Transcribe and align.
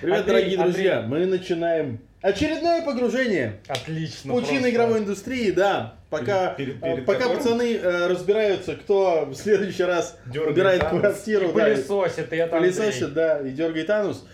Привет, 0.00 0.18
Андрей, 0.20 0.34
дорогие 0.34 0.58
Андрей. 0.58 0.72
друзья! 0.72 1.02
Мы 1.02 1.26
начинаем 1.26 1.98
очередное 2.22 2.82
погружение 2.82 3.58
Отлично. 3.66 4.32
в 4.32 4.36
пучины 4.36 4.52
просто. 4.60 4.70
игровой 4.70 4.98
индустрии, 5.00 5.50
да. 5.50 5.94
Пока, 6.10 6.54
Перед- 6.54 6.76
э, 6.76 6.80
перед 6.92 7.06
пока 7.06 7.18
которым- 7.20 7.38
пацаны 7.38 7.76
э, 7.76 8.06
разбираются, 8.06 8.76
кто 8.76 9.26
в 9.26 9.34
следующий 9.34 9.82
раз 9.82 10.16
Дёргает 10.26 10.52
убирает 10.52 10.82
анус. 10.84 11.00
квартиру, 11.00 11.48
И 11.50 11.52
да, 11.52 11.64
пылесосит, 11.64 12.32
и 12.32 12.36
это 12.36 12.56
пылесосит, 12.56 13.12
да, 13.12 13.40
и 13.40 13.50
дергает 13.50 13.90
анус. 13.90 14.24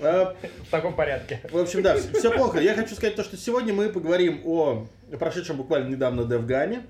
Э, 0.00 0.32
В 0.64 0.70
таком 0.70 0.96
порядке. 0.96 1.40
В 1.50 1.58
общем, 1.58 1.82
да, 1.82 1.96
все 1.96 2.30
плохо. 2.30 2.58
Я 2.58 2.74
хочу 2.74 2.94
сказать 2.94 3.16
то, 3.16 3.22
что 3.24 3.36
сегодня 3.36 3.72
мы 3.74 3.90
поговорим 3.90 4.40
о 4.46 4.86
прошедшем 5.18 5.56
буквально 5.58 5.88
недавно 5.90 6.22
DevGAM. 6.22 6.82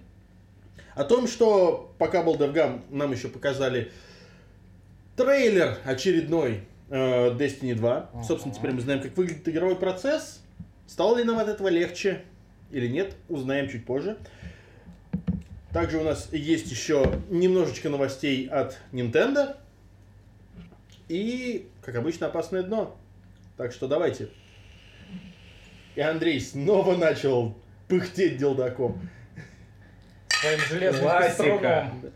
О 0.94 1.04
том, 1.04 1.26
что 1.28 1.92
пока 1.98 2.22
был 2.22 2.36
DevGAM, 2.36 2.82
нам 2.90 3.12
еще 3.12 3.28
показали 3.28 3.90
трейлер 5.16 5.76
очередной 5.84 6.60
Destiny 6.88 7.74
2. 7.74 8.10
Собственно, 8.26 8.54
теперь 8.54 8.72
мы 8.72 8.80
знаем, 8.80 9.00
как 9.00 9.16
выглядит 9.16 9.48
игровой 9.48 9.76
процесс. 9.76 10.42
Стало 10.86 11.18
ли 11.18 11.24
нам 11.24 11.38
от 11.38 11.48
этого 11.48 11.68
легче 11.68 12.22
или 12.70 12.88
нет, 12.88 13.14
узнаем 13.28 13.68
чуть 13.68 13.84
позже. 13.84 14.16
Также 15.72 15.98
у 15.98 16.04
нас 16.04 16.32
есть 16.32 16.70
еще 16.70 17.20
немножечко 17.28 17.90
новостей 17.90 18.46
от 18.48 18.78
Nintendo. 18.92 19.56
И, 21.08 21.68
как 21.82 21.96
обычно, 21.96 22.28
опасное 22.28 22.62
дно. 22.62 22.96
Так 23.56 23.72
что 23.72 23.86
давайте. 23.86 24.30
И 25.94 26.00
Андрей 26.00 26.40
снова 26.40 26.96
начал 26.96 27.54
пыхтеть 27.88 28.38
делдаком. 28.38 29.00
Своим 30.28 30.60
железным 30.60 31.02
Классика. 31.02 31.42
пеструном. 31.44 32.12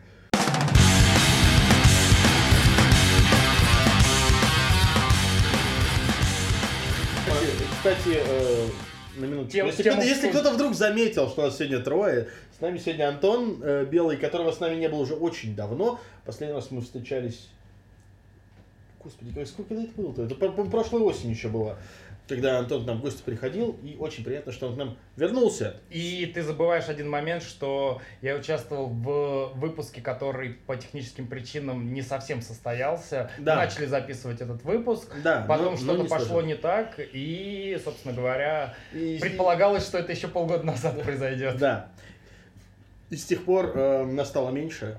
Кстати, 7.82 8.16
э, 8.16 8.68
на 9.16 9.24
минуту. 9.24 9.50
Тем- 9.50 9.66
если 9.66 9.82
тему 9.82 9.96
кто-то, 9.96 10.08
если 10.08 10.28
кто-то 10.28 10.52
вдруг 10.52 10.74
заметил, 10.74 11.28
что 11.28 11.42
нас 11.42 11.58
сегодня 11.58 11.80
трое, 11.80 12.28
с 12.56 12.60
нами 12.60 12.78
сегодня 12.78 13.08
Антон 13.08 13.58
э, 13.60 13.84
Белый, 13.86 14.18
которого 14.18 14.52
с 14.52 14.60
нами 14.60 14.76
не 14.76 14.88
было 14.88 15.00
уже 15.00 15.14
очень 15.14 15.56
давно. 15.56 15.98
Последний 16.24 16.54
раз 16.54 16.70
мы 16.70 16.82
встречались... 16.82 17.48
Господи, 19.02 19.44
сколько 19.46 19.74
это 19.74 19.90
было-то? 19.96 20.22
Это 20.22 20.36
прошлой 20.36 21.00
осень 21.00 21.30
еще 21.30 21.48
было. 21.48 21.76
Когда 22.34 22.58
Антон 22.58 22.84
к 22.84 22.86
нам 22.86 22.98
в 22.98 23.02
гости 23.02 23.22
приходил, 23.22 23.78
и 23.82 23.96
очень 23.98 24.24
приятно, 24.24 24.52
что 24.52 24.68
он 24.68 24.74
к 24.74 24.78
нам 24.78 24.96
вернулся. 25.16 25.76
И 25.90 26.30
ты 26.34 26.42
забываешь 26.42 26.88
один 26.88 27.10
момент, 27.10 27.42
что 27.42 28.00
я 28.22 28.36
участвовал 28.36 28.88
в 28.88 29.52
выпуске, 29.54 30.00
который 30.00 30.50
по 30.66 30.76
техническим 30.76 31.26
причинам 31.26 31.92
не 31.92 32.02
совсем 32.02 32.40
состоялся. 32.40 33.30
Да. 33.38 33.56
Начали 33.56 33.86
записывать 33.86 34.40
этот 34.40 34.62
выпуск. 34.64 35.12
Да, 35.22 35.44
Потом 35.46 35.72
но- 35.72 35.76
что-то 35.76 35.92
но 35.98 36.02
не 36.04 36.08
пошло 36.08 36.26
сложилось. 36.26 36.46
не 36.46 36.54
так, 36.54 36.94
и, 36.98 37.78
собственно 37.84 38.14
говоря, 38.14 38.74
И- 38.92 39.18
предполагалось, 39.20 39.84
что 39.84 39.98
это 39.98 40.12
еще 40.12 40.28
полгода 40.28 40.64
назад 40.64 41.02
произойдет. 41.02 41.58
Да. 41.58 41.88
И 43.10 43.16
с 43.16 43.24
тех 43.26 43.44
пор 43.44 43.72
э, 43.74 44.04
нас 44.06 44.28
стало 44.28 44.50
меньше, 44.50 44.98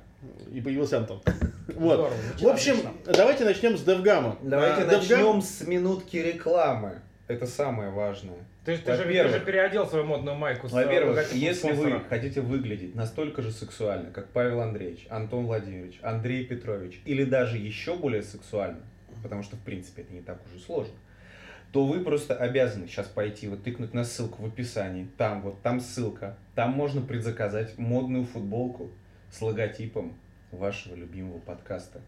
и 0.54 0.62
появился 0.62 0.98
Антон. 0.98 1.22
Вот. 1.76 1.94
Здорово, 1.94 2.14
В 2.40 2.48
общем, 2.48 2.74
отлично. 2.74 2.92
давайте 3.14 3.46
начнем 3.46 3.78
с 3.78 3.84
DevGam. 3.88 4.38
Давайте 4.44 4.82
А, 4.84 4.86
начнем 4.86 5.42
с 5.42 5.62
минутки 5.66 6.18
рекламы. 6.18 7.00
Это 7.28 7.48
самое 7.48 7.90
важное. 7.90 8.38
Ты, 8.66 8.78
ты 8.78 8.96
же, 8.96 9.04
ты 9.04 9.30
же 9.30 9.40
переодел 9.40 9.88
свою 9.88 10.06
модную 10.06 10.36
майку 10.36 10.68
с 10.68 10.74
э, 10.74 10.76
Во-первых, 10.76 11.34
если 11.34 11.72
вы 11.72 12.02
хотите 12.02 12.42
выглядеть 12.42 12.96
настолько 12.96 13.42
же 13.42 13.52
сексуально, 13.52 14.12
как 14.12 14.30
Павел 14.30 14.62
Андреевич, 14.62 15.08
Антон 15.10 15.46
Владимирович, 15.46 16.00
Андрей 16.02 16.46
Петрович, 16.46 17.02
или 17.06 17.24
даже 17.24 17.58
еще 17.58 17.96
более 17.96 18.24
сексуально, 18.24 18.82
потому 19.22 19.42
что 19.44 19.56
в 19.56 19.62
принципе 19.62 20.02
это 20.02 20.14
не 20.14 20.22
так 20.22 20.40
уж 20.46 20.60
и 20.60 20.64
сложно, 20.64 20.94
то 21.72 21.86
вы 21.86 22.02
просто 22.02 22.36
обязаны 22.36 22.88
сейчас 22.88 23.08
пойти, 23.08 23.48
вот 23.48 23.64
тыкнуть 23.64 23.94
на 23.94 24.04
ссылку 24.04 24.44
в 24.44 24.46
описании, 24.46 25.08
там 25.18 25.42
вот, 25.42 25.62
там 25.62 25.80
ссылка, 25.80 26.38
там 26.56 26.72
можно 26.72 27.02
предзаказать 27.02 27.78
модную 27.78 28.26
футболку 28.26 28.92
с 29.32 29.42
логотипом 29.42 30.14
вашего 30.52 30.96
любимого 30.96 31.40
подкаста. 31.40 32.02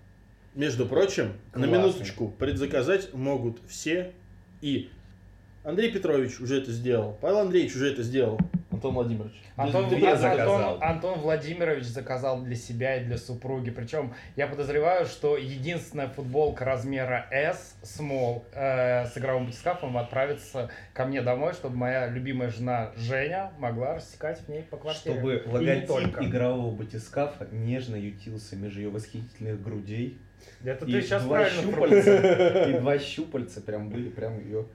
Между 0.53 0.85
прочим, 0.85 1.33
на 1.53 1.67
Классный. 1.67 1.77
минуточку, 1.77 2.29
предзаказать 2.29 3.13
могут 3.13 3.59
все. 3.67 4.13
И 4.61 4.89
Андрей 5.65 5.91
Петрович 5.91 6.39
уже 6.39 6.61
это 6.61 6.71
сделал, 6.71 7.17
Павел 7.21 7.39
Андреевич 7.39 7.75
уже 7.75 7.91
это 7.91 8.03
сделал, 8.03 8.39
Антон 8.71 8.93
Владимирович. 8.93 9.33
Антон, 9.55 9.89
Две 9.89 10.09
Антон- 10.09 10.19
заказал. 10.19 10.77
Антон 10.81 11.19
Владимирович 11.19 11.85
заказал 11.85 12.41
для 12.43 12.55
себя 12.55 12.97
и 13.01 13.05
для 13.05 13.17
супруги. 13.17 13.71
Причем 13.71 14.13
я 14.35 14.47
подозреваю, 14.47 15.05
что 15.07 15.37
единственная 15.37 16.07
футболка 16.09 16.65
размера 16.65 17.25
S, 17.31 17.77
small, 17.81 18.43
э, 18.53 19.05
с 19.07 19.17
игровым 19.17 19.47
батискафом 19.47 19.97
отправится 19.97 20.69
ко 20.93 21.05
мне 21.05 21.21
домой, 21.21 21.53
чтобы 21.53 21.77
моя 21.77 22.07
любимая 22.07 22.49
жена 22.49 22.91
Женя 22.95 23.51
могла 23.57 23.95
рассекать 23.95 24.41
в 24.41 24.49
ней 24.49 24.61
по 24.63 24.77
квартире. 24.77 25.15
Чтобы 25.15 25.43
логотип 25.47 25.87
только. 25.87 26.25
игрового 26.25 26.75
батискафа 26.75 27.47
нежно 27.51 27.95
ютился 27.95 28.55
между 28.55 28.81
ее 28.81 28.89
восхитительных 28.89 29.63
грудей. 29.63 30.19
Это 30.63 30.85
И 30.85 30.91
ты 30.91 31.01
сейчас 31.01 31.23
два 31.23 31.37
правильно 31.37 31.61
щупальца, 31.61 32.69
и 32.69 32.73
два 32.79 32.99
щупальца 32.99 33.61
прям 33.61 33.89
были 33.89 34.09
прям 34.09 34.37
ее 34.39 34.65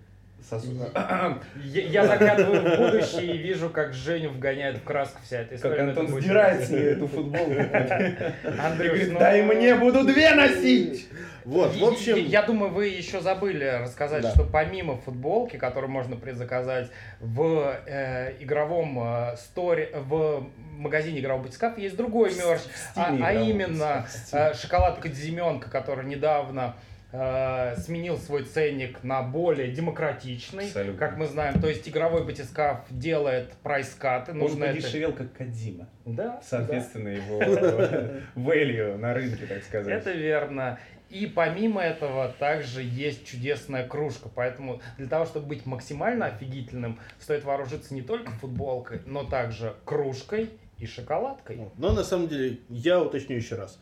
сосуда. 0.49 0.91
Я, 1.65 1.83
я 1.83 2.07
заглядываю 2.07 2.61
в 2.63 2.79
будущее 2.79 3.35
и 3.35 3.39
вижу, 3.39 3.71
как 3.71 3.93
Женю 3.93 4.31
вгоняет 4.31 4.79
в 4.79 4.83
краску 4.85 5.21
вся 5.25 5.41
эта 5.41 5.55
история. 5.57 5.77
Как 5.77 5.89
это 5.89 6.01
Антон 6.01 6.15
будет- 6.15 6.25
сдирает 6.25 6.65
с 6.65 6.71
нее 6.71 6.91
эту 6.93 7.07
футболку. 7.09 7.51
Андрюш, 7.53 8.89
Говорит, 8.91 9.13
ну- 9.13 9.19
дай 9.19 9.43
мне, 9.43 9.75
буду 9.75 10.05
две 10.05 10.35
носить! 10.35 11.09
Вот, 11.45 11.73
в 11.73 11.77
Я- 11.77 11.89
общем, 11.89 12.17
Я, 12.17 12.43
думаю, 12.43 12.71
вы 12.73 12.89
еще 12.89 13.21
забыли 13.21 13.65
рассказать, 13.83 14.23
Да. 14.23 14.31
что 14.31 14.45
помимо 14.45 14.97
футболки, 14.99 15.57
которую 15.57 15.91
можно 15.91 16.17
предзаказать 16.17 16.91
в 17.19 17.75
э, 17.87 18.35
игровом 18.41 18.99
э, 19.03 19.37
сторе, 19.37 19.91
в 19.95 20.47
магазине 20.73 21.21
игрового 21.21 21.45
батискафа, 21.45 21.81
есть 21.81 21.97
другой 21.97 22.35
мерч, 22.35 22.61
а, 22.95 23.17
а 23.23 23.33
именно 23.33 24.07
э, 24.33 24.53
шоколадка 24.55 25.09
Дзименка, 25.09 25.71
который 25.71 26.05
недавно 26.05 26.77
э, 27.13 27.77
сменил 27.77 28.17
свой 28.19 28.45
ценник 28.45 29.03
на 29.03 29.23
более 29.23 29.71
демократичный, 29.71 30.67
Абсолютно. 30.67 30.99
как 30.99 31.17
мы 31.17 31.27
знаем. 31.27 31.61
То 31.61 31.69
есть 31.69 31.89
игровой 31.89 32.25
батискаф 32.25 32.85
делает 32.91 33.53
прайс-каты. 33.63 34.33
Он 34.33 34.39
Нужно 34.39 34.65
это- 34.65 34.77
подешевел 34.77 35.13
как 35.13 35.33
Кадима. 35.33 35.89
Да, 36.05 36.41
Соответственно, 36.45 37.09
его 37.09 37.41
value 38.37 38.97
на 38.97 39.15
рынке, 39.15 39.47
так 39.47 39.59
да. 39.59 39.65
сказать. 39.65 39.93
Это 39.93 40.13
верно. 40.13 40.79
И 41.09 41.27
помимо 41.27 41.83
этого 41.83 42.29
также 42.39 42.83
есть 42.83 43.27
чудесная 43.27 43.87
кружка. 43.87 44.29
Поэтому 44.33 44.81
для 44.97 45.09
того, 45.09 45.25
чтобы 45.27 45.47
быть 45.47 45.67
максимально 45.67 46.27
офигительным, 46.27 47.01
стоит 47.19 47.45
вооружиться 47.45 47.95
не 47.95 48.03
только 48.03 48.31
футболкой, 48.31 49.01
но 49.07 49.25
также 49.25 49.75
кружкой 49.85 50.51
и 50.79 50.87
шоколадкой. 50.87 51.59
Но 51.77 51.93
на 51.93 52.05
самом 52.05 52.29
деле, 52.29 52.61
я 52.69 53.01
уточню 53.03 53.37
еще 53.37 53.57
раз. 53.57 53.81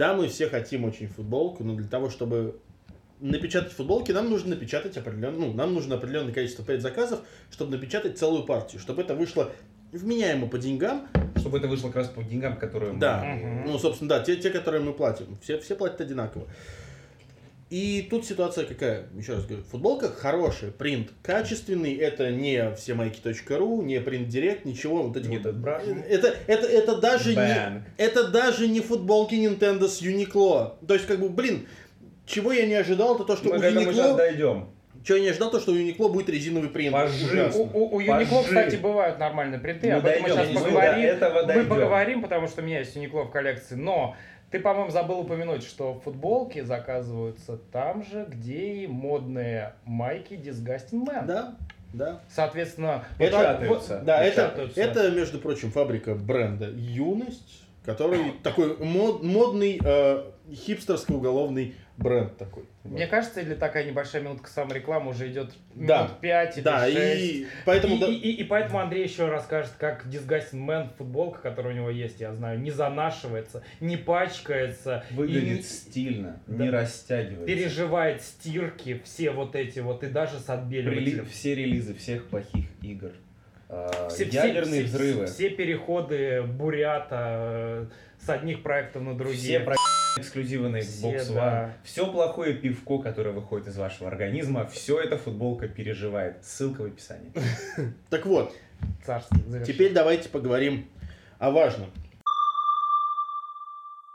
Да, 0.00 0.14
мы 0.14 0.28
все 0.28 0.48
хотим 0.48 0.86
очень 0.86 1.08
футболку, 1.08 1.62
но 1.62 1.74
для 1.74 1.86
того, 1.86 2.08
чтобы 2.08 2.58
напечатать 3.20 3.70
футболки, 3.72 4.12
нам 4.12 4.30
нужно 4.30 4.54
напечатать 4.54 4.96
определенное, 4.96 5.48
ну, 5.48 5.52
нам 5.52 5.74
нужно 5.74 5.96
определенное 5.96 6.32
количество 6.32 6.62
предзаказов, 6.62 7.20
чтобы 7.50 7.72
напечатать 7.72 8.18
целую 8.18 8.44
партию, 8.44 8.80
чтобы 8.80 9.02
это 9.02 9.14
вышло 9.14 9.52
вменяемо 9.92 10.46
по 10.48 10.56
деньгам. 10.56 11.06
Чтобы 11.36 11.58
это 11.58 11.68
вышло 11.68 11.88
как 11.88 11.96
раз 11.96 12.08
по 12.08 12.22
деньгам, 12.22 12.56
которые 12.56 12.94
мы- 12.94 12.98
Да, 12.98 13.22
Мгм. 13.22 13.66
ну, 13.66 13.78
собственно, 13.78 14.08
да, 14.08 14.20
те, 14.20 14.36
те, 14.36 14.48
которые 14.48 14.82
мы 14.82 14.94
платим. 14.94 15.36
Все, 15.42 15.58
все 15.58 15.76
платят 15.76 16.00
одинаково. 16.00 16.48
И 17.70 18.08
тут 18.10 18.26
ситуация 18.26 18.64
какая? 18.66 19.04
Еще 19.16 19.34
раз 19.34 19.46
говорю, 19.46 19.62
футболка 19.62 20.08
хорошая, 20.08 20.72
принт 20.72 21.10
качественный, 21.22 21.94
это 21.94 22.30
не 22.32 22.74
всемайки.ру, 22.74 23.82
не 23.82 24.00
принт 24.00 24.28
директ, 24.28 24.64
ничего. 24.64 25.04
Вот 25.04 25.16
эти 25.16 25.28
Не 25.28 25.38
вот- 25.38 25.54
брат. 25.54 25.84
это, 25.86 26.34
это, 26.48 26.66
это 26.66 26.96
даже 27.00 27.30
не, 27.30 27.36
Бэнг. 27.36 27.82
это 27.96 28.28
даже 28.28 28.66
не 28.66 28.80
футболки 28.80 29.34
Nintendo 29.36 29.86
с 29.86 30.02
Uniqlo. 30.02 30.84
То 30.86 30.94
есть, 30.94 31.06
как 31.06 31.20
бы, 31.20 31.28
блин, 31.28 31.68
чего 32.26 32.50
я 32.52 32.66
не 32.66 32.74
ожидал, 32.74 33.14
это 33.14 33.22
то, 33.24 33.36
что 33.36 33.50
Мы 33.50 33.56
у 33.56 33.60
сейчас 33.60 33.74
Uniqlo... 33.86 34.16
дойдем. 34.16 34.68
Чего 35.04 35.16
я 35.18 35.22
не 35.24 35.30
ожидал, 35.30 35.50
то, 35.52 35.60
что 35.60 35.70
у 35.72 35.76
Uniqlo 35.76 36.10
будет 36.12 36.28
резиновый 36.28 36.68
принт. 36.70 36.92
Пожи. 36.92 37.52
У, 37.54 37.60
у, 37.62 37.94
у 37.96 38.00
Uniqlo, 38.00 38.28
Пожи. 38.30 38.48
кстати, 38.48 38.76
бывают 38.76 39.18
нормальные 39.20 39.60
принты. 39.60 39.86
Мы 39.86 39.92
Об 39.94 40.06
этом 40.06 40.22
мы 40.22 40.28
дойдем, 40.28 40.44
сейчас 40.44 40.54
мы 40.62 40.66
поговорим. 40.68 41.02
до 41.02 41.06
этого 41.08 41.40
Мы 41.42 41.46
дойдем. 41.46 41.68
поговорим, 41.68 42.22
потому 42.22 42.48
что 42.48 42.62
у 42.62 42.64
меня 42.64 42.80
есть 42.80 42.96
Uniqlo 42.96 43.24
в 43.28 43.30
коллекции. 43.30 43.76
Но 43.76 44.16
ты, 44.50 44.58
по-моему, 44.60 44.90
забыл 44.90 45.20
упомянуть, 45.20 45.62
что 45.62 46.00
футболки 46.04 46.60
заказываются 46.62 47.56
там 47.72 48.04
же, 48.04 48.26
где 48.28 48.82
и 48.82 48.86
модные 48.86 49.74
майки 49.84 50.34
Disgusting 50.34 51.06
Man. 51.06 51.26
Да, 51.26 51.54
да. 51.92 52.20
Соответственно, 52.28 53.04
Это- 53.18 53.36
вот- 53.68 54.04
да, 54.04 54.22
это, 54.24 54.68
это, 54.76 55.10
между 55.10 55.38
прочим, 55.38 55.70
фабрика 55.70 56.14
бренда 56.14 56.68
Юность, 56.70 57.62
который 57.84 58.32
такой 58.42 58.74
мод- 58.76 59.22
модный 59.22 59.80
э, 59.82 60.24
хипстерско-уголовный 60.52 61.74
бренд 61.96 62.36
такой. 62.36 62.64
Мне 62.82 63.06
кажется, 63.06 63.42
или 63.42 63.54
такая 63.54 63.84
небольшая 63.84 64.22
минутка 64.22 64.48
саморекламы 64.48 65.10
уже 65.10 65.30
идет 65.30 65.52
Да. 65.74 66.04
минут 66.04 66.20
5 66.20 66.56
или 66.56 66.64
Да, 66.64 66.86
6. 66.86 66.96
и 66.96 67.46
поэтому... 67.66 67.96
и, 67.96 68.00
да- 68.00 68.06
и- 68.06 68.12
и- 68.14 68.32
и 68.40 68.44
поэтому 68.44 68.78
Андрей 68.78 69.04
еще 69.04 69.28
расскажет, 69.28 69.72
как 69.78 70.06
Disgusting 70.06 70.64
Man 70.66 70.88
футболка, 70.96 71.40
которая 71.42 71.74
у 71.74 71.76
него 71.76 71.90
есть, 71.90 72.20
я 72.20 72.32
знаю, 72.32 72.58
не 72.58 72.70
занашивается, 72.70 73.62
не 73.80 73.98
пачкается, 73.98 75.04
и 75.10 75.14
Выглядит 75.14 75.58
не- 75.58 75.62
стильно, 75.62 76.40
Да. 76.46 76.64
не 76.64 76.70
растягивается. 76.70 77.46
переживает 77.46 78.22
стирки, 78.22 79.02
все 79.04 79.30
вот 79.30 79.56
эти 79.56 79.80
вот, 79.80 80.02
и 80.02 80.06
даже 80.06 80.38
с 80.38 80.48
Рели- 80.48 80.52
отбеливателем. 80.54 81.26
Все 81.26 81.54
релизы 81.54 81.94
всех 81.94 82.28
плохих 82.28 82.64
игр. 82.82 83.10
А, 83.68 84.08
Все, 84.08 84.24
все- 84.24 84.48
ядерные 84.48 84.84
все- 84.84 84.96
взрывы. 84.96 85.26
Все, 85.26 85.50
переходы 85.50 86.42
Бурята 86.42 87.16
э, 87.20 87.86
с 88.24 88.28
одних 88.30 88.62
проектов 88.62 89.02
на 89.02 89.14
другие. 89.16 89.38
Все 89.38 89.60
про 89.60 89.74
эксклюзивы 90.18 90.68
на 90.68 90.80
Все, 90.80 91.12
Xbox 91.12 91.28
One. 91.30 91.34
да. 91.34 91.76
Все 91.84 92.10
плохое 92.10 92.54
пивко, 92.54 92.98
которое 92.98 93.30
выходит 93.32 93.68
из 93.68 93.76
вашего 93.76 94.08
организма, 94.08 94.66
все 94.66 95.00
это 95.00 95.16
футболка 95.16 95.68
переживает. 95.68 96.44
Ссылка 96.44 96.82
в 96.82 96.86
описании. 96.86 97.32
Так 98.10 98.26
вот, 98.26 98.54
теперь 99.66 99.92
давайте 99.92 100.28
поговорим 100.28 100.86
о 101.38 101.50
важном. 101.50 101.90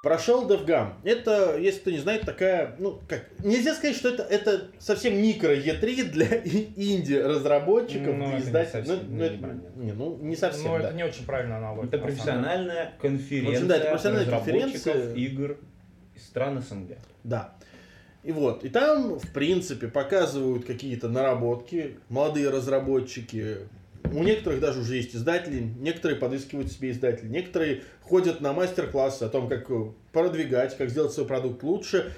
Прошел 0.03 0.47
DevGam. 0.47 0.93
Это, 1.03 1.57
если 1.57 1.79
кто 1.79 1.89
не 1.89 1.97
знает, 1.97 2.21
такая, 2.27 2.75
ну, 2.77 3.01
как, 3.09 3.25
нельзя 3.43 3.73
сказать, 3.73 3.95
что 3.95 4.09
это, 4.09 4.21
это 4.21 4.67
совсем 4.77 5.19
микро 5.19 5.55
E3 5.55 6.03
для 6.11 6.27
инди-разработчиков, 6.75 8.15
Ну, 8.15 8.37
издателей. 8.37 8.83
Ну, 8.85 8.99
ну, 9.07 9.23
это- 9.23 9.59
не 9.75 9.93
ну, 9.93 10.17
не 10.21 10.35
совсем, 10.35 10.71
Ну, 10.73 10.77
да. 10.77 10.83
это 10.89 10.93
не 10.95 11.03
очень 11.03 11.25
правильная 11.25 11.57
аналогия. 11.57 11.87
Это 11.87 11.97
профессиональная 11.97 12.93
конференция 13.01 13.49
В 13.51 13.55
общем, 13.55 13.67
да, 13.67 13.77
это 13.77 13.89
профессиональная 13.89 14.29
конференция. 14.31 15.13
игр 15.15 15.57
из 16.15 16.25
стран 16.25 16.61
СНГ. 16.61 16.97
Да. 17.23 17.53
И 18.23 18.31
вот, 18.31 18.63
и 18.63 18.69
там, 18.69 19.19
в 19.19 19.31
принципе, 19.33 19.87
показывают 19.87 20.65
какие-то 20.65 21.09
наработки, 21.09 21.99
молодые 22.09 22.49
разработчики. 22.49 23.57
У 24.03 24.23
некоторых 24.23 24.59
даже 24.59 24.79
уже 24.81 24.95
есть 24.95 25.15
издатели, 25.15 25.59
некоторые 25.59 26.17
подыскивают 26.19 26.71
себе 26.71 26.91
издатели, 26.91 27.27
некоторые 27.27 27.83
ходят 28.01 28.41
на 28.41 28.53
мастер-классы 28.53 29.23
о 29.23 29.29
том, 29.29 29.47
как 29.47 29.69
э, 29.69 29.91
продвигать, 30.11 30.75
как 30.77 30.89
сделать 30.89 31.11
свой 31.11 31.27
продукт 31.27 31.61
лучше. 31.63 32.13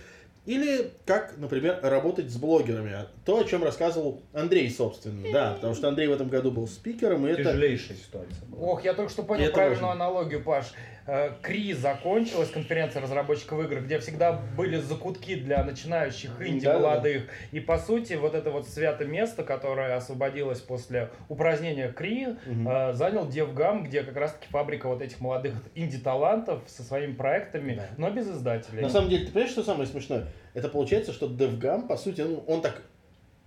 Или 0.45 0.91
как, 1.05 1.37
например, 1.37 1.77
работать 1.83 2.31
с 2.31 2.37
блогерами. 2.37 3.05
То, 3.25 3.39
о 3.39 3.43
чем 3.43 3.65
рассказывал 3.65 4.21
Андрей, 4.31 4.69
собственно. 4.69 5.29
Да, 5.33 5.53
потому 5.55 5.75
что 5.75 5.89
Андрей 5.89 6.07
в 6.07 6.13
этом 6.13 6.29
году 6.29 6.51
был 6.51 6.67
спикером, 6.69 7.27
и 7.27 7.31
это... 7.31 7.43
Тяжелейшая 7.43 7.97
ситуация 7.97 8.45
была. 8.47 8.65
Ох, 8.65 8.85
я 8.85 8.93
только 8.93 9.11
что 9.11 9.23
понял 9.23 9.43
Это 9.43 9.55
правильную 9.55 9.87
важно. 9.87 10.05
аналогию, 10.05 10.41
Паш. 10.41 10.71
Э, 11.07 11.31
Кри 11.41 11.73
закончилась, 11.73 12.49
конференция 12.49 13.01
разработчиков 13.01 13.63
игр, 13.63 13.81
где 13.81 13.97
всегда 13.99 14.33
были 14.57 14.77
закутки 14.77 15.35
для 15.35 15.63
начинающих 15.63 16.31
инди 16.41 16.65
Да-да-да. 16.65 16.89
молодых. 16.89 17.23
И 17.51 17.61
по 17.61 17.77
сути, 17.77 18.13
вот 18.13 18.35
это 18.35 18.51
вот 18.51 18.67
святое 18.67 19.07
место, 19.07 19.43
которое 19.43 19.95
освободилось 19.95 20.59
после 20.59 21.09
упразднения 21.29 21.91
Кри, 21.93 22.27
э, 22.45 22.93
занял 22.93 23.25
Девгам, 23.27 23.85
где 23.85 24.03
как 24.03 24.17
раз-таки 24.17 24.47
фабрика 24.49 24.89
вот 24.89 25.01
этих 25.01 25.21
молодых 25.21 25.53
инди-талантов 25.75 26.61
со 26.67 26.83
своими 26.83 27.13
проектами, 27.13 27.75
Да. 27.75 27.87
но 27.97 28.09
без 28.09 28.27
издателей. 28.29 28.81
На 28.81 28.89
самом 28.89 29.09
деле, 29.09 29.25
ты 29.25 29.31
понимаешь, 29.31 29.51
что 29.53 29.63
самое 29.63 29.87
смешное? 29.87 30.25
Это 30.53 30.67
получается, 30.67 31.13
что 31.13 31.27
DevGam, 31.27 31.87
по 31.87 31.95
сути, 31.95 32.21
ну, 32.21 32.43
он 32.47 32.61
так... 32.61 32.81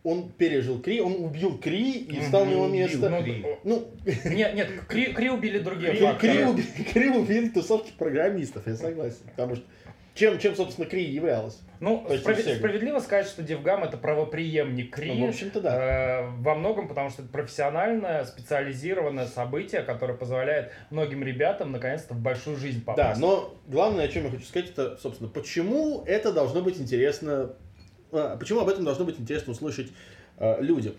Он 0.03 0.31
пережил 0.31 0.81
Кри, 0.81 1.01
он 1.01 1.25
убил 1.25 1.59
Кри 1.59 1.93
и 1.93 2.21
встал 2.21 2.47
на 2.47 2.51
его 2.53 2.69
место. 2.69 3.11
Ну, 3.11 3.23
Кри. 3.23 3.47
Ну, 3.65 3.89
Нет, 4.25 4.55
нет, 4.55 4.71
Кри, 4.89 5.13
Кри 5.13 5.29
убили 5.31 5.59
другие 5.59 5.93
Кри. 5.93 6.09
Кри 6.19 6.45
убили, 6.45 6.67
Кри 6.93 7.09
убили 7.11 7.49
тусовки 7.49 7.93
программистов, 7.99 8.67
я 8.67 8.77
согласен. 8.77 9.19
Потому 9.37 9.57
что 9.57 9.65
чем, 10.15 10.39
чем 10.39 10.55
собственно, 10.55 10.87
Кри 10.87 11.05
являлась? 11.05 11.61
Ну, 11.79 12.05
все. 12.07 12.19
справедливо 12.57 12.99
сказать, 12.99 13.27
что 13.27 13.43
Девгам 13.43 13.85
это 13.85 13.97
правоприемник 13.97 14.95
Кри. 14.95 15.13
Ну, 15.13 15.27
в 15.27 15.29
общем-то, 15.31 15.61
да. 15.61 16.21
Э, 16.23 16.31
Во 16.39 16.55
многом, 16.55 16.89
потому 16.89 17.11
что 17.11 17.23
это 17.23 17.31
профессиональное, 17.31 18.25
специализированное 18.25 19.27
событие, 19.27 19.83
которое 19.83 20.15
позволяет 20.15 20.73
многим 20.91 21.23
ребятам 21.23 21.73
наконец-то 21.73 22.15
в 22.15 22.19
большую 22.21 22.57
жизнь 22.57 22.83
Да, 22.85 22.93
попасть. 22.93 23.21
но 23.21 23.55
главное, 23.67 24.07
о 24.07 24.09
чем 24.09 24.25
я 24.25 24.31
хочу 24.31 24.45
сказать, 24.45 24.71
это, 24.71 24.97
собственно, 24.99 25.31
почему 25.31 26.03
это 26.07 26.33
должно 26.33 26.61
быть 26.61 26.79
интересно, 26.79 27.55
почему 28.11 28.61
об 28.61 28.69
этом 28.69 28.85
должно 28.85 29.05
быть 29.05 29.19
интересно 29.21 29.53
услышать 29.53 29.89
а, 30.39 30.61
людям. 30.61 30.95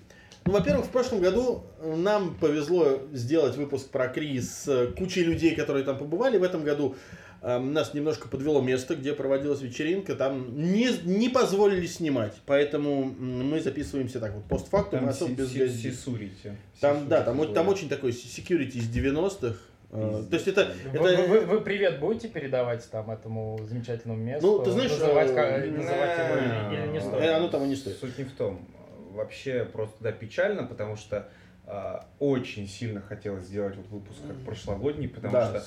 Ну, 0.46 0.54
во-первых, 0.54 0.88
в 0.88 0.90
прошлом 0.90 1.22
году 1.22 1.63
нам 1.84 2.36
повезло 2.36 3.02
сделать 3.13 3.56
выпуск 3.58 3.90
про 3.90 4.08
Кри 4.08 4.42
с 4.42 4.68
э, 4.68 4.88
кучей 4.88 5.24
людей, 5.24 5.54
которые 5.56 5.86
там 5.86 6.00
побывали. 6.00 6.40
В 6.40 6.44
этом 6.44 6.63
году 6.63 6.96
э, 7.44 7.60
нас 7.60 7.94
немножко 7.94 8.28
подвело 8.28 8.60
место, 8.60 8.96
где 8.96 9.13
проводилась 9.13 9.62
вечеринка. 9.62 10.16
Там 10.16 10.58
не, 10.58 10.90
не 11.04 11.30
позволили 11.30 11.86
снимать, 11.86 12.34
поэтому 12.48 13.04
мы 13.04 13.62
записываемся 13.62 14.19
так 14.19 14.34
вот 14.34 14.46
постфактум, 14.46 15.02
Там 15.02 15.10
особо 15.10 15.30
си- 15.30 15.36
без 15.36 15.52
си- 15.52 15.60
гостей. 15.60 15.92
сисурите. 15.92 16.57
Там, 16.80 17.07
да, 17.07 17.22
там, 17.22 17.54
там 17.54 17.68
очень 17.68 17.88
такой 17.88 18.10
security 18.10 18.78
из 18.80 18.90
90-х. 18.90 19.56
Э. 19.92 20.24
То 20.30 20.36
есть 20.36 20.48
это, 20.48 20.72
Вы, 20.94 21.10
это, 21.10 21.22
вы- 21.24 21.42
вы 21.42 21.62
привет 21.62 22.00
будете 22.00 22.30
передавать 22.30 22.90
там 22.90 23.12
этому 23.12 23.60
замечательному 23.68 24.22
месту? 24.22 24.48
Ну, 24.60 24.64
ты 24.64 24.72
знаешь, 24.72 24.92
называть, 24.92 25.32
э, 25.32 25.36
ка- 25.36 25.72
называть 25.72 26.18
его 26.18 26.40
не, 26.40 26.76
или, 26.76 26.84
или 26.84 26.92
не 26.94 26.98
э, 26.98 27.02
стоит? 27.02 27.24
э, 27.24 27.30
оно 27.34 27.48
того 27.50 27.66
не 27.66 27.76
стоит. 27.76 27.98
Суть 27.98 28.18
не 28.18 28.24
в 28.24 28.32
том. 28.32 28.66
Вообще 29.12 29.66
просто 29.66 29.96
да, 30.02 30.12
печально, 30.14 30.64
потому 30.64 30.96
что 30.96 31.28
а, 31.68 32.06
очень 32.20 32.68
сильно 32.68 33.02
хотелось 33.02 33.46
сделать 33.46 33.76
вот 33.76 33.88
выпуск 33.88 34.20
как 34.28 34.38
прошлогодний, 34.46 35.08
потому 35.10 35.34
да, 35.34 35.48
что 35.48 35.64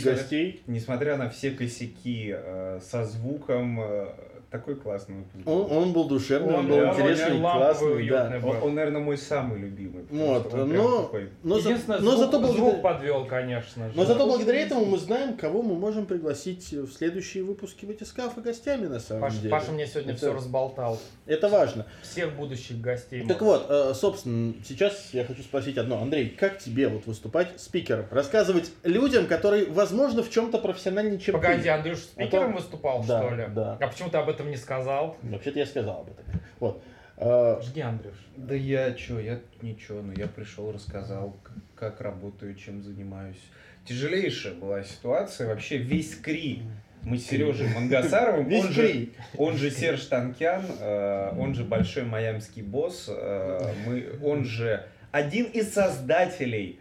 несмотря- 0.00 0.16
гостей. 0.16 0.62
несмотря 0.66 1.16
на 1.16 1.28
все 1.30 1.50
косяки 1.50 2.34
э, 2.36 2.80
со 2.82 3.04
звуком, 3.04 3.78
э, 3.80 4.08
такой 4.50 4.76
классный 4.76 5.16
выпуск. 5.16 5.46
Он, 5.46 5.70
он 5.70 5.92
был 5.92 6.04
душевный, 6.08 6.48
он, 6.54 6.60
Он- 6.60 6.66
был 6.68 6.76
он 6.78 6.88
интересный, 6.94 7.38
ламповый, 7.40 7.66
классный, 7.66 7.96
уютный. 7.96 8.40
да. 8.40 8.46
Он, 8.48 8.62
он, 8.62 8.74
наверное, 8.74 9.00
мой 9.02 9.18
самый 9.18 9.58
любимый. 9.58 10.04
Вот, 10.10 10.54
он 10.54 10.72
но- 10.72 11.02
такой- 11.02 11.28
Но, 11.42 11.58
за- 11.58 11.68
Единственное, 11.70 11.98
но 12.00 12.10
звук, 12.12 12.20
зато 12.24 12.38
звук 12.46 12.56
благодаря, 12.56 12.82
подвел, 12.82 13.26
конечно 13.26 13.88
же. 13.88 13.92
но 13.94 14.04
зато 14.06 14.26
благодаря 14.26 14.60
этому 14.60 14.84
мы 14.86 14.96
знаем, 14.98 15.36
кого 15.36 15.62
мы 15.62 15.74
можем 15.74 16.06
пригласить 16.06 16.72
в 16.72 16.90
следующие 16.92 17.44
выпуски 17.44 17.84
Витискафа 17.84 18.40
гостями 18.40 18.86
на 18.86 19.00
самом 19.00 19.22
Паша, 19.22 19.36
деле. 19.36 19.50
Паша 19.50 19.72
мне 19.72 19.86
сегодня 19.86 20.12
Это- 20.12 20.18
все 20.18 20.32
разболтал. 20.34 20.98
Это 21.26 21.48
важно. 21.48 21.84
Всех 22.02 22.34
будущих 22.34 22.80
гостей. 22.80 23.26
Так 23.26 23.42
вот, 23.42 23.66
э, 23.68 23.92
собственно, 23.94 24.54
сейчас 24.66 25.10
я 25.12 25.24
хочу 25.24 25.42
спросить 25.42 25.76
одно. 25.76 26.00
Андрей, 26.00 26.28
как 26.30 26.58
тебе 26.58 26.88
вот 26.88 27.06
выступать 27.06 27.60
спикером? 27.60 28.06
Рассказывать 28.10 28.70
людям, 28.82 29.26
которые, 29.26 29.66
возможно, 29.66 30.22
в 30.22 30.30
чем-то 30.30 30.56
профессиональнее, 30.58 31.18
чем 31.18 31.34
Погоди, 31.34 31.62
ты. 31.64 31.68
Андрюш 31.68 31.98
спикером 31.98 32.44
А 32.44 32.52
то- 32.52 32.56
выступал, 32.58 33.04
Да, 33.06 33.22
что 33.26 33.34
ли? 33.34 33.44
да. 33.54 33.76
А 33.80 33.86
почему 33.88 34.08
ты 34.08 34.16
об 34.16 34.28
этом 34.28 34.37
не 34.46 34.56
сказал? 34.56 35.16
Вообще-то 35.22 35.58
я 35.58 35.66
сказал 35.66 36.00
об 36.00 36.10
этом. 36.10 36.24
Вот. 36.60 36.82
Э, 37.16 37.60
Жди, 37.62 37.80
Андрюш. 37.80 38.14
Да 38.36 38.54
я 38.54 38.92
чё, 38.92 39.18
я 39.18 39.40
ничего, 39.60 40.02
ну 40.02 40.12
я 40.16 40.28
пришел, 40.28 40.70
рассказал, 40.70 41.36
как 41.74 42.00
работаю, 42.00 42.54
чем 42.54 42.82
занимаюсь. 42.82 43.42
Тяжелейшая 43.84 44.54
была 44.54 44.84
ситуация, 44.84 45.48
вообще 45.48 45.78
весь 45.78 46.14
Кри. 46.14 46.62
Мы 47.02 47.16
с 47.16 47.26
Сережей 47.26 47.68
Мангасаровым, 47.74 48.52
он 48.52 48.68
же, 48.72 49.08
он 49.36 49.56
же 49.56 49.70
Серж 49.70 50.04
Танкян, 50.06 50.64
э, 50.80 51.32
он 51.38 51.54
же 51.54 51.64
большой 51.64 52.04
майамский 52.04 52.62
босс, 52.62 53.06
э, 53.08 53.72
мы, 53.86 54.18
он 54.22 54.44
же 54.44 54.84
один 55.12 55.46
из 55.46 55.72
создателей 55.72 56.80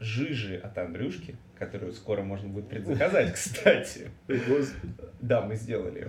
жижи 0.00 0.56
от 0.56 0.76
Андрюшки, 0.76 1.36
которую 1.58 1.92
скоро 1.92 2.22
можно 2.22 2.48
будет 2.48 2.68
предзаказать, 2.68 3.32
кстати. 3.34 4.10
Да, 5.20 5.40
мы 5.40 5.56
сделали 5.56 6.08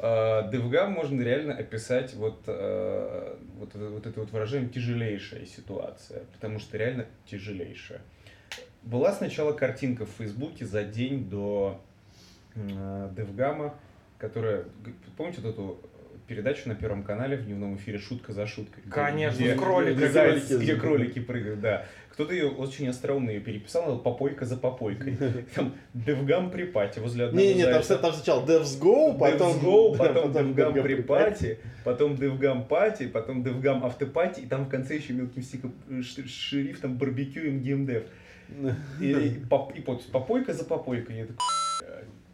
ее. 0.00 0.50
Девгам 0.50 0.92
можно 0.92 1.20
реально 1.20 1.54
описать 1.54 2.14
вот, 2.14 2.42
э, 2.46 3.36
вот, 3.56 3.74
это, 3.74 3.88
вот 3.90 4.06
это 4.06 4.20
вот 4.20 4.30
выражение 4.30 4.68
«тяжелейшая 4.68 5.46
ситуация», 5.46 6.24
потому 6.32 6.58
что 6.58 6.78
реально 6.78 7.06
тяжелейшая. 7.26 8.00
Была 8.82 9.12
сначала 9.12 9.52
картинка 9.52 10.06
в 10.06 10.10
Фейсбуке 10.18 10.64
за 10.64 10.84
день 10.84 11.28
до 11.28 11.80
э, 12.54 13.10
Девгама, 13.16 13.74
которая, 14.18 14.64
помните 15.16 15.40
вот 15.40 15.50
эту 15.50 15.80
передачу 16.28 16.68
на 16.68 16.74
Первом 16.74 17.02
канале 17.02 17.36
в 17.36 17.44
дневном 17.46 17.76
эфире 17.76 17.98
«Шутка 17.98 18.32
за 18.32 18.46
шуткой»? 18.46 18.82
Конечно, 18.90 19.38
где- 19.38 19.54
с 19.56 19.58
кроликами. 19.58 19.94
где 19.96 20.08
заяц- 20.08 20.46
Кролики. 20.46 20.62
где 20.62 20.74
кролики 20.76 21.18
прыгают, 21.20 21.60
да. 21.60 21.86
Кто-то 22.12 22.34
ее 22.34 22.48
очень 22.48 22.88
остроумно 22.88 23.30
ее 23.30 23.40
переписал, 23.40 23.90
она 23.92 23.98
попойка 23.98 24.44
за 24.44 24.56
попойкой. 24.56 25.16
Там 25.54 25.74
Девгам 25.94 26.50
при 26.50 26.64
пати 26.64 26.98
возле 26.98 27.26
одного 27.26 27.44
Не-не, 27.46 27.64
там, 27.64 27.72
зайца. 27.74 27.96
там 27.98 28.12
сначала 28.12 28.44
Devs 28.44 28.80
Go, 28.80 29.18
потом... 29.18 29.52
Devs 29.56 29.62
Go, 29.62 29.96
да, 29.96 30.04
потом 30.12 30.32
Девгам 30.32 30.72
при 30.82 30.94
пати, 30.96 31.58
потом 31.84 32.16
Девгам 32.16 32.64
пати, 32.66 33.06
потом 33.08 33.42
Девгам 33.42 33.84
автопати, 33.84 34.40
и 34.40 34.46
там 34.46 34.64
в 34.66 34.68
конце 34.68 34.96
еще 34.96 35.12
мелким 35.14 35.42
стиком 35.42 35.72
э, 35.88 36.02
шрифтом 36.02 36.98
барбекю 36.98 37.40
и 37.40 37.50
МГМДФ. 37.50 38.02
И, 39.00 39.10
и, 39.12 39.30
поп- 39.50 39.76
и 39.76 39.82
вот 39.86 40.04
попойка 40.10 40.54
за 40.54 40.64
попойкой. 40.64 41.16
Я 41.18 41.26
такой, 41.26 41.36
«Бля, 41.36 41.57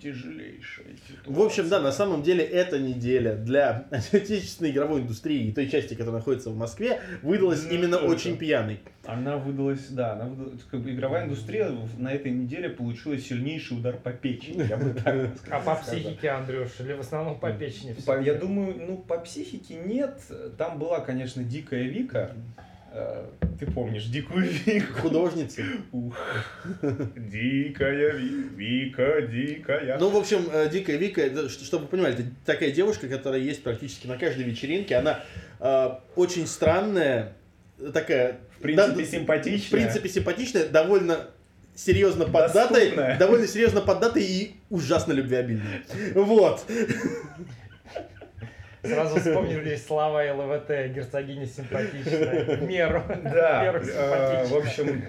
тяжелейшая 0.05 0.87
ситуация. 1.09 1.35
В 1.35 1.41
общем, 1.41 1.69
да, 1.69 1.81
на 1.81 1.91
самом 1.93 2.23
деле 2.23 2.45
эта 2.45 2.79
неделя 2.79 3.35
для 3.37 3.87
отечественной 3.91 4.71
игровой 4.71 5.01
индустрии 5.01 5.49
и 5.49 5.53
той 5.53 5.69
части, 5.69 5.95
которая 5.95 6.17
находится 6.17 6.51
в 6.51 6.57
Москве, 6.57 7.01
выдалась 7.23 7.65
Ну, 7.65 7.71
именно 7.71 7.97
только. 7.97 8.13
очень 8.13 8.37
пьяной. 8.37 8.81
Она 9.07 9.39
выдалась, 9.39 9.89
да, 9.89 10.13
она 10.13 10.27
выдалась, 10.27 10.63
как 10.71 10.81
бы 10.81 10.93
игровая 10.93 11.25
индустрия 11.25 11.71
на 11.99 12.13
этой 12.13 12.33
неделе 12.33 12.69
получила 12.69 13.19
сильнейший 13.19 13.79
удар 13.79 13.97
по 13.97 14.13
печени, 14.13 14.67
я 14.69 14.77
бы 14.77 14.91
так 14.91 15.31
А 15.51 15.61
по 15.61 15.75
психике, 15.77 16.29
Андрюш, 16.29 16.69
или 16.81 16.93
в 16.93 17.01
основном 17.01 17.41
по 17.41 17.51
печени? 17.51 17.97
Я 18.25 18.35
думаю, 18.35 18.77
ну, 18.87 18.99
по 18.99 19.19
психике 19.19 19.75
нет. 19.75 20.21
Там 20.59 20.79
была, 20.79 21.01
конечно, 21.01 21.43
дикая 21.43 21.85
Вика. 21.85 22.35
Э, 22.97 23.25
Ты 23.59 23.67
помнишь 23.67 24.05
дикую 24.05 24.49
Вику? 24.67 25.01
Художница. 25.01 25.63
Ух. 25.91 26.17
Дикая 27.17 28.13
Ви- 28.13 28.49
Вика, 28.57 29.23
дикая. 29.23 29.99
Ну, 29.99 30.11
в 30.11 30.17
общем, 30.17 30.49
э, 30.53 30.69
Дикая 30.71 30.97
Вика, 30.97 31.49
чтобы 31.49 31.85
вы 31.85 31.89
понимали, 31.89 32.15
это 32.15 32.25
такая 32.47 32.71
девушка, 32.71 33.09
которая 33.09 33.41
есть 33.41 33.63
практически 33.65 34.07
на 34.07 34.17
каждой 34.17 34.45
вечеринке. 34.45 34.95
Она 34.95 35.25
э, 35.59 35.91
очень 36.15 36.47
странная, 36.47 37.33
такая... 37.93 38.39
в 38.59 38.63
принципе, 38.63 38.93
да, 39.01 39.05
симпатичная. 39.05 39.67
В 39.67 39.83
принципе, 39.83 40.09
симпатичная, 40.09 40.69
довольно 40.69 41.27
серьезно 41.75 42.27
поддатой, 42.27 42.93
довольно 43.19 43.49
серьезно 43.49 43.81
поддатой 43.81 44.23
и 44.23 44.55
ужасно 44.71 45.13
любвеобильная. 45.13 45.83
Вот. 46.15 46.65
Сразу 48.85 49.19
вспомнились 49.21 49.87
слова 49.87 50.23
ЛВТ, 50.33 50.69
герцогиня 50.95 51.47
симпатичная. 51.47 52.57
Меру. 52.61 53.03
Да, 53.25 53.63
меру 53.65 53.79
э, 53.81 53.85
симпатичная. 53.85 54.47
в 54.47 54.55
общем, 54.57 55.05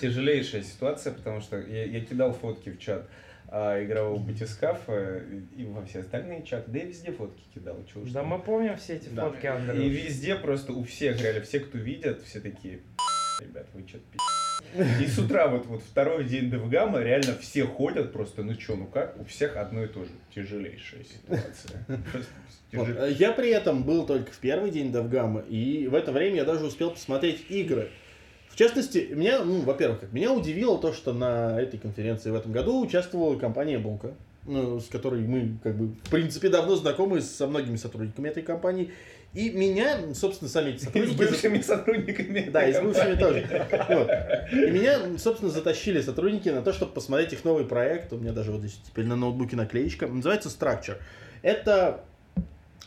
тяжелейшая 0.00 0.62
ситуация, 0.62 1.12
потому 1.12 1.40
что 1.40 1.58
я, 1.58 1.84
я 1.84 2.00
кидал 2.00 2.32
фотки 2.32 2.70
в 2.70 2.78
чат 2.78 3.06
а, 3.48 3.82
игрового 3.82 4.18
батискафа 4.18 5.22
и 5.56 5.64
во 5.64 5.84
все 5.84 6.00
остальные 6.00 6.44
чаты, 6.44 6.70
да 6.70 6.78
и 6.78 6.86
везде 6.86 7.10
фотки 7.10 7.42
кидал. 7.54 7.84
чего 7.92 8.04
Да 8.12 8.22
мы 8.22 8.38
помним 8.38 8.76
все 8.76 8.94
эти 8.94 9.08
Да. 9.08 9.28
фотки, 9.28 9.44
И 9.46 9.48
Андрюш. 9.48 9.78
везде 9.92 10.36
просто 10.36 10.72
у 10.72 10.84
всех, 10.84 11.20
реально, 11.20 11.40
все, 11.42 11.58
кто 11.60 11.78
видят, 11.78 12.22
все 12.22 12.40
такие, 12.40 12.80
ребят, 13.40 13.66
вы 13.74 13.86
что-то 13.88 14.04
И 15.00 15.06
с 15.06 15.18
утра 15.18 15.48
вот, 15.48 15.66
вот 15.66 15.82
второй 15.82 16.24
день 16.24 16.50
Девгама 16.50 17.00
реально 17.00 17.34
все 17.40 17.64
ходят 17.64 18.12
просто, 18.12 18.42
ну 18.42 18.54
что, 18.54 18.76
ну 18.76 18.86
как, 18.86 19.18
у 19.20 19.24
всех 19.24 19.56
одно 19.56 19.84
и 19.84 19.88
то 19.88 20.04
же. 20.04 20.10
Тяжелейшая 20.34 21.02
ситуация. 21.04 21.84
Просто 22.12 22.28
Вот. 22.72 22.86
тяжел- 22.88 23.02
Э, 23.04 23.12
Я 23.12 23.32
при 23.32 23.50
этом 23.50 23.82
был 23.82 24.06
только 24.06 24.30
в 24.30 24.38
первый 24.38 24.70
день 24.70 24.92
Давгама, 24.92 25.40
и 25.48 25.86
в 25.88 25.94
это 25.94 26.12
время 26.12 26.36
я 26.36 26.44
даже 26.44 26.64
успел 26.66 26.90
посмотреть 26.92 27.44
игры. 27.48 27.88
В 28.48 28.56
частности, 28.56 29.08
меня, 29.12 29.42
ну, 29.44 29.60
во-первых, 29.60 30.00
как 30.00 30.12
меня 30.12 30.32
удивило 30.32 30.78
то, 30.78 30.92
что 30.92 31.12
на 31.12 31.60
этой 31.60 31.78
конференции 31.78 32.30
в 32.30 32.34
этом 32.34 32.52
году 32.52 32.80
участвовала 32.84 33.38
компания 33.38 33.78
Булка, 33.78 34.12
ну, 34.46 34.80
с 34.80 34.86
которой 34.86 35.20
мы, 35.22 35.58
как 35.62 35.76
бы, 35.76 35.88
в 36.04 36.10
принципе, 36.10 36.48
давно 36.48 36.74
знакомы 36.76 37.20
со 37.20 37.46
многими 37.46 37.76
сотрудниками 37.76 38.28
этой 38.28 38.42
компании. 38.42 38.90
И 39.32 39.50
меня, 39.50 40.12
собственно, 40.14 40.50
сами 40.50 40.70
эти 40.70 40.76
И 40.76 40.80
С 40.80 40.84
сотрудники... 40.86 41.18
бывшими 41.18 41.60
сотрудниками. 41.60 42.48
Да, 42.50 42.66
и 42.66 42.72
с 42.72 42.80
бывшими 42.80 43.14
тоже. 43.14 43.46
Вот. 43.88 44.10
И 44.52 44.70
меня, 44.70 45.18
собственно, 45.18 45.52
затащили 45.52 46.00
сотрудники 46.00 46.48
на 46.48 46.62
то, 46.62 46.72
чтобы 46.72 46.92
посмотреть 46.92 47.32
их 47.32 47.44
новый 47.44 47.64
проект. 47.64 48.12
У 48.12 48.18
меня 48.18 48.32
даже 48.32 48.50
вот 48.50 48.60
здесь 48.60 48.80
теперь 48.84 49.06
на 49.06 49.14
ноутбуке 49.14 49.54
наклеечка. 49.54 50.08
Называется 50.08 50.48
Structure. 50.48 50.96
Это, 51.42 52.04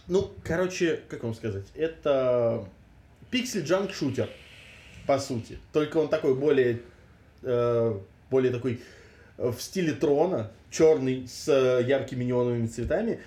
ну, 0.07 0.31
короче, 0.43 1.00
как 1.07 1.23
вам 1.23 1.33
сказать, 1.33 1.65
это 1.75 2.65
PixelJunk 3.31 3.93
Shooter, 3.93 4.29
по 5.07 5.19
сути. 5.19 5.57
Только 5.71 5.97
он 5.97 6.09
такой 6.09 6.35
более, 6.35 6.81
э, 7.41 8.00
более 8.29 8.51
такой 8.51 8.81
в 9.38 9.59
стиле 9.59 9.93
Трона, 9.93 10.51
черный, 10.69 11.27
с 11.27 11.51
яркими 11.85 12.23
неоновыми 12.23 12.67
цветами. 12.67 13.19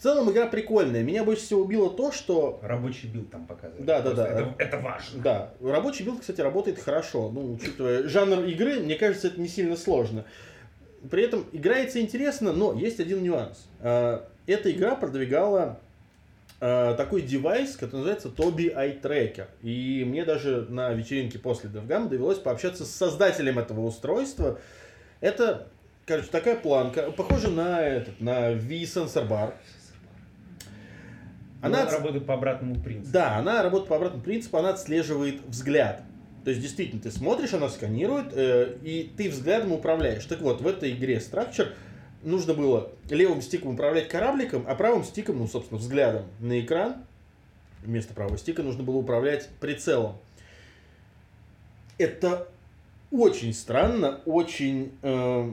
В 0.00 0.02
целом 0.02 0.30
игра 0.32 0.46
прикольная. 0.46 1.02
Меня 1.02 1.24
больше 1.24 1.42
всего 1.42 1.60
убило 1.60 1.90
то, 1.90 2.10
что 2.10 2.58
Рабочий 2.62 3.06
билд 3.06 3.30
там 3.30 3.46
показывает. 3.46 3.84
Да, 3.84 4.00
да, 4.00 4.14
да. 4.14 4.28
Это, 4.28 4.54
это 4.56 4.78
важно. 4.78 5.22
да, 5.22 5.50
рабочий 5.60 6.04
билд, 6.04 6.20
кстати, 6.20 6.40
работает 6.40 6.78
хорошо. 6.78 7.30
Ну, 7.30 7.52
учитывая 7.52 8.08
жанр 8.08 8.44
игры, 8.44 8.80
мне 8.80 8.94
кажется, 8.94 9.26
это 9.26 9.38
не 9.38 9.46
сильно 9.46 9.76
сложно. 9.76 10.24
При 11.10 11.22
этом 11.24 11.44
играется 11.52 12.00
интересно, 12.00 12.54
но 12.54 12.72
есть 12.72 12.98
один 12.98 13.22
нюанс. 13.22 13.68
А, 13.80 14.26
Эта 14.46 14.72
игра 14.72 14.96
продвигала 14.96 15.78
а, 16.62 16.94
такой 16.94 17.20
девайс, 17.20 17.76
который 17.76 17.96
называется 17.96 18.28
Tobii 18.28 18.74
Eye 18.74 19.02
Tracker. 19.02 19.48
И 19.60 20.06
мне 20.08 20.24
даже 20.24 20.62
на 20.70 20.94
вечеринке 20.94 21.38
после 21.38 21.68
DevGam 21.68 22.08
довелось 22.08 22.38
пообщаться 22.38 22.86
с 22.86 22.90
создателем 22.90 23.58
этого 23.58 23.82
устройства. 23.82 24.58
Это, 25.20 25.66
короче, 26.06 26.28
такая 26.28 26.56
планка, 26.56 27.10
похожа 27.10 27.50
на 27.50 27.82
этот, 27.82 28.18
на 28.18 28.52
V-Sensor 28.52 29.28
Bar. 29.28 29.52
Она 31.62 31.82
Она, 31.82 31.90
работает 31.90 32.26
по 32.26 32.34
обратному 32.34 32.80
принципу. 32.80 33.12
да, 33.12 33.36
она 33.36 33.62
работает 33.62 33.88
по 33.88 33.96
обратному 33.96 34.22
принципу, 34.22 34.56
она 34.58 34.70
отслеживает 34.70 35.42
взгляд. 35.46 36.02
То 36.44 36.50
есть, 36.50 36.62
действительно, 36.62 37.02
ты 37.02 37.10
смотришь, 37.10 37.52
она 37.52 37.68
сканирует, 37.68 38.32
э, 38.32 38.76
и 38.82 39.12
ты 39.16 39.28
взглядом 39.28 39.72
управляешь. 39.72 40.24
Так 40.24 40.40
вот, 40.40 40.62
в 40.62 40.66
этой 40.66 40.92
игре 40.92 41.16
Structure 41.18 41.72
нужно 42.22 42.54
было 42.54 42.90
левым 43.10 43.42
стиком 43.42 43.74
управлять 43.74 44.08
корабликом, 44.08 44.64
а 44.66 44.74
правым 44.74 45.04
стиком, 45.04 45.38
ну, 45.38 45.46
собственно, 45.46 45.78
взглядом 45.78 46.24
на 46.40 46.60
экран. 46.60 47.04
Вместо 47.82 48.14
правого 48.14 48.38
стика 48.38 48.62
нужно 48.62 48.82
было 48.82 48.96
управлять 48.96 49.48
прицелом. 49.60 50.16
Это 51.98 52.48
очень 53.10 53.52
странно, 53.52 54.20
очень 54.24 54.92
э, 55.02 55.52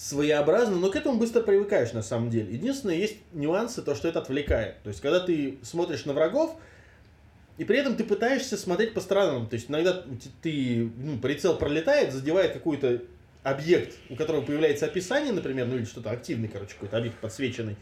своеобразно, 0.00 0.76
но 0.76 0.90
к 0.90 0.96
этому 0.96 1.18
быстро 1.18 1.42
привыкаешь 1.42 1.92
на 1.92 2.02
самом 2.02 2.30
деле. 2.30 2.54
Единственное, 2.54 2.94
есть 2.94 3.18
нюансы, 3.34 3.82
то, 3.82 3.94
что 3.94 4.08
это 4.08 4.20
отвлекает. 4.20 4.82
То 4.82 4.88
есть, 4.88 5.02
когда 5.02 5.20
ты 5.20 5.58
смотришь 5.62 6.06
на 6.06 6.14
врагов, 6.14 6.56
и 7.58 7.64
при 7.64 7.76
этом 7.76 7.96
ты 7.96 8.04
пытаешься 8.04 8.56
смотреть 8.56 8.94
по 8.94 9.02
сторонам. 9.02 9.46
То 9.46 9.54
есть, 9.56 9.68
иногда 9.68 10.02
ты, 10.40 10.90
ну, 10.96 11.18
прицел 11.18 11.58
пролетает, 11.58 12.14
задевает 12.14 12.54
какой-то 12.54 13.02
объект, 13.42 13.94
у 14.08 14.16
которого 14.16 14.40
появляется 14.40 14.86
описание, 14.86 15.34
например, 15.34 15.66
ну 15.66 15.76
или 15.76 15.84
что-то 15.84 16.10
активный, 16.10 16.48
короче, 16.48 16.72
какой-то 16.74 16.96
объект 16.96 17.18
подсвеченный. 17.18 17.76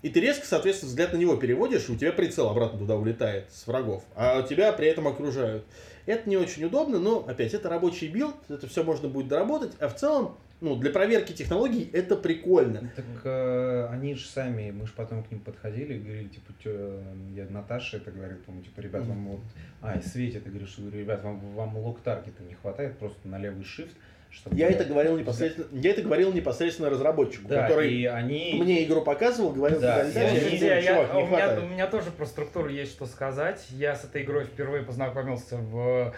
И 0.00 0.08
ты 0.08 0.20
резко, 0.20 0.46
соответственно, 0.46 0.88
взгляд 0.88 1.12
на 1.12 1.18
него 1.18 1.36
переводишь, 1.36 1.88
и 1.88 1.92
у 1.92 1.96
тебя 1.96 2.12
прицел 2.12 2.48
обратно 2.48 2.78
туда 2.78 2.96
улетает 2.96 3.50
с 3.52 3.66
врагов, 3.66 4.02
а 4.14 4.42
тебя 4.42 4.72
при 4.72 4.86
этом 4.86 5.08
окружают. 5.08 5.64
Это 6.06 6.28
не 6.28 6.38
очень 6.38 6.64
удобно, 6.64 6.98
но, 6.98 7.24
опять, 7.26 7.52
это 7.52 7.68
рабочий 7.68 8.08
билд, 8.08 8.34
это 8.48 8.66
все 8.66 8.82
можно 8.82 9.08
будет 9.08 9.28
доработать, 9.28 9.72
а 9.78 9.88
в 9.88 9.96
целом, 9.96 10.36
ну, 10.64 10.76
для 10.76 10.90
проверки 10.90 11.32
технологий 11.32 11.90
это 11.92 12.16
прикольно. 12.16 12.90
Так 12.96 13.04
э, 13.24 13.86
они 13.90 14.14
же 14.14 14.26
сами, 14.26 14.70
мы 14.70 14.86
же 14.86 14.92
потом 14.96 15.22
к 15.22 15.30
ним 15.30 15.40
подходили 15.40 15.94
и 15.94 15.98
говорили, 15.98 16.28
типа, 16.28 16.52
тё, 16.62 17.00
я 17.34 17.46
Наташа 17.50 17.98
это 17.98 18.10
говорит, 18.10 18.42
по-моему, 18.44 18.64
типа, 18.64 18.80
ребят, 18.80 19.04
вам 19.04 19.28
вот, 19.28 19.40
а, 19.82 19.98
и 19.98 20.02
Свете 20.02 20.40
ты 20.40 20.48
говоришь, 20.48 20.74
говорю, 20.78 20.98
ребят, 20.98 21.22
вам, 21.22 21.38
вам 21.54 21.76
лог 21.76 22.00
таргета 22.00 22.42
не 22.42 22.54
хватает, 22.54 22.98
просто 22.98 23.28
на 23.28 23.38
левый 23.38 23.62
shift, 23.62 23.90
чтобы... 24.30 24.56
Я 24.56 24.68
это 24.70 24.84
говорил 24.86 25.18
непосредственно, 25.18 25.66
я 25.72 25.90
это 25.90 26.00
говорил 26.00 26.32
непосредственно 26.32 26.88
разработчику, 26.88 27.46
Да, 27.46 27.68
который 27.68 27.92
и 27.92 28.06
они... 28.06 28.58
мне 28.58 28.84
игру 28.84 29.02
показывал, 29.02 29.52
говорил, 29.52 29.80
Да, 29.80 30.02
и 30.02 30.16
они- 30.16 30.56
я 30.56 30.78
я- 30.78 31.04
не 31.04 31.22
у, 31.22 31.26
меня, 31.26 31.60
у 31.60 31.68
меня 31.68 31.86
тоже 31.86 32.10
про 32.10 32.24
структуру 32.24 32.70
есть 32.70 32.92
что 32.92 33.04
сказать. 33.04 33.66
Я 33.70 33.94
с 33.96 34.04
этой 34.04 34.22
игрой 34.22 34.44
впервые 34.46 34.82
познакомился 34.82 35.58
в 35.58 36.14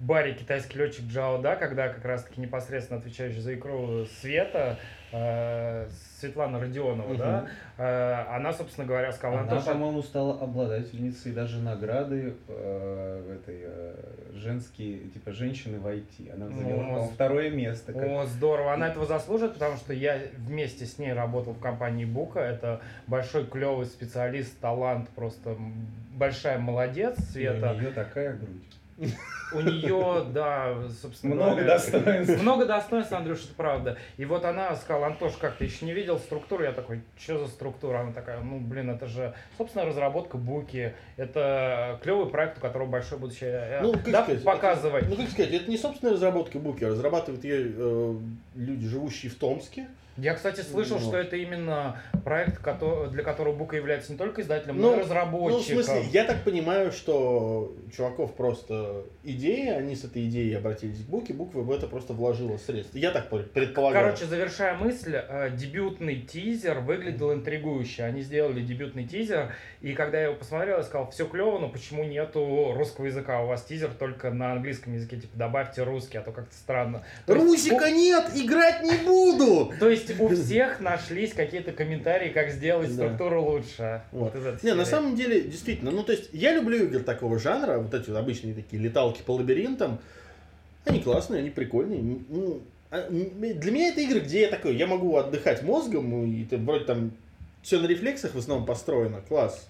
баре 0.00 0.34
китайский 0.34 0.78
летчик 0.78 1.04
Джао 1.06 1.38
Да, 1.38 1.56
когда 1.56 1.88
как 1.88 2.04
раз-таки 2.04 2.40
непосредственно 2.40 2.98
отвечающий 3.00 3.40
за 3.40 3.54
игру 3.54 4.04
Света, 4.20 4.78
э, 5.12 5.86
Светлана 6.20 6.58
Родионова, 6.58 7.08
Мгм. 7.08 7.18
да, 7.18 7.46
э, 7.78 8.24
она, 8.34 8.52
собственно 8.52 8.86
говоря, 8.86 9.12
сказала, 9.12 9.40
Она, 9.42 9.50
тоже 9.50 9.66
по-моему, 9.66 10.02
стала 10.02 10.34
обладательницей 10.40 11.32
даже 11.32 11.60
награды 11.60 12.34
э, 12.48 13.22
в 13.26 13.30
этой 13.30 13.60
э, 13.62 13.94
женские, 14.34 14.98
типа, 15.10 15.32
женщины 15.32 15.78
в 15.78 15.86
IT. 15.86 16.32
Она 16.34 16.46
Ну, 16.46 16.56
заняла, 16.58 16.82
по-моему, 16.82 17.08
второе 17.14 17.50
место. 17.50 17.92
как- 17.92 18.08
О, 18.08 18.24
здорово. 18.26 18.72
Она 18.74 18.88
этого 18.88 19.06
заслужит, 19.06 19.54
потому 19.54 19.76
что 19.76 19.92
я 19.92 20.18
вместе 20.38 20.86
с 20.86 20.98
ней 20.98 21.12
работал 21.12 21.52
в 21.52 21.60
компании 21.60 22.04
Бука. 22.04 22.40
Это 22.40 22.80
большой 23.06 23.46
клевый 23.46 23.86
специалист, 23.86 24.58
талант, 24.60 25.08
просто 25.10 25.56
большая 26.14 26.58
молодец, 26.58 27.18
И 27.18 27.22
Света. 27.22 27.72
У 27.76 27.80
нее 27.80 27.90
такая 27.92 28.32
грудь. 28.36 28.62
У 29.52 29.60
нее, 29.60 30.24
да, 30.32 30.74
собственно 31.00 31.34
Много 31.36 31.50
говоря, 31.52 31.74
достоинств. 31.74 32.42
Много 32.42 32.66
достоинств, 32.66 33.12
Андрюш, 33.12 33.44
это 33.44 33.54
правда. 33.54 33.96
И 34.16 34.24
вот 34.24 34.44
она 34.44 34.74
сказала, 34.74 35.06
Антош, 35.06 35.34
как 35.34 35.56
ты 35.56 35.64
еще 35.64 35.84
не 35.84 35.92
видел 35.92 36.18
структуру? 36.18 36.64
Я 36.64 36.72
такой, 36.72 37.02
что 37.18 37.38
за 37.38 37.46
структура? 37.46 38.00
Она 38.00 38.12
такая, 38.12 38.40
ну, 38.40 38.58
блин, 38.58 38.90
это 38.90 39.06
же, 39.06 39.34
собственно, 39.56 39.84
разработка 39.84 40.36
Буки. 40.36 40.94
Это 41.16 42.00
клевый 42.02 42.28
проект, 42.28 42.58
у 42.58 42.60
которого 42.60 42.88
большое 42.88 43.20
будущее. 43.20 43.80
Ну, 43.82 43.92
как 43.92 44.10
да, 44.10 44.22
сказать, 44.24 44.44
показывай. 44.44 45.02
Ну, 45.08 45.16
как 45.16 45.28
сказать, 45.28 45.52
это 45.52 45.70
не 45.70 45.76
собственная 45.76 46.14
разработка 46.14 46.58
Буки, 46.58 46.84
разрабатывают 46.84 47.44
ее 47.44 47.72
э, 47.76 48.14
люди, 48.56 48.86
живущие 48.86 49.30
в 49.30 49.36
Томске. 49.36 49.86
Я, 50.16 50.34
кстати, 50.34 50.60
слышал, 50.60 50.98
Вот. 50.98 51.06
что 51.08 51.18
это 51.18 51.36
именно 51.36 52.00
проект, 52.24 52.62
для 53.12 53.22
которого 53.22 53.54
Бука 53.54 53.76
является 53.76 54.12
не 54.12 54.18
только 54.18 54.42
издателем, 54.42 54.76
Ну, 54.76 54.82
но 54.82 54.88
и 54.88 54.90
Ну, 54.92 54.96
в 54.96 55.04
разработчиком. 55.04 55.82
смысле, 55.82 56.02
я 56.12 56.24
так 56.24 56.42
понимаю, 56.44 56.90
что 56.92 57.74
чуваков 57.94 58.34
просто 58.34 59.04
идея, 59.22 59.76
они 59.76 59.94
с 59.94 60.04
этой 60.04 60.26
идеей 60.26 60.54
обратились 60.54 60.98
к 61.04 61.08
Буке, 61.08 61.34
Буква 61.34 61.60
в 61.60 61.70
это 61.70 61.86
просто 61.86 62.12
вложила 62.12 62.56
средства. 62.56 62.98
Я 62.98 63.10
так 63.10 63.28
предполагаю. 63.28 64.06
Короче, 64.06 64.24
завершая 64.26 64.74
мысль, 64.76 65.16
э, 65.16 65.50
дебютный 65.54 66.20
тизер 66.20 66.80
выглядел 66.80 67.32
интригующе. 67.32 68.02
Они 68.04 68.22
сделали 68.22 68.62
дебютный 68.62 69.04
тизер, 69.06 69.52
и 69.80 69.92
когда 69.92 70.18
я 70.18 70.24
его 70.24 70.34
посмотрел, 70.34 70.78
я 70.78 70.82
сказал, 70.82 71.10
все 71.10 71.26
клево, 71.26 71.58
но 71.58 71.68
почему 71.68 72.04
нету 72.04 72.72
русского 72.74 73.06
языка? 73.06 73.42
У 73.42 73.46
вас 73.46 73.64
тизер 73.64 73.90
только 73.90 74.30
на 74.30 74.52
английском 74.52 74.94
языке, 74.94 75.16
типа 75.16 75.36
добавьте 75.36 75.82
русский, 75.82 76.18
а 76.18 76.22
то 76.22 76.32
как-то 76.32 76.54
странно. 76.54 77.04
То 77.26 77.34
есть 77.34 77.46
Русика 77.46 77.90
нет, 77.90 78.30
играть 78.34 78.82
не 78.82 78.96
буду! 79.04 79.72
То 79.78 79.88
есть 79.88 80.05
у 80.18 80.28
всех 80.28 80.80
нашлись 80.80 81.32
какие-то 81.32 81.72
комментарии, 81.72 82.30
как 82.30 82.50
сделать 82.50 82.92
структуру 82.92 83.42
лучше. 83.42 84.02
Вот. 84.12 84.34
Не, 84.62 84.74
на 84.74 84.84
самом 84.84 85.16
деле, 85.16 85.42
действительно, 85.42 85.90
ну 85.90 86.02
то 86.02 86.12
есть 86.12 86.30
я 86.32 86.54
люблю 86.54 86.84
игры 86.84 87.00
такого 87.00 87.38
жанра, 87.38 87.78
вот 87.78 87.92
эти 87.94 88.10
вот 88.10 88.18
обычные 88.18 88.54
такие 88.54 88.82
леталки 88.82 89.22
по 89.22 89.32
лабиринтам. 89.32 89.98
Они 90.84 91.00
классные, 91.00 91.40
они 91.40 91.50
прикольные. 91.50 92.00
Ну, 92.28 92.62
а, 92.90 93.08
для 93.10 93.72
меня 93.72 93.88
это 93.88 94.00
игры, 94.00 94.20
где 94.20 94.42
я 94.42 94.48
такой, 94.48 94.76
я 94.76 94.86
могу 94.86 95.16
отдыхать 95.16 95.62
мозгом, 95.62 96.24
и 96.24 96.44
ты 96.44 96.56
вроде 96.58 96.84
там 96.84 97.10
все 97.62 97.80
на 97.80 97.86
рефлексах 97.86 98.34
в 98.34 98.38
основном 98.38 98.64
построено, 98.66 99.20
класс. 99.26 99.68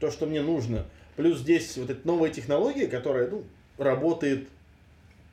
То, 0.00 0.10
что 0.10 0.26
мне 0.26 0.42
нужно. 0.42 0.84
Плюс 1.16 1.38
здесь 1.38 1.76
вот 1.78 1.88
эта 1.88 2.06
новая 2.06 2.28
технология, 2.28 2.86
которая, 2.86 3.28
ну, 3.28 3.44
работает 3.78 4.48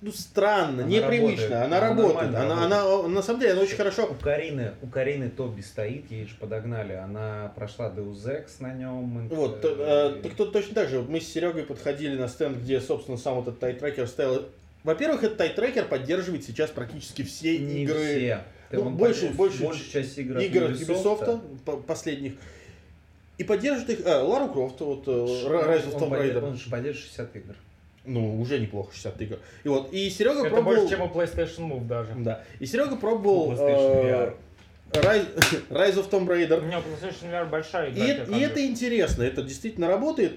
ну, 0.01 0.11
странно, 0.11 0.83
Она 0.83 0.91
непривычно. 0.91 1.27
работает, 1.29 1.51
Она 1.51 1.65
она 1.65 1.79
работает. 1.79 2.17
Она, 2.35 2.39
работает. 2.39 2.71
она, 2.73 3.07
на 3.07 3.21
самом 3.21 3.39
деле, 3.39 3.53
она 3.53 3.61
очень 3.61 3.77
хорошо 3.77 4.07
У 4.09 4.15
Карины, 4.15 4.73
у 4.81 4.87
Карины 4.87 5.29
Тоби 5.29 5.61
стоит, 5.61 6.09
ей 6.11 6.25
же 6.25 6.35
подогнали. 6.39 6.93
Она 6.93 7.51
прошла 7.55 7.89
Deus 7.89 8.25
Ex 8.25 8.47
на 8.59 8.73
нем. 8.73 9.27
Вот, 9.29 9.59
э, 9.63 10.19
так 10.23 10.33
тут 10.33 10.53
точно 10.53 10.73
так 10.75 10.89
же. 10.89 11.01
Мы 11.01 11.21
с 11.21 11.31
Серегой 11.31 11.63
подходили 11.63 12.17
на 12.17 12.27
стенд, 12.27 12.57
где, 12.57 12.81
собственно, 12.81 13.17
сам 13.17 13.39
этот 13.41 13.59
айтрекер 13.59 14.07
стоял. 14.07 14.41
Во-первых, 14.83 15.23
этот 15.23 15.37
айтрекер 15.37 15.85
поддерживает 15.85 16.43
сейчас 16.43 16.71
практически 16.71 17.21
все 17.21 17.59
не 17.59 17.83
игры. 17.83 17.95
все. 17.99 18.41
Ну, 18.71 18.89
больше- 18.89 19.29
больше 19.29 19.63
большая 19.63 19.87
часть 20.03 20.17
игр 20.17 20.39
игр 20.39 20.63
Ubisoft. 20.71 21.03
Ubisoft, 21.03 21.41
по- 21.65 21.77
последних. 21.77 22.33
И 23.37 23.43
поддерживает 23.43 23.99
их... 23.99 24.05
А, 24.07 24.23
Лару 24.23 24.49
Крофт, 24.51 24.79
вот 24.81 25.07
э, 25.07 25.11
Rise 25.11 25.91
of 25.93 25.99
Tomb 25.99 26.11
Raider. 26.11 26.43
Он 26.43 26.55
же 26.57 26.69
поддержит 26.69 27.03
60 27.03 27.35
игр. 27.35 27.55
Ну, 28.05 28.41
уже 28.41 28.59
неплохо, 28.59 28.91
60 28.93 29.21
игр. 29.21 29.37
И 29.63 29.69
вот, 29.69 29.93
и 29.93 30.09
Серега 30.09 30.39
Это 30.41 30.49
пробовал... 30.49 30.75
больше, 30.77 30.89
чем 30.89 31.01
у 31.01 31.07
PlayStation 31.07 31.69
Move 31.69 31.85
даже. 31.87 32.13
Да. 32.15 32.43
И 32.59 32.65
Серега 32.65 32.95
пробовал 32.95 33.51
PlayStation 33.53 34.33
э, 34.93 34.99
Rise, 34.99 35.27
Rise 35.69 35.95
of 35.95 36.09
Tomb 36.09 36.23
У 36.23 36.31
Raider. 36.33 36.65
меня 36.65 36.79
PlayStation 36.79 37.31
VR 37.31 37.47
большая 37.47 37.89
И, 37.89 37.93
игра. 37.93 38.05
это- 38.07 38.31
и 38.31 38.39
это 38.39 38.65
интересно, 38.65 39.23
это 39.23 39.43
действительно 39.43 39.87
работает. 39.87 40.33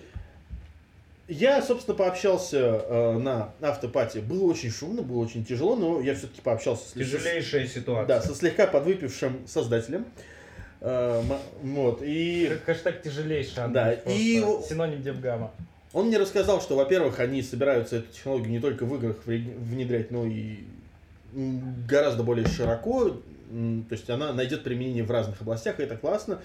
Я, 1.26 1.62
собственно, 1.62 1.97
пообщался 1.97 2.59
э, 2.59 3.12
на 3.18 3.54
автопате. 3.62 4.21
Было 4.21 4.44
очень 4.50 4.71
шумно, 4.71 5.00
было 5.00 5.21
очень 5.25 5.42
тяжело, 5.42 5.75
но 5.75 6.02
я 6.02 6.14
все-таки 6.14 6.42
пообщался 6.42 6.87
с 6.87 6.92
Тяжелейшая 6.92 7.66
ситуация. 7.66 8.06
да, 8.06 8.21
со 8.21 8.35
слегка 8.35 8.66
подвыпившим 8.66 9.47
создателем. 9.49 10.04
Э, 10.83 11.23
вот, 11.62 12.00
и 12.02 12.59
Хэштег 12.66 13.00
тяжелейший, 13.00 13.54
Да, 13.71 13.94
и- 13.94 14.42
синоним 14.68 15.00
Девгама. 15.00 15.50
Он 15.95 16.09
мне 16.09 16.19
рассказал, 16.19 16.61
что, 16.61 16.77
во-первых, 16.77 17.21
они 17.21 17.41
собираются 17.41 17.97
эту 17.97 18.13
технологию 18.13 18.51
не 18.51 18.61
только 18.61 18.85
в 18.85 18.95
играх 18.97 19.17
внедрять, 19.25 20.11
но 20.11 20.27
и 20.27 20.59
гораздо 21.89 22.25
более 22.25 22.47
широко. 22.47 23.11
То 23.11 23.93
есть 23.93 24.11
она 24.11 24.33
найдет 24.33 24.65
применение 24.65 25.05
в 25.05 25.11
разных 25.11 25.41
областях, 25.41 25.79
и 25.79 25.85
это 25.85 25.97
классно. 25.97 26.41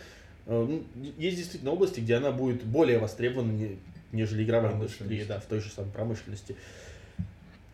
Э, 0.46 0.65
ну, 0.70 0.84
Есть 1.18 1.38
действительно 1.38 1.72
области, 1.72 2.00
где 2.00 2.15
она 2.15 2.32
будет 2.32 2.63
более 2.63 3.00
востребована, 3.00 3.51
не- 3.51 3.79
нежели 4.12 4.44
игровая 4.44 4.74
индустрия, 4.74 5.25
да, 5.25 5.39
в 5.39 5.46
той 5.46 5.60
же 5.62 5.72
самой 5.72 5.91
промышленности. 5.91 6.56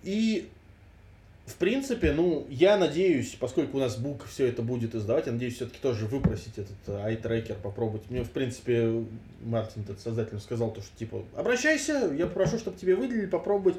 И 0.03 0.47
в 1.45 1.55
принципе, 1.55 2.11
ну, 2.11 2.47
я 2.49 2.75
надеюсь, 2.75 3.35
поскольку 3.39 3.77
у 3.77 3.79
нас 3.79 3.97
Бук 3.97 4.25
все 4.25 4.47
это 4.47 4.63
будет 4.63 4.95
издавать, 4.95 5.27
я 5.27 5.31
надеюсь 5.31 5.55
все-таки 5.55 5.77
тоже 5.79 6.07
выпросить 6.07 6.57
этот 6.57 6.75
э, 6.87 6.91
eye-tracker, 6.91 7.55
попробовать. 7.61 8.09
Мне, 8.09 8.23
в 8.23 8.31
принципе, 8.31 9.05
Мартин, 9.43 9.83
этот 9.83 9.99
создатель, 9.99 10.39
сказал 10.39 10.71
то, 10.71 10.81
что, 10.81 10.97
типа, 10.97 11.23
обращайся, 11.35 12.11
я 12.17 12.25
попрошу, 12.25 12.57
чтобы 12.57 12.79
тебе 12.79 12.95
выделили, 12.95 13.27
попробовать, 13.27 13.77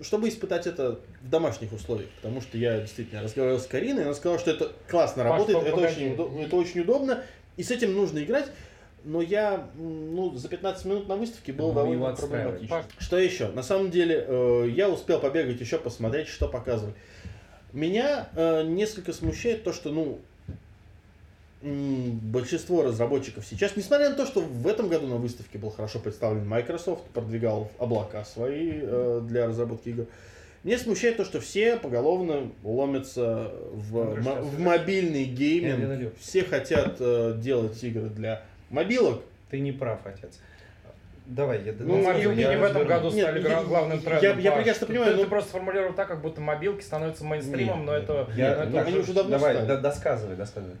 чтобы 0.00 0.28
испытать 0.28 0.68
это 0.68 1.00
в 1.22 1.28
домашних 1.28 1.72
условиях. 1.72 2.10
Потому 2.22 2.40
что 2.40 2.56
я 2.58 2.80
действительно 2.80 3.22
разговаривал 3.22 3.58
с 3.58 3.66
Кариной, 3.66 4.04
она 4.04 4.14
сказала, 4.14 4.38
что 4.38 4.52
это 4.52 4.72
классно 4.88 5.24
Паш, 5.24 5.32
работает, 5.32 5.58
это 5.58 5.70
погоди. 5.72 5.94
очень, 5.94 6.42
это 6.44 6.56
очень 6.56 6.80
удобно, 6.82 7.24
и 7.56 7.64
с 7.64 7.72
этим 7.72 7.92
нужно 7.92 8.22
играть. 8.22 8.46
Но 9.04 9.20
я, 9.20 9.68
м, 9.76 10.14
ну, 10.16 10.34
за 10.34 10.48
15 10.48 10.86
минут 10.86 11.08
на 11.08 11.16
выставке 11.16 11.52
был 11.52 11.68
Ну, 11.68 11.74
довольно 11.74 12.14
проблематично. 12.14 12.84
Что 12.98 13.18
еще? 13.18 13.48
На 13.48 13.62
самом 13.62 13.90
деле, 13.90 14.24
э, 14.26 14.68
я 14.74 14.88
успел 14.88 15.20
побегать 15.20 15.60
еще, 15.60 15.78
посмотреть, 15.78 16.28
что 16.28 16.48
показывают. 16.48 16.96
Меня 17.72 18.28
э, 18.34 18.62
несколько 18.64 19.12
смущает 19.12 19.62
то, 19.62 19.72
что, 19.74 19.90
ну, 19.90 20.20
м, 21.62 22.18
большинство 22.18 22.82
разработчиков 22.82 23.44
сейчас, 23.46 23.76
несмотря 23.76 24.10
на 24.10 24.16
то, 24.16 24.26
что 24.26 24.40
в 24.40 24.66
этом 24.66 24.88
году 24.88 25.06
на 25.06 25.16
выставке 25.16 25.58
был 25.58 25.70
хорошо 25.70 25.98
представлен 25.98 26.46
Microsoft, 26.48 27.04
продвигал 27.12 27.70
облака 27.78 28.24
свои 28.24 28.70
э, 28.82 29.20
для 29.24 29.46
разработки 29.46 29.90
игр, 29.90 30.06
меня 30.62 30.78
смущает 30.78 31.18
то, 31.18 31.24
что 31.26 31.40
все 31.40 31.76
поголовно 31.76 32.50
ломятся 32.62 33.52
в, 33.72 33.92
мо- 34.22 34.22
сейчас 34.22 34.44
в 34.46 34.60
мобильный 34.60 35.24
гейминг. 35.24 36.14
Все 36.18 36.42
хотят 36.42 36.96
э, 37.00 37.34
делать 37.38 37.82
игры 37.84 38.08
для 38.08 38.42
мобилок. 38.74 39.22
Ты 39.50 39.60
не 39.60 39.72
прав, 39.72 40.00
отец. 40.04 40.40
Давай, 41.26 41.62
я 41.64 41.72
Ну, 41.78 42.02
мобилки 42.02 42.38
я 42.40 42.50
не 42.50 42.56
в 42.58 42.64
этом 42.64 42.86
году 42.86 43.10
Нет, 43.10 43.22
стали 43.24 43.40
я- 43.40 43.48
гра- 43.48 43.62
главным 43.64 43.98
я- 43.98 44.18
трендом. 44.20 44.38
я 44.40 44.50
Паш. 44.50 44.58
прекрасно 44.60 44.86
понимаю, 44.86 45.10
Ты, 45.12 45.16
но- 45.16 45.22
ты 45.24 45.30
просто 45.30 45.48
сформулировал 45.50 45.94
так, 45.94 46.08
как 46.08 46.20
будто 46.20 46.40
мобилки 46.42 46.82
становятся 46.82 47.24
мейнстримом, 47.24 47.78
Нет, 47.78 47.86
но 47.86 47.94
это... 47.94 48.28
Я, 48.36 48.56
но 48.56 48.64
ну, 48.70 48.78
это 48.78 48.88
они 48.88 48.98
уже 48.98 49.14
давно 49.14 49.30
давай, 49.30 49.54
стали. 49.54 49.66
да- 49.68 49.76
досказывай, 49.78 50.36
досказывай. 50.36 50.76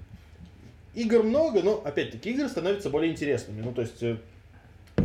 Игр 0.94 1.22
много, 1.22 1.62
но 1.62 1.80
опять-таки 1.82 2.30
игры 2.32 2.48
становятся 2.48 2.90
более 2.90 3.10
интересными. 3.10 3.62
Ну, 3.62 3.72
то 3.72 3.80
есть, 3.80 4.02
э, 4.02 4.16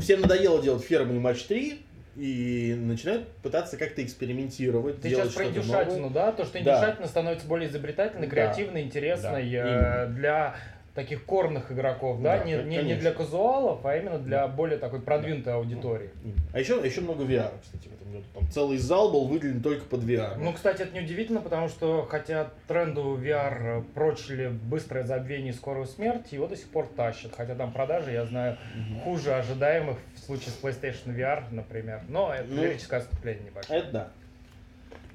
всем 0.02 0.20
надоело 0.22 0.62
делать 0.62 0.84
ферму 0.84 1.16
и 1.16 1.20
матч 1.20 1.44
3, 1.44 1.80
и 2.18 2.76
начинают 2.78 3.30
пытаться 3.42 3.78
как-то 3.78 4.04
экспериментировать, 4.04 5.00
Ты 5.00 5.08
делать 5.10 5.28
сейчас 5.28 5.36
про 5.36 5.46
индюшатину, 5.46 5.98
новое. 6.10 6.10
да? 6.14 6.32
То, 6.34 6.44
что 6.44 6.54
Да. 6.56 6.60
индюшатина 6.60 7.08
становится 7.08 7.48
более 7.48 7.70
изобретательной, 7.70 8.28
Да. 8.28 8.32
креативной, 8.32 8.82
интересной 8.82 9.50
Да, 9.52 10.04
э, 10.04 10.08
для 10.10 10.56
таких 11.00 11.24
корных 11.24 11.72
игроков, 11.72 12.22
да? 12.22 12.40
Да, 12.40 12.44
не, 12.44 12.56
не, 12.64 12.84
не 12.84 12.96
для 12.96 13.12
казуалов, 13.12 13.86
а 13.86 13.96
именно 13.96 14.20
для 14.20 14.46
более 14.50 14.78
такой 14.78 15.00
продвинутой 15.02 15.54
аудитории. 15.54 16.10
А 16.54 16.60
еще, 16.60 16.82
еще 16.84 17.00
много 17.00 17.24
VR, 17.24 17.52
кстати, 17.62 17.88
в 17.88 17.94
этом 17.94 18.12
году. 18.12 18.26
Там 18.34 18.52
целый 18.52 18.78
зал 18.78 19.10
был 19.10 19.26
выделен 19.28 19.62
только 19.62 19.86
под 19.86 20.02
VR. 20.02 20.36
Ну, 20.38 20.52
кстати, 20.52 20.82
это 20.82 20.94
неудивительно, 20.94 21.40
потому 21.40 21.70
что 21.70 22.06
хотя 22.10 22.50
тренду 22.68 23.18
VR 23.18 23.82
прочили 23.94 24.50
быстрое 24.50 25.06
забвение 25.06 25.54
и 25.54 25.56
скорую 25.56 25.86
смерть, 25.86 26.34
его 26.34 26.48
до 26.48 26.58
сих 26.58 26.68
пор 26.68 26.88
тащат. 26.98 27.32
Хотя 27.36 27.56
там 27.56 27.72
продажи, 27.72 28.12
я 28.12 28.26
знаю, 28.26 28.58
Мгм. 28.76 29.00
хуже 29.02 29.34
ожидаемых 29.36 29.98
в 30.16 30.20
случае 30.20 30.50
с 30.50 30.62
PlayStation 30.62 31.16
VR, 31.16 31.44
например. 31.52 32.02
Но 32.10 32.34
это 32.34 32.46
Ну, 32.50 32.62
лирическое 32.62 33.00
отступление 33.00 33.46
небольшое. 33.46 33.80
Это 33.80 33.92
да. 33.92 34.08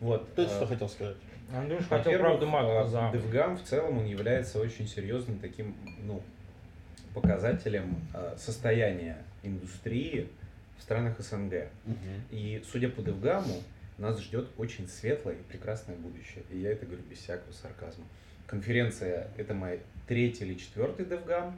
Вот. 0.01 0.35
Ты 0.35 0.42
э, 0.42 0.47
что 0.47 0.66
хотел 0.66 0.88
сказать? 0.88 1.16
Андрюш 1.52 1.87
хотел, 1.87 2.18
правда, 2.18 2.46
э, 2.46 2.87
за. 2.88 2.98
DevGam 3.12 3.57
в 3.57 3.62
целом 3.62 3.98
он 3.98 4.07
является 4.07 4.61
очень 4.61 4.87
серьезным 4.88 5.38
таким, 5.38 5.74
ну, 6.04 6.22
показателем 7.14 7.96
э, 8.12 8.35
состояния 8.38 9.18
индустрии 9.42 10.28
в 10.78 10.83
странах 10.83 11.18
СНГ. 11.20 11.68
И 12.30 12.62
судя 12.70 12.88
по 12.88 13.00
DevGamу, 13.00 13.62
нас 13.98 14.20
ждет 14.20 14.48
очень 14.59 14.88
светлое 14.88 15.35
и 15.35 15.42
прекрасное 15.42 15.96
будущее. 15.96 16.42
И 16.50 16.59
я 16.59 16.72
это 16.72 16.87
говорю 16.87 17.02
без 17.09 17.18
всякого 17.18 17.52
сарказма. 17.52 18.04
Конференция 18.46 19.28
это 19.37 19.54
мой 19.54 19.80
третий 20.09 20.44
или 20.44 20.54
четвертый 20.54 21.07
DevGam. 21.07 21.54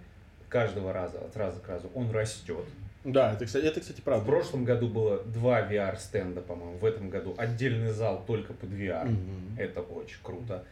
Каждого 0.49 0.93
раза, 0.93 1.19
от 1.19 1.37
раза 1.37 1.59
к 1.61 1.69
разу, 1.69 1.91
он 1.95 2.11
растет. 2.11 2.65
Да, 3.07 3.33
это, 3.33 3.47
кстати, 3.47 3.65
это, 3.65 3.81
кстати, 3.81 4.01
В 4.01 4.05
правда. 4.05 4.27
прошлом 4.27 4.65
году 4.65 4.89
было 4.89 5.23
два 5.23 5.61
VR-стенда, 5.63 6.41
по-моему. 6.41 6.77
В 6.79 6.85
этом 6.85 7.09
году 7.09 7.35
отдельный 7.39 7.93
зал 7.93 8.25
только 8.27 8.53
под 8.53 8.71
VR. 8.71 9.07
Мгм. 9.09 9.57
Это 9.59 9.81
очень 9.81 10.19
круто. 10.23 10.65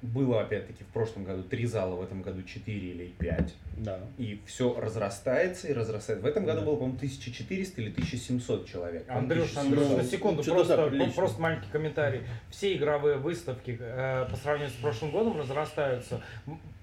Было, 0.00 0.42
опять-таки, 0.42 0.84
в 0.84 0.88
прошлом 0.88 1.24
году 1.24 1.42
три 1.42 1.66
зала, 1.66 1.96
в 1.96 2.02
этом 2.02 2.22
году 2.22 2.42
четыре 2.44 2.90
или 2.90 3.06
пять. 3.18 3.54
Да. 3.78 3.98
И 4.16 4.40
все 4.46 4.78
разрастается 4.78 5.66
и 5.66 5.72
разрастается. 5.72 6.22
В 6.24 6.26
этом 6.28 6.44
году 6.44 6.60
Да. 6.60 6.66
было, 6.66 6.76
по-моему, 6.76 6.98
1400 6.98 7.80
или 7.82 7.90
1700 7.90 8.68
человек. 8.68 9.04
Андрюш, 9.08 9.50
1700. 9.54 9.58
Андрюш, 9.88 10.04
на 10.04 10.04
секунду, 10.04 10.44
просто, 10.44 10.86
прилично. 10.88 11.12
просто 11.14 11.40
маленький 11.40 11.68
комментарий. 11.72 12.20
Все 12.50 12.76
игровые 12.76 13.16
выставки 13.16 13.76
э, 13.80 14.26
по 14.30 14.36
сравнению 14.36 14.70
с 14.70 14.80
прошлым 14.80 15.10
годом 15.10 15.36
разрастаются. 15.36 16.20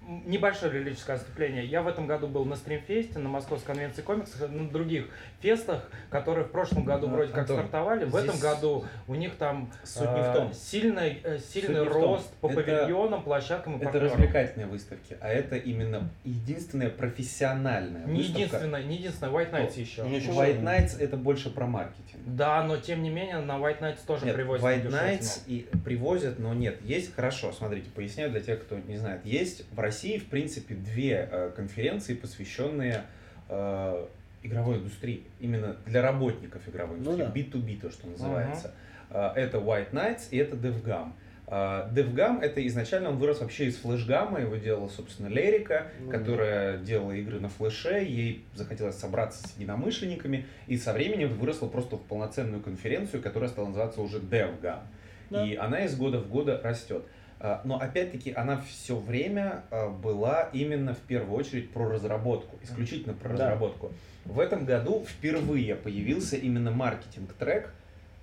Небольшое 0.08 0.72
лирическое 0.72 1.16
отступление. 1.16 1.66
Я 1.66 1.82
в 1.82 1.88
этом 1.88 2.06
году 2.06 2.28
был 2.28 2.46
на 2.46 2.56
стримфесте, 2.56 3.18
на 3.18 3.28
Московской 3.28 3.74
конвенции 3.74 4.04
комиксов, 4.04 4.50
на 4.52 4.70
других 4.70 5.06
фестах, 5.42 5.90
которые 6.12 6.46
в 6.46 6.52
прошлом 6.52 6.84
году 6.84 7.08
А, 7.08 7.10
вроде 7.10 7.30
как 7.32 7.40
Антон, 7.42 7.58
стартовали. 7.58 8.06
В 8.06 8.10
здесь 8.10 8.24
этом 8.26 8.40
году 8.40 8.86
у 9.08 9.16
них 9.16 9.36
там 9.36 9.72
Суть 9.84 10.02
не 10.04 10.22
в 10.22 10.26
э, 10.28 10.34
том. 10.36 10.54
сильный, 10.54 11.20
э, 11.24 11.40
сильный 11.40 11.82
не 11.82 11.90
в 11.90 11.92
том. 11.92 12.02
рост 12.04 12.32
по 12.36 12.48
Это- 12.52 12.56
павильонам, 12.62 13.24
площадкам 13.24 13.74
и 13.74 13.76
Это 13.78 13.86
партнерам. 13.86 14.12
развлекательные 14.12 14.68
выставки, 14.68 15.18
а 15.20 15.30
это 15.30 15.56
именно 15.56 16.08
единственная 16.24 16.90
профессиональная 16.90 18.06
Не 18.06 18.18
выставка. 18.20 18.42
единственное, 18.42 18.84
не 18.84 18.96
единственное, 18.98 19.32
White 19.34 19.52
Nights 19.52 19.80
еще. 19.80 20.04
Ну, 20.04 20.16
еще 20.16 20.30
White 20.32 20.62
Nights 20.62 21.00
это 21.00 21.18
больше 21.18 21.50
про 21.50 21.66
маркетинг. 21.66 22.22
Да, 22.28 22.64
но 22.64 22.78
тем 22.78 23.02
не 23.02 23.10
менее 23.10 23.40
на 23.40 23.54
White 23.58 23.80
Nights 23.82 24.00
тоже 24.06 24.26
Нет, 24.26 24.36
привозят 24.36 24.64
White. 24.66 24.88
Nights 24.92 25.42
и 25.48 25.68
привозят, 25.84 26.38
но 26.38 26.54
нет, 26.54 26.80
есть, 26.84 27.16
хорошо, 27.16 27.52
смотрите, 27.52 27.90
поясняю 27.90 28.30
для 28.30 28.42
тех, 28.42 28.62
кто 28.62 28.78
не 28.78 28.98
знает. 28.98 29.26
Есть 29.26 29.66
в 29.72 29.80
России, 29.80 29.95
в 30.04 30.26
принципе, 30.26 30.76
две 30.76 31.28
э, 31.32 31.52
конференции, 31.56 32.14
посвященные 32.14 33.04
э, 33.50 34.06
игровой 34.44 34.78
индустрии. 34.78 35.24
Именно 35.40 35.78
для 35.86 36.02
работников 36.02 36.68
игровой 36.68 36.98
Ну 37.00 37.14
индустрии. 37.14 37.46
B2B, 37.46 37.82
то, 37.82 37.92
что 37.92 38.08
называется. 38.08 38.74
Э, 39.10 39.32
это 39.36 39.58
White 39.58 39.92
Nights 39.92 40.28
и 40.32 40.38
это 40.38 40.56
DevGam. 40.56 41.12
DevGam 41.48 42.42
это 42.42 42.66
изначально 42.66 43.10
он 43.10 43.18
вырос 43.18 43.40
вообще 43.40 43.68
из 43.68 43.78
флешгама, 43.78 44.40
его 44.40 44.56
делала, 44.56 44.88
собственно, 44.88 45.28
Лерика, 45.28 45.92
Ну, 46.00 46.10
которая 46.10 46.80
делала 46.80 47.12
игры 47.12 47.40
на 47.40 47.50
флеше, 47.50 48.04
ей 48.04 48.44
захотелось 48.56 48.96
собраться 48.96 49.48
с 49.48 49.56
единомышленниками, 49.56 50.48
и 50.66 50.76
со 50.76 50.92
временем 50.92 51.30
выросла 51.38 51.68
просто 51.68 51.98
в 51.98 52.02
полноценную 52.02 52.64
конференцию, 52.64 53.22
которая 53.22 53.48
стала 53.52 53.68
называться 53.68 54.02
уже 54.02 54.18
DevGam. 54.18 54.80
Да. 55.30 55.46
И 55.46 55.56
она 55.56 55.86
из 55.86 55.96
года 55.96 56.20
в 56.20 56.30
года 56.30 56.60
растет. 56.64 57.06
А, 57.46 57.62
Но 57.64 57.80
опять-таки 57.80 58.34
она 58.34 58.60
все 58.68 58.96
время 58.96 59.66
а, 59.70 59.90
была 59.90 60.50
именно 60.52 60.96
в 60.96 61.00
первую 61.00 61.38
очередь 61.38 61.70
про 61.72 61.88
разработку, 61.88 62.58
исключительно 62.64 63.14
про 63.14 63.30
Да. 63.30 63.34
разработку. 63.50 63.92
В 64.26 64.40
этом 64.40 64.66
году 64.66 65.06
впервые 65.08 65.76
появился 65.76 66.38
именно 66.38 66.72
маркетинг-трек, 66.72 67.68
а, 67.68 67.72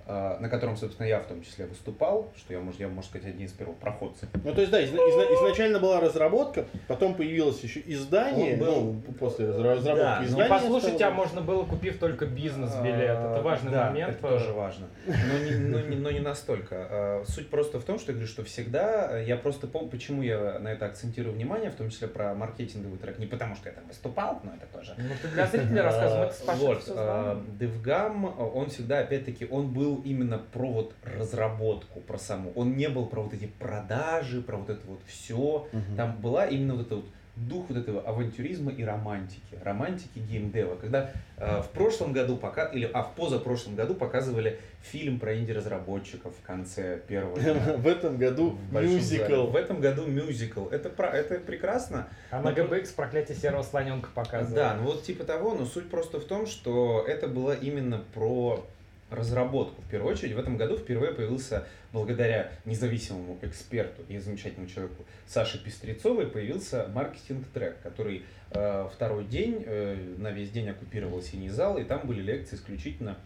на 0.07 0.49
котором, 0.49 0.77
собственно, 0.77 1.07
я 1.07 1.21
в 1.21 1.27
том 1.27 1.43
числе 1.43 1.67
выступал, 1.67 2.33
что 2.37 2.53
я, 2.53 2.61
может, 2.61 2.81
я, 2.81 2.89
можно 2.89 3.03
сказать, 3.03 3.29
один 3.29 3.47
из 3.47 3.53
первых 3.53 3.77
проходцев. 3.79 4.29
Ну, 4.43 4.53
то 4.55 4.61
есть, 4.61 4.73
да, 4.73 4.83
изна- 4.83 4.97
изна- 4.99 5.35
изначально 5.37 5.79
была 5.79 6.01
разработка, 6.01 6.65
потом 6.89 7.15
появилось 7.15 7.61
еще 7.63 7.81
издание, 7.87 8.55
Он 8.55 8.59
был- 8.59 8.83
ну, 9.07 9.13
после 9.15 9.47
разра- 9.47 9.75
разработки 9.77 10.03
Да, 10.03 10.17
ну, 10.17 10.23
Ну, 10.23 10.29
издания. 10.29 10.49
послушать 10.49 10.97
тебя 10.97 11.11
можно 11.11 11.41
было, 11.41 11.65
купив 11.65 11.99
только 11.99 12.27
бизнес-билет. 12.27 13.11
Это 13.19 13.41
важный 13.43 13.71
А, 13.71 13.75
Да, 13.75 13.87
момент. 13.91 14.11
Это 14.19 14.29
тоже 14.29 14.53
важно. 14.53 14.87
Но 15.07 15.39
не, 15.45 15.57
но 15.57 15.81
не- 15.81 15.97
но 15.97 16.11
не 16.11 16.21
настолько. 16.21 16.75
А, 16.91 17.25
Суть 17.27 17.49
просто 17.51 17.79
в 17.79 17.85
том, 17.85 17.99
что 17.99 18.11
я 18.13 18.15
говорю, 18.15 18.29
что 18.29 18.43
всегда, 18.45 19.19
э, 19.21 19.25
я 19.27 19.37
просто 19.37 19.67
помню, 19.67 19.89
почему 19.89 20.23
я 20.23 20.59
на 20.59 20.69
это 20.69 20.87
акцентирую 20.87 21.35
внимание, 21.35 21.71
в 21.71 21.75
том 21.77 21.91
числе 21.91 22.09
про 22.09 22.35
маркетинговый 22.35 22.99
трек. 22.99 23.19
Не 23.19 23.27
потому, 23.27 23.55
что 23.57 23.69
я 23.69 23.75
там 23.75 23.87
выступал, 23.87 24.41
но 24.43 24.53
это 24.55 24.67
тоже. 24.77 24.95
Ну, 24.99 25.15
ты 25.23 25.29
для 25.29 25.47
зрителей 25.47 25.81
рассказывай, 25.81 26.19
мы 26.21 26.25
это 26.27 26.35
с 26.35 26.49
А, 26.49 26.53
Вот, 26.55 26.83
а. 26.89 27.43
DevGam, 27.59 28.53
он 28.55 28.69
всегда, 28.71 28.99
опять-таки, 29.01 29.47
он 29.51 29.73
был 29.73 29.92
именно 29.97 30.39
про 30.39 30.71
вот 30.71 30.95
разработку, 31.03 32.01
про 32.01 32.19
саму. 32.19 32.53
Он 32.55 32.77
не 32.77 32.89
был 32.89 33.07
про 33.07 33.23
вот 33.23 33.35
эти 33.35 33.47
продажи, 33.47 34.41
про 34.41 34.57
вот 34.57 34.71
это 34.71 34.87
вот 34.87 35.01
все. 35.07 35.69
Мгм. 35.73 35.97
Там 35.97 36.17
была 36.21 36.47
именно 36.47 36.75
вот 36.75 36.87
это 36.87 36.97
вот 36.97 37.07
дух 37.35 37.67
вот 37.69 37.79
этого 37.79 38.01
авантюризма 38.03 38.73
и 38.73 38.85
романтики, 38.85 39.59
романтики 39.65 40.19
геймдева. 40.19 40.77
Когда 40.77 41.11
э, 41.39 41.63
в 41.63 41.69
прошлом 41.71 42.13
году 42.13 42.37
пока 42.37 42.67
или 42.67 42.91
а 42.93 43.03
в 43.03 43.15
позапрошлом 43.15 43.75
году 43.75 43.95
показывали 43.95 44.61
фильм 44.83 45.19
про 45.19 45.37
инди-разработчиков 45.39 46.35
в 46.37 46.47
конце 46.47 47.01
первого. 47.09 47.37
В 47.77 47.87
этом 47.87 48.19
году 48.19 48.59
мюзикл. 48.71 49.47
В 49.47 49.57
этом 49.57 49.81
году 49.81 50.07
мюзикл. 50.07 50.67
Это, 50.69 50.91
про, 50.91 51.09
это 51.09 51.39
прекрасно. 51.39 52.09
А 52.31 52.43
на 52.43 52.49
GBX 52.49 52.95
проклятие 52.95 53.37
серого 53.37 53.63
слоненка 53.63 54.11
показывает. 54.13 54.55
Да, 54.55 54.75
ну 54.75 54.85
вот 54.85 55.03
типа 55.03 55.25
того, 55.25 55.55
но 55.55 55.65
суть 55.65 55.89
просто 55.89 56.21
в 56.21 56.25
том, 56.25 56.47
что 56.47 57.05
это 57.07 57.29
было 57.29 57.53
именно 57.53 58.03
про 58.13 58.65
разработку. 59.13 59.83
В 59.83 59.89
первую 59.89 60.13
очередь, 60.13 60.35
в 60.35 60.39
этом 60.39 60.57
году 60.57 60.77
впервые 60.77 61.13
появился, 61.13 61.67
благодаря 61.93 62.53
независимому 62.65 63.39
эксперту 63.43 64.03
и 64.09 64.19
замечательному 64.19 64.69
человеку 64.69 65.05
Саше 65.27 65.63
Пестрецовой, 65.63 66.27
появился 66.27 66.89
маркетинг-трек, 66.95 67.81
который 67.83 68.25
э, 68.51 68.89
второй 68.93 69.25
день, 69.25 69.63
э, 69.67 69.97
на 70.19 70.31
весь 70.31 70.51
день 70.51 70.71
оккупировал 70.71 71.23
синий 71.23 71.51
зал, 71.51 71.79
и 71.79 71.85
там 71.85 72.07
были 72.07 72.21
лекции 72.23 72.57
исключительно 72.57 73.17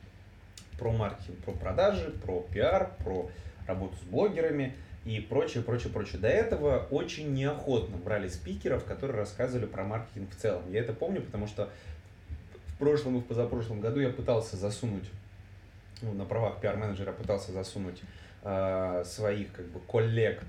про 0.79 0.93
маркетинг, 0.93 1.39
про 1.39 1.53
продажи, 1.53 2.11
про 2.23 2.41
пиар, 2.53 2.93
про 3.05 3.31
работу 3.67 3.97
с 3.97 4.05
блогерами 4.09 4.75
и 5.05 5.21
прочее, 5.21 5.63
прочее, 5.63 5.93
прочее. 5.93 6.21
До 6.21 6.29
этого 6.29 6.87
очень 6.91 7.33
неохотно 7.33 7.97
брали 7.97 8.29
спикеров, 8.29 8.85
которые 8.85 9.19
рассказывали 9.19 9.67
про 9.67 9.85
маркетинг 9.85 10.31
в 10.31 10.37
целом. 10.37 10.63
Я 10.71 10.81
это 10.81 10.93
помню, 10.93 11.23
потому 11.23 11.47
что 11.47 11.71
в 12.67 12.79
прошлом 12.79 13.19
и 13.19 13.21
в 13.21 13.25
позапрошлом 13.25 13.81
году 13.81 14.01
я 14.01 14.11
пытался 14.11 14.57
засунуть, 14.57 15.05
ну, 16.03 16.13
на 16.13 16.25
правах 16.25 16.61
пиар-менеджера 16.61 17.13
пытался 17.13 17.53
засунуть 17.53 18.01
э, 18.43 19.03
своих 19.05 19.53
как 19.53 19.67
бы 19.67 19.81
коллег 19.81 20.43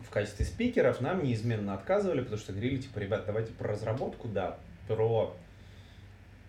в 0.00 0.10
качестве 0.10 0.44
спикеров, 0.44 1.00
нам 1.00 1.22
неизменно 1.22 1.74
отказывали, 1.74 2.20
потому 2.20 2.38
что 2.38 2.52
говорили, 2.52 2.78
типа, 2.78 2.98
ребят, 2.98 3.24
давайте 3.26 3.52
про 3.52 3.68
разработку, 3.68 4.28
да, 4.28 4.58
про 4.88 5.36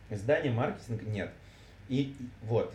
издание, 0.10 0.52
маркетинг, 0.52 1.04
нет. 1.04 1.32
И 1.90 2.16
вот, 2.44 2.74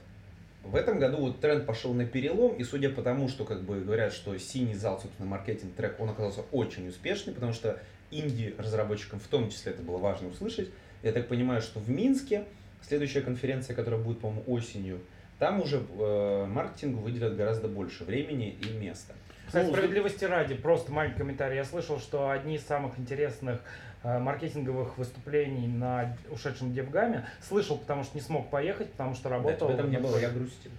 в 0.63 0.75
этом 0.75 0.99
году 0.99 1.19
вот 1.19 1.41
тренд 1.41 1.67
пошел 1.67 1.95
на 1.95 2.05
перелом, 2.05 2.57
и 2.57 2.65
судя 2.65 2.91
по 2.91 3.03
тому, 3.03 3.29
что 3.29 3.45
как 3.45 3.63
бы 3.63 3.81
говорят, 3.81 4.13
что 4.13 4.37
синий 4.39 4.75
зал, 4.75 5.01
собственно, 5.01 5.29
маркетинг 5.29 5.75
трек, 5.75 5.99
он 6.01 6.11
оказался 6.11 6.43
очень 6.53 6.89
успешный, 6.89 7.33
потому 7.33 7.53
что 7.53 7.81
инди-разработчикам 8.11 9.21
в 9.21 9.27
том 9.29 9.51
числе 9.51 9.73
это 9.73 9.83
было 9.83 9.99
важно 9.99 10.29
услышать. 10.29 10.71
Я 11.03 11.13
так 11.13 11.29
понимаю, 11.29 11.63
что 11.63 11.81
в 11.81 11.89
Минске 11.89 12.45
следующая 12.83 13.21
конференция, 13.21 13.75
которая 13.75 14.01
будет, 14.01 14.21
по-моему, 14.21 14.45
осенью, 14.47 15.01
там 15.39 15.61
уже 15.61 15.83
э, 15.99 16.47
маркетингу 16.47 17.01
выделят 17.01 17.37
гораздо 17.37 17.69
больше 17.69 18.05
времени 18.05 18.51
и 18.51 18.71
места. 18.79 19.15
Кстати, 19.47 19.67
Ну, 19.67 19.73
справедливости 19.73 20.25
ради, 20.25 20.55
просто 20.55 20.91
маленький 20.93 21.19
комментарий. 21.19 21.57
Я 21.57 21.65
слышал, 21.65 22.01
что 22.01 22.31
одни 22.31 22.57
из 22.57 22.67
самых 22.67 22.99
интересных 22.99 23.61
э, 24.03 24.19
маркетинговых 24.19 24.99
выступлений 24.99 25.69
на 25.69 26.17
ушедшем 26.31 26.73
Девгаме 26.73 27.27
слышал, 27.41 27.79
потому 27.79 28.03
что 28.03 28.17
не 28.17 28.23
смог 28.23 28.51
поехать, 28.51 28.91
потому 28.93 29.15
что 29.15 29.29
работал. 29.29 29.69
в 29.69 29.71
этом 29.71 29.91
не 29.91 29.99
на 29.99 30.03
было, 30.03 30.19
я 30.19 30.31
грустил. 30.31 30.71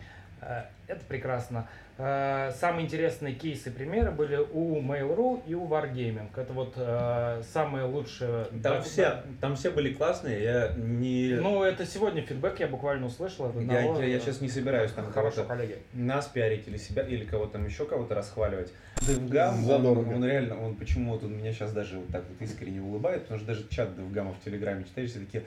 Э, 0.42 0.64
Это 0.88 1.04
прекрасно. 1.06 1.68
Э, 1.98 2.52
Самые 2.60 2.86
интересные 2.86 3.34
кейсы 3.34 3.72
примеры 3.72 4.12
были 4.12 4.38
у 4.38 4.82
Mail.ru 4.82 5.42
и 5.48 5.56
у 5.56 5.68
Wargaming. 5.68 6.30
Это 6.36 6.54
вот 6.54 6.74
э, 6.78 7.42
самые 7.52 7.86
лучшие. 7.86 8.46
Там 8.46 8.62
Да, 8.62 8.82
все, 8.82 9.24
там 9.42 9.56
все 9.56 9.72
были 9.72 9.94
классные, 9.94 10.44
я 10.44 10.74
не... 10.78 11.38
Ну, 11.42 11.64
это 11.64 11.86
сегодня 11.86 12.22
фидбэк 12.22 12.60
я 12.60 12.68
буквально 12.68 13.08
услышал. 13.08 13.46
от 13.48 13.56
Я, 13.56 13.80
одного, 13.80 14.02
я, 14.02 14.18
э, 14.18 14.20
сейчас 14.20 14.42
не 14.42 14.50
собираюсь 14.50 14.92
там 14.92 15.12
кого-то 15.12 15.44
коллеги. 15.44 15.80
нас 15.94 16.28
пиарить 16.28 16.68
или 16.68 16.78
себя, 16.78 17.02
или 17.04 17.26
кого-то 17.26 17.54
там 17.54 17.66
еще 17.66 17.86
кого-то 17.86 18.14
расхваливать. 18.14 18.72
Девгам, 19.02 19.56
он, 19.56 19.66
Задорого. 19.66 20.14
он 20.14 20.26
реально, 20.26 20.62
он 20.64 20.76
почему-то 20.76 21.26
он 21.26 21.38
меня 21.38 21.52
сейчас 21.52 21.74
даже 21.74 21.98
вот 21.98 22.10
так 22.12 22.24
вот 22.30 22.42
искренне 22.42 22.82
улыбает, 22.82 23.24
потому 23.24 23.40
что 23.40 23.48
даже 23.48 23.68
чат 23.70 23.96
Девгама 23.96 24.34
в 24.34 24.44
Телеграме 24.44 24.84
читаешь, 24.84 25.10
все 25.10 25.20
такие, 25.20 25.44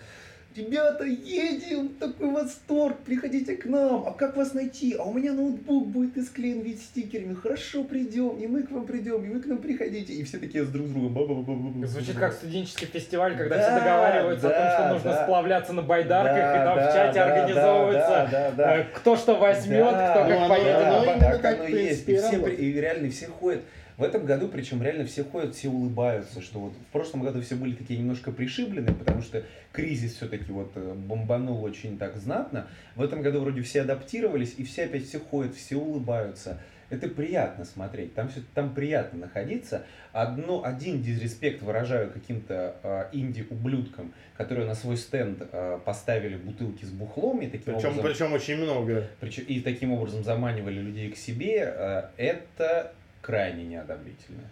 ребята, 0.56 1.04
едем, 1.04 1.88
такой 2.00 2.30
восторг, 2.30 2.98
приходите 3.04 3.56
к 3.56 3.64
нам, 3.66 4.04
а 4.06 4.12
как 4.12 4.36
вас 4.36 4.52
найти? 4.54 4.94
А 4.98 5.04
у 5.04 5.12
меня 5.12 5.32
ноутбук 5.32 5.86
будет 5.88 6.16
исклеен 6.16 6.60
весь 6.62 6.82
стикерами, 6.82 7.34
хорошо, 7.34 7.84
придем, 7.84 8.36
и 8.38 8.46
мы 8.46 8.62
к 8.62 8.70
вам 8.70 8.86
придем, 8.86 9.24
и 9.24 9.28
вы 9.28 9.40
к 9.40 9.46
нам 9.46 9.58
приходите. 9.58 10.12
И 10.12 10.24
все 10.24 10.38
такие 10.38 10.64
с 10.64 10.68
друг 10.68 10.86
с 10.86 10.90
другом. 10.90 11.14
ба-ба-ба-ба-ба-ба. 11.14 11.86
Звучит 11.86 12.16
как 12.16 12.32
студенческий 12.32 12.86
фестиваль, 12.86 13.36
когда 13.36 13.56
Да, 13.56 13.62
все 13.62 13.78
договариваются 13.78 14.48
о 14.48 14.50
том, 14.50 14.60
да, 14.62 14.78
что 14.78 14.88
нужно 14.94 15.10
да. 15.12 15.22
сплавляться 15.24 15.72
на 15.72 15.82
байдарках, 15.82 16.36
и 16.36 16.58
Да, 16.58 16.64
там 16.64 16.76
да, 16.76 16.90
в 16.90 16.94
чате 16.94 17.14
да, 17.18 17.24
организовывается, 17.26 18.28
да, 18.30 18.50
да, 18.50 18.50
да. 18.56 18.76
э, 18.78 18.84
кто 18.94 19.16
что 19.16 19.34
возьмет, 19.36 19.90
Да, 19.92 20.10
кто 20.10 20.24
ну, 20.24 20.28
как 20.30 20.38
оно- 20.38 20.48
поедет. 20.48 20.74
оно 20.76 21.00
на 21.00 21.04
именно 21.10 21.20
так 21.20 21.42
так, 21.42 21.54
оно 21.60 21.64
и 21.68 21.72
есть. 21.84 22.08
И, 22.08 22.12
и 22.12 22.16
все, 22.16 22.46
и 22.48 22.72
реально 22.72 23.10
все 23.10 23.26
ходят. 23.26 23.62
В 24.00 24.02
этом 24.02 24.24
году, 24.24 24.48
причем 24.48 24.82
реально 24.82 25.04
все 25.04 25.22
ходят, 25.22 25.54
все 25.54 25.68
улыбаются, 25.68 26.40
что 26.40 26.58
вот 26.58 26.72
в 26.72 26.90
прошлом 26.90 27.20
году 27.20 27.42
все 27.42 27.54
были 27.54 27.74
такие 27.74 28.00
немножко 28.00 28.32
пришиблены, 28.32 28.94
потому 28.94 29.20
что 29.20 29.42
кризис 29.72 30.14
все-таки 30.14 30.50
вот 30.50 30.72
э, 30.74 30.94
бомбанул 30.94 31.62
очень 31.62 31.98
так 31.98 32.16
знатно. 32.16 32.66
В 32.96 33.02
этом 33.02 33.20
году 33.20 33.40
вроде 33.40 33.60
все 33.60 33.82
адаптировались, 33.82 34.54
и 34.56 34.64
все 34.64 34.84
опять 34.84 35.06
все 35.06 35.20
ходят, 35.20 35.54
все 35.54 35.76
улыбаются. 35.76 36.62
Это 36.88 37.08
приятно 37.08 37.66
смотреть, 37.66 38.14
там, 38.14 38.30
все, 38.30 38.40
там 38.54 38.72
приятно 38.72 39.18
находиться. 39.18 39.84
Одно, 40.12 40.64
один 40.64 41.02
дизреспект 41.02 41.60
выражаю 41.60 42.10
каким-то 42.10 42.76
э, 42.82 43.04
инди-ублюдкам, 43.12 44.14
которые 44.34 44.66
на 44.66 44.74
свой 44.74 44.96
стенд 44.96 45.42
э, 45.52 45.78
поставили 45.84 46.38
бутылки 46.38 46.86
с 46.86 46.90
бухлом 46.90 47.42
и 47.42 47.48
таким 47.48 47.74
Причем, 47.74 47.90
образом 47.90 48.02
причем 48.02 48.32
очень 48.32 48.56
много. 48.56 49.08
причем 49.20 49.44
и 49.44 49.60
таким 49.60 49.92
образом 49.92 50.24
заманивали 50.24 50.80
людей 50.80 51.10
к 51.10 51.18
себе, 51.18 51.70
э, 51.76 52.02
это 52.16 52.94
крайне 53.20 53.64
неодобрительно. 53.64 54.42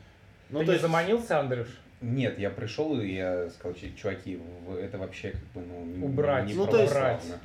Ну, 0.51 0.61
Ты 0.65 0.73
не 0.73 0.79
заманился, 0.79 1.39
Андрюш? 1.39 1.69
Нет, 2.01 2.39
я 2.39 2.51
пришел 2.51 3.01
и 3.01 3.09
я 3.13 3.51
сказал, 3.51 3.75
«Ч- 3.75 3.93
чуваки, 3.97 4.41
это 4.81 4.99
вообще 4.99 5.31
как 5.33 5.43
бы 5.55 5.63
ну, 5.67 6.07
Убрать. 6.07 6.47
не 6.47 6.55
Ну, 6.55 6.67
то 6.67 6.81
есть- 6.81 6.93
православно». 6.93 7.39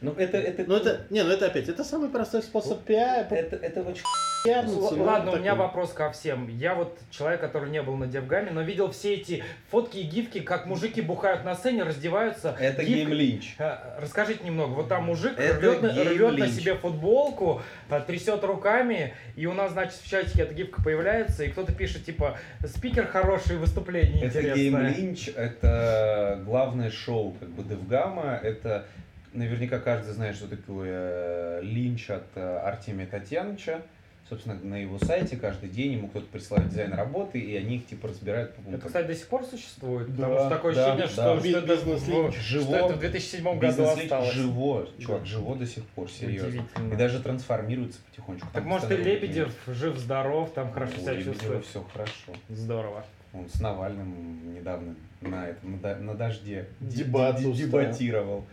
Ну, 0.00 0.12
это, 0.16 0.38
это, 0.38 0.64
Ну 0.66 0.76
это, 0.76 1.06
не, 1.10 1.22
ну 1.22 1.30
это 1.30 1.46
опять, 1.46 1.68
это 1.68 1.84
самый 1.84 2.08
простой 2.08 2.42
способ 2.42 2.88
пиа- 2.88 3.26
это, 3.30 3.56
это 3.56 3.82
очень 3.82 4.02
пиарнуться. 4.42 4.94
ну, 4.94 5.04
Ладно, 5.04 5.32
у 5.32 5.36
меня 5.36 5.54
вопрос 5.54 5.92
ко 5.92 6.10
всем. 6.10 6.48
Я 6.48 6.74
вот 6.74 6.98
человек, 7.10 7.40
который 7.42 7.68
не 7.70 7.82
был 7.82 7.96
на 7.96 8.06
Девгаме, 8.06 8.50
но 8.50 8.62
видел 8.62 8.90
все 8.92 9.14
эти 9.14 9.44
фотки 9.70 9.98
и 9.98 10.02
гифки, 10.04 10.40
как 10.40 10.64
мужики 10.64 11.02
бухают 11.02 11.44
на 11.44 11.54
сцене, 11.54 11.82
раздеваются. 11.82 12.56
Это 12.58 12.82
Гифка- 12.82 12.94
гейм 12.94 13.12
линч. 13.12 13.54
Э, 13.58 13.76
Расскажите 14.00 14.42
немного. 14.42 14.72
Вот 14.72 14.88
там 14.88 15.04
мужик 15.04 15.38
Это 15.38 15.58
рвет, 15.58 15.82
рвет 15.82 16.38
на 16.38 16.48
себе 16.48 16.74
футболку, 16.76 17.60
э, 17.90 18.00
трясет 18.06 18.42
руками, 18.44 19.12
и 19.36 19.44
у 19.44 19.52
нас, 19.52 19.72
значит, 19.72 20.00
в 20.02 20.08
чатике 20.08 20.44
эта 20.44 20.54
гифка 20.54 20.82
появляется, 20.82 21.44
и 21.44 21.48
кто-то 21.48 21.72
пишет, 21.72 22.06
типа, 22.06 22.38
спикер 22.64 23.06
хороший, 23.06 23.58
выступление 23.58 24.24
Это 24.24 24.38
интересное. 24.40 24.54
гейм 24.56 24.86
линч, 24.96 25.28
это 25.36 26.40
главное 26.46 26.90
шоу 26.90 27.32
как 27.38 27.50
бы 27.50 27.62
Девгама, 27.64 28.40
это 28.42 28.86
наверняка 29.32 29.78
каждый 29.78 30.12
знает, 30.12 30.36
что 30.36 30.48
такое 30.48 30.90
э, 30.92 31.60
линч 31.62 32.10
от 32.10 32.24
э, 32.34 32.58
Артемия 32.58 33.06
Татьяновича. 33.06 33.82
Собственно, 34.28 34.54
на 34.62 34.76
его 34.76 34.96
сайте 35.00 35.36
каждый 35.36 35.68
день 35.68 35.94
ему 35.94 36.06
кто-то 36.06 36.26
присылает 36.26 36.68
дизайн 36.68 36.92
работы, 36.92 37.40
и 37.40 37.56
они 37.56 37.76
их 37.78 37.86
типа 37.86 38.06
разбирают 38.06 38.50
по 38.54 38.60
Это, 38.60 38.62
пунктам. 38.70 38.86
кстати, 38.88 39.06
до 39.08 39.14
сих 39.16 39.26
пор 39.26 39.44
существует, 39.44 40.06
Да, 40.14 40.22
потому 40.28 40.38
что 40.38 40.48
такое 40.50 40.74
да, 40.76 40.92
ощущение, 40.92 41.06
да. 41.06 41.12
что, 41.12 41.36
что 41.40 41.42
Би- 41.42 41.52
это, 41.52 41.76
в, 41.76 42.34
Живо. 42.40 42.62
что 42.64 42.76
это 42.76 42.94
в 42.94 43.00
2007 43.00 43.58
году 43.58 43.82
осталось. 43.88 44.32
живо, 44.32 44.88
чувак, 45.00 45.26
живо 45.26 45.56
до 45.56 45.66
сих 45.66 45.84
пор, 45.86 46.08
серьезно. 46.08 46.62
И 46.92 46.96
даже 46.96 47.20
трансформируется 47.20 47.98
потихонечку. 48.08 48.46
Так 48.52 48.62
Там 48.62 48.66
может 48.70 48.88
и 48.92 48.96
Лебедев 48.98 49.52
жив-здоров, 49.66 50.52
там 50.52 50.70
хорошо 50.70 50.92
У 50.98 51.00
себя 51.00 51.12
Лебедева 51.14 51.34
чувствует. 51.34 51.64
все 51.66 51.82
хорошо. 51.92 52.32
Здорово. 52.48 53.04
Он 53.32 53.48
с 53.48 53.60
Навальным 53.60 54.54
недавно 54.54 54.94
на, 55.22 55.48
этом, 55.48 55.72
на, 55.72 55.78
да- 55.78 55.96
на 55.96 56.14
дожде 56.14 56.68
дебатировал. 56.80 58.46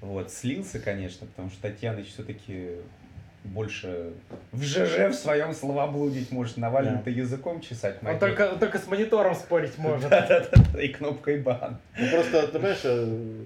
Вот, 0.00 0.30
слился, 0.32 0.78
конечно, 0.78 1.26
потому 1.26 1.50
что 1.50 1.62
Татьяныч 1.62 2.08
все-таки 2.08 2.70
больше 3.44 4.12
в 4.52 4.62
ЖЖ 4.62 5.10
в 5.10 5.14
своем 5.14 5.54
словоблудить 5.54 6.30
может. 6.30 6.56
Навальный-то 6.58 7.10
языком 7.10 7.60
чесать 7.60 7.96
Он 8.02 8.18
только, 8.18 8.52
он 8.52 8.58
только 8.58 8.78
с 8.78 8.86
монитором 8.86 9.34
спорить 9.34 9.76
может. 9.78 10.08
Да-да-да, 10.10 10.80
и 10.82 10.88
кнопкой 10.88 11.38
бан. 11.40 11.78
Ну, 11.98 12.10
просто, 12.10 12.46
ты 12.48 12.52
понимаешь, 12.52 12.80
э, 12.84 13.44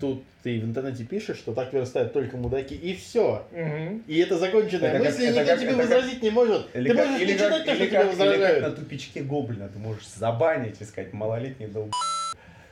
тут 0.00 0.24
ты 0.42 0.60
в 0.60 0.64
интернете 0.64 1.04
пишешь, 1.04 1.38
что 1.38 1.52
так 1.52 1.72
верстают 1.72 2.12
только 2.12 2.36
мудаки, 2.36 2.74
и 2.74 2.94
все. 2.94 3.46
Мгм. 3.52 4.02
И 4.06 4.18
это 4.18 4.38
законченная 4.38 4.90
Это 4.90 4.98
как- 4.98 5.06
мысль, 5.12 5.24
это 5.24 5.40
никто 5.40 5.50
как- 5.52 5.60
тебе 5.60 5.68
это 5.70 5.78
как- 5.78 5.88
возразить 5.90 6.22
не 6.22 6.30
может. 6.30 6.66
Или 6.76 6.88
ты 6.90 6.96
как, 6.96 7.06
можешь 7.06 7.20
или 7.22 7.32
не 7.32 7.38
как- 7.38 7.46
читать 7.48 7.64
то, 7.66 7.70
или 7.72 7.76
что 7.76 7.86
тебе 7.86 7.96
как- 7.98 8.04
или 8.06 8.18
как 8.18 8.28
возражают. 8.28 8.62
на 8.64 8.70
тупичке 8.70 9.22
гоблина. 9.22 9.68
Ты 9.68 9.78
можешь 9.78 10.06
забанить 10.06 10.80
и 10.80 10.84
сказать, 10.84 11.12
малолетний 11.12 11.66
долб... 11.66 11.92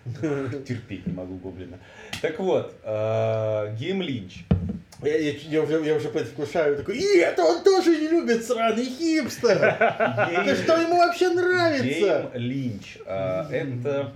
Терпеть 0.69 1.07
не 1.07 1.13
могу 1.13 1.37
гоблина. 1.37 1.79
Так 2.21 2.39
вот, 2.39 2.75
э, 2.85 3.77
Гейм 3.79 4.03
Линч. 4.03 4.45
Я, 5.03 5.17
я- 5.19 5.33
я 5.51 5.63
уже, 5.63 5.85
я 5.85 5.95
уже 5.97 6.09
предвкушаю, 6.09 6.77
такой, 6.77 6.97
и 6.99 7.19
это 7.19 7.43
он 7.45 7.63
тоже 7.63 7.91
не 7.97 8.09
любит, 8.09 8.45
сраный 8.45 8.85
хипстер! 8.87 9.59
Да 9.59 10.57
что 10.57 10.81
ему 10.81 10.97
вообще 10.99 11.31
нравится? 11.31 11.85
Гейм 11.85 12.29
Линч. 12.35 12.99
А, 13.07 13.49
Это 13.51 14.13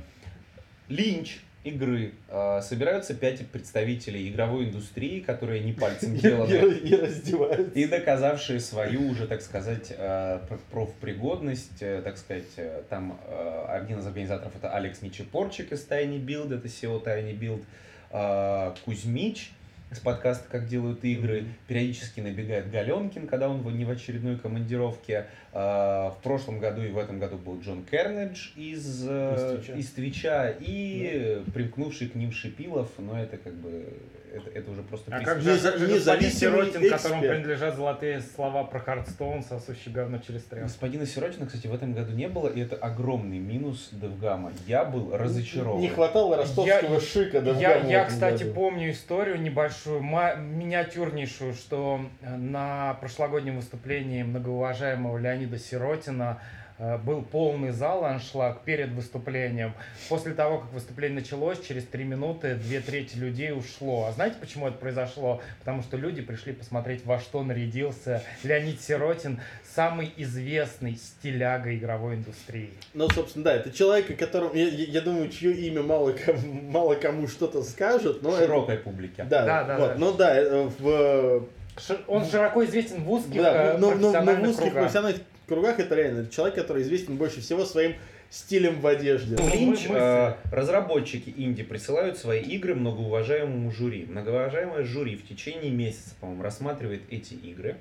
Линч 0.88 1.38
игры. 1.68 2.12
А, 2.28 2.60
Собираются 2.60 3.14
пять 3.14 3.46
представителей 3.48 4.28
игровой 4.28 4.66
индустрии, 4.66 5.20
которые 5.20 5.60
не 5.62 5.72
пальцем 5.72 6.16
деланы. 6.16 6.52
и- 6.54 6.94
раздеваются. 6.94 7.78
И 7.78 7.86
доказавшие 7.86 8.60
свою 8.60 9.08
уже, 9.08 9.26
так 9.26 9.40
сказать, 9.42 9.92
э, 9.96 10.40
пр- 10.48 10.58
профпригодность, 10.70 11.80
э, 11.82 12.02
так 12.02 12.16
сказать, 12.18 12.44
э, 12.56 12.82
там 12.90 13.18
э, 13.26 13.64
один 13.68 13.98
из 14.00 14.06
организаторов 14.06 14.52
это 14.56 14.70
Алекс 14.74 15.02
Ничепорчик 15.02 15.72
из 15.72 15.86
Tiny 15.88 16.18
Build, 16.18 16.54
это 16.54 16.66
SEO 16.68 17.02
Build, 17.38 17.62
э, 18.10 18.74
Кузьмич 18.84 19.52
с 19.90 20.00
подкаста 20.00 20.46
«Как 20.50 20.66
делают 20.66 21.02
игры», 21.04 21.46
периодически 21.66 22.20
набегает 22.20 22.70
Галенкин, 22.70 23.26
когда 23.26 23.48
он 23.48 23.62
не 23.76 23.84
в 23.84 23.90
очередной 23.90 24.38
командировке. 24.38 25.26
Э, 25.52 26.10
В 26.10 26.18
прошлом 26.22 26.58
году 26.58 26.82
и 26.82 26.88
в 26.90 26.98
этом 26.98 27.18
году 27.18 27.36
был 27.38 27.60
Джон 27.60 27.84
Карнедж 27.84 28.50
из, 28.56 29.06
э, 29.08 29.34
Из 29.34 29.62
Twitch'а. 29.62 29.78
из 29.78 29.90
Twitch'а 29.90 30.54
и 30.60 31.42
примкнувший 31.54 32.08
к 32.08 32.14
ним 32.14 32.32
Шипилов, 32.32 32.90
но 32.98 33.18
это 33.20 33.38
как 33.38 33.54
бы, 33.54 33.92
это, 34.34 34.50
это 34.50 34.70
уже 34.70 34.82
просто 34.82 35.14
А 35.14 35.20
как 35.24 35.40
же, 35.40 35.52
господин 35.52 35.88
независимый 35.94 36.30
Сиротин, 36.66 36.90
которому 36.90 37.20
эксперт. 37.20 37.20
принадлежат 37.36 37.76
золотые 37.76 38.20
слова 38.20 38.64
про 38.64 38.78
Hearthstone, 38.80 39.42
сосущий 39.42 39.90
говно 39.92 40.18
через 40.18 40.42
тряс? 40.44 40.64
Господина 40.64 41.06
Сиротина, 41.06 41.46
кстати, 41.46 41.66
в 41.66 41.74
этом 41.74 41.92
году 41.94 42.12
не 42.12 42.28
было, 42.28 42.48
и 42.48 42.60
это 42.60 42.76
огромный 42.76 43.38
минус 43.38 43.88
Девгама. 43.92 44.52
Я 44.66 44.84
был 44.84 45.16
разочарован. 45.16 45.80
Не 45.80 45.88
хватало 45.88 46.36
ростовского 46.36 46.94
Я- 46.94 47.00
шика. 47.00 47.40
в 47.40 47.58
Я, 47.60 47.76
я, 47.78 48.04
кстати, 48.04 48.42
году. 48.44 48.54
помню 48.54 48.90
историю 48.90 49.40
небольшую, 49.40 50.02
ма- 50.02 50.34
миниатюрнейшую, 50.36 51.54
что 51.54 52.00
на 52.22 52.94
прошлогоднем 53.00 53.56
выступлении 53.56 54.22
многоуважаемого 54.22 55.18
Леонида 55.18 55.58
Сиротина 55.58 56.40
был 56.78 57.22
полный 57.22 57.72
зал, 57.72 58.04
аншлаг 58.04 58.62
перед 58.62 58.90
выступлением. 58.90 59.72
После 60.08 60.32
того, 60.32 60.58
как 60.58 60.72
выступление 60.72 61.20
началось, 61.20 61.58
через 61.66 61.84
три 61.84 62.04
минуты 62.04 62.54
две 62.54 62.80
трети 62.80 63.16
людей 63.16 63.52
ушло. 63.52 64.06
А 64.08 64.12
знаете, 64.12 64.36
почему 64.40 64.68
это 64.68 64.78
произошло? 64.78 65.40
Потому 65.58 65.82
что 65.82 65.96
люди 65.96 66.22
пришли 66.22 66.52
посмотреть, 66.52 67.04
во 67.04 67.18
что 67.18 67.42
нарядился 67.42 68.22
Леонид 68.44 68.80
Сиротин, 68.80 69.40
самый 69.74 70.12
известный 70.16 70.96
стиляга 70.96 71.74
игровой 71.74 72.14
индустрии. 72.16 72.70
Ну, 72.94 73.08
собственно, 73.10 73.44
да, 73.46 73.54
это 73.56 73.70
человек, 73.70 74.10
о 74.10 74.14
котором, 74.14 74.54
я, 74.54 74.68
я- 74.68 75.00
думаю, 75.00 75.28
чье 75.30 75.52
имя 75.52 75.82
мало 75.82 76.12
кому, 76.12 76.52
мало 76.62 76.94
кому 76.94 77.26
что-то 77.28 77.62
скажет, 77.62 78.22
но 78.22 78.30
это- 78.30 78.44
широкой 78.46 78.76
публике. 78.78 79.24
Да, 79.24 79.44
Да, 79.44 79.64
да, 79.64 79.78
вот, 79.78 79.88
да. 79.88 79.94
ну 79.98 80.12
да, 80.12 80.36
э, 80.36 80.68
в, 80.78 81.44
Ши- 81.80 82.00
Он 82.08 82.24
широко 82.26 82.64
известен 82.64 83.04
в 83.04 83.10
узких 83.12 83.40
да, 83.40 83.74
э, 83.74 83.78
но, 83.78 83.94
но- 83.94 84.12
но 84.22 84.32
в 84.34 84.42
узких 84.42 84.56
кругах. 84.64 84.72
профессиональных 84.82 85.20
кругах 85.48 85.80
это 85.80 85.94
реально 85.94 86.28
человек, 86.28 86.54
который 86.56 86.82
известен 86.82 87.16
больше 87.16 87.40
всего 87.40 87.64
своим 87.64 87.94
стилем 88.30 88.80
в 88.80 88.86
одежде. 88.86 89.36
Ну, 89.38 89.48
Линч, 89.52 89.88
мы- 89.88 89.94
мы- 89.94 89.98
э, 90.00 90.34
разработчики 90.52 91.32
инди 91.36 91.62
присылают 91.62 92.18
свои 92.18 92.42
игры 92.42 92.74
многоуважаемому 92.74 93.70
жюри. 93.70 94.04
Многоуважаемое 94.08 94.84
жюри 94.84 95.16
в 95.16 95.26
течение 95.26 95.70
месяца, 95.70 96.14
по-моему, 96.20 96.42
рассматривает 96.42 97.02
эти 97.10 97.34
игры, 97.34 97.76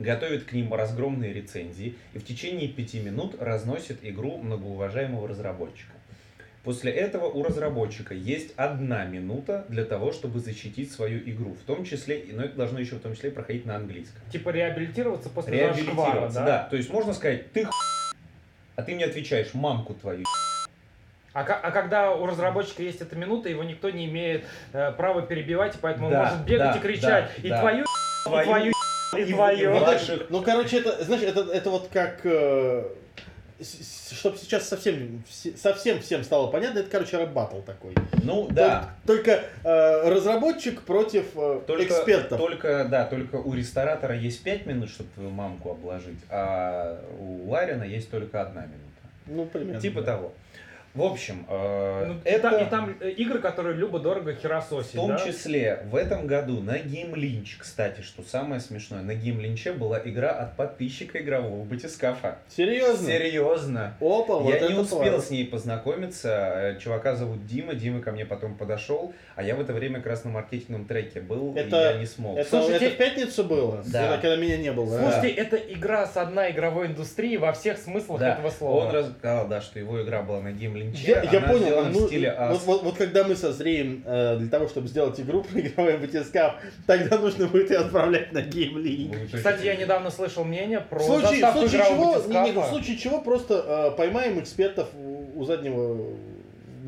готовит 0.00 0.44
к 0.44 0.52
ним 0.52 0.74
разгромные 0.74 1.32
рецензии 1.32 1.94
и 2.14 2.18
в 2.18 2.24
течение 2.24 2.68
пяти 2.68 2.98
минут 2.98 3.36
разносит 3.40 3.98
игру 4.02 4.38
многоуважаемого 4.38 5.28
разработчика. 5.28 5.92
После 6.64 6.92
этого 6.92 7.24
у 7.26 7.42
разработчика 7.42 8.14
есть 8.14 8.52
одна 8.56 9.04
минута 9.04 9.64
для 9.68 9.84
того, 9.84 10.12
чтобы 10.12 10.38
защитить 10.38 10.92
свою 10.92 11.18
игру, 11.28 11.54
в 11.54 11.64
том 11.66 11.84
числе, 11.84 12.24
но 12.30 12.44
это 12.44 12.56
должно 12.56 12.78
еще 12.78 12.94
в 12.94 13.00
том 13.00 13.14
числе 13.14 13.32
проходить 13.32 13.66
на 13.66 13.74
английском. 13.74 14.22
Типа 14.30 14.50
реабилитироваться 14.50 15.28
после 15.28 15.54
зашквара, 15.58 15.76
Реабилитироваться, 15.76 16.38
да? 16.40 16.46
да? 16.46 16.68
То 16.70 16.76
есть 16.76 16.88
можно 16.90 17.14
сказать, 17.14 17.52
ты 17.52 17.64
хуй, 17.64 17.72
а 18.76 18.82
ты 18.82 18.94
мне 18.94 19.06
отвечаешь, 19.06 19.54
мамку 19.54 19.94
твою. 19.94 20.24
А, 21.34 21.40
а 21.40 21.70
когда 21.72 22.12
у 22.14 22.26
разработчика 22.26 22.82
есть 22.82 23.00
эта 23.00 23.16
минута, 23.16 23.48
его 23.48 23.64
никто 23.64 23.90
не 23.90 24.04
имеет 24.06 24.44
э, 24.72 24.92
права 24.92 25.22
перебивать, 25.22 25.74
и 25.74 25.78
поэтому 25.80 26.06
он 26.08 26.12
Да, 26.12 26.24
может 26.24 26.44
бегать 26.44 26.74
да, 26.74 26.76
и 26.76 26.80
кричать 26.80 27.30
да, 27.38 27.42
и 27.42 27.48
да. 27.48 27.60
твою, 27.60 27.84
и 27.84 27.86
Твою 28.28 28.44
твою, 28.46 28.72
и 29.16 29.22
и 29.22 29.32
твою. 29.32 29.80
ваших 29.80 30.30
Ну, 30.30 30.42
короче, 30.42 30.78
это, 30.78 31.02
знаешь, 31.04 31.22
это, 31.22 31.40
это 31.50 31.70
вот 31.70 31.88
как, 31.92 32.20
чтобы 33.64 34.36
сейчас 34.38 34.68
совсем, 34.68 35.22
все- 35.28 35.56
совсем 35.56 36.00
всем 36.00 36.22
стало 36.24 36.48
понятно, 36.48 36.80
это, 36.80 36.90
короче, 36.90 37.16
рэп-баттл 37.18 37.60
такой. 37.60 37.94
Ну 38.22 38.48
да, 38.50 38.90
Только 39.06 39.44
э, 39.64 40.08
разработчик 40.08 40.82
против 40.82 41.26
э, 41.34 41.60
только, 41.66 41.84
экспертов. 41.84 42.38
только, 42.38 42.86
да, 42.90 43.04
только 43.04 43.36
у 43.36 43.54
ресторатора 43.54 44.16
есть 44.16 44.42
5 44.42 44.66
минут, 44.66 44.90
чтобы 44.90 45.10
твою 45.14 45.30
мамку 45.30 45.70
обложить, 45.70 46.18
а 46.28 47.00
у 47.18 47.50
Ларина 47.50 47.84
есть 47.84 48.10
только 48.10 48.42
одна 48.42 48.62
минута. 48.62 48.82
Ну, 49.26 49.46
примерно. 49.46 49.80
Типа 49.80 50.00
да. 50.02 50.16
того. 50.16 50.32
В 50.94 51.02
общем, 51.02 51.46
э, 51.48 52.04
Ну, 52.08 52.14
и 52.14 52.28
это... 52.28 52.50
там- 52.50 52.62
И 52.66 52.70
там 52.70 52.96
э, 53.00 53.10
игры, 53.12 53.38
которые 53.38 53.74
любо-дорого 53.76 54.32
В 54.34 54.38
херососить, 54.40 54.92
том 54.92 55.08
да? 55.08 55.18
числе 55.18 55.86
в 55.90 55.96
этом 55.96 56.26
году 56.26 56.60
на 56.60 56.76
Game 56.76 57.14
Lynch, 57.14 57.56
кстати, 57.58 58.02
что 58.02 58.22
самое 58.22 58.60
смешное, 58.60 59.00
на 59.00 59.12
Game 59.12 59.40
Lynch 59.40 59.72
была 59.72 59.98
игра 60.04 60.32
от 60.32 60.54
подписчика 60.56 61.18
игрового 61.22 61.64
батискафа. 61.64 62.36
Серьезно? 62.48 63.06
Серьезно. 63.06 63.94
Опа, 64.00 64.36
вот 64.38 64.50
я 64.50 64.56
это 64.56 64.68
не 64.70 64.78
успел 64.78 64.98
класс. 65.14 65.28
с 65.28 65.30
ней 65.30 65.46
познакомиться. 65.46 66.28
Э, 66.28 66.78
Чувака 66.78 67.16
зовут 67.16 67.46
Дима. 67.46 67.74
Дима 67.74 68.02
ко 68.02 68.12
мне 68.12 68.26
потом 68.26 68.54
подошел, 68.56 69.14
а 69.34 69.42
я 69.42 69.54
в 69.56 69.60
это 69.62 69.72
время 69.72 69.96
как 69.96 70.08
раз 70.08 70.24
на 70.24 70.30
маркетинговом 70.30 70.84
треке 70.84 71.22
был, 71.22 71.56
Это- 71.56 71.90
и 71.90 71.94
я 71.94 71.98
не 72.00 72.06
смог. 72.06 72.36
Это, 72.36 72.50
Слушайте- 72.50 72.84
это 72.86 72.94
в 72.94 72.98
пятницу 72.98 73.44
было? 73.44 73.82
Да. 73.86 74.00
Когда, 74.02 74.16
когда 74.18 74.36
меня 74.36 74.58
не 74.58 74.72
было? 74.72 74.98
Слушайте, 75.00 75.28
это 75.40 75.56
игра 75.56 76.06
с 76.06 76.18
одной 76.18 76.50
игровой 76.50 76.88
индустрии 76.88 77.38
во 77.38 77.52
всех 77.54 77.78
смыслах 77.78 78.20
Да, 78.20 78.34
этого 78.34 78.50
слова. 78.50 78.88
Он 78.88 78.94
рассказал, 78.94 79.48
да, 79.48 79.62
что 79.62 79.78
его 79.78 80.02
игра 80.02 80.20
была 80.20 80.40
на 80.42 80.48
Game 80.48 80.74
Lynch. 80.74 80.81
Я, 80.94 81.22
я 81.22 81.38
она 81.38 81.48
понял, 81.48 81.84
ну, 81.84 82.04
в 82.04 82.06
стиле 82.06 82.30
вот, 82.30 82.56
ас. 82.56 82.64
вот, 82.64 82.82
вот 82.82 82.96
когда 82.96 83.24
мы 83.24 83.36
созреем 83.36 84.02
э, 84.04 84.36
для 84.38 84.48
того, 84.48 84.68
чтобы 84.68 84.88
сделать 84.88 85.20
игру 85.20 85.42
про 85.52 85.60
игровой 85.60 85.98
батискаф, 85.98 86.54
тогда 86.86 87.18
нужно 87.18 87.46
будет 87.46 87.70
ее 87.70 87.78
отправлять 87.78 88.32
на 88.32 88.38
Game 88.38 88.74
League. 88.74 89.30
Кстати, 89.32 89.64
я 89.64 89.76
недавно 89.76 90.10
слышал 90.10 90.44
мнение 90.44 90.80
про 90.80 90.98
В 90.98 91.02
случае, 91.02 91.46
в 91.46 91.52
случае 91.52 91.82
чего, 91.86 92.16
не- 92.28 92.52
не, 92.52 92.52
в 92.52 92.66
случае 92.66 92.96
чего 92.96 93.20
просто 93.20 93.92
э, 93.94 93.96
поймаем 93.96 94.40
экспертов 94.40 94.88
у, 94.94 95.40
у 95.40 95.44
заднего 95.44 96.16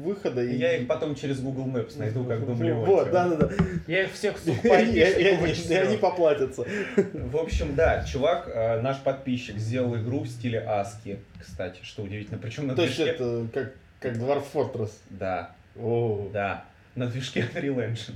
выхода. 0.04 0.42
И... 0.42 0.56
Я 0.56 0.76
их 0.76 0.86
потом 0.86 1.14
через 1.14 1.40
Google 1.40 1.66
Maps 1.66 1.98
найду, 1.98 2.24
как 2.24 2.46
дублировать. 2.46 2.86
Вот, 2.86 3.10
да, 3.10 3.28
да, 3.28 3.36
да. 3.36 3.50
Я 3.86 4.04
их 4.04 4.12
всех, 4.12 4.38
сука, 4.38 4.60
И 4.68 4.70
они- 4.70 4.92
и 4.92 5.94
и 5.94 5.96
поплатятся. 5.96 6.64
В 6.96 7.36
общем, 7.36 7.74
да, 7.74 8.04
чувак, 8.04 8.50
э, 8.52 8.80
наш 8.80 8.98
подписчик, 8.98 9.58
сделал 9.58 9.96
игру 9.96 10.20
в 10.20 10.28
стиле 10.28 10.60
Аски, 10.60 11.18
кстати, 11.40 11.78
что 11.82 12.02
удивительно. 12.02 12.38
Причем 12.38 12.66
на 12.66 12.74
То 12.74 12.82
есть 12.82 12.98
это 12.98 13.46
как, 13.52 13.74
как 14.04 14.16
Dwarf 14.16 14.44
Fortress. 14.52 14.90
Да, 15.08 15.50
О. 15.76 16.28
да, 16.32 16.64
на 16.94 17.06
движке 17.06 17.40
Unreal 17.40 17.76
Engine. 17.76 18.14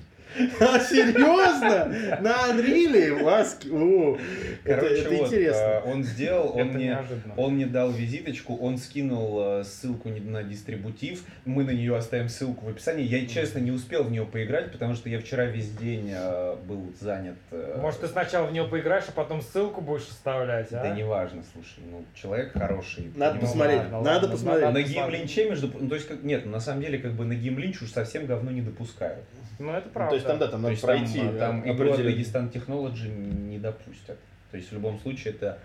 А, 0.60 0.78
серьезно? 0.78 1.86
На 2.20 2.50
Unreal? 2.50 3.22
Маски? 3.22 3.68
О, 3.70 4.18
это, 4.64 4.80
Короче, 4.80 4.94
это 5.02 5.10
вот, 5.10 5.26
интересно. 5.26 5.60
э, 5.60 5.80
он 5.92 6.04
сделал, 6.04 6.56
он 6.56 6.68
мне, 6.68 6.86
неожиданно. 6.86 7.34
он 7.36 7.54
мне 7.54 7.66
дал 7.66 7.90
визиточку, 7.90 8.56
он 8.56 8.78
скинул 8.78 9.40
э, 9.60 9.64
ссылку 9.64 10.08
не- 10.10 10.20
на 10.20 10.42
дистрибутив, 10.42 11.24
мы 11.44 11.64
на 11.64 11.70
нее 11.70 11.96
оставим 11.96 12.28
ссылку 12.28 12.66
в 12.66 12.68
описании. 12.68 13.04
Я, 13.04 13.26
честно, 13.26 13.58
не 13.58 13.70
успел 13.70 14.04
в 14.04 14.10
нее 14.10 14.24
поиграть, 14.26 14.70
потому 14.72 14.94
что 14.94 15.08
я 15.08 15.18
вчера 15.18 15.46
весь 15.46 15.70
день 15.72 16.10
э, 16.14 16.56
был 16.66 16.92
занят. 17.00 17.36
э, 17.50 17.78
Может, 17.80 18.00
ты 18.00 18.08
сначала 18.08 18.46
в 18.46 18.52
нее 18.52 18.64
поиграешь, 18.64 19.04
а 19.08 19.12
потом 19.12 19.40
ссылку 19.42 19.80
будешь 19.80 20.02
вставлять, 20.04 20.72
а? 20.72 20.82
Да 20.82 20.90
неважно, 20.94 21.42
слушай, 21.52 21.80
ну, 21.90 22.04
человек 22.14 22.52
хороший. 22.52 23.10
Надо 23.16 23.38
посмотреть, 23.40 23.78
ладно, 23.90 24.02
надо 24.02 24.28
посмотреть. 24.28 24.72
На 24.72 24.82
геймлинче, 24.82 25.48
между 25.50 25.70
ну, 25.78 25.88
то 25.88 25.94
есть, 25.94 26.06
как, 26.06 26.22
нет, 26.22 26.46
на 26.46 26.60
самом 26.60 26.82
деле, 26.82 26.98
как 26.98 27.12
бы 27.12 27.24
на 27.24 27.34
геймлинч 27.34 27.82
уж 27.82 27.90
совсем 27.90 28.26
говно 28.26 28.50
не 28.50 28.60
допускают. 28.62 29.24
Ну, 29.58 29.72
это 29.72 29.86
Ну, 29.86 29.92
правда. 29.92 30.10
То 30.10 30.14
есть 30.16 30.26
там, 30.26 30.38
да, 30.38 30.46
там 30.46 30.52
То 30.52 30.58
надо 30.58 30.70
есть 30.72 30.82
там, 30.82 30.90
пройти. 30.98 31.20
э, 31.20 31.38
там 31.38 31.62
э, 31.64 31.72
игру 31.72 31.90
от 31.92 31.98
Dagestan 32.00 32.52
Technology 32.52 33.08
не 33.08 33.58
допустят. 33.58 34.18
То 34.50 34.56
есть 34.56 34.70
в 34.70 34.74
любом 34.74 34.98
случае 35.00 35.34
это 35.34 35.58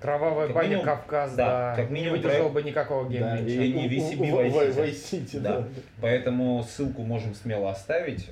Кровавая 0.00 0.46
Как 0.46 0.56
баня 0.56 0.68
минимум- 0.68 0.84
Кавказ, 0.86 1.34
да, 1.34 1.46
да. 1.46 1.76
как 1.76 1.90
не 1.90 1.96
минимум 1.96 2.16
выдержал 2.16 2.38
проект- 2.48 2.54
бы 2.54 2.62
никакого 2.62 3.04
Да, 3.04 3.36
геймлинча. 3.36 3.62
и- 3.64 3.72
не 3.74 3.88
VCB, 3.88 4.30
Vice 4.50 4.90
City. 4.92 5.40
Да. 5.40 5.58
да. 5.60 5.68
Поэтому 6.00 6.62
ссылку 6.62 7.02
можем 7.02 7.34
смело 7.34 7.70
оставить. 7.70 8.30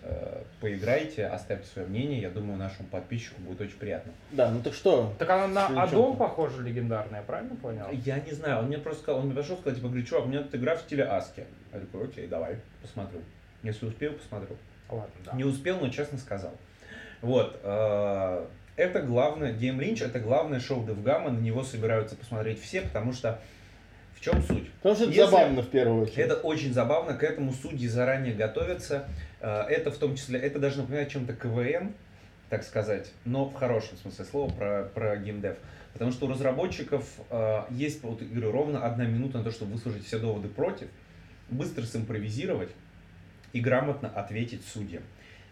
Поиграйте, 0.63 1.27
оставьте 1.27 1.67
свое 1.67 1.87
мнение. 1.87 2.23
Я 2.23 2.31
думаю, 2.31 2.59
нашему 2.59 2.89
подписчику 2.89 3.43
будет 3.43 3.61
очень 3.61 3.77
приятно. 3.77 4.13
Да, 4.31 4.51
ну 4.51 4.63
так 4.63 4.73
что? 4.73 5.13
Так 5.19 5.29
она 5.29 5.47
на. 5.47 5.83
Адом 5.83 6.17
похожа 6.17 6.63
легендарная, 6.63 7.21
правильно 7.23 7.55
понял? 7.57 7.85
Я 7.93 8.19
не 8.21 8.33
знаю, 8.33 8.61
он 8.61 8.69
мне 8.69 8.79
просто 8.79 9.03
сказал, 9.03 9.21
он 9.21 9.27
мне 9.27 9.37
пошел 9.37 9.59
сказать, 9.59 9.77
типа, 9.77 9.89
говорит, 9.89 10.09
чувак, 10.09 10.25
у 10.25 10.29
меня 10.29 10.43
тут 10.45 10.55
игра 10.55 10.75
в 10.75 10.81
стиле 10.81 11.05
Аски. 11.05 11.45
Я 11.75 11.81
такой, 11.81 12.05
окей, 12.05 12.27
давай, 12.29 12.57
посмотрю. 12.81 13.21
Если 13.63 13.87
успею, 13.87 14.15
посмотрю. 14.15 14.57
Ладно, 14.89 15.11
да. 15.25 15.33
Не 15.33 15.45
успел, 15.45 15.79
но 15.81 15.89
честно 15.89 16.19
сказал. 16.19 16.53
Вот. 17.21 17.59
э, 17.63 18.47
Это 18.77 19.03
главное, 19.03 19.53
Game 19.53 19.79
Lynch 19.79 20.05
это 20.05 20.21
главное 20.21 20.61
шоу 20.61 20.85
Девгама, 20.87 21.31
на 21.31 21.39
него 21.41 21.65
собираются 21.65 22.15
посмотреть 22.17 22.61
все, 22.63 22.83
потому 22.83 23.13
что 23.13 23.41
в 24.15 24.21
чем 24.21 24.41
суть? 24.43 24.71
Потому 24.75 24.95
что 24.95 25.05
это 25.05 25.13
Если- 25.15 25.31
забавно 25.31 25.63
в 25.63 25.69
первую 25.69 26.03
очередь. 26.03 26.19
Это 26.19 26.35
очень 26.37 26.73
забавно, 26.73 27.15
к 27.15 27.23
этому 27.25 27.53
судьи 27.53 27.89
заранее 27.89 28.35
готовятся. 28.35 29.09
Э, 29.41 29.63
Это 29.69 29.91
в 29.91 29.99
том 29.99 30.15
числе, 30.17 30.39
это 30.39 30.59
даже 30.61 30.79
напоминает 30.79 31.09
чем-то 31.11 31.33
КВН, 31.35 31.93
так 32.51 32.63
сказать, 32.63 33.11
но 33.25 33.45
в 33.47 33.55
хорошем 33.55 33.99
смысле 33.99 34.25
слова 34.25 34.51
про, 34.51 34.85
про 34.95 35.17
геймдев. 35.17 35.57
Потому 35.93 36.13
что 36.13 36.27
у 36.27 36.31
разработчиков 36.31 37.05
э, 37.31 37.63
есть 37.71 38.03
вот, 38.05 38.23
говорю, 38.23 38.53
ровно 38.53 38.85
одна 38.87 39.05
минута 39.05 39.39
на 39.39 39.45
то, 39.45 39.51
чтобы 39.51 39.73
выслушать 39.73 40.05
все 40.07 40.19
доводы 40.21 40.49
против, 40.49 40.87
быстро 41.51 41.83
симпровизировать 41.85 42.71
и 43.53 43.61
грамотно 43.61 44.09
ответить 44.09 44.63
судьям. 44.67 45.03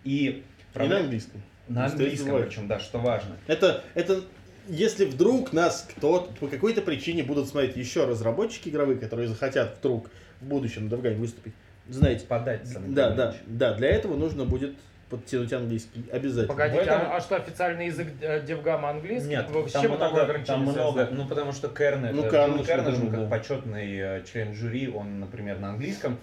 И 0.05 0.43
И 0.75 0.79
на 0.79 0.99
английском. 0.99 1.43
на 1.69 1.89
стоит 1.89 2.01
английском 2.03 2.43
причем, 2.43 2.69
да, 2.69 2.79
что 2.79 2.99
важно. 2.99 3.37
Это, 3.47 3.85
это 3.95 4.23
если 4.69 5.05
вдруг 5.05 5.53
нас 5.53 5.89
кто-то 5.97 6.33
по 6.35 6.49
какой-то 6.49 6.83
причине 6.83 7.23
будут 7.23 7.49
смотреть 7.49 7.77
еще 7.77 8.05
разработчики 8.05 8.69
игровые, 8.69 8.99
которые 8.99 9.29
захотят 9.29 9.79
вдруг 9.79 10.11
в 10.41 10.47
будущем 10.47 10.85
на 10.85 10.91
Девгаме 10.91 11.17
выступить, 11.17 11.55
знаете, 11.89 12.27
Податься 12.27 12.81
на 12.81 12.95
да, 12.95 13.11
да, 13.11 13.35
да, 13.47 13.75
для 13.75 13.89
этого 13.89 14.17
нужно 14.17 14.45
будет 14.45 14.77
подтянуть 15.09 15.53
английский 15.53 16.05
обязательно. 16.13 16.49
Погодите, 16.49 16.83
этом- 16.83 17.01
а, 17.03 17.17
а 17.17 17.21
что, 17.21 17.37
официальный 17.37 17.87
язык 17.87 18.09
э, 18.21 18.45
Девгама 18.45 18.91
английский? 18.91 19.29
Нет, 19.29 19.47
с 19.49 19.73
там 19.73 19.85
много, 19.87 19.99
такое 19.99 20.23
ограничение 20.25 20.65
там 20.65 20.75
много, 20.75 21.09
ну 21.13 21.29
потому 21.29 21.53
что 21.53 21.69
Керн, 21.69 22.07
это, 22.07 22.17
Ну, 22.17 22.25
ну, 22.25 22.31
Керн, 22.31 22.65
Керн, 22.65 22.95
же, 22.95 23.11
как 23.11 23.31
почетный 23.31 23.97
э, 23.97 24.25
член 24.25 24.53
жюри, 24.53 24.89
он, 24.89 25.21
например, 25.21 25.61
на 25.61 25.71
английском. 25.71 26.19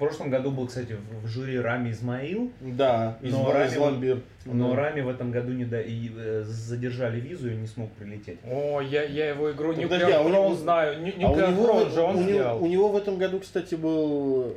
В 0.00 0.02
прошлом 0.02 0.30
году 0.30 0.50
был, 0.50 0.66
кстати, 0.66 0.94
в, 0.94 1.26
в 1.26 1.28
жюри 1.28 1.60
Рами 1.60 1.90
Измаил, 1.90 2.50
Да, 2.62 3.18
Но 3.20 3.28
из 3.28 3.34
Рами- 3.34 3.76
Vlambeer. 3.76 4.20
но 4.46 4.70
Да. 4.70 4.76
Рами 4.76 5.02
в 5.02 5.10
этом 5.10 5.30
году 5.30 5.52
не 5.52 5.66
да, 5.66 5.78
и, 5.78 6.08
э, 6.16 6.42
задержали 6.46 7.20
визу 7.20 7.50
и 7.50 7.54
не 7.54 7.66
смог 7.66 7.90
прилететь. 7.92 8.38
О, 8.50 8.80
я, 8.80 9.02
я 9.02 9.28
его 9.28 9.52
игру 9.52 9.74
Так, 9.74 9.84
Nuclear 9.84 10.20
а 10.20 10.24
него- 10.24 10.54
знаю. 10.54 10.96
А 10.96 11.02
у 11.02 11.36
него, 11.36 11.36
Throne 11.36 11.92
же 11.92 12.00
он 12.00 12.16
у, 12.16 12.20
него, 12.20 12.30
сделал. 12.30 12.64
у 12.64 12.66
него 12.66 12.88
в 12.88 12.96
этом 12.96 13.18
году, 13.18 13.40
кстати, 13.40 13.74
был 13.74 14.54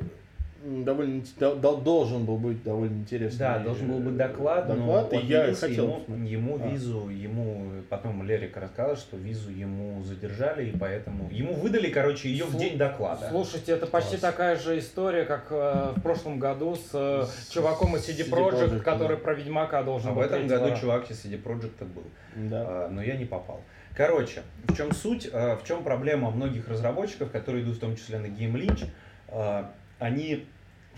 довольно 0.64 1.22
дол- 1.38 1.76
должен 1.82 2.24
был 2.24 2.38
быть 2.38 2.62
довольно 2.62 2.94
интересный. 2.94 3.38
Да, 3.38 3.58
должен 3.58 3.88
был 3.88 3.98
быть 3.98 4.16
доклад, 4.16 4.66
доклад, 4.66 5.12
но 5.12 5.18
и 5.20 5.26
я 5.26 5.40
отменился, 5.40 5.68
хотел 5.68 5.84
ему, 5.84 5.94
посмотреть. 5.98 6.30
ему 6.30 6.58
А. 6.62 6.68
визу, 6.68 7.08
ему 7.10 7.70
потом 7.90 8.22
Лерика 8.22 8.60
рассказал, 8.60 8.96
что 8.96 9.16
визу 9.16 9.50
ему 9.50 10.02
задержали, 10.02 10.70
и 10.70 10.76
поэтому 10.76 11.28
ему 11.30 11.52
выдали, 11.54 11.90
короче, 11.90 12.30
ее 12.30 12.44
в 12.44 12.54
Слу- 12.54 12.58
день 12.58 12.78
доклада. 12.78 13.28
Слушайте, 13.30 13.72
это 13.72 13.86
почти 13.86 14.16
Класс. 14.16 14.20
такая 14.32 14.56
же 14.56 14.78
история, 14.78 15.24
как 15.24 15.46
э, 15.50 15.92
в 15.96 16.00
прошлом 16.00 16.38
году 16.38 16.76
с, 16.76 16.90
э, 16.94 17.24
С- 17.26 17.50
чуваком 17.50 17.96
из 17.96 18.08
CD 18.08 18.24
CD 18.24 18.30
Projekt, 18.30 18.70
Projekt, 18.70 18.80
который 18.80 19.16
да. 19.16 19.22
про 19.22 19.34
Ведьмака 19.34 19.82
должен 19.82 20.10
А 20.10 20.12
был 20.14 20.22
в 20.22 20.24
этом 20.24 20.46
году 20.46 20.74
чувак 20.80 21.10
из 21.10 21.22
CD 21.24 21.40
Projekt 21.42 21.84
был. 21.94 22.04
Да. 22.36 22.64
А, 22.66 22.88
но 22.90 23.02
я 23.02 23.16
не 23.16 23.26
попал. 23.26 23.60
Короче, 23.96 24.42
в 24.66 24.74
чем 24.76 24.92
суть, 24.92 25.28
а, 25.32 25.56
в 25.56 25.64
чем 25.64 25.84
проблема 25.84 26.30
многих 26.30 26.68
разработчиков, 26.68 27.30
которые 27.30 27.62
идут 27.64 27.76
в 27.76 27.80
том 27.80 27.94
числе 27.96 28.18
на 28.18 28.26
Game 28.26 28.54
Lynch, 28.54 28.86
а, 29.28 29.70
они 30.00 30.44
в 30.53 30.53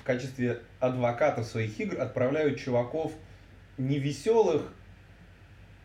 качестве 0.07 0.63
адвокатов 0.81 1.47
своих 1.47 1.79
игр 1.79 2.01
отправляют 2.01 2.59
чуваков 2.59 3.13
не 3.77 3.99
веселых, 3.99 4.73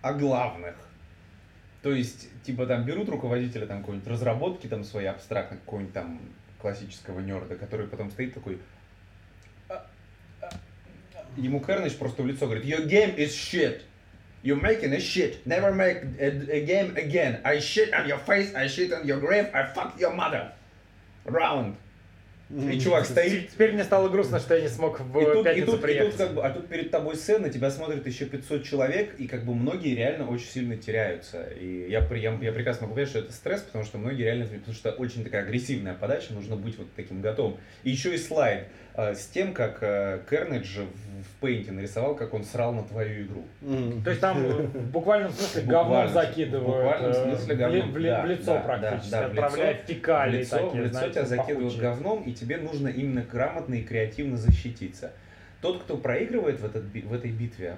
а 0.01 0.13
главных. 0.13 0.75
То 1.81 1.91
есть, 1.91 2.29
типа 2.43 2.65
там 2.67 2.86
берут 2.86 3.10
руководителя 3.10 3.65
там 3.65 3.79
какой-нибудь 3.79 4.07
разработки 4.07 4.67
там 4.67 4.84
своей 4.84 5.07
абстрактной, 5.07 5.57
какого-нибудь 5.60 5.93
там 5.93 6.21
классического 6.60 7.19
нерда, 7.19 7.55
который 7.55 7.88
потом 7.88 8.12
стоит 8.12 8.34
такой... 8.34 8.60
«А, 9.67 9.86
а, 10.41 10.49
а». 11.13 11.25
Ему 11.36 11.60
Кернич 11.60 11.97
просто 11.97 12.21
в 12.21 12.27
лицо 12.27 12.45
говорит, 12.45 12.65
your 12.65 12.88
game 12.88 13.15
is 13.17 13.29
shit. 13.29 13.81
You're 14.43 14.62
making 14.62 14.93
a 14.93 14.99
shit. 14.99 15.45
Never 15.45 15.71
make 15.71 16.03
a, 16.19 16.27
a 16.51 16.65
game 16.65 16.95
again. 16.95 17.41
I 17.43 17.60
shit 17.60 17.93
on 17.93 18.07
your 18.07 18.17
face, 18.19 18.53
I 18.55 18.67
shit 18.67 18.91
on 18.91 19.05
your 19.05 19.19
grave, 19.19 19.49
I 19.53 19.65
fuck 19.67 19.99
your 19.99 20.13
mother. 20.13 20.51
Round. 21.25 21.75
И 22.52 22.80
чувак 22.80 23.06
стоит, 23.08 23.50
Теперь 23.50 23.74
мне 23.74 23.84
стало 23.84 24.10
грустно, 24.10 24.40
что 24.40 24.56
я 24.56 24.62
не 24.62 24.68
смог 24.68 25.00
в 25.00 25.20
и 25.20 25.26
тут, 25.26 25.42
и 25.42 25.44
пятницу 25.44 25.72
тут, 25.72 25.80
и 25.80 25.84
приехать. 25.84 26.12
тут 26.12 26.18
как 26.18 26.34
бы, 26.36 26.44
а 26.44 26.50
тут 26.50 26.68
перед 26.68 26.92
тобой 26.92 27.16
сцена, 27.16 27.50
тебя 27.50 27.70
смотрит 27.72 28.06
еще 28.06 28.26
500 28.26 28.64
человек, 28.64 29.16
и 29.18 29.28
как 29.28 29.46
бы 29.46 29.56
многие 29.56 29.96
реально 29.96 30.28
очень 30.30 30.48
сильно 30.48 30.76
теряются. 30.76 31.44
И 31.60 31.88
я, 31.90 32.02
при- 32.02 32.20
я, 32.20 32.38
я 32.42 32.52
прекрасно 32.52 32.84
могу 32.88 32.96
понять, 32.96 33.10
что 33.10 33.20
это 33.20 33.32
стресс, 33.32 33.62
потому 33.62 33.86
что 33.86 33.98
многие 33.98 34.24
реально, 34.24 34.46
потому 34.46 34.74
что 34.74 34.92
очень 34.92 35.24
такая 35.24 35.44
агрессивная 35.44 35.94
подача, 35.94 36.34
нужно 36.34 36.56
быть 36.56 36.78
вот 36.78 36.88
таким 36.96 37.22
готовым. 37.22 37.58
И 37.84 37.90
еще 37.92 38.14
и 38.14 38.18
слайд 38.18 38.68
с 38.95 39.27
тем, 39.27 39.54
как 39.54 39.77
э, 39.82 40.19
Кернедж 40.30 40.80
в, 40.80 41.43
Paint 41.43 41.71
нарисовал, 41.71 42.15
как 42.15 42.34
он 42.34 42.43
срал 42.43 42.73
на 42.73 42.84
твою 42.84 43.23
игру. 43.25 43.43
То 44.04 44.10
есть 44.10 44.21
там 44.21 44.43
э, 44.45 44.49
в 44.63 44.91
буквальном 44.91 45.32
смысле 45.32 45.62
говном 45.63 46.10
закидывают. 46.10 46.63
в 46.63 46.67
буквальном 46.67 47.12
э, 47.12 47.13
смысле 47.13 47.45
в 47.45 47.49
ли- 47.49 47.56
говном, 47.56 47.91
в, 47.91 47.97
ли- 47.97 48.10
да, 48.10 48.21
в 48.21 48.25
лицо 48.25 48.45
да, 48.54 48.60
практически, 48.60 49.12
да, 49.12 49.25
отправляя 49.27 49.73
лицо- 49.73 49.86
фекалии 49.88 50.36
в 50.38 50.39
лицо, 50.39 50.56
такие, 50.58 50.71
в 50.71 50.75
лицо 50.86 50.91
знаете, 50.93 51.13
тебя 51.13 51.25
закидывают 51.25 51.73
пахучие. 51.73 51.82
говном, 51.82 52.23
и 52.23 52.34
тебе 52.34 52.58
нужно 52.58 52.88
именно 52.89 53.21
грамотно 53.21 53.73
и 53.75 53.82
креативно 53.84 54.38
защититься. 54.38 55.12
Тот, 55.62 55.84
кто 55.84 55.95
проигрывает 55.97 56.60
в, 56.60 56.65
этот, 56.65 56.84
би- 56.84 57.01
в 57.04 57.13
этой 57.13 57.32
битве, 57.32 57.77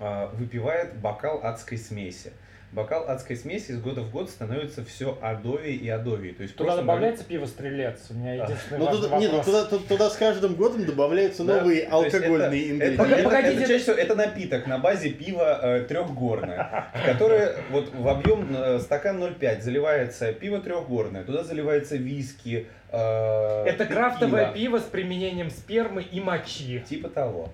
а, 0.00 0.26
выпивает 0.34 0.94
бокал 0.96 1.40
адской 1.42 1.78
смеси. 1.78 2.32
Бокал 2.74 3.08
адской 3.08 3.36
смеси 3.36 3.70
из 3.70 3.80
года 3.80 4.00
в 4.00 4.10
год 4.10 4.28
становится 4.28 4.84
все 4.84 5.16
адовее 5.22 5.76
и 5.76 5.88
адовее. 5.88 6.34
То 6.34 6.42
есть 6.42 6.56
Туда 6.56 6.74
добавляется 6.74 7.22
пиво 7.24 7.46
стрелец. 7.46 8.06
У 8.10 8.14
меня 8.14 8.34
единственный 8.34 8.78
Ну, 8.78 8.86
важный 8.86 9.02
туда, 9.04 9.18
не, 9.18 9.28
ну, 9.28 9.42
туда, 9.44 9.64
туда, 9.66 9.82
туда 9.88 10.10
с 10.10 10.16
каждым 10.16 10.56
годом 10.56 10.84
добавляются 10.84 11.44
Да, 11.44 11.60
новые 11.60 11.82
то 11.86 11.94
алкогольные 11.94 12.36
это- 12.64 12.70
ингредиенты. 12.72 12.84
Это, 12.84 12.96
Погоди, 12.98 13.14
это- 13.20 13.24
погодите. 13.30 13.54
это 13.62 13.68
чаще 13.68 13.82
всего 13.84 13.96
это 13.96 14.14
напиток 14.16 14.66
на 14.66 14.78
базе 14.78 15.10
пива 15.10 15.60
э, 15.62 15.84
трехгорное, 15.84 16.90
в 16.94 17.06
которое 17.06 17.54
вот 17.70 17.94
в 17.94 18.08
объем 18.08 18.48
э, 18.56 18.80
стакан 18.80 19.22
0,5 19.22 19.60
заливается 19.62 20.32
пиво 20.32 20.58
трехгорное, 20.60 21.22
туда 21.22 21.44
заливается 21.44 21.94
виски. 21.96 22.66
э, 22.90 23.64
Это 23.66 23.86
крафтовое 23.86 24.52
пиво 24.52 24.78
с 24.78 24.82
применением 24.82 25.50
спермы 25.50 26.02
и 26.02 26.20
мочи. 26.20 26.82
Типа 26.88 27.08
того. 27.08 27.50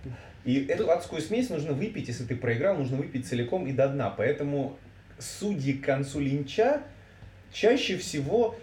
И 0.46 0.64
эту 0.66 0.90
адскую 0.90 1.20
смесь 1.20 1.50
нужно 1.50 1.74
выпить, 1.74 2.09
если 2.09 2.24
ты 2.24 2.35
проиграл, 2.35 2.76
нужно 2.76 2.96
выпить 2.96 3.26
целиком 3.28 3.66
и 3.66 3.72
до 3.72 3.87
дна. 3.88 4.09
Поэтому 4.16 4.78
судьи 5.20 5.74
к 5.74 5.85
концу 5.85 6.20
линча 6.20 6.83
чаще 7.52 7.96
всего 7.96 8.56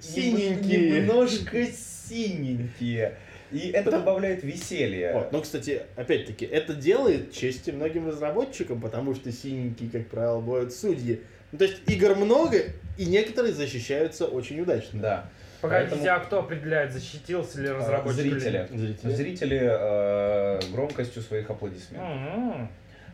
Синенькие. 0.00 1.00
Немножко 1.02 1.64
синенькие. 1.66 3.16
И 3.52 3.68
это 3.70 3.90
Да. 3.90 3.98
добавляет 3.98 4.42
веселья. 4.42 5.12
Вот, 5.12 5.30
но, 5.32 5.40
кстати, 5.42 5.82
опять-таки, 5.94 6.44
это 6.46 6.74
делает 6.74 7.32
чести 7.32 7.70
многим 7.70 8.08
разработчикам, 8.08 8.80
потому 8.80 9.14
что 9.14 9.30
синенькие, 9.30 9.90
как 9.90 10.08
правило, 10.08 10.40
бывают 10.40 10.72
судьи. 10.72 11.20
Ну, 11.52 11.58
то 11.58 11.64
есть 11.66 11.82
игр 11.86 12.14
много, 12.16 12.58
и 12.96 13.04
некоторые 13.04 13.52
защищаются 13.52 14.24
очень 14.26 14.60
удачно. 14.60 15.00
Да. 15.00 15.30
Погодите, 15.60 15.94
Поэтому- 15.96 16.16
а 16.16 16.20
кто 16.20 16.38
определяет, 16.40 16.92
защитился 16.92 17.60
ли 17.60 17.68
разработчик? 17.68 18.24
или 18.24 18.30
Зрители. 18.38 18.68
Зрители. 18.74 19.12
Зрители 19.12 19.60
э, 19.62 20.60
громкостью 20.72 21.22
своих 21.22 21.48
аплодисментов. 21.50 22.08
М-м. 22.10 22.68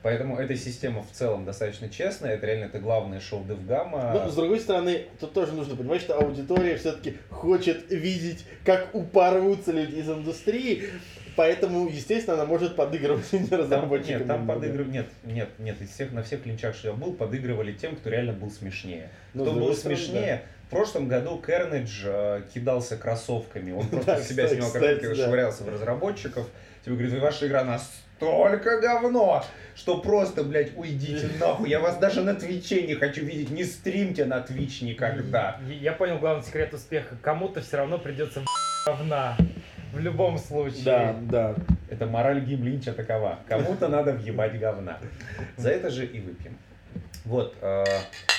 Поэтому 0.09 0.39
эта 0.39 0.57
система 0.57 1.03
в 1.03 1.11
целом 1.13 1.45
достаточно 1.45 1.91
честная. 1.91 2.37
Это 2.37 2.47
реально 2.47 2.65
это 2.65 2.79
главное 2.79 3.21
шоу 3.21 3.45
Девгама. 3.45 4.13
Но, 4.15 4.31
с 4.31 4.35
другой 4.35 4.59
стороны, 4.59 5.03
тут 5.21 5.35
тоже 5.35 5.53
нужно 5.53 5.77
понимать, 5.77 6.01
что 6.01 6.19
аудитория 6.19 6.79
все-таки 6.79 7.19
хочет 7.29 7.91
видеть, 7.91 8.47
как 8.65 8.95
упарываются 8.95 9.71
люди 9.71 9.97
из 9.97 10.09
индустрии, 10.09 10.85
поэтому, 11.37 11.91
естественно, 11.91 12.37
она 12.37 12.47
может 12.47 12.75
подыгрывать 12.75 13.31
разработчикам. 13.51 14.19
нет, 14.21 14.27
там 14.27 14.47
подыгрывали, 14.47 14.91
нет, 14.91 15.07
нет, 15.25 15.51
нет, 15.59 15.83
из 15.83 15.91
всех, 15.91 16.11
на 16.13 16.23
всех 16.23 16.43
клинчах, 16.43 16.75
что 16.75 16.89
я 16.89 16.95
был, 16.95 17.13
подыгрывали 17.13 17.75
тем, 17.75 17.95
кто 17.95 18.09
реально 18.09 18.33
был 18.33 18.51
смешнее. 18.51 19.11
Ну, 19.35 19.45
кто 19.45 19.53
был 19.53 19.75
стороны, 19.75 20.01
смешнее, 20.01 20.43
в 20.69 20.71
прошлом 20.71 21.09
году 21.09 21.39
Кернедж 21.47 22.05
э, 22.07 22.45
кидался 22.55 22.97
кроссовками, 22.97 23.73
он 23.73 23.87
просто 23.89 24.17
Да, 24.17 24.23
себя 24.23 24.45
кстати, 24.45 24.55
снимал 24.55 24.69
кстати, 24.71 25.01
кроссовки, 25.01 25.19
да. 25.19 25.27
швырялся 25.27 25.65
в 25.65 25.69
разработчиков, 25.69 26.47
тебе 26.83 26.95
говорит, 26.95 27.21
ваша 27.21 27.47
игра 27.47 27.63
настолько 28.21 28.81
говно, 28.81 29.45
что 29.75 29.99
просто, 30.01 30.45
блядь, 30.45 30.77
уйдите 30.77 31.29
нахуй, 31.41 31.69
я 31.69 31.81
вас 31.81 31.97
даже 31.99 32.23
на 32.23 32.35
Twitch'е 32.35 32.87
не 32.87 32.95
хочу 32.95 33.25
видеть, 33.25 33.51
не 33.51 33.65
стримьте 33.65 34.25
на 34.25 34.41
Twitch 34.41 34.83
никогда. 34.83 35.61
Я- 35.69 35.75
Я 35.75 35.93
понял 35.93 36.19
главный 36.19 36.45
секрет 36.45 36.73
успеха. 36.75 37.17
Кому-то 37.23 37.61
все 37.61 37.79
равно 37.79 37.99
придется 37.99 38.43
говна. 38.87 39.37
В 39.93 39.99
любом 40.01 40.37
случае. 40.39 40.85
Да, 40.85 41.17
да. 41.23 41.55
Это 41.91 42.07
мораль 42.07 42.41
Геймлинча 42.41 42.93
такова. 42.93 43.39
Кому-то 43.49 43.89
надо 43.89 44.13
въебать 44.13 44.59
говна. 44.59 44.99
За 45.57 45.71
это 45.71 45.89
же 45.91 46.05
и 46.05 46.21
выпьем. 46.21 46.59
Вот. 47.25 47.55
э, 47.63 47.85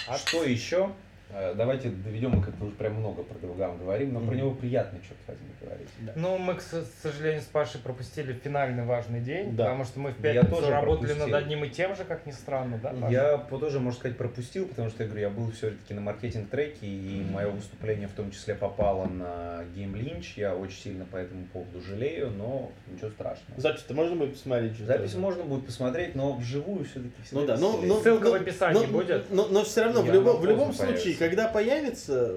А 0.08 0.18
что 0.18 0.44
еще? 0.44 0.92
Э, 1.32 1.54
Давайте 1.56 1.90
доведем, 1.90 2.32
мы 2.32 2.42
как-то 2.42 2.66
уже 2.66 2.74
прям 2.76 2.94
много 2.96 3.22
про 3.22 3.38
Девгам 3.40 3.78
говорим, 3.78 4.14
но 4.14 4.20
про 4.20 4.34
него 4.34 4.52
приятно, 4.52 4.98
черт 5.00 5.18
возьми, 5.28 5.48
говорить. 5.62 5.88
Ну, 6.16 6.38
мы, 6.40 6.56
к 6.56 6.62
сожалению, 7.04 7.42
с 7.42 7.46
Пашей 7.46 7.80
пропустили 7.82 8.34
финальный 8.34 8.84
важный 8.84 9.20
день, 9.20 9.56
Да. 9.56 9.66
потому 9.66 9.84
что 9.86 10.00
мы 10.00 10.12
в 10.12 10.24
Я 10.24 10.34
пятницу 10.34 10.56
тоже 10.56 10.72
работали 10.72 11.08
пропустил. 11.14 11.28
над 11.28 11.44
одним 11.44 11.64
и 11.66 11.70
тем 11.70 11.96
же, 11.96 12.04
как 12.04 12.26
ни 12.26 12.32
странно, 12.32 12.80
да, 12.82 12.90
Паша? 13.00 13.14
Я 13.14 13.38
по- 13.38 13.60
тоже, 13.60 13.80
можно 13.80 14.00
сказать, 14.00 14.18
пропустил, 14.18 14.68
потому 14.68 14.90
что, 14.90 15.04
я 15.04 15.10
говорю, 15.10 15.22
я 15.28 15.30
был 15.30 15.52
все-таки 15.52 15.94
на 15.94 16.02
маркетинг-треке, 16.02 16.88
и 16.88 17.24
мое 17.32 17.50
выступление 17.50 18.08
в 18.08 18.14
том 18.14 18.32
числе 18.32 18.56
попало 18.56 19.06
на 19.06 19.64
Game 19.76 19.94
Lynch. 19.94 20.34
Я 20.36 20.56
очень 20.56 20.78
сильно 20.80 21.06
по 21.06 21.18
этому 21.18 21.46
поводу 21.46 21.80
жалею, 21.82 22.32
но 22.32 22.72
ничего 22.92 23.10
страшного. 23.12 23.60
Запись-то 23.62 23.94
можно 23.94 24.16
будет 24.16 24.34
посмотреть? 24.34 24.78
Запись 24.80 25.14
ли? 25.14 25.20
можно 25.20 25.44
будет 25.44 25.66
посмотреть, 25.68 26.16
но 26.16 26.34
вживую 26.34 26.86
все-таки 26.86 27.14
Ну 27.32 27.46
да, 27.46 27.56
но, 27.58 27.80
но, 27.84 28.02
Ссылка 28.02 28.26
но- 28.26 28.32
в 28.32 28.36
описании 28.36 28.86
но- 28.88 28.92
будет? 28.92 29.30
Но, 29.30 29.48
но 29.48 29.64
все 29.64 29.84
равно, 29.84 30.02
в, 30.02 30.08
Я 30.08 30.14
любом- 30.14 30.36
на 30.38 30.42
в 30.42 30.46
любом 30.48 30.74
случае. 30.74 31.19
Когда 31.20 31.48
появится, 31.48 32.34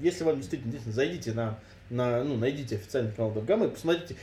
если 0.00 0.24
вам 0.24 0.36
действительно 0.36 0.68
интересно, 0.70 0.92
зайдите 0.92 1.32
на, 1.32 1.58
на 1.88 2.22
ну, 2.24 2.36
найдите 2.36 2.76
официальный 2.76 3.12
канал 3.12 3.30
Девгама 3.30 3.66
и 3.66 3.70
посмотрите, 3.70 4.16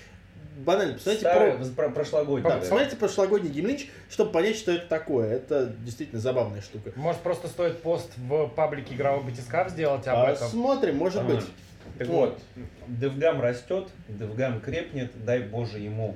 банально, 0.58 0.96
посмотрите 0.96 1.26
Старый, 1.26 1.54
про... 1.54 1.66
про- 1.70 1.90
прошлогодний. 1.90 2.44
Да, 2.50 2.56
да. 2.56 2.62
посмотрите 2.62 2.96
прошлогодний 2.98 3.50
геймлинч, 3.50 3.88
чтобы 4.10 4.32
понять, 4.32 4.58
что 4.58 4.72
это 4.74 4.88
такое. 4.88 5.34
Это 5.34 5.74
действительно 5.80 6.20
забавная 6.20 6.62
штука. 6.62 6.92
Может, 6.96 7.22
просто 7.22 7.48
стоит 7.48 7.82
пост 7.82 8.12
в 8.18 8.48
паблике 8.50 8.94
игрового 8.94 9.24
батискаф 9.24 9.72
сделать 9.72 10.06
об 10.08 10.18
А, 10.18 10.32
этом? 10.32 10.48
смотрим, 10.50 10.98
может 10.98 11.22
Ага. 11.22 11.36
быть. 11.36 11.46
Так 11.98 12.08
Вот. 12.08 12.30
вот, 12.56 12.64
Девгам 12.88 13.42
растет, 13.42 13.90
Девгам 14.08 14.62
крепнет, 14.62 15.12
дай 15.26 15.40
Боже 15.40 15.80
ему 15.80 16.16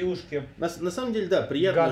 силушки. 0.00 0.44
На, 0.58 0.70
на 0.80 0.90
самом 0.90 1.12
деле, 1.12 1.26
да, 1.28 1.42
приятно. 1.42 1.82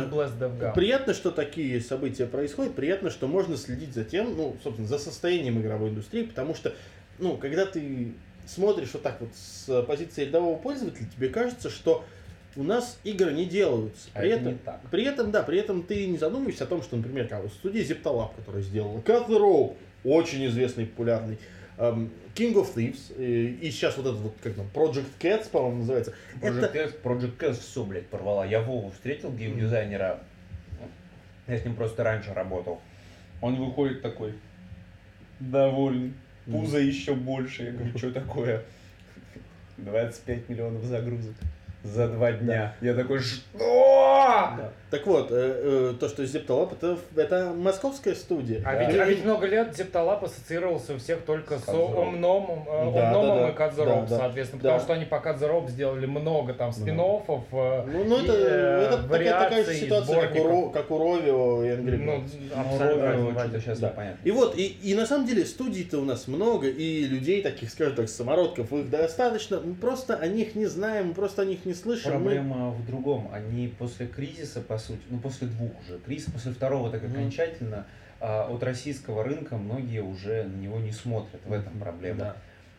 Приятно, 0.73 1.15
что 1.15 1.31
такие 1.31 1.81
события 1.81 2.27
происходят, 2.27 2.75
приятно, 2.75 3.11
что 3.11 3.27
можно 3.29 3.57
следить 3.57 3.95
за 3.95 4.05
тем, 4.05 4.37
ну, 4.37 4.57
собственно, 4.63 4.89
за 4.89 4.99
состоянием 4.99 5.61
игровой 5.61 5.91
индустрии, 5.91 6.25
потому 6.25 6.55
что, 6.55 6.75
ну, 7.19 7.37
когда 7.37 7.67
ты 7.67 8.13
смотришь 8.47 8.91
вот 8.93 9.03
так 9.03 9.21
вот 9.21 9.31
с 9.35 9.83
позиции 9.83 10.25
рядового 10.25 10.59
пользователя, 10.59 11.07
тебе 11.15 11.29
кажется, 11.29 11.71
что 11.71 12.05
у 12.57 12.63
нас 12.65 12.99
игры 13.05 13.33
не 13.33 13.45
делаются. 13.45 14.09
А 14.15 14.21
При 14.21 14.31
это 14.31 14.41
этом, 14.41 14.53
не 14.53 14.59
так. 14.59 14.81
при 14.91 15.05
этом, 15.05 15.31
да, 15.31 15.43
при 15.43 15.59
этом 15.59 15.83
ты 15.83 16.07
не 16.07 16.19
задумываешься 16.19 16.65
о 16.65 16.67
том, 16.67 16.83
что, 16.83 16.97
например, 16.97 17.29
как 17.29 17.43
вот 17.43 17.53
студия 17.53 17.85
Zeptalab, 17.85 18.31
которая 18.37 18.63
сделала 18.63 18.99
Cut 19.01 19.29
the 19.29 19.39
Rope, 19.39 19.77
очень 20.03 20.47
известный, 20.47 20.87
популярный, 20.87 21.39
эм, 21.77 22.11
King 22.39 22.55
of 22.55 22.73
Thieves, 22.75 23.13
и, 23.19 23.59
и 23.61 23.71
сейчас 23.71 23.97
вот 23.97 24.07
этот 24.07 24.21
вот, 24.21 24.37
как 24.41 24.55
там, 24.55 24.67
Project 24.73 25.09
Cats, 25.19 25.51
по-моему, 25.51 25.79
называется. 25.79 26.15
Project 26.41 26.65
Это, 26.65 26.79
Cast, 26.79 27.03
Project 27.03 27.37
Cast 27.37 27.61
все, 27.61 27.85
блядь, 27.85 28.07
порвала. 28.07 28.47
Я 28.47 28.61
Вову 28.61 28.91
встретил, 28.91 29.33
геймдизайнера. 29.33 30.21
Я 31.49 31.59
с 31.59 31.65
ним 31.65 31.75
просто 31.75 32.05
раньше 32.05 32.33
работал. 32.33 32.81
Он 33.41 33.57
выходит 33.57 34.03
такой, 34.03 34.35
довольный. 35.41 36.15
Пузо 36.47 36.79
еще 36.79 37.15
больше. 37.15 37.65
Я 37.65 37.73
говорю, 37.73 37.99
что 37.99 38.11
такое? 38.13 38.63
25 39.77 40.49
миллионов 40.49 40.85
загрузок 40.85 41.35
за 41.83 42.09
два 42.09 42.33
дня. 42.33 42.75
Я 42.81 42.95
такой, 42.95 43.21
что? 43.21 44.55
Да. 44.57 44.73
Так 44.91 45.07
вот, 45.07 45.31
э, 45.31 45.35
э, 45.93 45.95
то, 46.01 46.09
что 46.09 46.23
Zeptalab, 46.23 46.73
это, 46.73 46.99
это 47.15 47.53
московская 47.55 48.15
студия. 48.15 48.63
А, 48.65 48.73
Да. 48.75 48.85
ведь, 48.85 48.99
а 48.99 49.05
ведь 49.05 49.23
много 49.25 49.47
лет 49.47 49.77
Зепталап 49.77 50.25
ассоциировался 50.25 50.95
у 50.95 50.99
всех 50.99 51.21
только 51.27 51.59
с 51.59 51.63
Кадзероп. 51.65 51.99
Омном, 51.99 52.65
э, 52.67 52.93
Да, 52.95 53.09
Омномом 53.09 53.37
да, 53.39 53.43
да. 53.45 53.49
и 53.51 53.55
Кадзероп, 53.55 54.01
Да, 54.01 54.07
да. 54.07 54.19
соответственно, 54.19 54.63
Да. 54.63 54.69
потому 54.71 54.85
что 54.85 54.93
они 54.95 55.05
по 55.05 55.21
Кадзероп 55.21 55.69
сделали 55.69 56.07
много 56.07 56.55
там 56.55 56.73
спин 56.73 56.89
э, 56.89 56.97
Ну, 56.97 57.25
ну 58.05 58.17
это, 58.17 58.33
и, 58.33 58.37
э, 58.41 58.83
это 58.87 59.03
такая, 59.03 59.33
такая 59.33 59.49
же 59.65 59.69
вариаций, 59.69 59.75
ситуация, 59.77 60.21
как 60.29 60.37
у, 60.47 60.71
как 60.71 60.91
у 60.91 60.99
Ровио 60.99 61.65
и 61.65 61.69
Angry 61.69 61.97
Ну, 61.99 62.25
абсолютно 62.59 63.13
что-то 63.13 63.33
варианты. 63.35 63.61
сейчас 63.61 63.79
Да. 63.81 63.89
непонятно. 63.91 64.21
И 64.25 64.31
вот, 64.31 64.57
и, 64.57 64.67
и 64.69 64.95
на 64.95 65.05
самом 65.05 65.27
деле 65.27 65.45
студий-то 65.45 65.99
у 65.99 66.05
нас 66.07 66.29
много, 66.29 66.67
и 66.67 67.05
людей 67.05 67.43
таких, 67.43 67.71
скажем 67.71 67.95
так, 67.95 68.09
самородков, 68.09 68.73
их 68.73 68.89
достаточно. 68.89 69.61
Мы 69.63 69.75
просто 69.75 70.15
о 70.17 70.27
них 70.27 70.55
не 70.55 70.65
знаем, 70.65 71.09
мы 71.09 71.15
просто 71.15 71.43
о 71.43 71.45
них 71.45 71.67
не 71.67 71.75
слышим. 71.75 72.13
Мы- 72.15 72.19
Проблема 72.21 72.71
в 72.71 72.87
другом. 72.87 73.29
Они 73.35 73.69
после 73.79 74.07
кризиса, 74.07 74.61
по 74.63 74.78
сути, 74.79 75.01
ну 75.11 75.19
после 75.19 75.49
двух 75.49 75.73
уже, 75.81 75.99
кризиса, 75.99 76.31
после 76.31 76.53
второго 76.53 76.91
так 76.91 77.05
окончательно, 77.05 77.87
а, 78.21 78.49
от 78.49 78.63
российского 78.63 79.25
рынка 79.25 79.57
многие 79.57 80.03
уже 80.03 80.45
на 80.45 80.57
него 80.57 80.79
не 80.79 80.93
смотрят. 80.93 81.41
В 81.45 81.53
этом 81.53 81.79
проблема. 81.79 82.19
Да. 82.19 82.37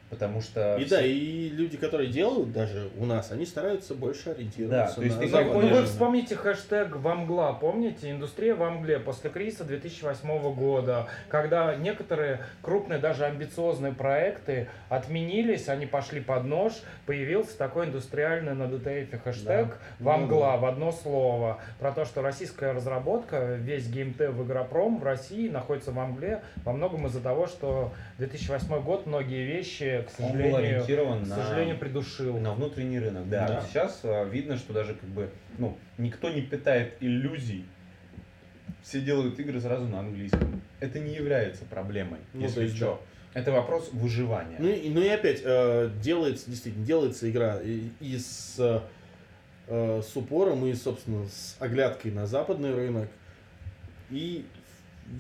Потому 0.10 0.42
что... 0.42 0.78
И 0.78 0.86
все- 0.86 0.96
да, 0.96 1.06
и 1.06 1.50
люди, 1.50 1.78
которые 1.78 2.10
делают 2.10 2.52
даже 2.52 2.90
у 2.98 3.06
нас, 3.06 3.32
они 3.32 3.46
стараются 3.46 3.94
больше 3.94 4.32
ориентироваться 4.32 4.96
Да, 4.96 5.02
то 5.02 5.04
есть 5.04 5.16
на 5.16 5.22
ты 5.22 5.46
Ну, 5.46 5.62
ну, 5.62 5.68
вы 5.68 5.86
вспомните 5.86 6.36
хэштег 6.36 6.96
«Вамгла», 6.96 7.54
помните? 7.54 8.10
Индустрия 8.10 8.56
в 8.56 8.64
Амгле 8.64 9.00
после 9.00 9.30
кризиса 9.30 9.66
2008 9.66 10.54
года, 10.56 11.08
когда 11.28 11.76
некоторые 11.76 12.40
крупные, 12.62 13.00
даже 13.00 13.26
амбициозные 13.26 13.94
проекты 13.94 14.68
отменились, 14.90 15.70
они 15.70 15.86
пошли 15.86 16.22
под 16.22 16.46
нож, 16.46 16.74
появился 17.06 17.58
такой 17.58 17.86
индустриальный 17.86 18.56
на 18.56 18.64
DTF 18.64 19.22
хэштег 19.24 19.68
Да. 19.68 19.78
«Вамгла» 20.00 20.54
Ну 20.56 20.60
в 20.60 20.66
одно 20.66 20.92
слово, 20.92 21.60
про 21.80 21.92
то, 21.92 22.06
что 22.06 22.22
российская 22.22 22.72
разработка, 22.72 23.56
весь 23.56 23.88
геймтев 23.88 24.34
в 24.34 24.44
Игропром 24.44 25.00
в 25.00 25.04
России 25.04 25.48
находится 25.50 25.92
в 25.92 26.00
Амгле. 26.00 26.42
Во 26.64 26.74
многом 26.74 27.06
из-за 27.08 27.22
того, 27.22 27.48
что 27.48 27.94
2008 28.18 28.82
год 28.82 29.06
многие 29.06 29.46
вещи, 29.46 29.99
к 30.04 30.20
Он 30.20 30.32
был 30.32 30.38
сожалению, 30.38 30.58
ориентирован 30.58 31.26
к 31.26 31.28
на, 31.28 31.36
сожалению, 31.36 31.78
придушил. 31.78 32.38
на 32.40 32.54
внутренний 32.54 33.00
рынок. 33.00 33.30
Да. 33.30 33.48
Да. 33.48 33.66
Сейчас 33.68 34.02
а, 34.04 34.26
видно, 34.26 34.58
что 34.58 34.74
даже 34.74 34.94
как 34.96 35.10
бы, 35.10 35.30
ну, 35.58 35.78
никто 35.98 36.30
не 36.30 36.42
питает 36.42 36.94
иллюзий. 37.00 37.66
Все 38.84 39.02
делают 39.02 39.40
игры 39.40 39.60
сразу 39.60 39.86
на 39.88 40.00
английском. 40.00 40.62
Это 40.80 41.00
не 41.00 41.14
является 41.14 41.66
проблемой, 41.66 42.20
Ну, 42.34 42.42
если 42.42 42.68
что. 42.68 43.02
Это 43.34 43.52
вопрос 43.52 43.90
выживания. 43.94 44.56
Ну 44.58 44.70
и, 44.70 44.90
ну 44.90 45.02
и 45.02 45.08
опять, 45.08 45.42
э, 45.44 45.92
делается, 46.02 46.50
действительно, 46.50 46.86
делается 46.86 47.30
игра 47.30 47.60
и, 47.62 47.90
и 48.00 48.18
с, 48.18 48.56
э, 48.58 48.80
э, 49.68 50.02
с 50.02 50.16
упором, 50.16 50.66
и, 50.66 50.74
собственно, 50.74 51.26
с 51.28 51.56
оглядкой 51.60 52.12
на 52.12 52.26
западный 52.26 52.74
рынок. 52.74 53.08
И, 54.10 54.46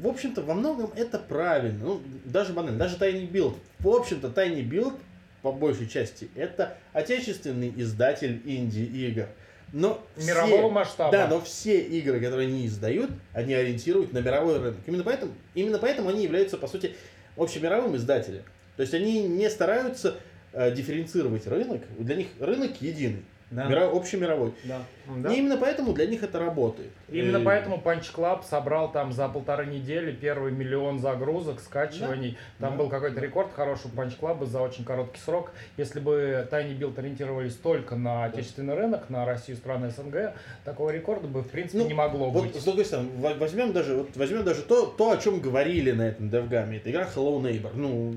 в 0.01 0.07
общем-то, 0.07 0.41
во 0.41 0.53
многом 0.53 0.91
это 0.95 1.17
правильно. 1.19 1.79
Ну, 1.83 2.01
даже 2.25 2.53
банально, 2.53 2.77
даже 2.79 2.97
Tiny 2.97 3.29
Build. 3.29 3.55
В 3.79 3.89
общем-то, 3.89 4.27
Tiny 4.27 4.63
Build, 4.67 4.97
по 5.41 5.51
большей 5.51 5.87
части, 5.87 6.29
это 6.35 6.77
отечественный 6.93 7.73
издатель 7.75 8.41
инди-игр. 8.45 9.27
Но 9.71 10.03
все- 10.17 10.27
Мирового 10.27 10.69
масштаба. 10.71 11.11
Да, 11.11 11.27
но 11.27 11.39
все 11.41 11.79
игры, 11.79 12.19
которые 12.19 12.47
они 12.47 12.65
издают, 12.65 13.11
они 13.33 13.53
ориентируют 13.53 14.13
на 14.13 14.19
мировой 14.19 14.57
рынок. 14.59 14.79
Именно 14.87 15.03
поэтому, 15.03 15.33
именно 15.53 15.77
поэтому 15.79 16.09
они 16.09 16.23
являются, 16.23 16.57
по 16.57 16.67
сути, 16.67 16.95
общемировым 17.37 17.95
издателем. 17.95 18.43
То 18.77 18.81
есть 18.81 18.93
они 18.93 19.23
не 19.27 19.49
стараются 19.49 20.15
э, 20.53 20.73
дифференцировать 20.73 21.45
рынок. 21.47 21.81
Для 21.99 22.15
них 22.15 22.27
рынок 22.39 22.81
единый, 22.81 23.23
Да. 23.51 23.65
мира- 23.65 23.89
общемировой. 23.91 24.53
Да. 24.63 24.81
Да. 25.07 25.33
И 25.33 25.37
именно 25.39 25.57
поэтому 25.57 25.93
для 25.93 26.05
них 26.05 26.21
это 26.21 26.37
работает. 26.37 26.91
Именно 27.09 27.37
И- 27.37 27.43
поэтому 27.43 27.81
Punch 27.83 28.13
Club 28.15 28.43
собрал 28.47 28.91
там 28.91 29.11
за 29.11 29.27
полторы 29.27 29.65
недели 29.65 30.11
первый 30.11 30.51
миллион 30.51 30.99
загрузок, 30.99 31.59
скачиваний. 31.59 32.37
Там 32.59 32.73
Да. 32.73 32.77
был 32.77 32.89
какой-то 32.89 33.19
рекорд 33.19 33.51
хороший 33.51 33.87
у 33.91 33.99
Punch 33.99 34.19
Club 34.19 34.45
за 34.45 34.61
очень 34.61 34.83
короткий 34.83 35.19
срок. 35.19 35.51
Если 35.77 35.99
бы 35.99 36.47
Tiny 36.51 36.77
Build 36.77 36.99
ориентировались 36.99 37.55
только 37.55 37.95
на 37.95 38.25
отечественный 38.25 38.75
рынок, 38.75 39.09
на 39.09 39.25
Россию, 39.25 39.57
страны 39.57 39.89
СНГ, 39.89 40.33
такого 40.63 40.91
рекорда 40.91 41.27
бы 41.27 41.41
в 41.41 41.47
принципе 41.49 41.79
Ну, 41.79 41.87
не 41.87 41.95
могло 41.95 42.29
Вот, 42.29 42.43
быть. 42.43 42.55
с 42.55 42.63
другой 42.63 42.85
стороны, 42.85 43.09
во- 43.17 43.33
возьмем 43.33 43.73
даже, 43.73 43.95
вот, 43.95 44.15
возьмем 44.15 44.43
даже 44.43 44.61
то, 44.61 44.85
то, 44.85 45.09
о 45.11 45.17
чем 45.17 45.39
говорили 45.39 45.89
на 45.91 46.03
этом 46.09 46.29
девгаме. 46.29 46.77
Это 46.77 46.91
игра 46.91 47.07
Hello 47.15 47.41
Neighbor. 47.41 47.71
Ну, 47.73 48.13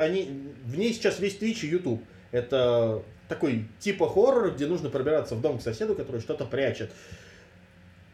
они, 0.00 0.42
в 0.64 0.76
ней 0.76 0.92
сейчас 0.92 1.20
весь 1.20 1.38
Twitch 1.38 1.64
и 1.64 1.68
YouTube. 1.68 2.02
Это 2.32 3.02
такой 3.32 3.64
типа 3.80 4.08
хоррор, 4.08 4.50
где 4.50 4.66
нужно 4.66 4.90
пробираться 4.90 5.34
в 5.34 5.40
дом 5.40 5.58
к 5.58 5.62
соседу, 5.62 5.94
который 5.94 6.20
что-то 6.20 6.44
прячет. 6.44 6.90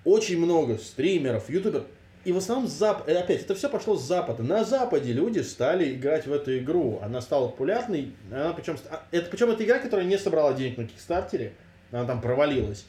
Очень 0.04 0.38
много 0.38 0.78
стримеров, 0.78 1.50
ютуберов. 1.50 1.86
И 2.24 2.32
в 2.32 2.36
основном, 2.36 2.68
зап... 2.68 3.08
э, 3.08 3.14
опять, 3.14 3.42
это 3.42 3.54
все 3.54 3.68
пошло 3.68 3.96
с 3.96 4.02
Запада. 4.02 4.42
На 4.42 4.64
Западе 4.64 5.12
люди 5.12 5.40
стали 5.40 5.94
играть 5.94 6.26
в 6.26 6.32
эту 6.32 6.56
игру. 6.58 7.00
Она 7.02 7.20
стала 7.20 7.48
популярной. 7.48 8.12
Она 8.30 8.52
причем... 8.52 8.76
Это, 9.10 9.30
причем 9.30 9.50
это 9.50 9.64
игра, 9.64 9.78
которая 9.78 10.06
не 10.06 10.18
собрала 10.18 10.52
денег 10.52 10.78
на 10.78 10.86
Кикстартере. 10.86 11.52
Она 11.90 12.04
там 12.04 12.20
провалилась. 12.20 12.84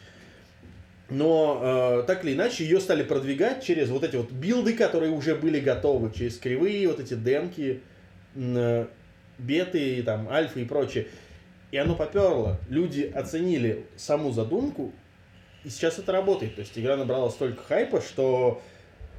Но 1.09 2.01
э, 2.01 2.03
так 2.05 2.23
или 2.23 2.33
иначе 2.33 2.63
ее 2.63 2.79
стали 2.79 3.01
продвигать 3.01 3.63
через 3.63 3.89
вот 3.89 4.03
эти 4.03 4.15
вот 4.15 4.31
билды, 4.31 4.73
которые 4.73 5.11
уже 5.11 5.33
были 5.35 5.59
готовы, 5.59 6.11
через 6.11 6.37
кривые 6.37 6.87
вот 6.87 6.99
эти 6.99 7.15
демки, 7.15 7.81
э, 8.35 8.85
беты, 9.39 10.03
там, 10.03 10.29
альфы 10.29 10.61
и 10.61 10.65
прочее. 10.65 11.07
И 11.71 11.77
оно 11.77 11.95
поперло. 11.95 12.57
Люди 12.67 13.03
оценили 13.03 13.85
саму 13.95 14.31
задумку, 14.31 14.91
и 15.63 15.69
сейчас 15.69 15.99
это 15.99 16.11
работает. 16.11 16.55
То 16.55 16.61
есть 16.61 16.77
игра 16.77 16.97
набрала 16.97 17.29
столько 17.29 17.63
хайпа, 17.63 18.01
что, 18.01 18.61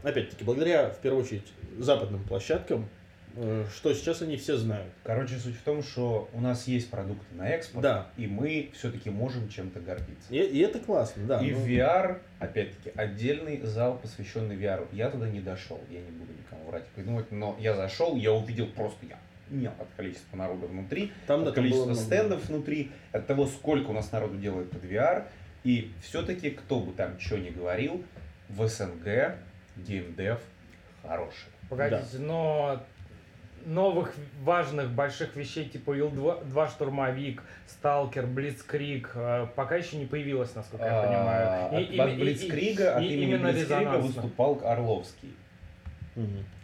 опять-таки, 0.02 0.44
благодаря, 0.44 0.90
в 0.90 0.98
первую 0.98 1.24
очередь, 1.24 1.46
западным 1.78 2.24
площадкам, 2.24 2.88
э, 3.36 3.66
что 3.72 3.94
сейчас 3.94 4.22
они 4.22 4.36
все 4.36 4.56
знают. 4.56 4.92
Короче, 5.04 5.36
суть 5.36 5.54
в 5.54 5.62
том, 5.62 5.84
что 5.84 6.28
у 6.32 6.40
нас 6.40 6.66
есть 6.66 6.90
продукты 6.90 7.32
на 7.36 7.48
экспорт, 7.50 7.82
Да. 7.82 8.10
и 8.16 8.26
мы 8.26 8.70
все-таки 8.74 9.10
можем 9.10 9.48
чем-то 9.48 9.78
гордиться. 9.78 10.34
И, 10.34 10.38
и 10.38 10.58
это 10.58 10.80
классно, 10.80 11.24
да. 11.26 11.40
и 11.40 11.52
ну, 11.52 11.64
VR, 11.64 12.18
опять-таки, 12.40 12.90
отдельный 12.96 13.60
зал, 13.60 13.98
посвященный 13.98 14.56
VR. 14.56 14.88
Я 14.92 15.10
туда 15.10 15.28
не 15.28 15.40
дошел, 15.40 15.78
я 15.88 16.00
не 16.00 16.10
буду 16.10 16.32
никому 16.32 16.68
врать 16.68 16.84
и 16.84 16.94
придумывать, 16.96 17.30
но 17.30 17.56
я 17.60 17.76
зашел, 17.76 18.16
я 18.16 18.32
увидел 18.32 18.66
просто 18.66 19.06
я 19.06 19.18
нет 19.50 19.72
от 19.78 19.88
количества 19.96 20.36
народа 20.36 20.66
внутри, 20.66 21.12
Там, 21.26 21.44
да, 21.44 21.50
от 21.50 21.54
там 21.54 21.64
было 21.64 21.70
количества 21.84 21.84
много. 21.90 22.00
стендов 22.00 22.44
внутри, 22.48 22.90
от 23.12 23.26
того, 23.26 23.46
сколько 23.46 23.90
у 23.90 23.92
нас 23.92 24.10
народу 24.12 24.36
делает 24.38 24.70
под 24.70 24.84
VR. 24.84 25.24
И 25.64 25.92
все-таки, 26.02 26.50
кто 26.50 26.80
бы 26.80 26.92
там 26.92 27.18
что 27.20 27.36
ни 27.38 27.50
говорил, 27.50 28.02
в 28.48 28.66
СНГ 28.66 29.36
геймдев 29.76 30.40
хороший. 31.02 31.48
Погодите, 31.68 32.18
но 32.18 32.82
новых 33.66 34.14
важных 34.42 34.90
больших 34.90 35.36
вещей 35.36 35.68
типа 35.68 35.92
Ил-2 35.94 36.46
2 36.48 36.68
штурмовик, 36.68 37.42
Сталкер, 37.66 38.26
Блицкрик 38.26 39.12
э, 39.14 39.46
пока 39.54 39.76
еще 39.76 39.98
не 39.98 40.06
появилось, 40.06 40.54
насколько 40.54 40.84
я 40.86 40.98
А, 41.00 41.06
понимаю. 41.06 41.66
От, 41.84 41.90
И- 41.90 41.98
от 41.98 42.08
и- 42.08 42.12
и- 42.12 42.20
Блицкрига, 42.20 42.96
от 42.96 43.02
имени 43.02 43.22
именно 43.22 43.52
Блицкрига 43.52 43.96
выступал 43.98 44.60
Орловский. 44.64 45.34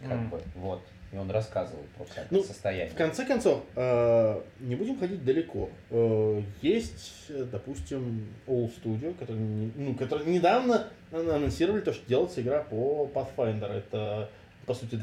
Как 0.07 0.29
бы, 0.29 0.41
вот. 0.55 0.81
И 1.13 1.17
он 1.17 1.31
рассказывал 1.31 1.83
про 1.97 2.03
всякое 2.05 2.27
Ну, 2.31 2.43
состояние. 2.43 2.89
В 2.93 2.95
конце 2.97 3.23
концов, 3.25 3.63
э, 3.75 4.41
не 4.59 4.75
будем 4.75 4.99
ходить 4.99 5.23
далеко. 5.23 5.69
Э, 5.89 6.41
Есть, 6.61 7.25
э, 7.29 7.45
допустим, 7.49 8.27
All 8.45 8.69
Studio, 8.69 9.17
который, 9.17 9.71
ну, 9.75 9.95
который 9.95 10.27
недавно 10.27 10.87
анонсировали 11.11 11.79
то, 11.81 11.93
что 11.93 12.05
делается 12.09 12.41
игра 12.41 12.61
по 12.63 13.09
Pathfinder. 13.13 13.71
Это, 13.71 14.29
по 14.65 14.73
сути, 14.73 14.99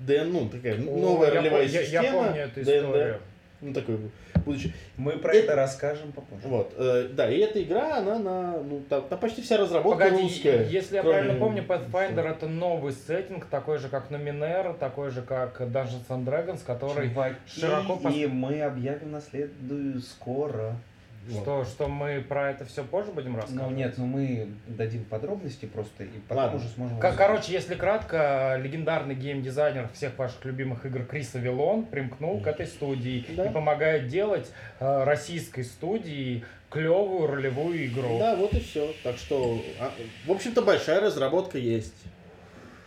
ДН, 0.00 0.32
ну, 0.32 0.48
такая 0.48 0.74
О, 0.76 0.96
новая 0.96 1.28
я 1.32 1.34
ролевая 1.40 1.66
пом- 1.66 1.70
я- 1.70 1.82
система. 1.84 2.04
Я 2.06 2.12
помню 2.12 2.40
эту 2.42 2.62
историю. 2.62 3.20
Ну, 3.60 3.72
такой 3.74 3.98
будущий. 4.44 4.72
Мы 4.96 5.12
про 5.12 5.34
Это- 5.34 5.46
это 5.46 5.56
расскажем 5.56 6.12
попозже. 6.12 6.46
Вот, 6.46 6.72
э, 6.76 7.08
да, 7.12 7.28
и 7.28 7.38
эта 7.38 7.60
игра, 7.62 7.96
она 7.96 8.18
на, 8.18 8.52
ну, 8.62 8.82
там, 8.88 9.02
там 9.08 9.18
почти 9.18 9.42
вся 9.42 9.56
разработка 9.56 10.04
Погоди, 10.04 10.22
русская. 10.22 10.64
если 10.68 10.96
я 10.96 11.02
правильно 11.02 11.34
помню, 11.34 11.64
Pathfinder 11.64 12.22
это 12.30 12.46
новый 12.46 12.92
сеттинг, 12.92 13.46
такой 13.46 13.78
же 13.78 13.88
как 13.88 14.10
Numenera, 14.10 14.78
такой 14.78 15.10
же 15.10 15.22
как 15.22 15.60
Dungeons 15.60 16.06
and 16.08 16.24
Dragons, 16.24 16.60
который 16.64 17.08
Чуваки, 17.10 17.36
широко 17.46 17.98
и 18.10 18.26
мы 18.26 18.62
объявим 18.62 19.10
наследую 19.12 20.00
скоро. 20.00 20.76
Вот. 21.28 21.42
что, 21.42 21.64
что 21.64 21.88
мы 21.88 22.20
про 22.20 22.50
это 22.50 22.64
все 22.64 22.82
позже 22.84 23.12
будем 23.12 23.32
Ну 23.32 23.36
рассказывать. 23.40 23.76
нет, 23.76 23.94
ну 23.98 24.06
мы 24.06 24.48
дадим 24.66 25.04
подробности 25.04 25.66
просто 25.66 26.04
и 26.04 26.18
потом 26.28 26.44
Ладно. 26.44 26.58
уже 26.58 26.68
сможем... 26.68 26.98
Ко- 27.00 27.12
Короче, 27.16 27.52
если 27.52 27.74
кратко, 27.74 28.58
легендарный 28.62 29.14
геймдизайнер 29.14 29.88
всех 29.94 30.16
ваших 30.18 30.44
любимых 30.44 30.86
игр 30.86 31.04
Крис 31.04 31.34
Авилон 31.34 31.84
примкнул 31.84 32.40
к 32.40 32.46
этой 32.46 32.66
студии 32.66 33.26
Да. 33.36 33.46
и 33.46 33.52
помогает 33.52 34.08
делать 34.08 34.50
э, 34.80 35.04
российской 35.04 35.62
студии 35.64 36.44
клевую 36.70 37.26
ролевую 37.28 37.86
игру. 37.86 38.18
Да, 38.18 38.36
вот 38.36 38.52
и 38.54 38.60
все. 38.60 38.92
Так 39.02 39.16
что, 39.16 39.60
а, 39.80 39.90
в 40.26 40.30
общем-то, 40.30 40.62
большая 40.62 41.00
разработка 41.00 41.56
есть. 41.58 41.94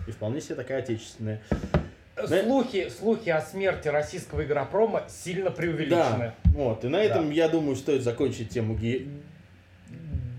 И 0.08 0.12
вполне 0.12 0.42
себе 0.42 0.56
такая 0.56 0.80
отечественная. 0.80 1.42
Э, 2.16 2.28
Да. 2.28 2.44
Слухи, 2.44 2.90
слухи 2.90 3.30
о 3.30 3.42
смерти 3.42 3.88
российского 3.88 4.44
игропрома 4.44 5.04
сильно 5.08 5.50
преувеличены. 5.52 6.34
Да, 6.44 6.52
вот. 6.54 6.84
И 6.84 6.88
на 6.88 6.98
этом, 6.98 7.32
я 7.32 7.48
думаю, 7.50 7.76
стоит 7.76 8.04
закончить 8.04 8.50
тему 8.50 8.76
ге... 8.76 9.08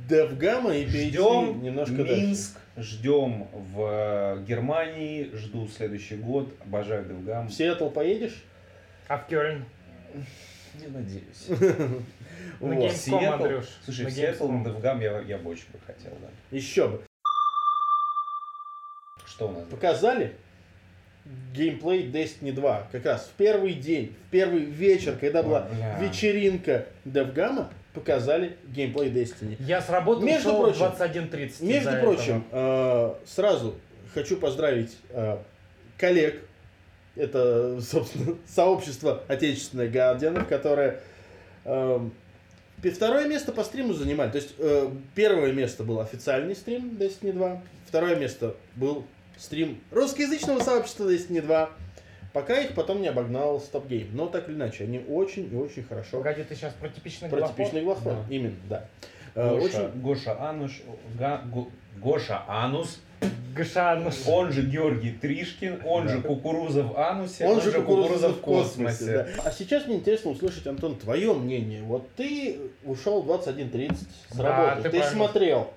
DevGAMM 0.09 0.66
а 0.67 0.75
и 0.75 0.85
Ждем 0.87 1.63
немножко 1.63 1.95
дальше. 2.05 2.17
Минск, 2.21 2.59
ждем 2.77 3.47
в 3.55 4.37
э, 4.39 4.45
Германии, 4.47 5.31
жду 5.33 5.67
следующий 5.69 6.17
год, 6.17 6.53
обожаю 6.61 7.07
DevGAMM. 7.07 7.49
В 7.49 7.53
Сиэтл 7.55 7.89
поедешь? 7.89 8.43
А 9.09 9.17
в 9.17 9.27
Кёльн? 9.27 9.65
Не 10.75 10.87
надеюсь. 10.89 11.47
На 12.61 12.67
Сиэтл- 12.91 13.25
Андрюш. 13.27 13.65
Слушай, 13.85 14.07
в 14.07 14.11
Сиэтл 14.11 14.49
на 14.49 14.65
DevGAMM 14.65 15.01
я, 15.01 15.21
я 15.21 15.39
бы 15.39 15.51
очень 15.51 15.71
бы 15.73 15.79
хотел, 15.87 16.11
да. 16.21 16.29
Еще 16.55 16.89
бы. 16.89 17.01
Что 19.25 19.49
у 19.49 19.53
нас? 19.53 19.65
Показали 19.65 20.37
геймплей 21.55 22.11
Destiny 22.11 22.53
2. 22.53 22.89
Как 22.93 23.05
раз 23.05 23.31
в 23.33 23.37
первый 23.37 23.75
день, 23.75 24.15
в 24.29 24.31
первый 24.31 24.61
вечер, 24.65 25.17
когда 25.21 25.43
была 25.43 25.69
Бля. 25.71 25.99
вечеринка 25.99 26.87
DevGAMM 27.05 27.56
а, 27.56 27.71
показали 27.95 28.57
геймплей 28.67 29.11
Destiny. 29.11 29.57
Я 29.61 29.81
с 29.81 29.89
работы 29.89 30.25
Между 30.25 30.55
прочим, 30.55 30.83
21.30 30.83 31.65
Между 31.65 31.97
прочим, 32.01 32.45
э, 32.51 33.15
сразу 33.27 33.75
хочу 34.15 34.37
поздравить 34.37 34.97
э, 35.11 35.39
коллег. 35.99 36.43
Это, 37.15 37.81
собственно, 37.83 38.37
сообщество 38.47 39.23
отечественных 39.29 39.93
гардианов, 39.93 40.49
которое 40.49 41.01
э, 41.65 42.01
второе 42.91 43.29
место 43.29 43.53
по 43.53 43.63
стриму 43.63 43.93
занимали. 43.93 44.31
То 44.31 44.39
есть 44.39 44.55
э, 44.59 44.91
первое 45.15 45.53
место 45.53 45.85
был 45.85 46.01
официальный 46.01 46.57
стрим 46.57 46.97
Destiny 46.99 47.33
2, 47.33 47.63
второе 47.87 48.17
место 48.17 48.57
был 48.75 49.05
стрим 49.39 49.81
русскоязычного 49.91 50.61
сообщества 50.61 51.13
Destiny 51.13 51.41
2, 51.43 51.71
пока 52.33 52.59
их 52.61 52.75
потом 52.75 53.03
не 53.03 53.09
обогнал 53.09 53.57
Stop 53.59 53.87
Game. 53.89 54.09
Но 54.13 54.27
так 54.27 54.49
или 54.49 54.57
иначе, 54.57 54.85
они 54.85 54.99
очень 55.09 55.53
и 55.53 55.57
очень 55.57 55.83
хорошо 55.85 56.19
Погоди, 56.19 56.43
ты 56.45 56.55
сейчас 56.55 56.73
про 56.75 56.89
типичный 56.89 57.29
про 57.29 57.39
главход? 57.39 57.57
типичный 57.57 57.83
главход. 57.83 58.13
Да. 58.15 58.35
Именно, 58.35 58.57
да. 58.69 58.89
Э, 59.35 59.51
Гоша, 59.59 59.65
очень- 59.65 60.01
Гоша 60.03 60.41
Ануш, 60.41 60.83
Га- 61.19 61.43
Го- 61.47 61.71
Гоша 61.99 62.43
Анус, 62.47 63.01
Гшануш. 63.55 64.15
он 64.27 64.51
же 64.51 64.63
Георгий 64.63 65.13
Тришкин, 65.13 65.81
он 65.85 66.09
же 66.09 66.19
Да. 66.19 66.29
Кукуруза 66.29 66.83
в 66.83 66.99
анусе, 66.99 67.47
Он 67.47 67.61
же 67.61 67.71
кукуруза 67.73 68.31
в 68.31 68.41
космосе. 68.41 68.75
космосе. 68.97 69.13
да. 69.37 69.43
А 69.45 69.51
сейчас 69.53 69.87
мне 69.87 69.97
интересно 69.97 70.31
услышать, 70.33 70.67
Антон, 70.67 70.97
твое 70.97 71.33
мнение. 71.35 71.83
Вот 71.83 72.09
ты 72.17 72.59
ушел 72.85 73.23
в 73.23 73.27
21.30 73.27 73.97
с 74.31 74.37
Да, 74.37 74.43
работы, 74.75 74.89
ты 74.91 75.01
ты, 75.01 75.07
смотрел. 75.07 75.71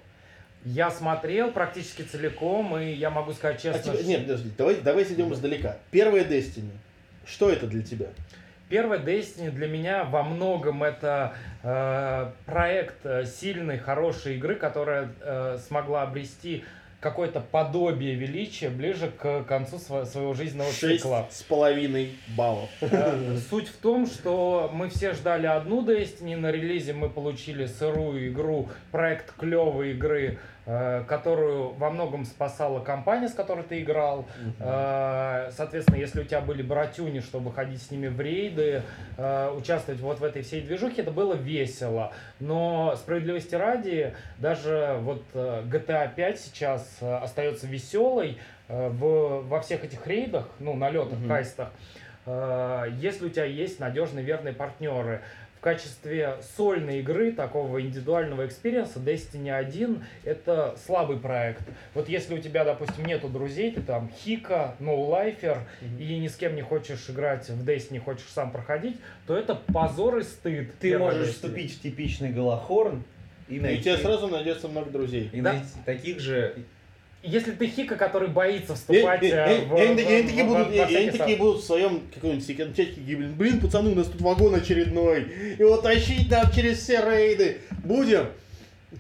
Я 0.66 0.90
смотрел 0.90 1.52
практически 1.52 2.02
целиком, 2.02 2.78
и 2.78 2.92
я 2.92 3.10
могу 3.12 3.34
сказать 3.34 3.58
А 3.58 3.74
честно, 3.74 3.94
тебе- 3.94 4.02
что 4.02 4.08
Нет, 4.10 4.22
подожди, 4.24 4.52
давай, 4.58 4.76
давай 4.82 5.04
идем 5.04 5.32
издалека. 5.32 5.78
Первая 5.92 6.24
Destiny. 6.24 6.72
Что 7.26 7.50
это 7.50 7.68
для 7.68 7.82
тебя? 7.84 8.08
первая 8.68 9.00
Destiny 9.00 9.52
для 9.52 9.68
меня 9.68 10.04
во 10.06 10.24
многом 10.24 10.82
это 10.84 11.36
э, 11.62 12.32
проект 12.48 13.06
э, 13.06 13.24
сильной, 13.26 13.78
хорошей 13.78 14.38
игры, 14.38 14.56
которая 14.56 15.10
э, 15.22 15.60
смогла 15.68 16.02
обрести 16.02 16.64
какое-то 17.00 17.42
подобие 17.42 18.16
величия 18.16 18.70
ближе 18.70 19.12
к 19.12 19.44
концу 19.44 19.76
сво- 19.76 20.06
своего 20.06 20.34
жизненного 20.34 20.72
Шесть 20.72 21.04
цикла. 21.04 21.28
с 21.30 21.44
половиной 21.44 22.16
баллов. 22.36 22.70
Э, 22.82 23.38
Суть 23.52 23.68
в 23.68 23.78
том, 23.78 24.08
что 24.08 24.72
мы 24.74 24.90
все 24.90 25.14
ждали 25.14 25.46
одну 25.46 25.86
Destiny, 25.86 26.36
на 26.36 26.52
релизе 26.52 26.94
мы 26.94 27.08
получили 27.10 27.68
сырую 27.68 28.30
игру, 28.32 28.70
проект 28.92 29.32
клевой 29.38 29.92
игры, 29.92 30.40
которую 30.66 31.70
во 31.74 31.90
многом 31.92 32.26
спасала 32.26 32.80
компания, 32.80 33.28
с 33.28 33.34
которой 33.34 33.64
ты 33.64 33.82
играл. 33.82 34.26
Э, 34.60 35.50
Соответственно, 35.52 35.98
если 35.98 36.22
у 36.22 36.24
тебя 36.24 36.42
были 36.42 36.62
братюни, 36.62 37.20
чтобы 37.20 37.52
ходить 37.54 37.82
с 37.82 37.92
ними 37.92 38.08
в 38.08 38.20
рейды, 38.20 38.82
э, 39.18 39.52
участвовать 39.56 40.02
вот 40.02 40.20
в 40.20 40.24
этой 40.24 40.42
всей 40.42 40.62
движухе, 40.62 41.02
это 41.04 41.12
было 41.12 41.34
весело. 41.34 42.12
Но 42.40 42.96
справедливости 42.96 43.56
ради, 43.56 44.16
даже 44.40 44.98
вот 45.02 45.24
э, 45.34 45.64
GTA 45.66 46.14
5 46.16 46.40
сейчас 46.40 46.98
э, 47.02 47.16
остается 47.18 47.68
веселой 47.68 48.38
э, 48.68 48.90
в, 48.90 49.42
во 49.48 49.62
всех 49.62 49.84
этих 49.84 50.06
рейдах, 50.08 50.50
ну, 50.60 50.74
налетах, 50.76 51.20
Мгм. 51.20 51.28
heist 51.28 51.51
ах. 51.51 51.70
э, 52.26 52.86
если 52.98 53.28
у 53.28 53.30
тебя 53.30 53.46
есть 53.46 53.80
надежные 53.80 54.26
верные 54.26 54.54
партнеры. 54.54 55.22
В 55.66 55.68
качестве 55.68 56.36
сольной 56.56 57.00
игры, 57.00 57.32
такого 57.32 57.82
индивидуального 57.82 58.46
experience 58.46 58.91
а, 58.91 59.00
Destiny 59.00 59.50
1 59.50 60.04
это 60.24 60.76
слабый 60.86 61.18
проект. 61.18 61.64
Вот 61.96 62.08
если 62.08 62.36
у 62.36 62.38
тебя, 62.38 62.64
допустим, 62.64 63.04
нету 63.04 63.30
друзей, 63.30 63.72
ты 63.72 63.82
там 63.82 64.12
хика, 64.16 64.76
ноулайфер, 64.78 65.58
и 65.98 66.20
ни 66.20 66.28
с 66.28 66.36
кем 66.36 66.54
не 66.56 66.62
хочешь 66.62 67.10
играть 67.10 67.50
в 67.50 67.68
Destiny, 67.68 67.98
хочешь 68.00 68.28
сам 68.28 68.52
проходить, 68.52 68.98
то 69.26 69.36
это 69.36 69.56
позор 69.56 70.20
и 70.20 70.22
стыд. 70.22 70.78
Ты 70.78 71.00
можешь 71.00 71.30
Destiny. 71.30 71.32
вступить 71.32 71.76
в 71.76 71.82
типичный 71.82 72.30
голохорн 72.30 73.04
и 73.50 73.56
И 73.56 73.60
найти... 73.60 73.86
тебе 73.86 73.98
сразу 73.98 74.28
найдется 74.28 74.68
много 74.68 74.92
друзей. 74.92 75.32
И 75.34 75.42
Да. 75.42 75.54
найти 75.54 75.66
таких 75.84 76.20
же 76.20 76.58
Если 77.26 77.52
ты 77.52 77.68
хика, 77.68 77.96
который 77.96 78.28
боится 78.30 78.76
вступать 78.76 79.22
и- 79.24 79.66
в- 79.66 79.76
они 79.76 79.96
такие- 79.96 80.44
будут- 80.46 80.72
и- 80.72 80.76
и 80.76 80.80
они 80.96 81.10
такие 81.18 81.38
будут 81.38 81.62
в 81.62 81.66
своем 81.66 82.02
каком-нибудь 82.14 82.46
секонд-чатике, 82.46 83.02
блин, 83.16 83.34
блин, 83.36 83.60
пацаны, 83.60 83.92
у 83.92 83.96
нас 83.96 84.08
тут 84.08 84.22
вагон 84.22 84.56
очередной, 84.56 85.56
его 85.58 85.78
тащить 85.78 86.30
нам 86.30 86.52
через 86.52 86.80
все 86.80 87.02
рейды, 87.02 87.58
будем? 87.84 88.28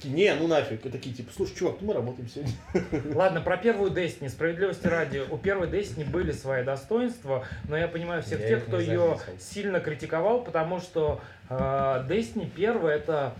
Не, 0.03 0.34
ну 0.36 0.47
нафиг. 0.47 0.86
И 0.86 0.89
такие, 0.89 1.15
типа, 1.15 1.32
слушай, 1.34 1.55
чувак, 1.55 1.76
ну 1.80 1.88
мы 1.88 1.93
работаем 1.93 2.28
сегодня. 2.28 3.13
Ладно, 3.15 3.39
про 3.39 3.55
первую 3.55 3.91
Destiny, 3.91 4.28
справедливости 4.28 4.86
ради, 4.88 5.21
у 5.32 5.38
первой 5.38 5.67
Destiny 5.67 6.03
были 6.09 6.34
свои 6.34 6.65
достоинства, 6.65 7.45
но 7.69 7.78
я 7.78 7.88
понимаю 7.88 8.21
всех 8.21 8.41
Я 8.41 8.47
тех, 8.49 8.65
кто 8.65 8.80
ее 8.80 9.17
сильно 9.39 9.80
критиковал, 9.80 10.43
потому 10.43 10.82
что 10.82 11.21
э, 11.49 11.53
Destiny 12.09 12.49
первая 12.53 12.97
это 12.97 13.36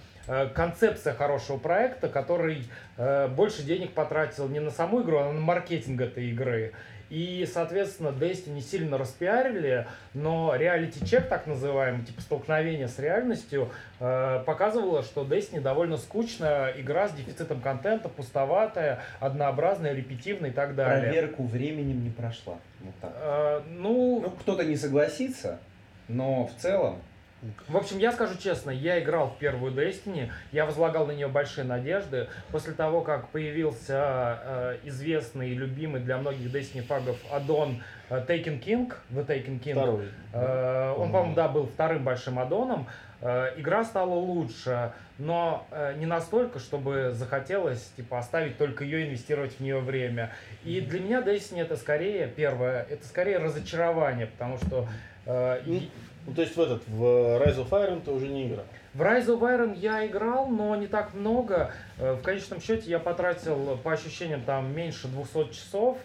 концепция 0.54 1.14
хорошего 1.14 1.58
проекта, 1.58 2.10
который 2.10 2.64
э, 2.98 3.28
больше 3.28 3.64
денег 3.64 3.94
потратил 3.94 4.48
не 4.48 4.60
на 4.60 4.72
саму 4.72 5.02
игру, 5.04 5.20
а 5.20 5.32
на 5.32 5.40
маркетинг 5.40 6.02
этой 6.02 6.30
игры. 6.32 6.74
И, 7.10 7.48
соответственно, 7.52 8.08
Destiny 8.08 8.62
сильно 8.62 8.98
распиарили, 8.98 9.86
но 10.16 10.56
реалити-чек, 10.56 11.30
так 11.30 11.46
называемый, 11.46 12.04
типа 12.04 12.20
столкновение 12.22 12.88
с 12.88 12.98
реальностью, 12.98 13.70
э, 14.00 14.44
показывало, 14.46 15.04
что 15.04 15.24
Destiny 15.24 15.62
довольно 15.62 15.98
скучная 15.98 16.72
игра 16.72 17.08
с 17.08 17.14
дефицитом 17.14 17.62
контента, 17.62 18.10
пустоватая, 18.10 19.04
однообразная, 19.20 19.94
репетивная 19.94 20.50
и 20.50 20.54
так 20.54 20.74
далее. 20.76 21.12
Проверку 21.12 21.44
временем 21.44 22.04
не 22.04 22.10
прошла. 22.10 22.58
Вот 22.82 22.96
так. 23.00 23.14
Э, 23.16 23.62
ну, 23.70 24.22
Ну, 24.22 24.32
кто-то 24.32 24.64
не 24.64 24.76
согласится, 24.76 25.60
но 26.08 26.48
в 26.48 26.56
целом... 26.56 27.02
в 27.68 27.78
общем, 27.78 27.98
я 28.00 28.12
скажу 28.12 28.38
честно, 28.38 28.72
я 28.72 29.00
играл 29.00 29.30
в 29.30 29.38
первую 29.38 29.74
Destiny, 29.74 30.32
я 30.52 30.66
возлагал 30.66 31.06
на 31.08 31.12
нее 31.12 31.28
большие 31.28 31.66
надежды. 31.66 32.28
После 32.52 32.74
того, 32.74 33.02
как 33.02 33.30
появился 33.30 34.40
э, 34.44 34.78
известный 34.84 35.52
и 35.52 35.56
любимый 35.56 36.02
для 36.02 36.18
многих 36.18 36.54
Destiny 36.54 36.82
фагов 36.82 37.18
аддон 37.32 37.84
э, 38.10 38.24
Taken 38.28 38.64
King, 38.64 38.94
The 39.12 39.26
Taken 39.26 39.60
King, 39.60 39.74
Второй. 39.74 40.08
Э, 40.34 40.94
Он, 40.98 41.12
по-моему, 41.12 41.36
да, 41.36 41.48
был 41.48 41.68
вторым 41.68 42.04
большим 42.04 42.40
аддоном. 42.40 42.88
Э, 43.22 43.54
Игра 43.58 43.84
стала 43.84 44.14
лучше, 44.14 44.92
но 45.18 45.68
э, 45.72 45.96
не 45.98 46.06
настолько, 46.06 46.60
чтобы 46.60 47.12
захотелось 47.14 47.92
типа 47.96 48.20
оставить 48.20 48.58
только 48.58 48.84
ее, 48.84 49.08
инвестировать 49.08 49.54
в 49.54 49.60
нее 49.62 49.80
время. 49.80 50.32
И 50.64 50.82
для 50.82 51.00
меня 51.00 51.22
Destiny 51.22 51.62
это 51.62 51.78
скорее 51.78 52.28
первое, 52.28 52.86
это 52.90 53.06
скорее 53.06 53.38
разочарование, 53.38 54.28
потому 54.28 54.58
что 54.58 54.88
э, 55.26 55.62
Ну, 56.28 56.34
то 56.34 56.42
есть 56.42 56.56
в 56.56 56.62
этот, 56.62 56.88
в 56.88 57.04
Rise 57.04 57.58
of 57.58 57.70
Iron 57.70 58.02
ты 58.04 58.12
уже 58.12 58.28
не 58.28 58.48
играл. 58.48 58.66
в 58.94 59.02
Rise 59.02 59.28
of 59.28 59.40
Iron 59.42 59.78
я 59.78 60.06
играл, 60.08 60.48
но 60.48 60.76
не 60.76 60.88
так 60.88 61.14
много. 61.14 61.72
Э, 62.00 62.14
В 62.14 62.22
конечном 62.24 62.62
счете 62.62 62.90
я 62.90 63.00
потратил, 63.00 63.78
по 63.84 63.94
ощущениям, 63.94 64.42
там 64.42 64.76
меньше 64.76 65.08
200 65.08 65.54
часов. 65.54 65.98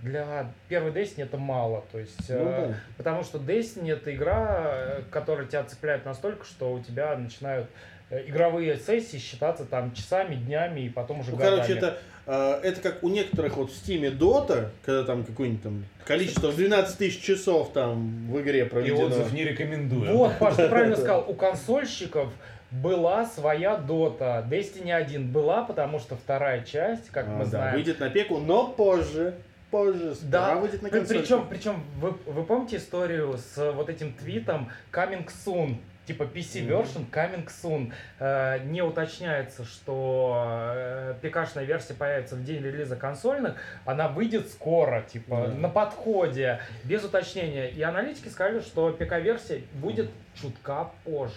Для 0.00 0.52
первой 0.68 0.92
Destiny 0.92 1.24
это 1.24 1.38
мало. 1.38 1.84
То 1.92 1.98
есть, 1.98 2.28
Ну, 2.28 2.34
э, 2.48 2.68
да. 2.68 2.74
Потому 2.96 3.22
что 3.22 3.38
Destiny 3.38 3.92
это 3.92 4.14
игра, 4.14 4.98
которая 5.10 5.46
тебя 5.46 5.64
цепляет 5.64 6.04
настолько, 6.04 6.44
что 6.44 6.72
у 6.72 6.80
тебя 6.80 7.16
начинают 7.16 7.68
э, 8.10 8.22
игровые 8.28 8.76
сессии 8.76 9.16
считаться 9.18 9.64
там 9.64 9.92
часами, 9.92 10.34
днями 10.36 10.80
и 10.82 10.88
потом 10.90 11.20
уже 11.20 11.30
Ну, 11.32 11.36
годами. 11.38 11.56
короче, 11.56 11.72
это, 11.78 11.98
это 12.32 12.80
как 12.82 13.02
у 13.04 13.08
некоторых 13.08 13.56
вот 13.56 13.70
в 13.70 13.74
стиме 13.76 14.08
Dota, 14.08 14.68
когда 14.84 15.04
там 15.04 15.24
какое-нибудь 15.24 15.62
там 15.62 15.84
количество 16.04 16.50
в 16.50 16.56
12 16.56 16.98
тысяч 16.98 17.20
часов 17.22 17.72
там 17.72 18.26
в 18.30 18.40
игре 18.40 18.62
И 18.66 18.68
проведено. 18.68 19.06
отзыв 19.06 19.32
не 19.32 19.44
рекомендую. 19.44 20.16
Вот, 20.16 20.38
Паш, 20.38 20.56
ты 20.56 20.68
правильно 20.68 20.96
сказал, 20.96 21.24
у 21.28 21.34
консольщиков 21.34 22.32
была 22.72 23.24
своя 23.26 23.76
Dota. 23.76 24.46
Destiny 24.48 24.90
1 24.92 25.30
была, 25.30 25.62
потому 25.62 26.00
что 26.00 26.16
вторая 26.16 26.62
часть, 26.64 27.10
как 27.10 27.26
А, 27.28 27.30
мы 27.30 27.44
да, 27.44 27.50
знаем, 27.50 27.74
выйдет 27.76 28.00
на 28.00 28.10
пеку, 28.10 28.38
но 28.38 28.66
позже. 28.68 29.34
Позже. 29.70 30.16
Да, 30.22 30.56
выйдет 30.56 30.82
на 30.82 30.88
при- 30.88 30.98
консоль. 30.98 31.18
причем, 31.20 31.46
причем 31.48 31.82
вы, 32.00 32.14
вы 32.26 32.44
помните 32.44 32.76
историю 32.76 33.36
с 33.38 33.72
вот 33.72 33.88
этим 33.88 34.12
твитом 34.14 34.68
coming 34.92 35.28
soon? 35.44 35.76
Типа 36.06 36.22
PC 36.22 36.66
version 36.68 37.10
coming 37.10 37.46
soon. 37.48 37.92
Э, 38.20 38.60
не 38.64 38.80
уточняется, 38.80 39.64
что 39.64 40.44
э, 40.74 41.14
ПКшная 41.20 41.64
версия 41.64 41.94
появится 41.94 42.36
в 42.36 42.44
день 42.44 42.62
релиза 42.62 42.94
консольных, 42.94 43.56
она 43.84 44.06
выйдет 44.08 44.48
скоро, 44.48 45.02
типа 45.02 45.48
Да. 45.48 45.54
на 45.54 45.68
подходе, 45.68 46.60
без 46.84 47.02
уточнения. 47.04 47.68
И 47.70 47.82
аналитики 47.82 48.28
сказали, 48.28 48.60
что 48.60 48.92
ПК-версия 48.92 49.62
будет 49.74 50.08
чутка 50.40 50.90
позже. 51.04 51.34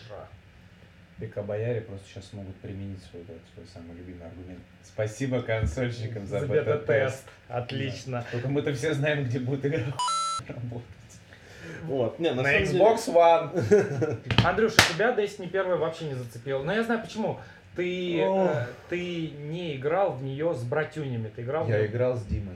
ПК-бояре 1.17 1.81
просто 1.81 2.07
сейчас 2.07 2.31
могут 2.33 2.55
применить 2.57 3.03
свой, 3.03 3.23
да, 3.27 3.33
свой 3.53 3.65
самый 3.73 3.97
любимый 3.97 4.25
аргумент. 4.27 4.61
Спасибо 4.83 5.41
консольщикам 5.41 6.25
за, 6.25 6.39
За 6.41 6.47
бета-тест. 6.47 6.87
бета-тест. 6.87 7.23
Отлично. 7.49 8.23
Только 8.31 8.47
мы-то 8.47 8.71
все 8.73 8.93
знаем, 8.93 9.25
где 9.25 9.39
будет 9.39 9.65
игра 9.65 9.81
работать. 10.47 10.85
Вот. 11.83 12.19
Не, 12.19 12.31
на, 12.31 12.43
На 12.43 12.49
самом 12.49 12.63
деле- 12.65 12.79
Xbox 12.79 12.97
One. 13.13 14.17
Андрюша, 14.45 14.75
тебя 14.93 15.13
Destiny 15.15 15.47
1 15.47 15.77
вообще 15.77 16.05
не 16.05 16.13
зацепил. 16.15 16.63
Но 16.63 16.73
я 16.73 16.83
знаю 16.83 17.01
почему. 17.01 17.39
Ты, 17.75 18.19
э, 18.21 18.65
ты 18.89 19.29
не 19.29 19.75
играл 19.77 20.11
в 20.13 20.23
нее 20.23 20.53
с 20.53 20.63
братюнями, 20.63 21.31
ты 21.33 21.43
играл 21.43 21.63
в 21.65 21.69
Я 21.69 21.77
неё 21.77 21.85
играл 21.87 22.17
с 22.17 22.23
Димой. 22.25 22.55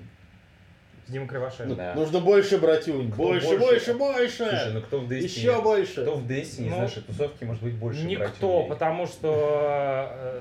с 1.08 1.12
Димой 1.12 1.28
Кривошеем. 1.28 1.70
Ну, 1.70 1.76
Да. 1.76 1.94
Нужно 1.94 2.20
больше, 2.20 2.58
братюнь. 2.58 3.08
Больше, 3.10 3.48
больше, 3.58 3.60
больше? 3.60 3.94
больше. 3.94 4.38
Слушай, 4.50 4.74
ну 4.74 4.82
кто 4.82 5.00
в 5.00 5.10
Destiny? 5.10 5.22
Еще 5.22 5.62
больше. 5.62 6.02
Кто 6.02 6.16
в 6.16 6.26
Destiny 6.28 6.70
Ну, 6.70 6.76
из 6.76 6.80
нашей 6.80 7.04
тусовки 7.04 7.44
может 7.46 7.64
быть 7.64 7.76
больше 7.76 8.04
Никто, 8.04 8.26
братьев? 8.64 8.70
потому 8.70 9.08
что 9.08 10.10
э, 10.12 10.40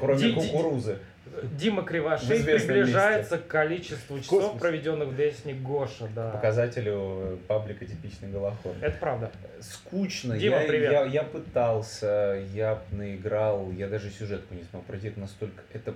Кроме 0.00 0.18
Ди- 0.18 0.32
ди- 0.32 0.34
кукурузы. 0.40 0.98
Дима 1.42 1.82
Кривошей 1.82 2.42
приближается 2.42 3.38
к 3.38 3.46
количеству 3.46 4.18
часов, 4.20 4.42
Космос. 4.42 4.60
проведенных 4.60 5.08
в 5.08 5.18
Destiny 5.18 5.60
Гоша, 5.60 6.08
да. 6.14 6.30
Показателю 6.30 7.38
паблика 7.48 7.84
типичный 7.84 8.28
голохон. 8.28 8.72
Это 8.80 8.96
правда. 8.98 9.30
Скучно. 9.60 10.36
Дима, 10.36 10.60
я, 10.62 10.66
привет. 10.68 10.92
Я, 10.92 11.04
я 11.04 11.22
пытался, 11.22 12.42
я 12.52 12.78
наиграл, 12.92 13.70
я 13.72 13.88
даже 13.88 14.10
сюжетку 14.10 14.54
не 14.54 14.62
смог 14.64 14.84
пройти, 14.84 15.08
это 15.08 15.20
настолько... 15.20 15.62
Это 15.72 15.94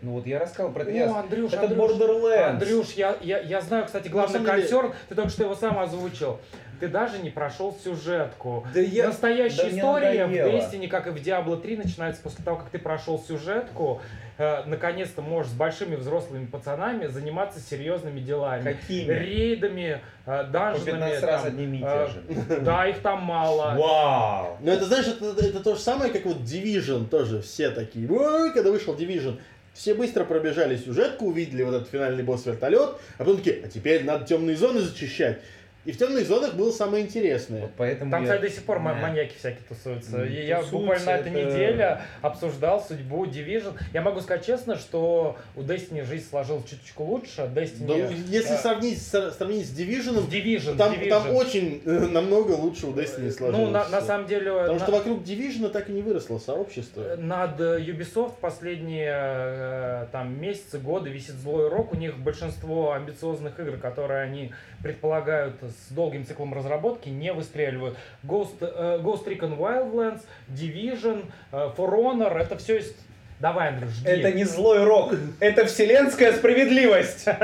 Ну 0.00 0.12
вот 0.12 0.26
я 0.26 0.38
рассказал 0.38 0.72
про 0.72 0.82
это. 0.82 0.90
О, 0.90 0.94
я- 0.94 1.18
Андрюш, 1.20 1.52
Это 1.52 1.66
Андрюш, 1.66 1.90
Borderlands. 1.92 2.42
Андрюш, 2.50 2.90
я, 2.92 3.16
я, 3.20 3.38
я 3.40 3.60
знаю, 3.60 3.84
кстати, 3.86 4.08
главный 4.08 4.38
На 4.40 4.44
самом 4.46 4.56
деле- 4.56 4.68
консерн, 4.68 4.94
ты 5.08 5.14
только 5.14 5.30
что 5.30 5.44
его 5.44 5.54
сам 5.54 5.78
озвучил. 5.78 6.40
Ты 6.80 6.88
даже 6.88 7.18
не 7.20 7.30
прошел 7.30 7.78
сюжетку. 7.84 8.66
Да 8.74 8.80
я... 8.80 9.06
Настоящая 9.06 9.70
да 9.70 9.76
история 9.78 10.26
в. 10.26 10.30
Destiny, 10.32 10.88
как 10.88 11.06
и 11.06 11.10
в 11.10 11.14
Diablo 11.14 11.60
3, 11.60 11.76
начинается 11.76 12.20
после 12.22 12.44
того, 12.44 12.56
как 12.56 12.70
ты 12.70 12.78
прошел 12.80 13.20
сюжетку. 13.20 14.00
Э, 14.38 14.64
наконец-то 14.64 15.20
можешь 15.22 15.52
с 15.52 15.54
большими 15.54 15.94
взрослыми 15.94 16.46
пацанами 16.46 17.06
заниматься 17.06 17.60
серьезными 17.60 18.20
делами. 18.20 18.62
Какими? 18.62 19.12
Рейдами, 19.12 20.00
э, 20.00 20.00
По 20.24 20.44
данженами. 20.44 21.10
15 21.10 21.22
раз 21.22 21.42
там, 21.42 21.48
одними 21.50 21.76
и 21.76 21.82
э, 21.84 22.06
те 22.06 22.12
же. 22.12 22.60
Да, 22.60 22.88
их 22.88 23.00
там 23.00 23.22
мало. 23.22 23.74
Вау! 23.76 24.56
Ну 24.60 24.72
это, 24.72 24.86
знаешь, 24.86 25.06
это, 25.06 25.34
это 25.44 25.60
то 25.60 25.74
же 25.74 25.80
самое, 25.80 26.10
как 26.10 26.24
вот 26.24 26.38
Division 26.38 27.06
тоже. 27.08 27.42
Все 27.42 27.70
такие, 27.70 28.10
ой, 28.10 28.52
когда 28.52 28.70
вышел 28.70 28.94
Division. 28.94 29.38
Все 29.74 29.94
быстро 29.94 30.24
пробежали 30.24 30.76
сюжетку, 30.76 31.26
увидели 31.26 31.62
вот 31.62 31.74
этот 31.74 31.88
финальный 31.88 32.22
босс 32.22 32.44
вертолет, 32.44 32.96
а 33.16 33.18
потом 33.18 33.38
такие, 33.38 33.62
а 33.64 33.68
теперь 33.68 34.04
надо 34.04 34.26
темные 34.26 34.54
зоны 34.54 34.80
зачищать. 34.80 35.40
И 35.84 35.90
в 35.90 35.98
темных 35.98 36.26
зонах 36.28 36.54
было 36.54 36.70
самое 36.70 37.04
интересное. 37.04 37.62
Вот 37.62 37.72
поэтому 37.76 38.10
Там, 38.12 38.22
я... 38.22 38.28
кстати, 38.28 38.42
до 38.42 38.50
сих 38.54 38.62
пор 38.64 38.76
Да. 38.78 38.94
маньяки 38.94 39.34
всякие 39.36 39.62
тусуются. 39.68 40.18
Ну, 40.18 40.24
И 40.24 40.46
я 40.46 40.62
буквально 40.62 41.04
на 41.06 41.10
этой 41.16 41.32
это- 41.32 41.50
неделе 41.50 42.00
обсуждал 42.20 42.80
судьбу 42.80 43.26
Division. 43.26 43.74
Я 43.92 44.02
могу 44.02 44.20
сказать 44.20 44.46
честно, 44.46 44.76
что 44.76 45.36
у 45.56 45.62
Destiny 45.62 46.04
жизнь 46.04 46.24
сложилась 46.28 46.64
чуточку 46.70 47.02
лучше. 47.02 47.50
Destiny... 47.52 47.86
Да, 47.88 47.94
если 48.28 48.54
э, 48.54 48.58
сравнить, 48.58 49.02
с- 49.02 49.32
сравнить 49.32 49.66
с 49.66 49.76
Division, 49.76 50.28
Division, 50.30 50.76
там, 50.76 50.92
Division. 50.92 51.08
там 51.08 51.34
очень 51.34 51.82
э, 51.84 51.90
намного 51.90 52.52
лучше 52.52 52.86
у 52.86 52.92
Destiny 52.92 53.32
сложилось. 53.32 53.66
Ну, 53.66 53.70
на, 53.70 53.88
на 53.88 54.00
самом 54.00 54.28
деле... 54.28 54.52
Потому 54.52 54.78
на- 54.78 54.84
что 54.84 54.92
вокруг 54.92 55.24
Division 55.24 55.68
так 55.70 55.88
и 55.88 55.92
не 55.92 56.02
выросло 56.02 56.38
сообщество. 56.38 57.16
Над 57.16 57.60
э, 57.60 57.80
Ubisoft 57.80 58.34
последние 58.40 59.12
э, 59.12 60.06
там 60.12 60.40
месяцы, 60.40 60.78
годы 60.78 61.10
висит 61.10 61.34
злой 61.34 61.68
рок. 61.68 61.92
У 61.92 61.96
них 61.96 62.16
большинство 62.18 62.92
амбициозных 62.92 63.58
игр, 63.58 63.78
которые 63.78 64.22
они 64.22 64.52
предполагают 64.82 65.56
с 65.72 65.92
долгим 65.92 66.26
циклом 66.26 66.54
разработки, 66.54 67.08
не 67.08 67.32
выстреливают. 67.32 67.96
Ghost, 68.22 68.56
э, 68.60 69.00
Ghost 69.02 69.24
Recon 69.26 69.56
Wildlands, 69.58 70.22
Division, 70.48 71.24
э, 71.52 71.70
For 71.76 71.90
Honor, 71.90 72.36
это 72.38 72.56
все 72.58 72.76
есть... 72.76 72.96
Давай, 73.40 73.70
Андрюш, 73.70 73.90
жги. 73.90 74.08
Это 74.08 74.30
не 74.32 74.44
злой 74.44 74.84
рок, 74.84 75.14
это 75.40 75.66
вселенская 75.66 76.32
справедливость. 76.32 77.26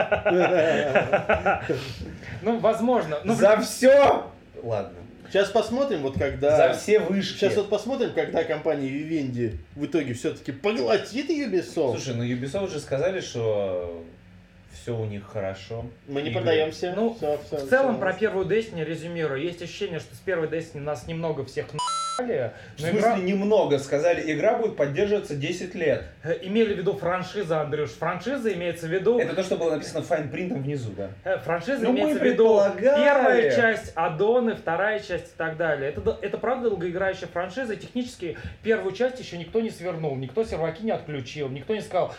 Ну, 2.40 2.60
возможно. 2.60 3.18
Ну, 3.24 3.34
За 3.34 3.60
все 3.60 4.24
ладно. 4.62 4.98
Сейчас 5.28 5.50
посмотрим, 5.50 6.00
вот 6.02 6.18
когда... 6.18 6.56
За 6.56 6.78
все 6.78 7.00
вышки. 7.00 7.36
Сейчас 7.36 7.56
вот 7.56 7.68
посмотрим, 7.68 8.12
когда 8.14 8.44
компания 8.44 8.88
Vivendi 8.88 9.56
в 9.74 9.84
итоге 9.84 10.14
все-таки 10.14 10.52
поглотит 10.52 11.28
Ubisoft. 11.28 11.92
Слушай, 11.92 12.14
ну 12.14 12.24
Ubisoft 12.24 12.70
же 12.72 12.80
сказали, 12.80 13.20
что 13.20 14.02
все 14.72 14.96
у 14.96 15.04
них 15.04 15.22
хорошо. 15.30 15.84
мы 16.06 16.22
не 16.22 16.30
игры. 16.30 16.42
продаемся. 16.42 16.92
Ну, 16.96 17.14
Всё, 17.14 17.38
всё, 17.46 17.56
В 17.58 17.68
целом, 17.68 17.92
всё. 17.92 18.00
про 18.00 18.12
первую 18.12 18.46
Destiny 18.46 18.84
резюмирую. 18.84 19.40
Есть 19.42 19.62
ощущение, 19.62 19.98
что 19.98 20.14
с 20.14 20.18
первой 20.18 20.48
Destiny 20.48 20.80
нас 20.80 21.06
немного 21.06 21.44
всех 21.44 21.66
на***ли, 21.72 22.50
В 22.76 22.80
но 22.80 22.86
смысле, 22.88 22.98
игра... 23.00 23.16
немного 23.18 23.78
сказали, 23.78 24.32
игра 24.32 24.56
будет 24.58 24.76
поддерживаться 24.76 25.34
10 25.36 25.74
лет. 25.74 26.04
э, 26.24 26.38
Имели 26.42 26.74
в 26.74 26.78
виду 26.78 26.92
франшиза, 26.94 27.60
Андрюш. 27.60 27.90
Франшиза 27.90 28.52
имеется 28.54 28.86
в 28.86 28.90
виду... 28.90 29.18
Это 29.18 29.34
то, 29.34 29.42
что 29.42 29.56
было 29.56 29.70
написано 29.72 30.02
файн-принтом 30.02 30.62
внизу, 30.62 30.92
да? 30.92 31.10
Э, 31.24 31.38
Франшиза 31.38 31.82
Ну, 31.84 31.92
мы 31.92 31.98
имеется 32.00 32.20
в 32.20 32.24
виду 32.26 32.60
первая 32.78 33.50
часть 33.54 33.92
Адоны, 33.94 34.54
вторая 34.54 35.00
часть 35.00 35.26
и 35.28 35.36
так 35.36 35.56
далее. 35.56 35.90
Это, 35.90 36.18
это 36.22 36.38
правда 36.38 36.70
долгоиграющая 36.70 37.28
франшиза. 37.28 37.76
Технически 37.76 38.36
первую 38.62 38.92
часть 38.92 39.18
еще 39.20 39.38
никто 39.38 39.60
не 39.60 39.70
свернул, 39.70 40.16
никто 40.16 40.44
серваки 40.44 40.82
не 40.82 40.90
отключил, 40.92 41.48
никто 41.48 41.74
не 41.74 41.80
сказал 41.82 42.14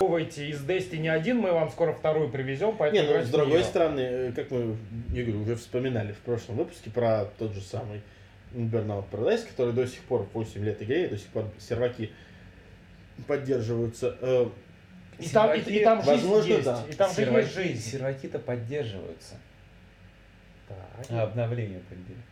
«Ебывайте, 0.00 0.48
из 0.48 0.64
Destiny 0.64 1.08
1 1.08 1.36
мы 1.36 1.50
вам 1.52 1.70
скоро 1.70 1.92
вторую 1.92 2.28
привезем, 2.30 2.76
поэтому 2.76 3.02
Не, 3.02 3.18
ну 3.18 3.24
с 3.24 3.30
другой 3.30 3.58
неё». 3.58 3.64
стороны, 3.64 4.00
э, 4.00 4.32
как 4.32 4.50
мы, 4.52 4.76
говорю, 5.08 5.42
уже 5.42 5.56
вспоминали 5.56 6.12
в 6.12 6.18
прошлом 6.18 6.56
выпуске 6.56 6.88
про 6.90 7.24
тот 7.36 7.52
же 7.52 7.60
самый 7.60 8.00
Burnout 8.54 9.06
Paradise, 9.10 9.44
который 9.48 9.72
до 9.72 9.86
сих 9.88 10.00
пор 10.02 10.28
8 10.32 10.64
лет 10.64 10.80
игре, 10.82 11.06
и 11.06 11.08
до 11.08 11.18
сих 11.18 11.26
пор 11.28 11.46
серваки 11.58 12.12
поддерживаются. 13.26 14.16
Э, 14.20 14.48
И 15.18 15.28
там, 15.28 15.52
и, 15.52 15.58
и 15.58 15.82
там 15.82 15.98
жизнь 15.98 16.10
Возможно, 16.12 16.52
есть, 16.52 16.64
да. 16.64 16.84
и 16.88 16.92
там 16.92 17.12
же 17.12 17.22
есть 17.22 17.54
жизнь. 17.54 17.90
серваки-то 17.90 18.38
поддерживаются. 18.38 19.34
Так. 20.68 21.06
А 21.10 21.22
обновление 21.22 21.80
поддерживают. 21.80 22.24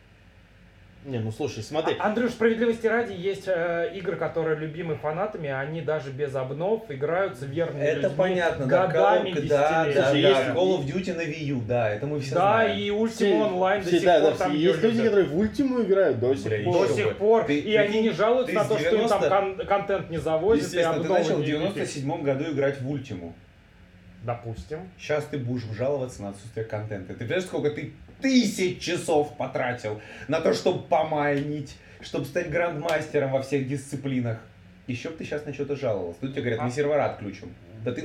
Не, 1.07 1.21
ну 1.21 1.31
слушай, 1.31 1.63
смотри. 1.63 1.95
А- 2.01 2.07
Андрюш, 2.09 2.33
справедливости 2.33 2.85
ради, 2.89 3.13
есть 3.13 3.45
э, 3.47 3.93
игры, 3.95 4.17
которые 4.17 4.57
любимы 4.59 4.97
фанатами, 4.97 5.49
они 5.49 5.81
даже 5.81 6.11
без 6.11 6.35
обнов 6.35 6.83
играются 6.91 7.47
верными 7.47 7.85
Это 7.85 8.01
людьми 8.01 8.15
понятно, 8.17 8.67
да, 8.67 8.87
годами, 8.89 9.31
Call- 9.31 9.49
да, 9.49 9.85
да, 9.85 9.85
Слушай, 9.85 10.03
да, 10.03 10.11
есть- 10.11 10.51
Call 10.51 10.79
of 10.79 10.85
Duty 10.85 11.17
на 11.17 11.21
Wii 11.21 11.45
U, 11.45 11.61
да, 11.61 11.91
это 11.91 12.07
мы 12.09 12.19
все 12.19 12.35
Да, 12.35 12.41
знаем. 12.41 12.77
и 12.77 13.07
Все- 13.07 13.31
Ultima 13.31 13.53
Online 13.53 13.79
до 13.83 13.87
все- 13.87 13.97
сих 13.99 14.05
да, 14.05 14.21
пор 14.21 14.33
да, 14.33 14.37
там 14.39 14.51
все- 14.51 14.61
есть 14.61 14.83
люди, 14.83 15.03
которые 15.05 15.27
в 15.27 15.39
Ультиму 15.39 15.83
играют 15.83 16.19
до 16.19 16.35
сих 16.35 16.47
Бля, 16.47 16.65
пор. 16.65 16.89
До 16.89 16.95
сих 16.95 17.17
пор. 17.19 17.45
Ты- 17.45 17.59
и 17.61 17.77
они 17.77 18.03
не 18.03 18.11
жалуются 18.11 18.53
ты 18.53 18.59
на 18.59 18.65
то, 18.65 18.77
что 18.79 18.97
им 18.97 19.09
там 19.09 19.21
90 19.21 19.29
кон- 19.31 19.67
контент 19.69 20.11
не 20.11 20.19
завозят. 20.19 20.65
и 20.65 20.67
Естественно, 20.67 20.95
ты 20.95 21.01
обновы 21.03 21.19
начал 21.21 21.35
в 21.37 21.39
не- 21.39 21.45
не- 21.45 21.53
97 21.53 22.23
году 22.25 22.51
играть 22.53 22.81
в 22.81 22.91
Ультиму. 22.91 23.33
Допустим. 24.25 24.81
Сейчас 24.99 25.25
ты 25.27 25.39
будешь 25.39 25.63
жаловаться 25.77 26.21
на 26.23 26.31
отсутствие 26.31 26.67
контента. 26.67 27.13
Ты 27.15 27.21
понимаешь, 27.21 27.45
сколько 27.45 27.71
ты 27.71 27.93
тысяч 28.21 28.81
часов 28.81 29.37
потратил 29.37 30.01
на 30.29 30.41
то, 30.41 30.53
чтобы 30.55 30.83
помайнить, 30.85 31.77
чтобы 32.01 32.25
стать 32.25 32.51
грандмастером 32.51 33.33
во 33.33 33.43
всех 33.43 33.69
дисциплинах. 33.69 34.39
Еще 34.87 35.11
бы 35.11 35.17
ты 35.17 35.25
сейчас 35.25 35.45
на 35.45 35.53
что-то 35.53 35.77
жаловался. 35.77 36.21
Тут 36.21 36.33
тебе 36.33 36.43
говорят, 36.43 36.63
мы 36.63 36.71
сервера 36.71 37.07
отключим. 37.07 37.53
Да 37.85 37.93
ты 37.93 38.03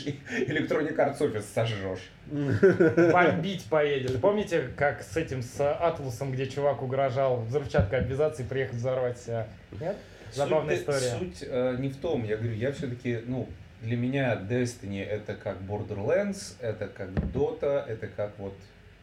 Electronic 0.46 0.96
Arts 0.96 1.18
Office 1.18 1.44
сожжешь. 1.54 2.10
Бомбить 3.12 3.64
поедешь. 3.64 4.18
Помните, 4.20 4.68
как 4.76 5.02
с 5.02 5.16
этим, 5.16 5.42
с 5.42 5.60
Атлусом, 5.72 6.32
где 6.32 6.46
чувак 6.46 6.82
угрожал 6.82 7.40
взрывчаткой 7.42 8.00
обвязаться 8.00 8.42
и 8.42 8.46
приехать 8.46 8.76
взорвать 8.76 9.18
себя? 9.18 9.48
Нет? 9.80 9.96
Забавная 10.32 10.76
Суть- 10.76 10.82
история. 10.82 11.18
Суть 11.18 11.38
э, 11.42 11.76
не 11.80 11.88
в 11.88 11.96
том, 11.96 12.24
я 12.24 12.36
говорю, 12.36 12.54
я 12.54 12.72
все-таки, 12.72 13.20
ну, 13.26 13.48
для 13.82 13.96
меня 13.96 14.36
Destiny 14.36 15.04
это 15.04 15.34
как 15.34 15.58
Borderlands, 15.62 16.54
это 16.60 16.86
как 16.86 17.08
Dota, 17.34 17.84
это 17.86 18.06
как 18.06 18.38
вот, 18.38 18.54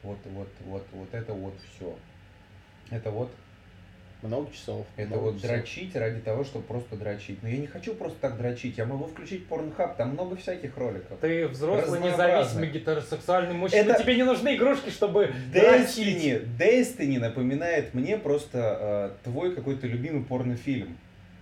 вот, 0.03 0.17
вот, 0.25 0.47
вот, 0.65 0.83
вот 0.93 1.13
это 1.13 1.33
вот 1.33 1.53
все. 1.75 1.95
Это 2.89 3.11
вот, 3.11 3.29
Много 4.21 4.51
часов. 4.51 4.85
это 4.95 5.09
много 5.09 5.23
вот 5.25 5.35
часов. 5.41 5.49
дрочить 5.51 5.95
ради 5.95 6.21
того, 6.21 6.43
чтобы 6.43 6.65
просто 6.65 6.95
дрочить. 6.95 7.43
Но 7.43 7.49
я 7.49 7.57
не 7.57 7.67
хочу 7.67 7.93
просто 7.93 8.17
так 8.19 8.37
дрочить, 8.37 8.77
я 8.77 8.85
могу 8.85 9.05
включить 9.05 9.45
Pornhub, 9.47 9.95
там 9.97 10.11
много 10.11 10.35
всяких 10.37 10.75
роликов. 10.77 11.19
Ты 11.19 11.47
взрослый, 11.47 11.99
независимый 12.01 12.69
гетеросексуальный 12.69 13.53
мужчина. 13.53 13.81
Это- 13.91 14.01
Тебе 14.01 14.15
не 14.15 14.23
нужны 14.23 14.55
игрушки, 14.55 14.89
чтобы 14.89 15.33
дрочить. 15.53 15.97
Destiny, 15.97 16.57
Destiny 16.57 17.19
напоминает 17.19 17.93
мне 17.93 18.17
просто 18.17 19.13
э, 19.23 19.23
твой 19.29 19.53
какой-то 19.55 19.85
любимый 19.87 20.23
порнофильм. 20.23 20.97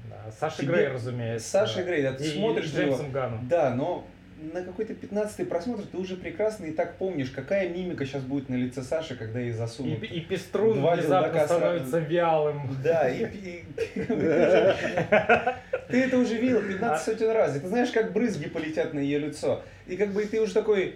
Да, 0.10 0.32
Саша 0.40 0.64
Тебе- 0.64 0.74
Грей, 0.74 0.88
разумеется. 0.88 1.48
Саша 1.50 1.84
Грей, 1.84 2.02
да, 2.04 2.14
ты 2.14 2.26
И 2.26 2.36
смотришь 2.38 2.74
него, 2.74 2.78
Джеймсом 2.84 3.12
Ганном. 3.12 3.48
Да, 3.48 3.74
но 3.74 4.06
на 4.54 4.62
какой-то 4.64 4.94
15 4.94 5.48
просмотр 5.48 5.84
ты 5.86 5.98
уже 5.98 6.16
прекрасно 6.18 6.66
и 6.66 6.72
так 6.72 6.98
помнишь, 6.98 7.30
какая 7.32 7.70
мимика 7.70 8.06
сейчас 8.06 8.22
будет 8.22 8.50
на 8.50 8.56
лице 8.56 8.82
Саши, 8.84 9.16
когда 9.16 9.40
ей 9.40 9.50
И, 9.52 9.54
засунут. 9.54 10.04
и 10.04 10.20
Пеструн 10.20 10.80
Два 10.80 10.96
внезапно 10.96 11.46
становится 11.46 12.00
вялым. 12.00 12.76
Да, 12.84 13.10
и, 13.10 13.24
и- 13.24 13.64
ты 15.88 16.02
это 16.04 16.18
уже 16.18 16.36
видел 16.38 16.62
15 16.62 17.06
сотен 17.06 17.32
раз, 17.32 17.56
и 17.56 17.60
ты 17.60 17.68
знаешь, 17.68 17.92
как 17.92 18.12
брызги 18.12 18.50
полетят 18.50 18.94
на 18.94 19.00
ее 19.00 19.20
лицо. 19.20 19.62
И 19.88 19.96
как 19.96 20.10
бы 20.12 20.26
ты 20.26 20.42
уже 20.42 20.54
такой, 20.54 20.96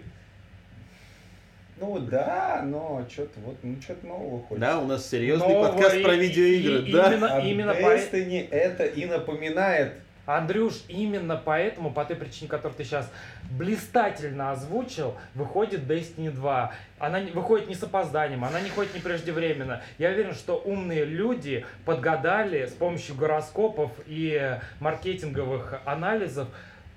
ну 1.79 1.97
да, 1.99 2.61
но 2.65 3.05
что-то 3.09 3.39
вот, 3.39 3.55
ну 3.63 3.75
что-то 3.81 4.05
нового 4.05 4.41
хочется. 4.43 4.67
Да, 4.67 4.79
у 4.79 4.85
нас 4.85 5.07
серьезный 5.09 5.53
подкаст 5.55 6.03
про 6.03 6.13
и- 6.15 6.19
видеоигры, 6.19 6.89
и- 6.89 6.91
да. 6.91 7.07
Именно, 7.13 7.33
А 7.35 7.39
именно 7.39 7.73
по... 7.73 7.95
Destiny 7.95 8.47
это 8.49 8.83
и 8.85 9.05
напоминает. 9.05 9.93
Андрюш, 10.37 10.83
именно 10.87 11.35
поэтому, 11.43 11.91
по 11.91 12.05
той 12.05 12.15
причине, 12.15 12.47
которую 12.49 12.75
ты 12.77 12.83
сейчас 12.83 13.11
блистательно 13.51 14.51
озвучил, 14.51 15.15
выходит 15.33 15.81
Destiny 15.81 16.29
2. 16.31 16.71
Она 16.99 17.19
не- 17.19 17.31
выходит 17.31 17.67
не 17.67 17.75
с 17.75 17.81
опозданием, 17.83 18.43
она 18.45 18.61
не 18.61 18.69
ходит 18.69 18.93
не 18.93 18.99
преждевременно. 18.99 19.81
Я 19.97 20.09
уверен, 20.09 20.33
что 20.33 20.55
умные 20.57 21.03
люди 21.05 21.65
подгадали 21.85 22.65
с 22.67 22.71
помощью 22.73 23.15
гороскопов 23.15 23.91
и 24.05 24.57
маркетинговых 24.79 25.81
анализов 25.85 26.47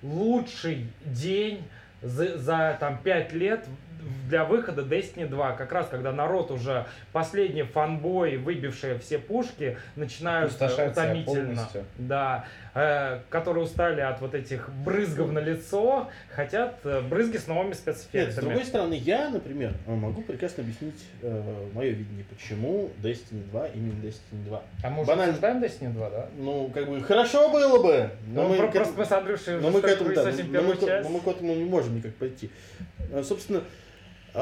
лучший 0.02 0.88
день 1.04 1.64
за, 2.02 2.36
за 2.36 2.76
там 2.80 2.98
5 2.98 3.32
лет 3.32 3.66
для 4.28 4.44
выхода 4.44 4.82
Destiny 4.82 5.26
2. 5.28 5.52
Как 5.52 5.72
раз 5.72 5.88
когда 5.88 6.12
народ 6.12 6.50
уже 6.50 6.86
последние 7.12 7.64
фанбои, 7.64 8.36
выбившие 8.36 8.98
все 8.98 9.18
пушки, 9.18 9.76
начинают 9.96 10.52
э, 10.60 10.88
утомительно. 10.90 11.24
полностью. 11.24 11.84
Да, 11.98 12.44
э, 12.74 13.20
которые 13.30 13.64
устали 13.64 14.00
от 14.00 14.20
вот 14.20 14.34
этих 14.34 14.70
брызгов 14.84 15.30
на 15.32 15.38
лицо, 15.38 16.08
хотят 16.34 16.78
э, 16.84 17.00
брызги 17.02 17.36
с 17.36 17.46
новыми 17.46 17.68
Нет, 17.68 17.76
спецэффектами. 17.78 18.30
с 18.32 18.36
другой 18.36 18.64
стороны, 18.64 18.94
я, 18.94 19.28
например, 19.28 19.72
э, 19.86 19.94
могу 19.94 20.22
прекрасно 20.22 20.62
объяснить 20.62 21.02
мое 21.74 21.90
видение, 21.90 22.24
почему 22.24 22.90
Destiny 23.02 23.44
2 23.50 23.66
именно 23.68 24.02
Destiny 24.02 24.44
2. 24.46 24.62
а 24.84 24.90
мы 24.90 25.02
уже 25.02 25.08
банально. 25.08 25.30
обсуждаем 25.32 25.62
Destiny 25.62 25.92
2, 25.92 26.10
да? 26.10 26.26
Ну, 26.38 26.70
как 26.74 26.88
бы, 26.88 27.00
хорошо 27.02 27.50
было 27.50 27.82
бы, 27.82 28.10
но 28.28 28.42
Ну, 28.44 28.48
мы... 28.48 28.56
про- 28.56 28.68
к 28.68 28.72
просто 28.72 28.92
этому- 28.92 28.98
мы 28.98 29.04
с 29.04 29.12
Андрюшей 29.12 29.60
но 29.60 29.70
мы 29.70 29.80
к 29.80 29.84
этому, 29.84 30.14
да, 30.14 30.24
но 30.24 30.62
мы, 30.62 30.74
к- 30.76 31.02
но 31.02 31.08
мы 31.08 31.20
к 31.20 31.26
этому 31.28 31.54
не 31.54 31.64
можем 31.64 31.96
никак 31.96 32.14
пойти. 32.14 32.50
Э, 33.12 33.22
Собственно, 33.22 33.62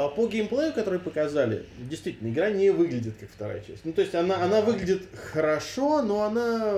по 0.09 0.28
геймплею, 0.28 0.72
который 0.72 1.01
показали, 1.01 1.64
действительно, 1.78 2.28
игра 2.28 2.51
не 2.51 2.70
выглядит 2.70 3.14
как 3.18 3.28
вторая 3.28 3.61
часть. 3.61 3.84
Ну, 3.84 3.93
то 3.93 4.03
есть 4.03 4.14
она, 4.14 4.43
она 4.43 4.61
выглядит 4.61 5.03
хорошо, 5.32 6.03
но 6.03 6.22
она 6.22 6.74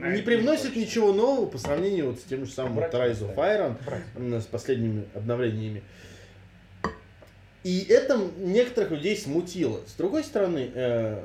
А, 0.00 0.12
не 0.12 0.22
привносит 0.22 0.74
не 0.74 0.82
ничего 0.82 1.12
нового 1.12 1.46
по 1.46 1.58
сравнению 1.58 2.10
вот 2.10 2.18
с 2.18 2.24
тем 2.24 2.44
же 2.44 2.50
самым 2.50 2.72
Обратно 2.72 2.96
Rise 2.96 3.20
of. 3.20 3.36
Iron, 3.36 3.76
Брать. 3.84 4.42
с 4.42 4.46
последними 4.46 5.04
обновлениями. 5.14 5.82
И 7.62 7.86
это 7.88 8.20
некоторых 8.38 8.90
людей 8.92 9.16
смутило. 9.16 9.80
С 9.86 9.94
другой 9.94 10.24
стороны, 10.24 10.70
э, 10.74 11.24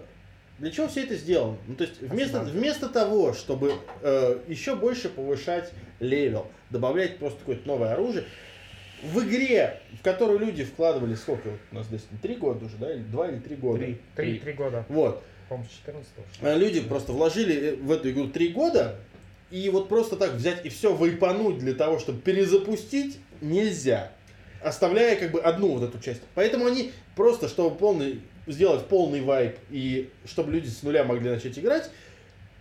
для 0.59 0.69
чего 0.69 0.87
все 0.87 1.03
это 1.03 1.15
сделано? 1.15 1.57
Ну, 1.67 1.75
то 1.75 1.85
есть 1.85 2.01
вместо, 2.01 2.41
вместо 2.41 2.87
того, 2.87 3.33
чтобы 3.33 3.73
э, 4.03 4.39
еще 4.47 4.75
больше 4.75 5.09
повышать 5.09 5.71
level, 5.99 6.47
добавлять 6.69 7.17
просто 7.17 7.39
какое-то 7.39 7.67
новое 7.67 7.93
оружие, 7.93 8.25
в 9.03 9.19
игре, 9.23 9.79
в 9.99 10.03
которую 10.03 10.39
люди 10.39 10.63
вкладывали 10.63 11.15
сколько 11.15 11.49
вот 11.49 11.59
у 11.71 11.75
нас 11.75 11.87
здесь? 11.87 12.01
Три 12.21 12.35
года 12.35 12.65
уже, 12.65 12.77
да? 12.77 12.93
Или 12.93 13.01
два 13.01 13.29
или 13.29 13.39
три 13.39 13.55
года? 13.55 13.79
Три. 13.79 13.97
Три, 14.15 14.39
три 14.39 14.53
года. 14.53 14.85
Вот. 14.89 15.23
По-моему, 15.49 15.69
с 15.69 15.77
14 15.77 16.09
А 16.41 16.55
Люди 16.55 16.81
просто 16.81 17.11
вложили 17.11 17.71
в 17.75 17.91
эту 17.91 18.11
игру 18.11 18.27
три 18.27 18.49
года, 18.49 18.95
и 19.49 19.69
вот 19.69 19.89
просто 19.89 20.15
так 20.15 20.33
взять 20.33 20.65
и 20.65 20.69
все 20.69 20.95
вайпануть 20.95 21.57
для 21.59 21.73
того, 21.73 21.99
чтобы 21.99 22.21
перезапустить, 22.21 23.19
нельзя. 23.41 24.11
Оставляя 24.63 25.17
как 25.17 25.31
бы 25.31 25.41
одну 25.41 25.77
вот 25.77 25.89
эту 25.89 25.99
часть. 25.99 26.21
Поэтому 26.35 26.67
они 26.67 26.93
просто, 27.15 27.49
чтобы 27.49 27.75
полный, 27.75 28.21
сделать 28.47 28.85
полный 28.85 29.21
wipe, 29.21 29.57
и 29.69 30.09
чтобы 30.25 30.51
люди 30.51 30.67
с 30.69 30.83
нуля 30.83 31.03
могли 31.03 31.29
начать 31.29 31.57
играть, 31.59 31.89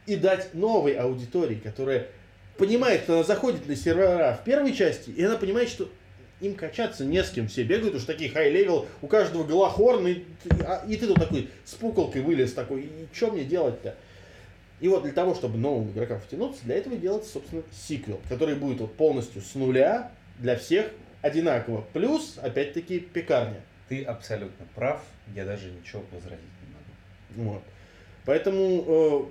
и 0.07 0.17
дать 0.17 0.55
новой 0.55 0.95
аудитории, 0.95 1.57
которая 1.57 2.09
понимает, 2.57 3.03
что 3.03 3.15
она 3.15 3.23
заходит 3.23 3.69
на 3.69 3.77
сервера 3.77 4.39
в 4.41 4.45
первой 4.45 4.75
части, 4.75 5.11
и 5.11 5.23
она 5.23 5.37
понимает, 5.37 5.69
что 5.69 5.89
им 6.41 6.55
качаться 6.55 7.05
не 7.05 7.23
с 7.23 7.31
кем, 7.31 7.49
все 7.49 7.65
бегают 7.65 7.95
уж 7.95 8.05
такие 8.05 8.31
high-level, 8.31 8.87
у 9.03 9.07
каждого 9.07 9.45
Gjallarhorn, 9.45 10.07
и, 10.09 10.15
ты- 10.43 10.65
а- 10.65 10.85
и 10.89 10.97
ты 10.97 11.07
тут 11.07 11.19
такой 11.19 11.49
с 11.65 11.75
пуколкой 11.75 12.23
вылез 12.23 12.53
такой, 12.53 12.83
и 12.83 13.07
что 13.13 13.31
мне 13.31 13.45
делать-то? 13.45 13.95
И 14.81 14.89
вот 14.89 15.03
для 15.03 15.13
того, 15.13 15.35
чтобы 15.35 15.59
новым 15.59 15.91
игрокам 15.91 16.21
втянуться, 16.21 16.65
для 16.65 16.77
этого 16.77 16.97
делается, 16.97 17.33
собственно, 17.35 17.63
сиквел, 17.71 18.21
который 18.29 18.55
будет 18.55 18.81
вот 18.81 18.95
полностью 18.95 19.43
с 19.43 19.55
нуля 19.55 20.11
для 20.39 20.57
всех 20.57 20.91
одинаково. 21.21 21.85
Плюс, 21.93 22.39
опять-таки, 22.41 22.99
пекарня. 23.01 23.61
Ты 23.91 24.03
абсолютно 24.05 24.65
прав, 24.75 25.03
я 25.35 25.45
даже 25.45 25.69
ничего 25.71 26.03
возразить 26.13 26.39
не 26.63 27.43
могу. 27.43 27.51
Вот. 27.51 27.63
Поэтому 28.25 28.85
э, 28.87 29.25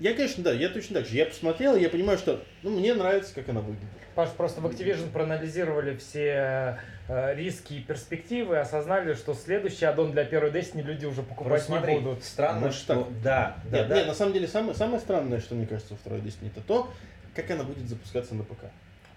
я, 0.00 0.14
конечно, 0.14 0.44
да, 0.44 0.52
я 0.52 0.68
точно 0.68 0.96
так 1.00 1.06
же. 1.06 1.16
Я 1.16 1.26
посмотрел, 1.26 1.74
и 1.76 1.80
я 1.80 1.88
понимаю, 1.88 2.18
что 2.18 2.42
ну, 2.62 2.70
мне 2.70 2.94
нравится, 2.94 3.34
как 3.34 3.48
она 3.48 3.60
выглядит. 3.60 3.88
Паш, 4.14 4.30
просто 4.30 4.60
в 4.60 4.66
Activision 4.66 5.10
проанализировали 5.12 5.96
все 5.96 6.78
э, 7.08 7.34
риски 7.36 7.74
и 7.74 7.80
перспективы 7.80 8.58
осознали, 8.58 9.14
что 9.14 9.32
следующий 9.34 9.84
аддон 9.84 10.10
для 10.12 10.24
первой 10.24 10.50
Destiny 10.50 10.82
люди 10.82 11.06
уже 11.06 11.22
покупать 11.22 11.48
Просто 11.48 11.66
смотри, 11.68 11.94
не 11.94 12.00
будут. 12.00 12.24
странно, 12.24 12.60
Может, 12.66 12.78
что... 12.80 12.94
так. 12.94 13.22
Да, 13.22 13.56
да, 13.70 13.78
Нет, 13.78 13.88
да. 13.88 13.94
нет, 13.96 14.06
на 14.08 14.14
самом 14.14 14.32
деле 14.32 14.48
самое, 14.48 14.74
самое 14.74 14.98
странное, 15.00 15.40
что 15.40 15.54
мне 15.54 15.66
кажется 15.66 15.94
во 15.94 15.98
второй 15.98 16.20
Destiny, 16.20 16.48
это 16.48 16.60
то, 16.62 16.90
как 17.36 17.48
она 17.52 17.62
будет 17.62 17.88
запускаться 17.88 18.34
на 18.34 18.42
ПК. 18.42 18.64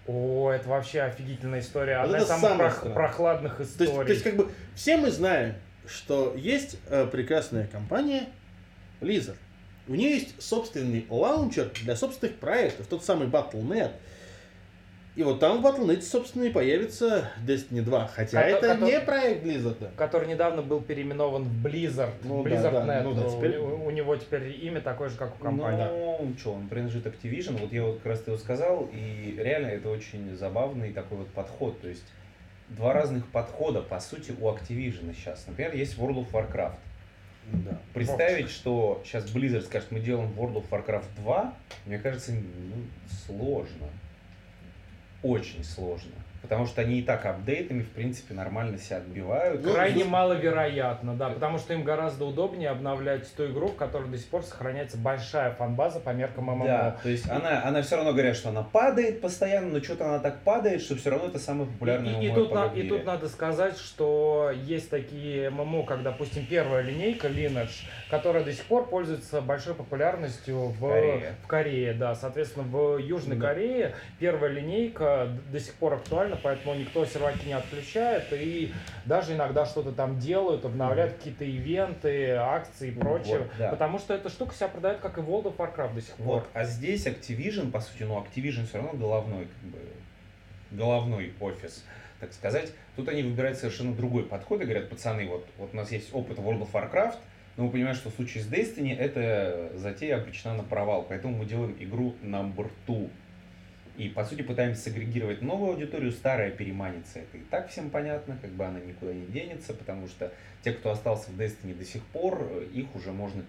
О, 0.07 0.51
это 0.51 0.69
вообще 0.69 1.01
офигительная 1.01 1.61
история. 1.61 1.97
Вот 1.99 2.05
Одна 2.05 2.17
это 2.19 2.25
из 2.36 2.39
самых 2.39 2.51
прох- 2.67 2.71
странное. 2.73 2.95
прохладных 2.95 3.55
То 3.57 3.61
есть, 3.63 3.82
историй. 3.82 4.05
то 4.05 4.11
есть, 4.13 4.23
как 4.23 4.36
бы, 4.36 4.51
все 4.75 4.97
мы 4.97 5.09
знаем, 5.09 5.55
что 5.88 6.36
есть 6.36 6.77
э, 6.89 7.07
прекрасная 7.07 7.65
компания 7.67 8.25
Blizzard. 8.99 9.38
У 9.91 9.95
нее 9.95 10.11
есть 10.11 10.41
собственный 10.41 11.05
лаунчер 11.09 11.69
для 11.83 11.97
собственных 11.97 12.37
проектов, 12.37 12.87
тот 12.87 13.03
самый 13.03 13.27
Battle.net. 13.27 13.91
И 15.17 15.23
вот 15.23 15.41
там 15.41 15.61
в 15.61 15.65
Battle.net, 15.65 16.01
собственно, 16.03 16.43
и 16.45 16.49
появится 16.49 17.29
Destiny 17.45 17.81
2. 17.81 18.07
Хотя 18.15 18.41
Кото- 18.41 18.55
это 18.57 18.67
кото- 18.77 18.85
не 18.85 18.99
проект 19.01 19.43
Blizzard. 19.45 19.89
который 19.97 20.29
недавно 20.29 20.61
был 20.61 20.79
переименован 20.79 21.43
в 21.43 21.65
Blizzard. 21.67 22.13
Ну 22.23 22.41
да, 22.41 22.49
Blizzard.net. 22.49 22.85
да, 22.85 23.01
ну 23.03 23.13
да, 23.13 23.27
У- 23.27 23.37
теперь- 23.37 23.57
у, 23.57 23.85
у 23.87 23.89
него 23.91 24.15
теперь 24.15 24.57
имя 24.65 24.79
такое 24.79 25.09
же, 25.09 25.17
как 25.17 25.35
у 25.35 25.43
компании. 25.43 25.83
Ну, 25.89 26.33
что, 26.39 26.53
он 26.53 26.69
принадлежит 26.69 27.05
Activision, 27.05 27.57
вот 27.59 27.73
я 27.73 27.83
вот 27.83 27.97
как 27.97 28.05
раз 28.05 28.25
его 28.25 28.37
сказал, 28.37 28.87
и 28.93 29.35
реально 29.37 29.67
это 29.67 29.89
очень 29.89 30.33
забавный 30.37 30.93
такой 30.93 31.17
вот 31.17 31.27
подход, 31.27 31.81
то 31.81 31.89
есть 31.89 32.05
два 32.69 32.93
разных 32.93 33.27
подхода, 33.27 33.81
по 33.81 33.99
сути, 33.99 34.33
у 34.39 34.47
Activision 34.47 35.13
сейчас. 35.13 35.43
Например, 35.45 35.75
есть 35.75 35.97
World 35.97 36.25
of 36.25 36.31
Warcraft. 36.31 36.75
Да. 37.51 37.79
Представить, 37.93 38.49
что 38.49 39.01
сейчас 39.03 39.25
Blizzard 39.25 39.61
скажет, 39.61 39.91
мы 39.91 39.99
делаем 39.99 40.31
World 40.31 40.63
of 40.63 40.69
Warcraft 40.69 41.07
2, 41.17 41.53
мне 41.85 41.99
кажется, 41.99 42.33
ну, 42.33 42.85
сложно. 43.25 43.87
Очень 45.23 45.63
сложно. 45.63 46.11
Потому 46.41 46.65
что 46.65 46.81
они 46.81 46.99
и 46.99 47.03
так 47.03 47.25
апдейтами, 47.25 47.83
в 47.83 47.89
принципе, 47.89 48.33
нормально 48.33 48.77
себя 48.77 48.97
отбивают. 48.97 49.63
Ну, 49.63 49.73
Крайне 49.73 50.03
ну, 50.03 50.09
маловероятно, 50.09 51.13
да, 51.15 51.29
потому 51.29 51.57
что 51.59 51.73
им 51.73 51.83
гораздо 51.83 52.25
удобнее 52.25 52.69
обновлять 52.69 53.31
ту 53.35 53.45
игру, 53.45 53.67
в 53.67 53.75
которой 53.75 54.09
до 54.09 54.17
сих 54.17 54.27
пор 54.27 54.43
сохраняется 54.43 54.97
большая 54.97 55.51
фанбаза 55.53 55.99
по 55.99 56.09
меркам 56.09 56.45
ММО. 56.45 56.65
Да, 56.65 56.97
то 57.03 57.09
есть 57.09 57.29
она, 57.29 57.63
она 57.63 57.81
все 57.83 57.95
равно 57.95 58.11
говорят, 58.13 58.35
что 58.35 58.49
она 58.49 58.63
падает 58.63 59.21
постоянно, 59.21 59.69
но 59.69 59.83
что-то 59.83 60.05
она 60.05 60.19
так 60.19 60.39
падает, 60.39 60.81
что 60.81 60.95
все 60.95 61.11
равно 61.11 61.27
это 61.27 61.39
самый 61.39 61.67
популярный 61.67 62.13
И, 62.23 62.27
и 62.27 62.29
MMORPG 62.29 62.35
тут 62.35 62.51
на- 62.53 62.71
и 62.73 62.87
тут 62.89 63.05
надо 63.05 63.29
сказать, 63.29 63.77
что 63.77 64.51
есть 64.65 64.89
такие 64.89 65.49
ММО, 65.51 65.83
как, 65.85 66.01
допустим, 66.03 66.45
первая 66.47 66.81
линейка 66.81 67.27
Lineage, 67.27 67.85
которая 68.09 68.43
до 68.43 68.51
сих 68.51 68.65
пор 68.65 68.87
пользуется 68.89 69.41
большой 69.41 69.75
популярностью 69.75 70.69
в 70.69 70.89
Корее. 70.89 71.35
в 71.43 71.47
Корее, 71.47 71.93
да. 71.93 72.15
Соответственно, 72.15 72.65
в 72.65 72.97
Южной 72.97 73.37
Да. 73.37 73.47
Корее 73.49 73.95
первая 74.19 74.51
линейка 74.51 75.29
до 75.51 75.59
сих 75.59 75.75
пор 75.75 75.93
актуальна, 75.93 76.30
поэтому 76.36 76.75
никто 76.75 77.05
серваки 77.05 77.45
не 77.45 77.53
отключает, 77.53 78.25
и 78.32 78.73
даже 79.05 79.34
иногда 79.34 79.65
что-то 79.65 79.91
там 79.91 80.19
делают, 80.19 80.65
обновляют 80.65 81.15
какие-то 81.15 81.43
ивенты, 81.45 82.32
акции 82.32 82.89
и 82.89 82.91
прочее. 82.91 83.39
Вот, 83.39 83.47
да. 83.57 83.69
Потому 83.69 83.99
что 83.99 84.13
эта 84.13 84.29
штука 84.29 84.53
себя 84.53 84.67
продает, 84.67 84.99
как 84.99 85.17
и 85.17 85.21
World 85.21 85.55
of 85.55 85.57
Warcraft 85.57 85.95
до 85.95 86.01
сих 86.01 86.15
пор. 86.15 86.25
Вот, 86.25 86.47
а 86.53 86.63
здесь 86.63 87.07
Activision, 87.07 87.71
по 87.71 87.79
сути, 87.79 88.03
ну, 88.03 88.19
Activision 88.19 88.65
все 88.67 88.77
равно 88.77 88.93
головной, 88.93 89.47
как 89.47 89.69
бы, 89.69 89.79
головной 90.71 91.34
офис, 91.39 91.84
так 92.19 92.34
сказать. 92.34 92.71
Тут 92.95 93.09
они 93.09 93.23
выбирают 93.23 93.57
совершенно 93.57 93.93
другой 93.93 94.23
подход 94.23 94.61
и 94.61 94.65
говорят, 94.65 94.89
пацаны, 94.89 95.27
вот, 95.27 95.47
вот 95.57 95.69
у 95.73 95.75
нас 95.75 95.91
есть 95.91 96.13
опыт 96.13 96.38
World 96.38 96.67
of 96.67 96.71
Warcraft, 96.71 97.15
но 97.57 97.65
мы 97.65 97.71
понимаем, 97.71 97.95
что 97.95 98.09
в 98.09 98.13
случае 98.13 98.43
с 98.43 98.47
Destiny 98.47 98.97
эта 98.97 99.71
затея 99.75 100.17
обречена 100.17 100.55
на 100.55 100.63
провал, 100.63 101.05
поэтому 101.07 101.38
мы 101.38 101.45
делаем 101.45 101.75
игру 101.79 102.15
number 102.23 102.69
two. 102.88 103.09
И, 103.97 104.09
по 104.09 104.23
сути, 104.23 104.41
пытаемся 104.41 104.83
сагрегировать 104.83 105.41
новую 105.41 105.73
аудиторию, 105.73 106.11
старая 106.11 106.51
переманится. 106.51 107.19
Это 107.19 107.37
и 107.37 107.41
так 107.41 107.69
всем 107.69 107.89
понятно, 107.89 108.37
как 108.41 108.51
бы 108.51 108.65
она 108.65 108.79
никуда 108.79 109.13
не 109.13 109.25
денется, 109.25 109.73
потому 109.73 110.07
что 110.07 110.31
те, 110.63 110.71
кто 110.71 110.91
остался 110.91 111.29
в 111.31 111.39
Destiny 111.39 111.77
до 111.77 111.85
сих 111.85 112.03
пор, 112.05 112.47
э, 112.49 112.65
их 112.73 112.95
уже 112.95 113.11
можно, 113.11 113.43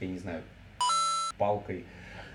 я 0.00 0.08
не 0.08 0.18
знаю, 0.18 0.42
палкой. 1.36 1.84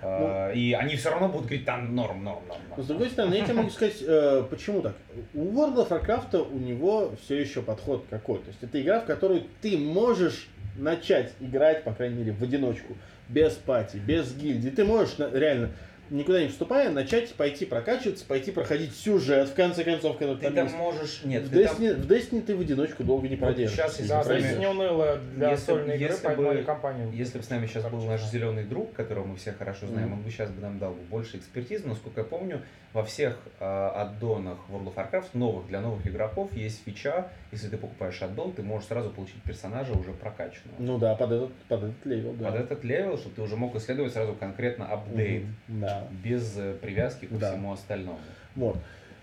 Э, 0.02 0.54
И 0.54 0.74
они 0.74 0.96
все 0.98 1.10
равно 1.12 1.30
будут 1.30 1.48
говорить, 1.48 1.66
там 1.66 1.96
норм, 1.96 2.24
норм, 2.24 2.46
норм. 2.48 2.62
Но 2.62 2.70
норм». 2.76 2.84
с 2.84 2.88
другой 2.88 3.10
стороны, 3.10 3.36
я 3.36 3.46
тебе 3.46 3.54
могу 3.54 3.70
сказать, 3.70 3.98
э, 4.02 4.44
почему 4.50 4.82
так. 4.82 4.96
У 5.34 5.46
World 5.46 5.88
of 5.88 5.90
Warcraft 5.90 6.52
у 6.52 6.58
него 6.58 7.14
все 7.24 7.40
еще 7.40 7.62
подход 7.62 8.06
какой. 8.10 8.40
То 8.40 8.48
есть 8.50 8.62
это 8.62 8.82
игра, 8.82 9.00
в 9.00 9.06
которую 9.06 9.44
ты 9.62 9.78
можешь 9.78 10.50
начать 10.76 11.34
играть, 11.40 11.84
по 11.84 11.94
крайней 11.94 12.18
мере, 12.18 12.32
в 12.34 12.42
одиночку, 12.44 12.96
без 13.30 13.54
пати, 13.54 13.98
без 13.98 14.36
гильдии. 14.36 14.70
Ты 14.70 14.84
можешь 14.84 15.16
реально, 15.20 15.72
никуда 16.14 16.42
не 16.42 16.48
вступая, 16.48 16.90
начать 16.90 17.34
пойти 17.34 17.66
прокачиваться, 17.66 18.26
пойти 18.26 18.52
проходить 18.52 18.96
сюжет, 18.96 19.50
в 19.50 19.54
конце 19.56 19.84
концов, 19.84 20.18
когда 20.18 20.36
Ты 20.36 20.42
там 20.46 20.54
там 20.56 20.66
есть. 20.66 20.78
можешь... 20.78 21.22
Нет, 21.24 21.44
в, 21.44 21.50
ты 21.50 21.66
там- 21.66 21.76
Destiny, 21.78 21.94
в 21.96 22.12
Destiny 22.12 22.42
ты 22.42 22.56
в 22.56 22.62
одиночку 22.62 23.04
долго 23.04 23.28
не 23.28 23.36
Вот 23.36 23.48
продержишься. 23.48 24.06
щас, 24.06 24.30
если 24.30 24.60
не 24.60 24.68
уныло 24.68 25.18
для 25.36 25.52
Если- 25.52 25.66
сольной 25.66 25.96
игры, 25.96 26.10
если 26.12 26.24
поэтому 26.26 26.52
бы- 26.54 26.64
компанию. 26.64 27.12
Если 27.12 27.38
бы 27.40 27.44
с 27.44 27.50
нами 27.50 27.66
сейчас 27.68 27.84
был 27.90 28.02
наш 28.06 28.24
зеленый 28.26 28.64
друг, 28.64 28.94
которого 28.94 29.26
мы 29.26 29.36
все 29.38 29.52
хорошо 29.54 29.88
знаем, 29.88 30.14
он 30.14 30.22
бы 30.22 30.30
сейчас 30.30 30.50
бы 30.52 30.62
нам 30.62 30.78
дал 30.80 30.92
бы 30.94 31.02
больше 31.10 31.38
экспертизы, 31.38 31.88
но, 31.88 31.96
сколько 31.96 32.22
я 32.22 32.26
помню, 32.26 32.62
во 32.94 33.04
всех 33.04 33.40
э, 33.60 33.66
аддонах 33.66 34.58
World 34.70 34.94
of 34.94 34.96
Warcraft, 34.96 35.30
новых 35.34 35.68
для 35.68 35.82
новых 35.82 36.06
игроков, 36.06 36.54
есть 36.54 36.84
фича, 36.86 37.28
если 37.52 37.68
ты 37.68 37.78
покупаешь 37.78 38.22
аддон, 38.22 38.54
ты 38.54 38.62
можешь 38.62 38.88
сразу 38.88 39.10
получить 39.10 39.42
персонажа 39.42 39.94
уже 39.94 40.12
прокачанного. 40.12 40.76
Ну 40.80 40.98
да, 41.00 41.16
под 41.16 41.32
этот, 41.32 41.54
под 41.68 41.84
этот 41.84 42.06
level, 42.06 42.34
да. 42.34 42.52
Под 42.52 42.60
этот 42.62 42.84
level, 42.84 43.18
чтобы 43.18 43.36
ты 43.36 43.42
уже 43.42 43.56
мог 43.56 43.76
исследовать 43.76 44.14
сразу 44.14 44.34
конкретно 44.34 44.86
update, 44.88 45.44
Мгм, 45.68 45.82
Да. 45.82 46.08
без 46.24 46.56
э, 46.58 46.76
привязки 46.76 47.26
ко 47.26 47.36
Да. 47.36 47.52
всему 47.52 47.72
остальному. 47.74 48.20
Вот. 48.56 48.78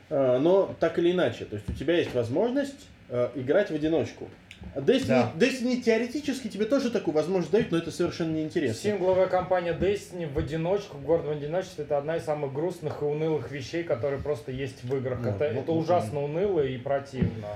Э, 0.09 0.39
Но 0.41 0.75
так 0.81 0.99
или 0.99 1.13
иначе, 1.13 1.45
то 1.45 1.55
есть 1.55 1.69
у 1.69 1.73
тебя 1.73 1.97
есть 1.97 2.13
возможность 2.15 2.89
э, 3.09 3.31
играть 3.37 3.71
в 3.71 3.75
одиночку. 3.75 4.29
Destiny, 4.75 5.07
Да. 5.09 5.33
Destiny 5.37 5.81
теоретически 5.81 6.49
тебе 6.49 6.65
тоже 6.65 6.91
такую 6.91 7.15
возможность 7.15 7.51
дают, 7.51 7.71
но 7.73 7.79
это 7.79 7.91
совершенно 7.91 8.33
неинтересно. 8.33 8.81
Сингловая 8.81 9.27
кампания 9.27 9.73
Destiny 9.73 10.33
в 10.33 10.39
одиночку, 10.39 10.97
в 10.99 11.05
городе 11.05 11.29
в 11.29 11.31
одиночестве, 11.33 11.85
это 11.85 11.99
одна 11.99 12.17
из 12.17 12.25
самых 12.25 12.53
грустных 12.53 13.03
и 13.03 13.05
унылых 13.05 13.51
вещей, 13.51 13.83
которые 13.83 14.23
просто 14.23 14.53
есть 14.53 14.85
в 14.85 14.97
играх. 14.97 15.21
Ну, 15.23 15.31
это, 15.31 15.51
ну, 15.53 15.61
это 15.63 15.73
ужасно 15.73 16.23
уныло 16.23 16.61
и 16.61 16.79
противно. 16.79 17.49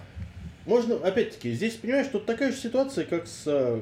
Можно, 0.67 0.97
опять-таки, 0.97 1.53
здесь, 1.53 1.75
понимаешь, 1.75 2.07
тут 2.11 2.27
такая 2.27 2.51
же 2.51 2.57
ситуация, 2.57 3.05
как 3.05 3.27
с 3.27 3.45
э, 3.47 3.81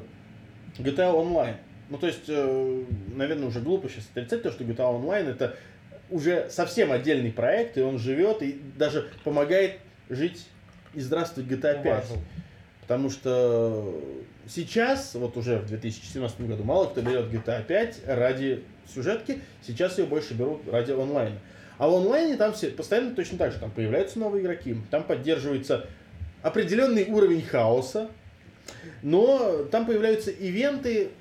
GTA 0.78 1.14
Online. 1.14 1.56
Ну, 1.88 1.98
то 1.98 2.06
есть, 2.06 2.24
э, 2.28 2.84
наверное, 3.14 3.46
уже 3.46 3.60
глупо 3.60 3.88
сейчас 3.88 4.04
отрицать 4.10 4.42
то, 4.42 4.50
что 4.50 4.64
GTA 4.64 5.00
Online 5.00 5.30
это 5.30 5.56
уже 6.10 6.48
совсем 6.50 6.92
отдельный 6.92 7.32
проект, 7.32 7.78
и 7.78 7.82
он 7.82 7.98
живет, 7.98 8.42
и 8.42 8.60
даже 8.76 9.08
помогает 9.24 9.78
жить 10.10 10.46
и 10.92 11.00
здравствовать 11.00 11.48
GTA 11.48 11.82
5. 11.82 11.86
Уважил. 11.86 12.16
Потому 12.92 13.08
что 13.08 13.94
сейчас, 14.46 15.14
вот 15.14 15.38
уже 15.38 15.56
в 15.60 15.66
2017 15.66 16.42
году, 16.42 16.62
мало 16.62 16.88
кто 16.88 17.00
берет 17.00 17.32
GTA 17.32 17.64
5 17.64 18.00
ради 18.06 18.64
сюжетки, 18.94 19.40
сейчас 19.66 19.96
ее 19.98 20.04
больше 20.04 20.34
берут 20.34 20.60
ради 20.70 20.92
онлайна. 20.92 21.38
А 21.78 21.88
в 21.88 21.94
онлайне 21.94 22.36
там 22.36 22.52
все 22.52 22.68
постоянно 22.68 23.14
точно 23.14 23.38
так 23.38 23.52
же, 23.52 23.58
там 23.58 23.70
появляются 23.70 24.18
новые 24.18 24.42
игроки, 24.42 24.76
там 24.90 25.04
поддерживается 25.04 25.86
определенный 26.42 27.06
уровень 27.06 27.40
хаоса, 27.40 28.10
но 29.02 29.64
там 29.70 29.86
появляются 29.86 30.30
event 30.30 30.89
ы, 30.89 31.12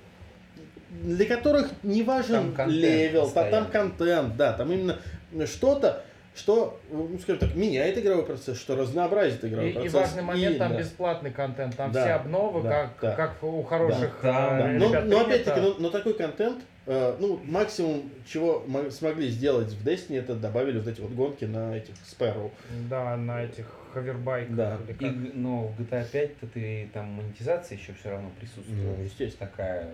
для 1.04 1.26
которых 1.26 1.70
не 1.84 2.04
важен 2.04 2.54
Там 2.54 2.70
level, 2.70 3.30
та- 3.32 3.50
там 3.50 3.68
постоянно. 3.68 3.70
контент, 3.72 4.36
да, 4.36 4.52
там 4.52 4.74
именно 4.74 5.00
что-то, 5.46 6.04
что, 6.34 6.80
ну, 6.90 7.18
скажем 7.20 7.40
так, 7.40 7.56
меняет 7.56 7.98
игровой 7.98 8.26
процесс, 8.26 8.58
что 8.60 8.76
разнообразит 8.76 9.44
И, 9.44 9.48
игровой 9.50 9.70
и 9.72 9.74
процесс. 9.74 9.94
важный 9.94 10.24
момент, 10.24 10.56
И, 10.56 10.60
там 10.60 10.72
да. 10.74 10.80
бесплатный 10.80 11.32
контент, 11.32 11.76
там 11.76 11.92
Да, 11.92 12.02
все 12.04 12.12
обновы, 12.14 12.64
да, 12.64 12.84
как, 12.84 12.98
да. 13.02 13.16
как 13.16 13.44
у 13.44 13.64
хороших 13.64 14.20
Да, 14.24 14.60
э, 14.60 14.62
да. 14.62 14.68
Но, 14.80 14.90
ребят 14.90 15.06
но 15.06 15.10
принято. 15.10 15.22
опять-таки, 15.22 15.60
но, 15.60 15.76
но 15.80 15.90
такой 15.90 16.14
контент, 16.14 16.64
э, 16.86 17.16
ну, 17.20 17.40
максимум, 17.44 18.10
чего 18.26 18.64
мо- 18.66 18.90
смогли 18.90 19.28
сделать 19.28 19.74
в 19.74 19.86
Destiny, 19.86 20.20
это 20.20 20.36
добавили 20.36 20.80
вот 20.80 20.88
эти 20.88 21.02
вот 21.02 21.12
гонки 21.12 21.44
на 21.46 21.76
этих 21.76 21.96
Sparrow. 21.96 22.50
Да, 22.90 23.18
на 23.18 23.44
этих 23.44 23.66
хавербайках. 23.94 24.56
Да. 24.56 24.78
или 24.88 24.94
И, 24.94 25.04
как. 25.04 25.22
г- 25.22 25.32
но 25.34 25.68
в 25.68 25.82
GTA 25.82 26.06
5 26.10 26.40
то 26.40 26.48
ты 26.48 26.90
там 26.94 27.08
монетизация 27.08 27.78
еще 27.78 27.92
все 28.00 28.10
равно 28.10 28.30
присутствует. 28.40 28.80
Ну, 28.98 29.04
естественно. 29.04 29.50
Такая 29.50 29.90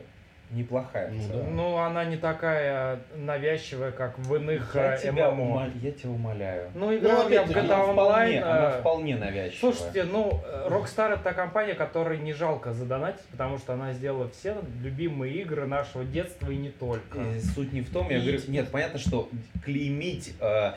неплохая. 0.52 1.12
Ну 1.12 1.22
да. 1.34 1.44
Ну, 1.50 1.78
она 1.78 2.06
не 2.06 2.16
такая 2.18 3.00
навязчивая, 3.16 3.92
как 3.92 4.18
в 4.18 4.34
иных 4.36 4.72
Я 4.76 4.96
э, 4.96 4.98
тебя, 5.02 5.32
ММО. 5.32 5.44
ума- 5.44 5.72
я 5.82 5.92
тебя 5.92 6.10
умоляю. 6.12 6.70
Ну, 6.74 6.96
играл 6.96 7.28
я 7.30 7.44
в 7.44 7.50
GTA 7.50 7.60
Она 7.60 7.84
вполне, 7.84 8.38
Online. 8.38 8.42
она 8.44 8.70
э, 8.76 8.80
вполне 8.80 9.16
навязчивая. 9.18 9.74
Слушайте, 9.74 10.04
ну, 10.06 10.42
э, 10.46 10.68
Rockstar 10.70 11.14
это 11.14 11.24
та 11.24 11.34
компания, 11.34 11.74
которой 11.74 12.18
не 12.20 12.32
жалко 12.34 12.72
задонатить, 12.74 13.26
потому 13.32 13.58
что 13.58 13.74
она 13.74 13.92
сделала 13.94 14.30
все 14.30 14.56
любимые 14.82 15.34
игры 15.42 15.68
нашего 15.68 16.06
детства 16.06 16.50
и 16.50 16.56
не 16.56 16.70
только. 16.70 17.20
Э, 17.20 17.40
Суть 17.40 17.74
не 17.74 17.82
в 17.82 17.92
том, 17.92 18.10
я 18.10 18.18
И- 18.18 18.22
говорю, 18.22 18.40
нет, 18.48 18.70
понятно, 18.72 19.00
что 19.00 19.28
клеймить 19.66 20.34
э, 20.40 20.72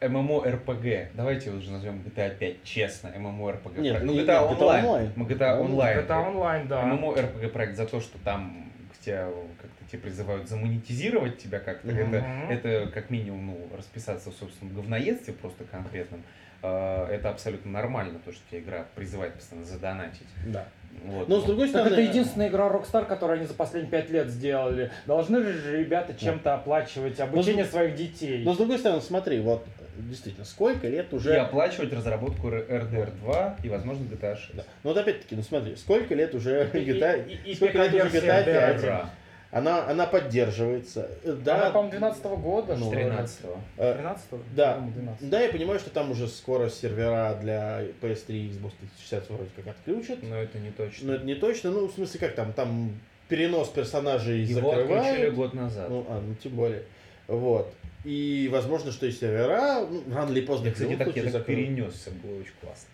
MMORPG, 0.00 1.08
давайте 1.14 1.50
уже 1.50 1.70
назовем 1.70 2.02
GTA 2.06 2.36
5 2.36 2.62
честно, 2.64 3.08
MMORPG 3.08 3.80
Нет, 3.80 3.92
проект. 3.98 4.02
Ну, 4.04 4.12
GTA 4.12 4.16
нет, 4.16 4.28
GTA 4.28 4.58
Online, 4.58 4.84
Online. 4.84 5.26
GTA 5.26 5.56
Ну, 5.56 5.64
Online. 5.80 6.06
GTA 6.06 6.34
Online, 6.34 6.66
да. 6.68 6.82
MMORPG 6.84 7.48
проект 7.48 7.76
за 7.76 7.86
то, 7.86 8.00
что 8.00 8.18
там 8.18 8.63
тебя 9.04 9.30
как-то 9.60 9.90
тебе 9.90 10.02
призывают 10.02 10.48
замонетизировать 10.48 11.38
тебя 11.38 11.60
как-то, 11.60 11.88
Мгм. 11.88 12.14
это, 12.14 12.68
это 12.68 12.90
как 12.92 13.10
минимум 13.10 13.46
ну, 13.46 13.76
расписаться 13.76 14.30
в 14.30 14.34
собственном 14.34 14.74
говноедстве 14.74 15.34
просто 15.34 15.64
конкретном. 15.64 16.22
Э, 16.62 17.06
Это 17.10 17.28
абсолютно 17.30 17.70
нормально, 17.70 18.18
то, 18.24 18.32
что 18.32 18.40
тебя 18.50 18.60
игра 18.60 18.86
призывает 18.94 19.34
постоянно 19.34 19.66
задонатить. 19.66 20.26
Да. 20.46 20.66
Вот. 21.04 21.28
Но 21.28 21.40
с 21.40 21.44
другой 21.44 21.68
Так 21.68 21.82
стороны... 21.86 21.92
это 21.92 22.10
единственная 22.10 22.48
игра 22.48 22.68
Rockstar, 22.68 23.04
которую 23.04 23.38
они 23.38 23.46
за 23.46 23.54
последние 23.54 23.90
пять 23.90 24.10
лет 24.10 24.28
сделали. 24.28 24.90
Должны 25.06 25.42
же 25.42 25.78
ребята 25.78 26.14
чем-то 26.14 26.54
оплачивать 26.54 27.20
обучение 27.20 27.64
своих 27.66 27.96
детей. 27.96 28.44
Но 28.44 28.54
с 28.54 28.56
другой 28.56 28.78
стороны, 28.78 29.02
смотри, 29.02 29.40
вот 29.40 29.66
действительно, 29.96 30.44
сколько 30.44 30.88
лет 30.88 31.12
уже... 31.12 31.34
И 31.34 31.36
оплачивать 31.36 31.92
разработку 31.92 32.48
RDR 32.48 33.12
2 33.20 33.56
и, 33.62 33.68
возможно, 33.68 34.04
GTA 34.04 34.36
6. 34.36 34.54
Да. 34.56 34.64
Ну 34.82 34.90
вот 34.90 34.98
опять-таки, 34.98 35.34
ну 35.36 35.42
смотри, 35.42 35.76
сколько 35.76 36.14
лет 36.14 36.34
уже 36.34 36.70
И- 36.72 36.78
и- 36.78 36.90
GTA... 36.92 37.26
и- 37.44 37.50
и 37.50 37.54
сколько 37.54 37.78
лет 37.78 37.94
уже 37.94 38.18
GTA 38.18 38.44
5? 38.44 38.46
RDR. 38.82 39.06
Она, 39.50 39.86
она 39.88 40.06
поддерживается. 40.06 41.08
Э, 41.22 41.32
Да, 41.44 41.54
Она, 41.56 41.70
по-моему, 41.70 41.90
12 41.92 42.24
года, 42.24 42.74
Ну, 42.74 42.86
что 42.86 42.94
ли? 42.96 43.04
13 43.04 43.40
э, 43.76 43.94
13 43.94 44.24
Да. 44.56 44.72
По-моему, 44.74 44.92
12. 44.96 45.30
да, 45.30 45.40
я 45.42 45.48
понимаю, 45.52 45.78
что 45.78 45.90
там 45.90 46.10
уже 46.10 46.26
скоро 46.26 46.68
сервера 46.68 47.38
для 47.40 47.82
PS3 48.02 48.32
и 48.32 48.48
Xbox 48.50 48.72
360 48.80 49.30
вроде 49.30 49.50
как 49.54 49.68
отключат. 49.68 50.18
Но 50.24 50.34
это 50.36 50.58
не 50.58 50.70
точно. 50.72 51.06
Но 51.06 51.14
это 51.14 51.24
не 51.24 51.36
точно. 51.36 51.70
Ну, 51.70 51.86
в 51.86 51.92
смысле, 51.92 52.18
как 52.18 52.34
там? 52.34 52.52
Там 52.52 52.90
перенос 53.28 53.68
персонажей 53.68 54.40
Его 54.42 54.70
отключили 54.72 54.96
закрывают. 55.02 55.34
год 55.34 55.54
назад. 55.54 55.86
Ну, 55.88 56.04
а, 56.08 56.20
ну, 56.20 56.34
тем 56.34 56.52
более. 56.56 56.82
Вот. 57.28 57.72
И 58.04 58.48
возможно, 58.52 58.92
что 58.92 59.06
и 59.06 59.12
сервера 59.12 59.86
ну, 59.90 60.02
рано 60.14 60.30
или 60.30 60.42
поздно 60.42 60.66
я, 60.66 60.72
кстати, 60.72 60.94
так, 60.96 61.16
я 61.16 61.30
так 61.30 61.46
перенесся, 61.46 62.10
было 62.10 62.38
очень 62.40 62.52
классно. 62.60 62.88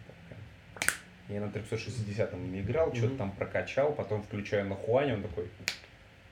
Я 1.29 1.41
на 1.41 1.51
360 1.51 2.33
ими 2.35 2.61
играл, 2.61 2.93
что-то 2.93 3.09
Мгм. 3.11 3.19
там 3.19 3.33
прокачал, 3.33 3.93
потом 3.93 4.23
включаю 4.23 4.67
на 4.67 4.75
Хуане, 4.75 5.15
он 5.15 5.23
такой, 5.23 5.49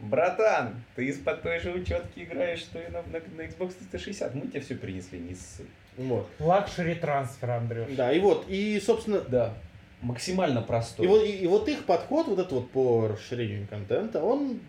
братан, 0.01 0.83
ты 0.97 1.07
из-под 1.07 1.43
той 1.43 1.61
же 1.61 1.73
учетки 1.73 2.21
играешь, 2.21 2.61
что 2.61 2.81
и 2.81 2.89
на, 2.89 3.03
на, 3.03 3.21
на 3.37 3.43
Xbox 3.43 3.75
360. 3.91 4.35
Мы 4.35 4.49
тебе 4.49 4.61
все 4.61 4.75
принесли, 4.75 5.19
не 5.19 5.35
ссы. 5.35 5.65
Вот. 5.97 6.29
Luxury 6.39 6.95
transfer, 6.95 7.51
Андрюш. 7.51 7.89
Да, 7.97 8.13
и 8.13 8.21
вот, 8.21 8.47
и, 8.49 8.81
собственно, 8.85 9.21
Да. 9.21 9.55
Максимально 10.01 10.63
простой. 10.63 11.07
И 11.07 11.09
вот, 11.09 11.25
и, 11.25 11.31
и 11.39 11.47
вот 11.49 11.69
их 11.69 11.85
подход, 11.85 12.29
вот 12.29 12.39
этот 12.39 12.53
вот 12.53 12.71
по 12.71 13.09
расширению 13.09 13.67
контента, 13.67 14.23
он 14.23 14.61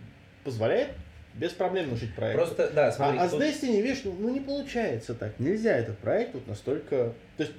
позволяет 0.44 0.90
без 1.36 1.52
проблем 1.52 1.96
жить 1.96 2.14
проект. 2.16 2.38
Просто, 2.38 2.70
да, 2.74 2.88
а, 2.88 2.92
смотри, 2.92 3.20
а 3.20 3.28
с 3.28 3.32
тут- 3.32 3.42
Destiny, 3.42 3.82
видишь, 3.82 4.02
ну, 4.04 4.16
ну, 4.20 4.30
не 4.30 4.40
получается 4.40 5.14
так. 5.14 5.40
Нельзя 5.40 5.78
этот 5.78 5.98
проект 6.00 6.34
вот 6.34 6.48
настолько... 6.48 7.14
То 7.38 7.44
есть 7.44 7.54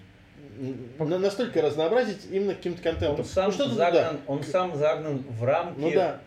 настолько 0.99 1.63
разнообразить 1.63 2.27
именно 2.31 2.55
каким-то 2.55 2.83
контентом. 2.83 3.21
он 3.21 3.25
сам, 3.25 3.47
ну, 3.47 3.53
что 3.53 3.69
загнан, 3.69 4.17
да, 4.17 4.21
он 4.27 4.43
сам 4.43 4.77
загнан 4.77 5.19
в 5.29 5.45
рамки 5.45 5.79
Ну 5.81 5.93
да, 5.93 6.21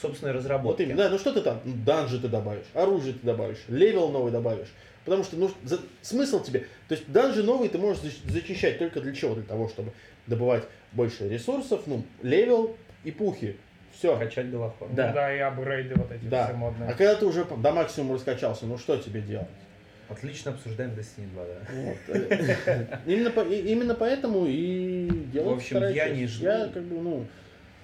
собственной 0.00 0.32
вот 0.32 0.38
разработки. 0.40 0.82
именно, 0.82 0.96
да, 0.96 1.08
ну 1.10 1.18
что 1.18 1.32
ты 1.32 1.40
там, 1.40 1.60
ну, 1.64 1.74
данжи 1.84 2.20
ты 2.20 2.28
добавишь, 2.28 2.66
оружие 2.74 3.14
ты 3.14 3.26
добавишь, 3.26 3.58
level 3.68 4.08
новый 4.10 4.30
добавишь. 4.30 4.68
Потому 5.04 5.24
что, 5.24 5.36
ну, 5.36 5.50
за- 5.64 5.80
смысл 6.02 6.42
тебе, 6.42 6.66
то 6.88 6.94
есть 6.94 7.10
данжи 7.10 7.42
новые 7.42 7.70
ты 7.70 7.78
можешь 7.78 8.02
зачищать 8.28 8.78
только 8.78 9.00
для 9.00 9.14
чего? 9.14 9.34
Для 9.34 9.44
того, 9.44 9.68
чтобы 9.68 9.92
добывать 10.26 10.64
больше 10.92 11.28
ресурсов, 11.28 11.82
ну, 11.86 12.04
level 12.22 12.76
и 13.02 13.10
пухи. 13.10 13.56
Все. 14.00 14.16
Качать 14.16 14.50
голофон. 14.50 14.88
Да. 14.94 15.12
да, 15.12 15.34
и 15.34 15.38
апгрейды 15.40 15.94
вот 15.94 16.10
эти 16.10 16.24
Да. 16.24 16.46
все 16.46 16.54
модные. 16.56 16.88
А 16.88 16.92
когда 16.94 17.14
ты 17.16 17.26
уже 17.26 17.44
до 17.44 17.70
максимума 17.72 18.14
раскачался, 18.14 18.64
ну 18.64 18.78
что 18.78 18.96
тебе 18.96 19.20
делать? 19.20 19.46
Отлично 20.08 20.52
обсуждаем 20.52 20.92
Destiny 20.92 21.28
2, 21.34 21.44
да. 21.44 21.74
Вот. 21.74 21.96
э, 22.16 22.98
Именно, 23.06 23.30
по- 23.30 23.40
и- 23.42 23.70
именно 23.72 23.94
поэтому 23.94 24.46
и 24.46 25.06
делать 25.30 25.48
В 25.50 25.56
общем, 25.56 25.76
старайтесь. 25.76 25.96
я 25.98 26.08
не 26.08 26.26
жду. 26.26 26.44
Я 26.46 26.68
как 26.72 26.82
бы, 26.84 26.98
ну, 26.98 27.26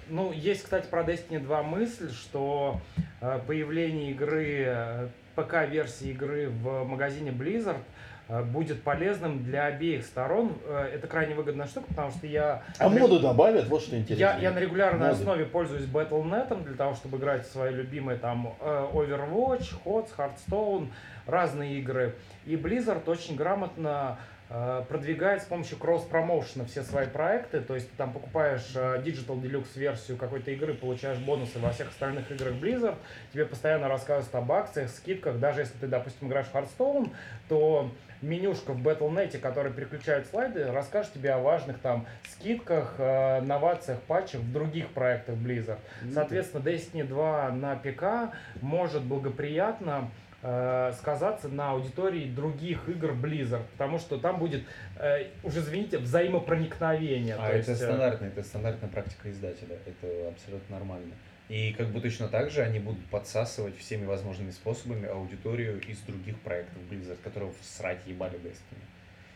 Ну, 0.08 0.32
есть, 0.32 0.62
кстати, 0.62 0.86
про 0.88 1.02
Destiny 1.02 1.38
2 1.40 1.62
мысль, 1.62 2.10
что 2.10 2.80
э, 3.20 3.38
появление 3.46 4.12
игры, 4.12 4.62
э, 4.66 5.08
ПК-версии 5.34 6.08
игры 6.12 6.48
в 6.48 6.84
магазине 6.84 7.30
Blizzard 7.30 7.80
будет 8.28 8.82
полезным 8.82 9.44
для 9.44 9.66
обеих 9.66 10.04
сторон. 10.04 10.52
Э, 10.64 10.90
это 10.92 11.06
крайне 11.06 11.34
выгодная 11.34 11.66
штука, 11.66 11.86
потому 11.88 12.10
что 12.10 12.26
я... 12.26 12.62
а 12.78 12.88
моду 12.88 13.20
добавят, 13.20 13.68
вот 13.68 13.82
что 13.82 13.96
интересно. 13.96 14.20
Я, 14.20 14.38
я 14.38 14.50
на 14.50 14.58
регулярной 14.58 15.08
Моды. 15.08 15.20
основе 15.20 15.44
пользуюсь 15.44 15.84
Battle.net 15.84 16.64
для 16.64 16.74
того, 16.74 16.94
чтобы 16.94 17.18
играть 17.18 17.46
в 17.46 17.52
свои 17.52 17.72
любимые 17.72 18.18
там 18.18 18.54
э, 18.60 18.86
Overwatch, 18.92 19.74
HOTS, 19.84 20.08
Hearthstone, 20.16 20.88
разные 21.26 21.78
игры. 21.78 22.16
И 22.46 22.56
Blizzard 22.56 23.08
очень 23.08 23.36
грамотно 23.36 24.18
э, 24.48 24.82
продвигает 24.88 25.42
с 25.42 25.44
помощью 25.44 25.78
кросс-промоушена 25.78 26.64
все 26.64 26.82
свои 26.82 27.06
проекты. 27.06 27.60
То 27.60 27.76
есть 27.76 27.90
ты 27.90 27.96
там 27.96 28.12
покупаешь 28.12 28.72
э, 28.74 29.02
Digital 29.04 29.40
Deluxe 29.40 29.78
версию 29.78 30.16
какой-то 30.16 30.50
игры, 30.50 30.74
получаешь 30.74 31.18
бонусы 31.18 31.60
во 31.60 31.70
всех 31.70 31.90
остальных 31.90 32.30
играх 32.32 32.54
Blizzard. 32.54 32.96
Тебе 33.32 33.44
постоянно 33.46 33.88
рассказывают 33.88 34.34
об 34.34 34.50
акциях, 34.50 34.90
скидках. 34.90 35.38
Даже 35.38 35.60
если 35.60 35.78
ты, 35.78 35.86
допустим, 35.86 36.26
играешь 36.28 36.46
в 36.46 36.54
Hearthstone, 36.54 37.12
то 37.48 37.90
менюшка 38.22 38.72
в 38.72 38.86
Battle.net, 38.86 39.38
которая 39.38 39.72
переключает 39.72 40.26
слайды, 40.26 40.70
расскажет 40.70 41.12
тебе 41.12 41.32
о 41.32 41.38
важных 41.38 41.78
там 41.78 42.06
скидках, 42.28 42.94
э, 42.98 43.40
новациях, 43.42 44.00
патчах 44.02 44.40
в 44.40 44.52
других 44.52 44.88
проектах 44.90 45.36
Blizzard. 45.36 45.78
Соответственно, 46.12 46.62
Destiny 46.62 47.04
2 47.04 47.50
на 47.52 47.76
ПК 47.76 48.34
может 48.60 49.02
благоприятно 49.02 50.10
э, 50.42 50.92
сказаться 50.98 51.48
на 51.48 51.72
аудитории 51.72 52.30
других 52.30 52.88
игр 52.88 53.12
Blizzard, 53.12 53.62
потому 53.72 53.98
что 53.98 54.18
там 54.18 54.38
будет 54.38 54.64
э, 54.98 55.28
уже, 55.42 55.60
извините, 55.60 55.98
взаимопроникновение. 55.98 57.34
А 57.34 57.48
То 57.48 57.56
это 57.56 57.70
есть, 57.70 57.82
э, 57.82 57.84
стандартная, 57.86 58.28
это 58.28 58.42
стандартная 58.42 58.88
практика 58.90 59.30
издателя. 59.30 59.78
Это 59.86 60.28
абсолютно 60.28 60.78
нормально. 60.78 61.12
И 61.48 61.72
как 61.74 61.88
бы 61.88 62.00
точно 62.00 62.26
так 62.28 62.50
же 62.50 62.62
они 62.62 62.80
будут 62.80 63.04
подсасывать 63.06 63.78
всеми 63.78 64.04
возможными 64.04 64.50
способами 64.50 65.06
аудиторию 65.08 65.80
из 65.80 65.98
других 66.00 66.38
проектов 66.40 66.78
Blizzard, 66.90 67.18
которые 67.22 67.52
всрать 67.60 67.98
ебали 68.06 68.36
Destiny. 68.38 68.82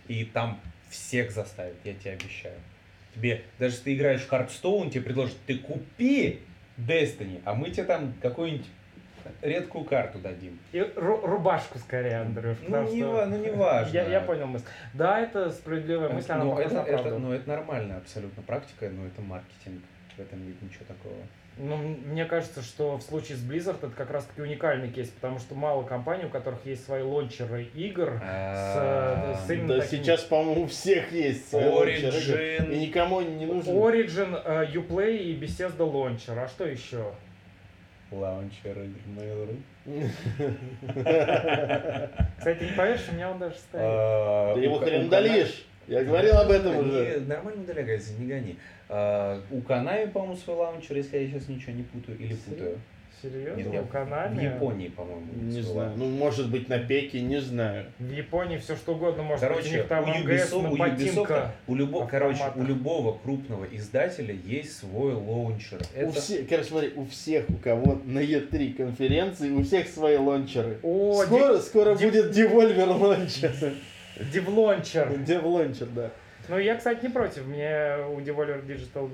И 0.09 0.25
там 0.25 0.61
всех 0.89 1.31
заставят, 1.31 1.77
я 1.85 1.95
тебе 1.95 2.13
обещаю. 2.13 2.57
Тебе, 3.15 3.43
даже 3.61 3.75
если 3.75 3.85
ты 3.85 3.95
играешь 3.95 4.23
в 4.23 4.33
Hearthstone, 4.33 4.91
тебе 4.91 5.03
предложат, 5.03 5.37
ты 5.47 5.59
купи 5.59 6.41
Destiny, 6.77 7.41
а 7.45 7.55
мы 7.55 7.71
тебе 7.71 7.85
там 7.85 8.13
какую-нибудь 8.21 8.67
редкую 9.43 9.85
карту 9.85 10.19
дадим. 10.19 10.59
И 10.73 10.79
ру- 10.79 11.25
рубашку 11.25 11.79
скорее, 11.79 12.23
Андрюш. 12.23 12.57
Ну, 12.67 12.83
не, 12.91 13.03
что- 13.03 13.27
ну, 13.27 13.37
не 13.37 13.51
важно. 13.51 13.95
Я, 13.95 14.09
я 14.09 14.21
понял 14.21 14.47
мысль. 14.47 14.65
Да, 14.95 15.21
это 15.21 15.51
справедливая 15.51 16.09
мысль, 16.09 16.33
она 16.33 16.45
Ну, 16.45 16.59
это, 16.59 16.75
это, 16.81 17.03
правду. 17.03 17.19
ну, 17.21 17.33
это 17.33 17.49
нормальная 17.49 17.99
абсолютно 17.99 18.43
практика, 18.43 18.89
но 18.91 19.07
это 19.07 19.21
маркетинг. 19.21 19.83
В 20.17 20.21
этом 20.21 20.45
нет 20.45 20.61
ничего 20.61 20.85
такого. 20.89 21.15
Ну, 21.59 21.77
мне 21.77 22.25
кажется, 22.25 22.63
что 22.63 22.97
в 22.97 23.03
случае 23.03 23.37
с 23.37 23.45
Blizzard 23.45 23.77
это 23.83 23.91
как 23.95 24.11
раз-таки 24.11 24.41
уникальный 24.41 24.89
кейс, 24.91 25.09
потому 25.11 25.39
что 25.39 25.55
мало 25.55 25.83
компаний, 25.83 26.25
у 26.25 26.31
которых 26.31 26.65
есть 26.65 26.85
свои 26.87 27.03
лончеры 27.03 27.65
игр. 27.75 28.19
А, 28.25 29.39
с 29.47 29.51
именно 29.51 29.75
Да 29.75 29.81
таким- 29.81 29.99
сейчас, 30.03 30.23
по-моему, 30.23 30.63
у 30.63 30.67
всех 30.69 31.13
есть 31.13 31.51
свои 31.51 31.67
лончеры, 31.67 32.13
Origin. 32.17 32.73
И 32.73 32.79
никому 32.87 33.21
не 33.21 33.45
нужен. 33.45 33.75
Origin, 33.77 34.41
э, 34.43 34.67
Uplay 34.73 35.19
и 35.19 35.37
Bethesda 35.39 35.79
Launcher. 35.79 36.39
А 36.43 36.49
что 36.49 36.65
еще? 36.67 37.13
Launcher 38.11 38.77
Mail.ru. 39.19 39.57
Кстати, 42.39 42.65
не 42.65 42.73
поверишь, 42.73 43.07
у 43.11 43.15
меня 43.15 43.31
он 43.31 43.39
даже 43.39 43.55
стоит. 43.57 43.83
А, 43.85 44.55
Ты 44.55 44.61
его 44.61 44.77
у 44.77 44.79
Ка- 44.81 44.87
хрен 44.87 45.07
удалишь. 45.07 45.67
Я 45.91 46.05
говорил 46.05 46.37
об 46.37 46.51
этом 46.51 46.77
уже. 46.79 47.21
Нормально 47.27 47.63
удаляется, 47.63 48.13
не 48.19 48.27
гони. 48.27 48.57
А, 48.89 49.41
У 49.51 49.61
Konami, 49.61 50.07
по-моему, 50.09 50.37
свой 50.37 50.57
launcher, 50.57 50.97
если 50.97 51.19
я 51.19 51.27
сейчас 51.27 51.49
ничего 51.49 51.73
не 51.73 51.83
путаю, 51.83 52.17
или 52.19 52.35
путаю. 52.35 52.79
Серьезно? 53.23 53.57
Нет, 53.59 53.67
нет, 53.73 53.85
в 53.85 53.89
Konami? 53.89 54.39
В 54.39 54.43
Японии, 54.55 54.89
по-моему. 54.89 55.27
Не 55.43 55.51
свой 55.61 55.63
знаю. 55.65 55.89
лаунчер. 55.89 55.99
Ну, 55.99 56.11
может 56.17 56.51
быть, 56.51 56.69
на 56.71 56.79
пеке, 56.79 57.21
не 57.21 57.39
знаю. 57.41 57.87
В 57.99 58.11
Японии 58.11 58.57
все 58.57 58.77
что 58.77 58.95
угодно 58.95 59.25
может 59.25 59.43
быть. 59.47 59.51
У 59.51 59.55
Короче, 59.59 59.77
них 59.77 59.89
там 59.89 60.05
у 60.05 60.13
Ubisoft, 60.13 60.71
у. 60.71 60.77
Ubisoft, 60.77 61.49
у, 61.67 61.75
любо- 61.75 62.07
короче, 62.09 62.43
у 62.55 62.63
любого 62.63 63.19
крупного 63.19 63.67
издателя 63.73 64.35
есть 64.47 64.77
свой 64.79 65.13
launcher. 65.15 65.81
У 65.97 65.99
Это 66.01 66.13
все, 66.21 66.45
короче, 66.45 66.69
смотри, 66.69 66.93
у 66.97 67.05
всех, 67.05 67.51
у 67.51 67.55
кого 67.57 68.01
на 68.07 68.21
E3 68.21 68.75
конференции, 68.75 69.51
у 69.51 69.65
всех 69.65 69.89
свои 69.89 70.17
launcher 70.17 70.66
ы. 70.66 70.79
О, 70.83 71.23
скоро 71.25 71.59
скоро 71.59 71.97
ди- 71.97 72.07
будет 72.07 72.35
Devolver 72.35 72.87
launcher. 72.97 73.53
Dev 74.33 74.52
launcher. 74.52 75.09
Dev 75.09 75.43
launcher, 75.45 75.87
да. 75.87 76.11
Ну, 76.49 76.59
я, 76.59 76.75
кстати, 76.75 77.05
не 77.05 77.11
против. 77.11 77.47
Мне 77.47 77.97
у 78.09 78.19
Devolver 78.19 78.67
Digital 78.67 79.09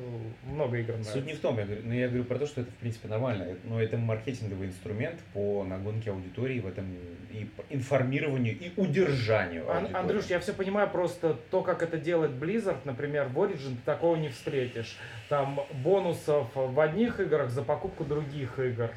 много 0.45 0.79
игр 0.79 0.93
нравится. 0.93 1.13
Суть 1.13 1.27
не 1.27 1.35
в 1.35 1.41
том, 1.41 1.59
я 1.59 1.65
говорю, 1.65 1.83
но 1.85 1.93
я 1.95 2.09
говорю 2.09 2.25
про 2.25 2.39
то, 2.39 2.47
что 2.47 2.63
это 2.63 2.71
в 2.71 2.75
принципе 2.77 3.09
нормально, 3.09 3.49
но 3.65 3.83
это 3.83 3.99
маркетинговый 3.99 4.69
инструмент 4.69 5.19
по 5.35 5.65
нагонке 5.65 6.13
аудитории 6.13 6.61
в 6.61 6.67
этом 6.67 6.87
и 7.31 7.47
информированию 7.69 8.57
и 8.57 8.73
удержанию 8.77 9.69
Ан- 9.69 9.77
аудитории. 9.79 10.01
Андрюш, 10.01 10.27
я 10.27 10.41
все 10.41 10.55
понимаю, 10.55 10.89
просто 10.89 11.37
то, 11.51 11.63
как 11.63 11.83
это 11.83 11.99
делает 11.99 12.31
Blizzard, 12.31 12.79
например, 12.85 13.27
в 13.29 13.39
Origin, 13.39 13.73
ты 13.77 13.83
такого 13.85 14.17
не 14.17 14.29
встретишь. 14.31 14.97
Там 15.29 15.61
бонусов 15.83 16.47
в 16.55 16.81
одних 16.81 17.21
играх 17.21 17.51
за 17.51 17.63
покупку 17.63 18.05
других 18.05 18.59
игр. 18.59 18.91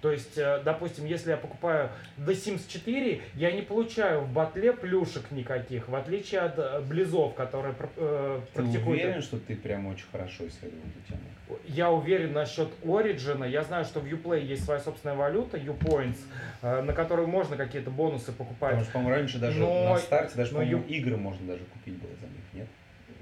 То 0.00 0.12
есть, 0.12 0.38
э, 0.38 0.60
допустим, 0.64 1.06
если 1.06 1.30
я 1.30 1.36
покупаю 1.36 1.90
The 2.18 2.32
Sims 2.32 2.68
4, 2.68 3.20
я 3.34 3.50
не 3.52 3.62
получаю 3.62 4.20
в 4.20 4.32
батле 4.32 4.72
плюшек 4.72 5.30
никаких, 5.32 5.88
в 5.88 5.94
отличие 5.96 6.40
от 6.42 6.56
э, 6.58 6.80
Близов, 6.82 7.34
которые 7.34 7.74
э, 7.96 8.40
Ты 8.54 8.62
практикуют... 8.62 8.86
уверен, 9.02 9.22
что 9.22 9.38
ты 9.38 9.56
прям 9.56 9.86
очень 9.88 10.06
хорошо 10.12 10.46
исследовал 10.46 10.84
эту 10.84 11.08
тему? 11.08 11.20
Я 11.66 11.90
уверен 11.90 12.32
насчет 12.34 12.68
Origin. 12.84 13.48
Я 13.48 13.64
знаю, 13.64 13.84
что 13.84 14.00
в 14.00 14.04
Uplay 14.06 14.40
есть 14.44 14.64
своя 14.64 14.80
собственная 14.80 15.16
валюта, 15.16 15.56
Upoints, 15.56 16.18
э, 16.62 16.82
на 16.82 16.92
которую 16.92 17.26
можно 17.26 17.56
какие-то 17.56 17.90
бонусы 17.90 18.30
покупать. 18.32 18.70
Потому 18.70 18.84
что, 18.84 18.92
по-моему, 18.92 19.14
раньше 19.16 19.38
даже 19.38 19.58
Но- 19.60 19.94
на 19.94 19.98
старте, 19.98 20.36
даже, 20.36 20.52
но 20.52 20.60
по-моему, 20.60 20.82
ю- 20.82 20.88
игры 20.88 21.16
можно 21.16 21.46
даже 21.46 21.64
купить 21.64 21.94
было 21.96 22.12
за 22.20 22.26
них, 22.26 22.44
нет? 22.54 22.68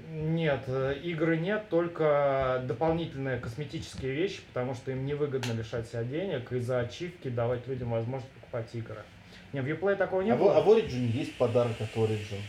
Нет, 0.09 0.61
э, 0.67 0.95
игры 1.03 1.37
нет, 1.37 1.67
только 1.69 2.63
дополнительные 2.65 3.37
косметические 3.39 4.13
вещи, 4.13 4.39
потому 4.53 4.73
что 4.73 4.91
им 4.91 5.05
невыгодно 5.05 5.51
лишать 5.51 5.87
себя 5.89 6.03
денег 6.03 6.51
и 6.53 6.59
за 6.59 6.79
ачивки 6.79 7.27
давать 7.27 7.67
людям 7.67 7.91
возможность 7.91 8.31
покупать 8.33 8.73
игры. 8.73 9.01
Не, 9.51 9.61
в 9.61 9.65
Uplay 9.65 9.95
такого 9.95 10.21
не 10.21 10.31
А 10.31 10.35
в, 10.35 10.39
было. 10.39 10.57
а 10.57 10.61
в 10.61 10.69
Origin 10.69 11.07
есть 11.11 11.35
подарок 11.37 11.73
от 11.79 11.93
Origin. 11.95 12.39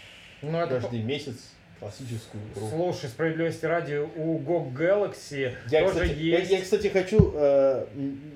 Ну, 0.43 0.57
это 0.59 0.81
Каждый 0.81 1.03
месяц 1.03 1.53
классическую 1.81 2.43
игру. 2.53 2.69
Слушай, 2.69 3.09
справедливости 3.09 3.65
ради, 3.67 3.95
у 3.97 4.39
GOG 4.39 4.73
Galaxy 4.75 5.53
Я, 5.69 5.81
тоже 5.83 5.95
кстати, 6.05 6.19
я- 6.21 6.39
есть. 6.39 6.51
я, 6.51 6.61
кстати, 6.61 6.87
хочу 6.89 7.33
э, 7.35 7.87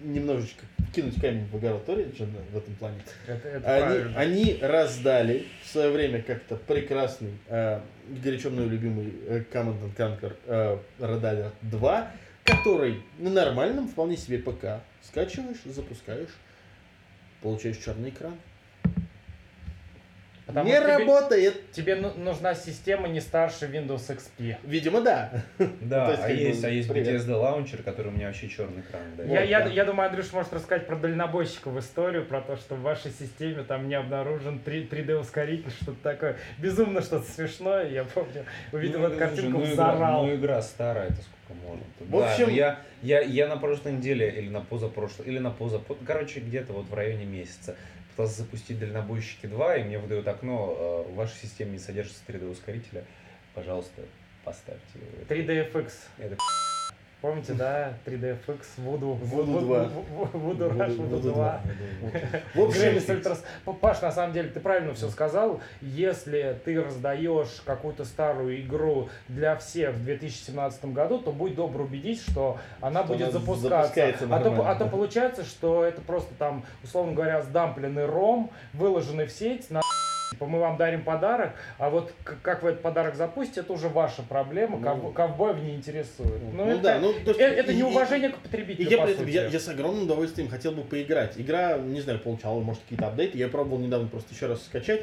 немножечко 0.03 0.65
кинуть 0.93 1.21
камень 1.21 1.47
в 1.47 1.57
Origin 1.57 2.31
в 2.53 2.57
этом 2.57 2.75
плане. 2.75 2.97
Это, 3.27 3.49
это 3.49 3.75
Они, 3.75 3.85
правильно. 3.87 4.19
они 4.19 4.59
раздали 4.61 5.47
в 5.63 5.69
свое 5.69 5.91
время 5.91 6.23
как-то 6.23 6.57
прекрасный, 6.57 7.33
э, 7.49 7.81
горячо 8.23 8.51
мной 8.51 8.69
любимый 8.69 9.13
э, 9.27 9.45
Command 9.53 9.81
and 9.83 9.97
Conquer 9.97 10.37
э, 10.47 10.79
Red 10.99 11.23
Alert 11.23 11.53
2, 11.63 12.11
который 12.45 13.03
на 13.19 13.31
нормальном 13.31 13.89
вполне 13.89 14.17
себе 14.17 14.39
ПК 14.39 14.83
скачиваешь, 15.03 15.63
запускаешь, 15.65 16.31
получаешь 17.41 17.79
черный 17.79 18.11
экран. 18.11 18.35
Потому 20.47 20.69
не 20.69 20.75
тебе- 20.77 20.87
работает! 20.99 21.71
Тебе 21.71 21.95
ну- 21.95 22.15
нужна 22.15 22.55
система 22.55 23.07
не 23.09 23.21
старше 23.21 23.67
Windows 23.67 24.09
XP. 24.17 24.57
Видимо, 24.65 25.01
да. 25.01 25.45
Да, 25.81 26.07
То 26.07 26.13
есть, 26.13 26.23
а, 26.25 26.31
есть, 26.31 26.65
а 26.65 26.69
есть. 26.69 26.89
Bethesda 26.91 27.35
лаунчер, 27.37 27.83
который 27.83 28.09
у 28.09 28.11
меня 28.11 28.27
вообще 28.27 28.49
черный 28.49 28.81
экран. 28.81 29.03
да. 29.17 29.23
Я, 29.23 29.41
Вот, 29.41 29.49
я, 29.49 29.61
да. 29.61 29.71
я 29.71 29.85
думаю, 29.85 30.09
Андрюш 30.09 30.33
может 30.33 30.53
рассказать 30.53 30.87
про 30.89 30.97
дальнобойщиков 30.97 31.77
историю, 31.77 32.25
про 32.25 32.41
то, 32.41 32.57
что 32.57 32.75
в 32.75 32.83
вашей 32.83 33.13
системе 33.13 33.63
там 33.63 33.89
не 33.89 33.95
обнаружен 33.95 34.59
3, 34.59 34.89
3D-ускоритель, 34.89 35.71
что-то 35.71 36.03
такое. 36.03 36.37
Безумно 36.59 37.03
что-то 37.03 37.31
смешное. 37.31 37.89
Я 37.89 38.03
помню, 38.05 38.45
увидел 38.73 38.99
Ну, 39.01 39.07
эту 39.09 39.19
картинку, 39.19 39.59
ну, 39.59 39.65
игра, 39.65 39.73
взорал. 39.95 40.27
ну, 40.27 40.35
игра 40.35 40.61
старая, 40.63 41.07
это 41.07 41.19
сколько 41.23 41.63
можно. 41.67 41.85
В 42.01 42.17
общем- 42.17 42.47
Да, 42.47 42.53
я, 42.53 42.81
я, 43.03 43.21
я 43.21 43.47
на 43.47 43.57
прошлой 43.59 43.93
неделе, 43.93 44.29
или 44.29 44.49
на 44.49 44.61
позапрошлой, 44.61 45.27
или 45.27 45.39
на 45.39 45.51
позапро... 45.51 45.95
Короче, 46.05 46.41
где-то 46.41 46.73
вот 46.73 46.87
в 46.89 46.95
районе 46.95 47.27
месяца 47.27 47.77
пытался 48.13 48.43
запустить 48.43 48.79
дальнобойщики 48.79 49.47
2, 49.47 49.77
и 49.77 49.85
мне 49.85 49.99
выдают 49.99 50.29
окно, 50.29 51.05
э, 51.09 51.11
в 51.11 51.15
вашей 51.15 51.37
системе 51.37 51.73
не 51.73 51.79
содержится 51.79 52.21
3D-ускорителя. 52.27 53.05
Пожалуйста, 53.55 54.03
поставьте 54.45 54.83
его. 54.95 55.25
3DFX. 55.29 55.93
Это 56.19 56.37
Помните, 57.23 57.53
да? 57.53 57.95
3DFX, 58.05 58.59
Voodoo. 58.79 59.17
Voodoo 59.21 59.61
2. 59.61 59.91
Voodoo 60.33 60.77
Rush, 60.77 60.97
Voodoo 60.97 61.21
Voodoo 61.21 61.33
2. 61.33 61.61
В 62.57 62.61
общем, 62.61 63.77
Паш, 63.81 64.03
на 64.03 64.11
самом 64.11 64.33
деле, 64.33 64.49
ты 64.49 64.59
правильно 64.59 64.93
все 64.93 65.09
сказал. 65.09 65.61
Если 65.81 66.59
ты 66.65 66.83
раздаешь 66.83 67.63
какую-то 67.65 68.05
старую 68.05 68.61
игру 68.63 69.09
для 69.29 69.55
всех 69.55 69.95
в 69.95 70.05
2017 70.05 70.87
году, 70.87 71.21
то 71.21 71.31
будь 71.31 71.55
добр 71.55 71.83
убедись, 71.83 72.25
что 72.29 72.59
она 72.81 73.05
Что 73.05 73.13
будет 73.13 73.33
запускаться. 73.33 74.27
А 74.29 74.41
то, 74.41 74.69
а 74.69 74.75
то 74.75 74.89
получается, 74.89 75.45
что 75.45 75.85
это 75.85 76.01
просто 76.01 76.35
там, 76.35 76.65
условно 76.83 77.13
говоря, 77.13 77.41
сдампленный 77.43 78.07
ром, 78.07 78.51
выложенный 78.73 79.27
в 79.27 79.31
сеть, 79.31 79.71
на 79.71 79.81
мы 80.41 80.59
вам 80.59 80.77
дарим 80.77 81.03
подарок, 81.03 81.53
а 81.79 81.91
вот 81.91 82.13
к- 82.25 82.37
как 82.43 82.63
вы 82.63 82.71
этот 82.71 82.83
подарок 82.83 83.15
запустите, 83.15 83.61
это 83.61 83.73
уже 83.73 83.89
ваша 83.89 84.23
проблема, 84.23 84.79
Ну. 84.79 84.85
ков- 84.85 85.15
ковбоев 85.15 85.59
не 85.63 85.75
интересует. 85.77 86.41
Ну, 86.53 86.67
это, 86.67 86.81
да, 86.81 86.99
ну, 86.99 87.13
то 87.13 87.31
есть 87.31 87.41
э- 87.41 87.45
это 87.45 87.73
и- 87.73 87.77
неуважение 87.77 88.31
к 88.31 88.37
И 88.37 88.41
потребителю, 88.41 88.91
я, 88.91 88.99
по 88.99 89.07
сути. 89.09 89.31
я, 89.31 89.47
я 89.47 89.61
с 89.61 89.69
огромным 89.69 90.05
удовольствием 90.05 90.49
хотел 90.49 90.73
бы 90.73 90.83
поиграть. 90.83 91.39
Игра, 91.39 91.79
не 91.79 92.01
знаю, 92.01 92.19
получала, 92.19 92.61
может, 92.61 92.83
какие-то 92.83 93.07
апдейты. 93.09 93.39
Я 93.39 93.49
пробовал 93.49 93.79
недавно 93.79 94.09
просто 94.09 94.35
еще 94.35 94.47
раз 94.47 94.63
скачать. 94.65 95.03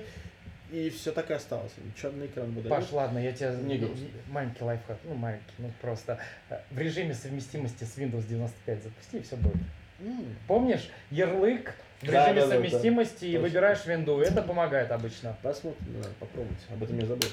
И 0.72 0.92
все 0.92 1.12
так 1.12 1.32
и 1.32 1.34
осталось. 1.34 1.72
Черный 2.00 2.28
экран 2.28 2.48
выдает. 2.52 2.70
Паш, 2.70 2.92
ладно, 2.92 3.18
я 3.18 3.32
тебе 3.32 3.56
Не 3.64 3.80
грустно. 3.80 4.06
маленький 4.30 4.64
лайфхак, 4.64 4.98
ну 5.04 5.16
маленький, 5.16 5.46
ну 5.58 5.72
просто 5.82 6.20
э, 6.52 6.60
в 6.70 6.78
режиме 6.78 7.16
совместимости 7.16 7.84
с 7.86 7.98
Windows 7.98 8.28
95 8.28 8.84
запусти, 8.84 9.18
и 9.18 9.22
все 9.24 9.36
будет. 9.38 9.56
М. 10.00 10.24
Помнишь, 10.48 10.90
ярлык 11.10 11.74
в 12.02 12.06
Да, 12.06 12.26
режиме 12.28 12.42
да, 12.42 12.48
да, 12.48 12.54
совместимости 12.56 13.22
да. 13.22 13.28
и 13.28 13.32
Точно. 13.34 13.42
выбираешь 13.48 13.86
винду, 13.86 14.20
это 14.20 14.42
помогает 14.42 14.92
обычно. 14.92 15.38
Посмотрим, 15.44 15.98
надо 15.98 16.10
попробовать. 16.20 16.60
Об 16.72 16.84
этом 16.84 16.98
я 17.00 17.06
забыл. 17.06 17.28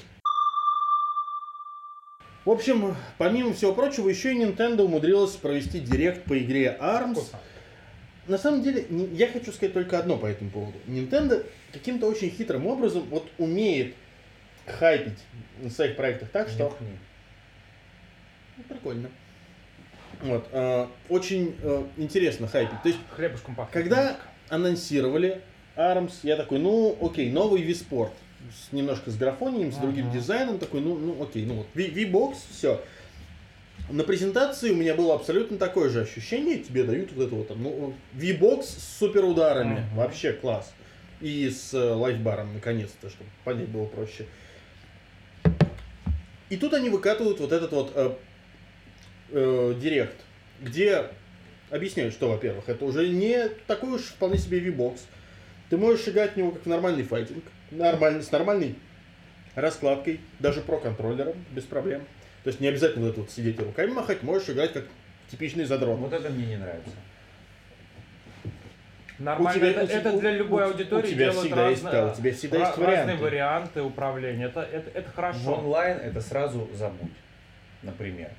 В 2.45 2.49
общем, 2.49 2.95
помимо 3.17 3.53
всего 3.53 3.73
прочего, 3.73 4.07
еще 4.07 4.33
и 4.33 4.37
Nintendo 4.41 4.81
умудрилась 4.83 5.35
провести 5.35 5.79
директ 5.79 6.23
по 6.23 6.37
игре 6.37 6.77
ARMS. 6.79 7.13
Вкусно. 7.13 7.39
На 8.27 8.37
самом 8.37 8.61
деле, 8.61 8.85
я 9.13 9.27
хочу 9.27 9.51
сказать 9.51 9.73
только 9.73 9.97
одно 9.99 10.17
по 10.17 10.25
этому 10.25 10.49
поводу. 10.51 10.77
Nintendo 10.85 11.45
каким-то 11.71 12.07
очень 12.07 12.29
хитрым 12.29 12.67
образом 12.67 13.03
вот 13.09 13.29
умеет 13.37 13.95
хайпить 14.65 15.19
на 15.59 15.69
своих 15.69 15.95
проектах 15.95 16.29
так, 16.29 16.49
что 16.49 16.75
Ну, 18.57 18.63
прикольно. 18.63 19.09
Вот, 20.21 20.47
э, 20.51 20.87
очень 21.09 21.55
э, 21.61 21.83
интересно 21.97 22.47
хайпить. 22.47 22.81
То 22.81 22.89
есть, 22.89 22.99
Хлебушком 23.15 23.55
пахнет. 23.55 23.73
когда 23.73 24.17
анонсировали 24.49 25.41
ARMS, 25.75 26.13
я 26.23 26.35
такой, 26.35 26.59
ну, 26.59 26.97
окей, 27.01 27.31
новый 27.31 27.61
Wii 27.61 27.87
Sport. 27.87 28.11
С, 28.51 28.71
немножко 28.71 29.11
с 29.11 29.17
графонием, 29.17 29.71
с 29.71 29.77
другим 29.77 30.07
Ага. 30.07 30.17
дизайном. 30.19 30.59
Такой, 30.59 30.81
ну, 30.81 30.97
ну, 30.97 31.21
окей, 31.21 31.45
ну 31.45 31.55
вот, 31.55 31.67
V-Box, 31.73 32.35
все. 32.51 32.81
На 33.89 34.03
презентации 34.03 34.71
у 34.71 34.75
меня 34.75 34.95
было 34.95 35.15
абсолютно 35.15 35.57
такое 35.57 35.89
же 35.89 36.01
ощущение. 36.01 36.59
Тебе 36.59 36.83
дают 36.83 37.11
вот 37.13 37.27
это 37.27 37.35
вот 37.35 37.47
там, 37.47 37.63
ну, 37.63 37.93
V-Box 38.13 38.63
с 38.63 38.97
супер 38.99 39.25
ударами. 39.25 39.85
Ага. 39.91 39.95
Вообще 39.95 40.33
класс. 40.33 40.73
И 41.19 41.49
с 41.49 41.73
э, 41.73 41.93
лайфбаром, 41.93 42.53
наконец-то, 42.53 43.09
чтобы 43.09 43.29
понять 43.43 43.69
было 43.69 43.85
проще. 43.85 44.25
И 46.49 46.57
тут 46.57 46.73
они 46.73 46.89
выкатывают 46.89 47.39
вот 47.39 47.51
этот 47.51 47.71
вот 47.71 47.91
э, 47.95 48.15
э, 49.31 49.75
директ, 49.81 50.21
где 50.61 51.07
объясняют, 51.69 52.13
что, 52.13 52.29
во-первых, 52.29 52.69
это 52.69 52.85
уже 52.85 53.07
не 53.09 53.49
такой 53.67 53.95
уж 53.95 54.01
вполне 54.03 54.37
себе 54.37 54.59
V-Box. 54.59 54.99
Ты 55.69 55.77
можешь 55.77 56.07
играть 56.07 56.33
в 56.33 56.37
него 56.37 56.51
как 56.51 56.63
в 56.63 56.65
нормальный 56.67 57.03
файтинг, 57.03 57.43
нормальный, 57.71 58.21
с 58.23 58.31
нормальной 58.31 58.75
раскладкой, 59.55 60.19
даже 60.39 60.61
про 60.61 60.77
контроллером, 60.79 61.35
без 61.51 61.63
проблем. 61.63 62.01
То 62.43 62.49
есть 62.49 62.61
не 62.61 62.67
обязательно 62.67 63.05
вот 63.05 63.11
это 63.11 63.21
вот 63.21 63.31
сидеть 63.31 63.59
и 63.59 63.63
руками 63.63 63.91
махать, 63.91 64.23
можешь 64.23 64.49
играть 64.49 64.71
как 64.73 64.85
типичный 65.29 65.65
задрот. 65.65 65.97
Вот 65.99 66.13
это 66.13 66.29
мне 66.29 66.45
не 66.45 66.55
нравится. 66.57 66.91
Нормально, 69.19 69.49
У 69.49 69.53
тебя- 69.55 69.71
это, 69.81 69.93
у 69.93 69.97
это 69.97 70.19
для 70.19 70.31
любой 70.31 70.63
у- 70.63 70.67
аудитории 70.67 71.07
у 71.07 71.09
тебя 71.09 71.31
всегда 71.31 71.69
есть, 71.69 71.83
да, 71.83 72.11
у 72.11 72.15
тебя 72.15 72.33
всегда 72.33 72.57
есть 72.59 72.77
разные 72.77 73.15
варианты. 73.17 73.23
варианты 73.23 73.81
управления. 73.81 74.45
Это, 74.45 74.61
это, 74.61 74.91
это 74.93 75.09
В 75.09 75.15
хорошо. 75.15 75.53
онлайн 75.55 75.97
это 75.97 76.21
сразу 76.21 76.69
забудь. 76.75 77.11
Например. 77.81 78.29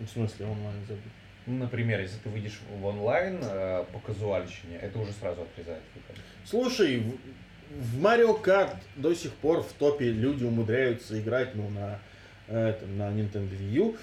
В 0.00 0.06
смысле 0.08 0.46
онлайн 0.46 0.80
забыл. 0.88 1.02
Ну, 1.46 1.58
например, 1.58 2.00
если 2.00 2.16
ты 2.18 2.28
выйдешь 2.30 2.58
в 2.80 2.84
онлайн 2.86 3.38
э, 3.42 3.84
по 3.92 3.98
казуальщине, 4.00 4.78
это 4.80 4.98
уже 4.98 5.12
сразу 5.12 5.42
отрезает 5.42 5.82
выход. 5.94 6.16
Слушай, 6.44 7.00
в, 7.00 7.98
в 7.98 8.02
Mario 8.04 8.42
Kart 8.42 8.76
до 8.96 9.14
сих 9.14 9.32
пор 9.32 9.62
в 9.62 9.72
топе 9.72 10.06
люди 10.10 10.44
умудряются 10.44 11.18
играть 11.20 11.54
ну, 11.54 11.68
на, 11.68 11.98
э, 12.48 12.68
этом, 12.70 12.96
на 12.96 13.10
Nintendo 13.10 13.50
Wii 13.50 13.72
U. 13.72 13.96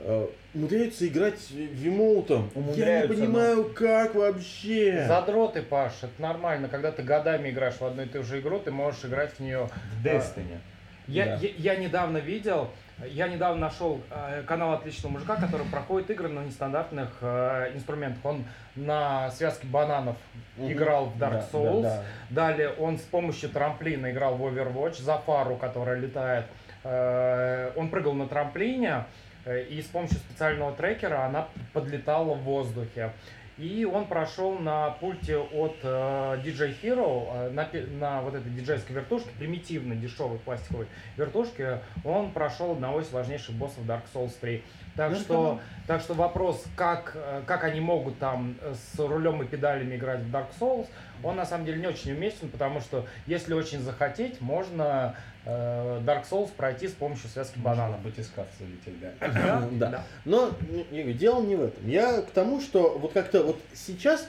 э, 0.00 0.26
умудряются 0.54 1.06
играть 1.06 1.50
вимоутом. 1.50 2.50
Я 2.74 3.02
не 3.02 3.08
понимаю, 3.08 3.72
как 3.74 4.16
вообще. 4.16 5.04
Задроты, 5.06 5.62
Паш, 5.62 5.92
это 6.02 6.20
нормально. 6.20 6.68
Когда 6.68 6.90
ты 6.90 7.02
годами 7.04 7.50
играешь 7.50 7.76
в 7.76 7.84
одну 7.84 8.02
и 8.02 8.06
ту 8.06 8.24
же 8.24 8.40
игру, 8.40 8.58
ты 8.58 8.72
можешь 8.72 9.04
играть 9.04 9.34
в 9.34 9.40
нее. 9.40 9.68
В 10.00 10.04
Destiny. 10.04 10.58
Я, 11.06 11.24
Да. 11.24 11.38
я, 11.40 11.74
я 11.74 11.76
недавно 11.76 12.18
видел, 12.18 12.70
я 13.06 13.28
недавно 13.28 13.60
нашел 13.68 14.00
э, 14.10 14.42
канал 14.46 14.72
отличного 14.72 15.12
мужика, 15.12 15.36
который 15.36 15.66
проходит 15.66 16.10
игры 16.10 16.28
на 16.28 16.40
нестандартных 16.44 17.10
э, 17.20 17.72
инструментах. 17.74 18.24
Он 18.24 18.44
на 18.76 19.30
связке 19.30 19.66
бананов 19.66 20.16
Мгм. 20.56 20.72
играл 20.72 21.06
в 21.06 21.16
Dark 21.16 21.30
Да, 21.32 21.46
Souls. 21.52 21.82
да, 21.82 21.88
да. 21.96 22.02
Далее 22.30 22.70
он 22.70 22.98
с 22.98 23.02
помощью 23.02 23.50
трамплина 23.50 24.10
играл 24.10 24.34
в 24.36 24.42
Overwatch, 24.44 25.00
за 25.00 25.18
фару, 25.18 25.56
которая 25.56 25.96
летает. 25.98 26.46
Э, 26.84 27.70
Он 27.76 27.88
прыгал 27.88 28.14
на 28.14 28.26
трамплине, 28.26 29.04
и 29.46 29.80
с 29.80 29.86
помощью 29.86 30.16
специального 30.18 30.72
трекера 30.72 31.24
она 31.24 31.48
подлетала 31.72 32.34
в 32.34 32.42
воздухе. 32.42 33.12
И 33.58 33.84
он 33.84 34.06
прошел 34.06 34.56
на 34.56 34.90
пульте 34.90 35.36
от 35.36 35.76
э, 35.82 36.40
DJ 36.44 36.80
Hero, 36.80 37.28
э, 37.32 37.50
на, 37.50 37.68
на 37.98 38.22
вот 38.22 38.36
этой 38.36 38.50
диджейской 38.52 38.94
вертушке, 38.94 39.30
примитивной, 39.36 39.96
дешевой 39.96 40.38
пластиковой 40.38 40.86
вертушке, 41.16 41.80
он 42.04 42.30
прошел 42.30 42.72
одного 42.72 43.00
из 43.00 43.10
важнейших 43.10 43.56
боссов 43.56 43.84
Dark 43.84 44.02
Souls 44.14 44.32
3. 44.40 44.62
Так 44.94 45.10
Ну, 45.10 45.16
что, 45.16 45.60
так 45.88 46.00
что 46.00 46.14
вопрос, 46.14 46.64
как, 46.76 47.12
э, 47.16 47.42
как 47.46 47.64
они 47.64 47.80
могут 47.80 48.20
там 48.20 48.56
э, 48.60 48.74
с 48.74 48.98
рулем 48.98 49.42
и 49.42 49.46
педалями 49.46 49.96
играть 49.96 50.20
в 50.20 50.32
Dark 50.32 50.48
Souls, 50.60 50.86
он 51.24 51.34
на 51.36 51.44
самом 51.44 51.66
деле 51.66 51.80
не 51.80 51.88
очень 51.88 52.12
уместен, 52.12 52.48
потому 52.48 52.80
что 52.80 53.06
если 53.26 53.54
очень 53.54 53.80
захотеть, 53.80 54.40
можно 54.40 55.16
Dark 55.48 56.24
Souls 56.30 56.50
пройти 56.56 56.88
с 56.88 56.92
помощью 56.92 57.28
связки 57.30 57.58
бананов. 57.58 58.00
Можно 58.02 58.10
батискаф 58.10 58.46
залететь, 58.58 59.00
да. 59.00 59.12
Да? 59.20 59.90
Да. 59.90 60.04
Но 60.24 60.50
ну, 60.70 61.12
дело 61.12 61.42
не 61.42 61.56
в 61.56 61.62
этом. 61.62 61.88
Я 61.88 62.22
к 62.22 62.30
тому, 62.30 62.60
что 62.60 62.98
вот 62.98 63.12
как-то 63.12 63.42
вот 63.42 63.60
сейчас 63.74 64.28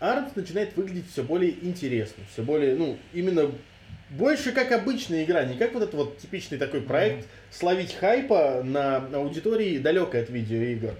Армс 0.00 0.34
начинает 0.34 0.76
выглядеть 0.76 1.10
все 1.10 1.22
более 1.22 1.52
интересно, 1.64 2.24
все 2.32 2.42
более, 2.42 2.74
ну, 2.74 2.98
именно 3.12 3.50
больше 4.10 4.52
как 4.52 4.72
обычная 4.72 5.24
игра, 5.24 5.44
не 5.44 5.56
как 5.56 5.72
вот 5.72 5.82
этот 5.82 5.94
вот 5.94 6.18
типичный 6.18 6.58
такой 6.58 6.80
проект 6.80 7.28
словить 7.50 7.94
хайпа 7.94 8.62
на 8.64 8.96
аудитории 9.14 9.78
далекой 9.78 10.22
от 10.22 10.30
видеоигр. 10.30 10.94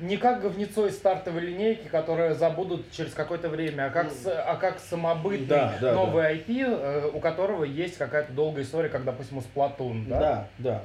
Не 0.00 0.16
как 0.16 0.42
говнецо 0.42 0.86
из 0.88 0.96
стартовой 0.96 1.42
линейки, 1.42 1.86
которые 1.86 2.34
забудут 2.34 2.90
через 2.90 3.12
какое-то 3.12 3.48
время, 3.48 3.86
а 3.86 3.90
как, 3.90 4.10
с- 4.10 4.26
а 4.26 4.56
как 4.56 4.80
самобытный 4.80 5.46
Да, 5.46 5.74
да, 5.80 5.92
новый 5.94 6.24
IP, 6.38 6.64
э, 6.66 7.10
у 7.12 7.20
которого 7.20 7.62
есть 7.64 7.98
какая-то 7.98 8.32
долгая 8.32 8.64
история, 8.64 8.88
как, 8.88 9.04
допустим, 9.04 9.38
у 9.38 9.40
Splatoon, 9.42 10.08
да? 10.08 10.18
Да, 10.20 10.48
да. 10.58 10.84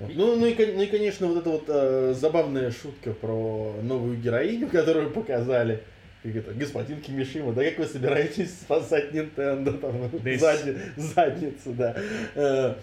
Вот. 0.00 0.10
Ну, 0.14 0.36
ну, 0.36 0.46
и, 0.46 0.54
ну 0.74 0.82
и, 0.82 0.86
конечно, 0.86 1.26
вот 1.28 1.38
эта 1.38 1.50
вот 1.50 1.64
э, 1.68 2.14
забавная 2.16 2.70
шутка 2.72 3.12
про 3.12 3.74
новую 3.82 4.16
героиню, 4.16 4.68
которую 4.72 5.10
показали. 5.10 5.82
Как 6.24 6.34
это, 6.34 6.52
господин 6.52 7.00
Кимишима, 7.00 7.52
да 7.52 7.62
как 7.64 7.78
вы 7.78 7.86
собираетесь 7.86 8.52
спасать 8.60 9.12
Nintendo 9.12 9.78
там, 9.78 10.00
ну, 10.12 10.18
Да 10.18 10.30
и 10.30 10.36
с- 10.36 10.40
зади- 10.40 10.76
задницу, 10.96 11.72
да. 11.74 11.94
Э, 12.34 12.74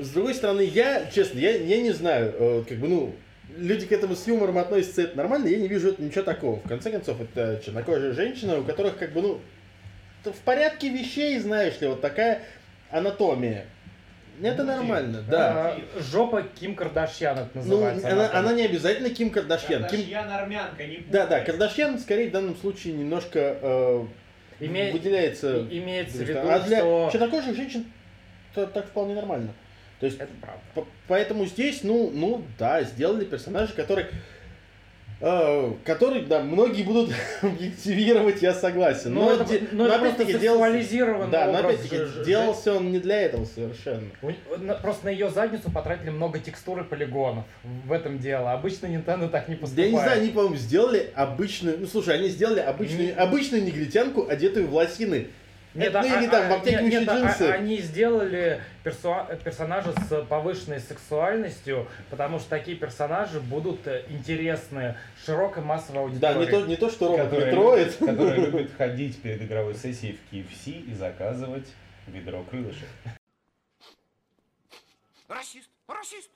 с 0.00 0.08
другой 0.10 0.34
стороны, 0.34 0.62
я, 0.62 1.06
честно, 1.12 1.38
я, 1.38 1.52
я 1.56 1.80
не 1.80 1.92
знаю, 1.92 2.34
э, 2.36 2.64
как 2.68 2.78
бы, 2.78 2.88
ну, 2.88 3.14
люди 3.56 3.86
к 3.86 3.92
этому 3.92 4.14
с 4.16 4.26
юмором 4.26 4.58
относятся, 4.58 5.02
это 5.02 5.16
нормально, 5.16 5.48
я 5.48 5.58
не 5.58 5.68
вижу 5.68 5.90
это 5.90 6.02
ничего 6.02 6.22
такого. 6.22 6.56
В 6.60 6.68
конце 6.68 6.90
концов, 6.90 7.20
это 7.20 7.60
чернокожая 7.64 8.12
женщина, 8.12 8.58
у 8.58 8.64
которых, 8.64 8.96
как 8.98 9.12
бы, 9.12 9.22
ну, 9.22 9.40
в 10.24 10.40
порядке 10.44 10.88
вещей, 10.88 11.38
знаешь 11.38 11.80
ли, 11.80 11.86
вот 11.88 12.00
такая 12.00 12.42
анатомия. 12.90 13.66
Это 14.42 14.64
Ну, 14.64 14.72
нормально, 14.72 15.22
да. 15.30 15.76
А, 15.76 15.80
жопа 16.00 16.42
Ким 16.42 16.74
Кардашьян 16.74 17.38
это 17.38 17.50
Ну, 17.54 17.60
называется. 17.60 18.08
она, 18.10 18.28
там. 18.28 18.38
она 18.46 18.52
не 18.54 18.64
обязательно 18.64 19.10
Ким 19.10 19.30
Кардашьян. 19.30 19.82
Ким... 19.82 19.90
Кардашьян 20.00 20.30
армянка, 20.32 20.84
не 20.86 20.96
Да, 21.08 21.20
да, 21.20 21.24
путай. 21.26 21.44
Кардашьян 21.44 21.98
скорее 22.00 22.28
в 22.30 22.32
данном 22.32 22.56
случае 22.56 22.94
немножко 22.94 23.38
э, 23.62 24.04
Име- 24.58 24.90
выделяется. 24.90 25.60
Имеется 25.70 26.18
в 26.18 26.20
виду, 26.22 26.40
а 26.50 26.58
для 26.60 26.78
что... 26.78 27.10
чернокожих 27.12 27.54
женщин 27.54 27.84
то 28.54 28.66
так 28.66 28.86
вполне 28.86 29.14
нормально. 29.14 29.50
То 30.00 30.06
есть, 30.06 30.18
Это 30.20 30.30
правда. 30.40 30.90
поэтому 31.08 31.46
здесь, 31.46 31.82
ну, 31.82 32.10
ну, 32.12 32.42
да, 32.58 32.82
сделали 32.82 33.24
персонажа, 33.24 33.72
который, 33.74 34.06
э, 35.20 35.72
который, 35.84 36.22
да, 36.22 36.40
многие 36.40 36.82
будут 36.82 37.10
объективировать, 37.42 38.42
я 38.42 38.52
согласен. 38.52 39.14
Ну, 39.14 39.30
это, 39.30 39.44
де- 39.44 39.62
ну, 39.72 39.84
это 39.86 39.94
просто 40.00 40.24
делался- 40.42 40.62
Да, 41.30 41.46
но 41.46 41.52
опять-таки 41.68 41.96
ж- 41.96 42.08
ж- 42.08 42.24
делался 42.26 42.74
он 42.74 42.92
не 42.92 42.98
для 42.98 43.22
этого 43.22 43.44
совершенно. 43.44 44.08
Просто 44.82 45.06
на 45.06 45.10
ее 45.10 45.30
задницу 45.30 45.70
потратили 45.70 46.10
много 46.10 46.38
текстур 46.38 46.80
и 46.80 46.84
полигонов. 46.84 47.44
В 47.86 47.92
этом 47.92 48.18
дело. 48.18 48.52
Обычно 48.52 48.86
Nintendo 48.86 49.28
так 49.28 49.48
не 49.48 49.54
поступает. 49.54 49.90
я 49.90 49.96
не 49.96 49.98
знаю, 50.02 50.20
они, 50.20 50.30
по-моему, 50.30 50.56
сделали 50.56 51.10
обычную... 51.14 51.78
Ну, 51.80 51.86
слушай, 51.86 52.14
они 52.16 52.28
сделали 52.28 52.60
обычную, 52.60 53.06
Не- 53.06 53.12
обычную 53.12 53.62
негритянку, 53.64 54.28
одетую 54.28 54.66
в 54.66 54.74
лосины. 54.74 55.28
Нет, 55.74 55.88
Это, 55.88 56.02
ну, 56.02 56.14
а- 56.14 56.18
или 56.20 56.28
там 56.30 56.44
а- 56.44 56.48
в 56.48 56.52
обтягивающие 56.58 57.00
нет, 57.00 57.00
нет, 57.00 57.08
а- 57.10 57.18
джинсы. 57.26 57.42
они 57.50 57.78
сделали 57.78 58.62
персо- 58.84 59.42
персонажа 59.42 59.92
с 59.92 60.24
повышенной 60.26 60.78
сексуальностью, 60.78 61.88
потому 62.10 62.38
что 62.38 62.48
такие 62.50 62.76
персонажи 62.76 63.40
будут 63.40 63.84
э, 63.88 64.04
интересны 64.08 64.96
широкой 65.26 65.64
массовой 65.64 66.12
Да, 66.12 66.30
аудитории. 66.30 66.44
не 66.46 66.50
то, 66.62 66.66
не 66.68 66.76
то 66.76 66.90
что 66.90 67.08
робот 67.08 67.24
Который, 67.30 67.46
Метроид. 67.46 67.96
который 67.96 68.38
любит 68.46 68.70
ходить 68.78 69.20
перед 69.20 69.42
игровой 69.42 69.74
сессией 69.74 70.16
в 70.16 70.32
KFC 70.32 70.70
и 70.90 70.94
заказывать 70.94 71.66
ведро 72.06 72.44
крылышек. 72.44 72.88
Расист! 75.28 75.68
Расист! 75.88 76.30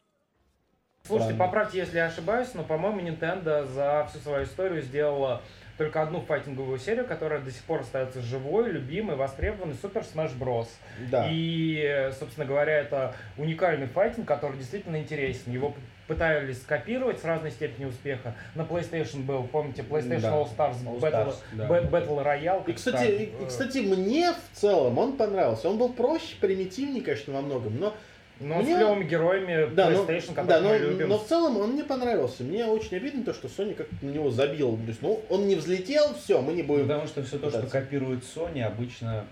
Слушайте, 1.07 1.35
поправьте, 1.39 1.79
если 1.79 1.97
я 1.99 2.07
ошибаюсь, 2.07 2.49
но, 2.55 2.65
по-моему, 2.65 3.01
Nintendo 3.01 3.65
за 3.67 4.07
всю 4.11 4.19
свою 4.19 4.45
историю 4.45 4.83
сделала 4.83 5.43
только 5.79 6.03
одну 6.03 6.21
файтинговую 6.21 6.79
серию, 6.79 7.07
которая 7.07 7.41
до 7.41 7.51
сих 7.53 7.63
пор 7.63 7.81
остается 7.81 8.21
живой, 8.21 8.71
любимой, 8.71 9.17
востребованной, 9.17 9.77
Super 9.81 10.05
Smash 10.05 10.37
Bros. 10.37 10.67
Да. 11.11 11.29
И, 11.31 12.11
собственно 12.19 12.45
говоря, 12.45 12.81
это 12.81 13.15
уникальный 13.37 13.87
файтинг, 13.87 14.27
который 14.27 14.59
действительно 14.59 14.97
интересен. 14.97 15.53
Его 15.53 15.75
пытались 16.09 16.63
скопировать 16.63 17.21
с 17.21 17.25
разной 17.25 17.53
степенью 17.53 17.91
успеха. 17.91 18.35
На 18.57 18.63
PlayStation 18.63 19.25
был, 19.25 19.45
помните, 19.45 19.83
PlayStation 19.83 20.21
Да. 20.21 20.33
All 20.33 20.49
Stars, 20.57 20.83
All 20.85 20.99
Battle, 20.99 21.29
Stars, 21.29 21.37
да. 21.53 21.69
Ba- 21.69 21.89
Battle 21.89 22.25
Royale. 22.25 22.69
И, 22.69 22.73
кстати, 22.73 23.11
и, 23.11 23.33
э, 23.41 23.47
кстати, 23.47 23.79
мне 23.79 24.33
в 24.33 24.59
целом 24.59 24.99
он 24.99 25.17
понравился. 25.17 25.69
Он 25.69 25.79
был 25.79 25.93
проще, 25.93 26.37
примитивнее, 26.41 27.03
конечно, 27.05 27.35
во 27.35 27.43
многом, 27.43 27.79
но 27.79 27.95
но 28.41 28.57
мне- 28.63 28.75
с 28.75 28.77
клевыми 28.79 29.05
героями 29.05 29.75
да, 29.75 29.91
но, 29.91 30.05
PlayStation, 30.05 30.35
да, 30.35 30.43
которых 30.43 30.63
но, 30.63 30.69
мы 30.71 30.79
любим. 30.79 31.09
но 31.09 31.19
в 31.19 31.27
целом 31.27 31.57
он 31.57 31.73
мне 31.73 31.85
понравился. 31.85 32.43
Мне 32.45 32.65
очень 32.65 32.97
обидно 32.97 33.25
то, 33.25 33.33
что 33.35 33.49
Sony 33.49 33.75
как-то 33.75 33.95
на 34.03 34.11
него 34.11 34.31
забил. 34.31 34.77
То 34.77 34.83
есть, 34.89 35.03
ну, 35.03 35.21
он 35.29 35.47
не 35.49 35.57
взлетел, 35.57 36.15
все, 36.15 36.41
мы 36.41 36.53
не 36.53 36.63
будем. 36.63 36.87
Потому 36.89 37.07
что 37.07 37.23
все 37.23 37.39
то, 37.39 37.49
что 37.51 37.59
пытаться. 37.61 37.81
копирует 37.81 38.23
Sony, 38.23 38.63
обычно 38.63 39.25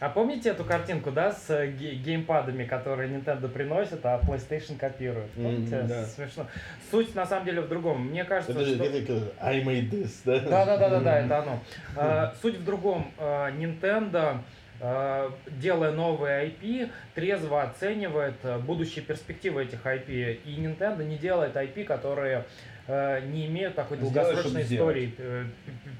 А 0.00 0.08
помните 0.08 0.48
эту 0.48 0.64
картинку, 0.64 1.12
да, 1.12 1.30
с 1.30 1.48
э, 1.50 1.68
ге- 1.68 1.94
геймпадами, 1.94 2.64
которые 2.64 3.08
Nintendo 3.08 3.46
приносит, 3.48 4.04
а 4.04 4.18
PlayStation 4.18 4.76
копирует? 4.76 5.30
Помните? 5.30 5.82
да. 5.88 6.04
Смешно. 6.06 6.46
Суть 6.90 7.14
на 7.14 7.24
самом 7.24 7.44
деле 7.44 7.60
в 7.60 7.68
другом. 7.68 8.08
Мне 8.08 8.24
кажется, 8.24 8.50
Это 8.52 8.64
же 8.64 8.74
что... 8.74 8.84
как, 8.84 8.94
э, 9.10 9.20
I 9.40 9.62
made 9.62 9.90
this, 9.90 10.10
да? 10.24 10.40
Да, 10.40 10.66
да, 10.66 10.76
да, 10.76 10.88
да, 10.88 11.00
да, 11.00 11.18
это 11.20 11.38
оно. 11.38 11.60
А, 11.96 12.34
Суть 12.42 12.56
в 12.56 12.64
другом. 12.64 13.12
А, 13.16 13.52
Nintendo, 13.52 14.38
делая 15.46 15.92
новые 15.92 16.48
IP, 16.48 16.90
трезво 17.14 17.62
оценивает 17.62 18.34
а, 18.42 18.58
будущие 18.58 19.04
перспективы 19.04 19.62
этих 19.62 19.84
IP. 19.86 20.40
И 20.44 20.56
Nintendo 20.56 21.04
не 21.04 21.16
делает 21.16 21.54
IP, 21.54 21.84
которые 21.84 22.44
э, 22.88 23.20
не 23.26 23.46
имеют 23.46 23.76
такой 23.76 23.98
долгосрочной 23.98 24.62
истории, 24.62 25.14
э, 25.18 25.44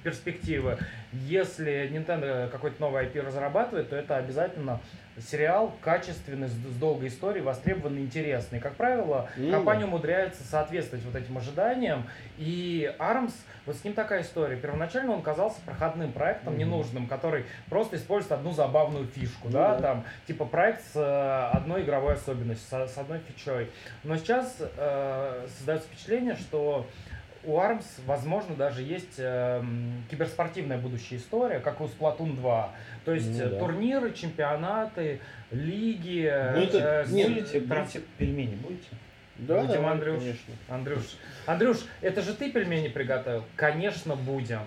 перспективы. 0.02 0.78
Если 1.12 1.88
Nintendo 1.92 2.48
какой-то 2.50 2.80
новый 2.80 3.04
IP 3.04 3.20
разрабатывает, 3.20 3.88
то 3.88 3.96
это 3.96 4.16
обязательно 4.16 4.80
сериал 5.20 5.74
качественный, 5.82 6.48
с 6.48 6.52
с 6.52 6.76
долгой 6.78 7.09
историей, 7.09 7.43
востребованный, 7.43 8.01
интересный. 8.02 8.60
Как 8.60 8.74
правило, 8.76 9.28
Ну 9.36 9.51
компания 9.51 9.84
умудряется 9.84 10.43
соответствовать 10.44 11.05
вот 11.05 11.14
этим 11.14 11.36
ожиданиям. 11.36 12.05
И 12.39 12.90
ARMS, 12.98 13.32
вот 13.66 13.76
с 13.76 13.84
ним 13.84 13.93
такая 13.94 14.22
история. 14.22 14.56
Первоначально 14.56 15.12
он 15.12 15.22
казался 15.22 15.60
проходным 15.66 16.12
проектом, 16.12 16.55
Мгм. 16.55 16.60
ненужным, 16.60 17.06
который 17.06 17.44
просто 17.68 17.97
использует 17.97 18.32
одну 18.32 18.52
забавную 18.52 19.06
фишку, 19.06 19.48
Ну 19.48 19.52
да, 19.52 19.78
там, 19.80 20.05
типа 20.26 20.44
проект 20.47 20.82
с 20.82 20.97
э, 20.97 21.56
одной 21.56 21.82
игровой 21.82 22.14
особенностью, 22.14 22.66
со- 22.68 22.89
с, 22.89 22.97
одной 22.97 23.20
фичой. 23.20 23.70
Но 24.05 24.16
сейчас 24.16 24.56
э, 24.60 25.47
создается 25.56 25.89
впечатление, 25.89 26.36
что 26.36 26.86
у 27.44 27.56
ARMS, 27.59 27.85
возможно, 28.06 28.55
даже 28.55 28.82
есть 28.82 29.14
эм, 29.19 30.05
киберспортивная 30.10 30.78
будущая 30.78 31.19
история, 31.19 31.59
как 31.60 31.81
у 31.81 31.85
Splatoon 31.85 32.36
2. 32.36 32.70
То 33.05 33.12
есть 33.14 33.39
Ну 33.39 33.44
э, 33.44 33.48
да. 33.51 33.59
турниры, 33.59 34.12
чемпионаты, 34.12 35.20
лиги. 35.51 36.31
Ну, 36.55 36.62
это- 36.62 37.05
э, 37.09 37.12
нет, 37.12 37.28
будете, 37.28 37.60
будете 37.60 38.01
пельмени 38.19 38.55
будете? 38.55 38.86
Да, 39.36 39.60
Будем, 39.62 39.82
да, 39.82 39.90
Андрюш. 39.92 40.18
конечно. 40.18 40.54
Андрюш, 40.68 41.02
Андрюш, 41.46 41.78
это 42.02 42.20
же 42.22 42.34
ты 42.34 42.50
пельмени 42.50 42.88
приготовил? 42.88 43.44
Конечно, 43.56 44.14
будем. 44.14 44.60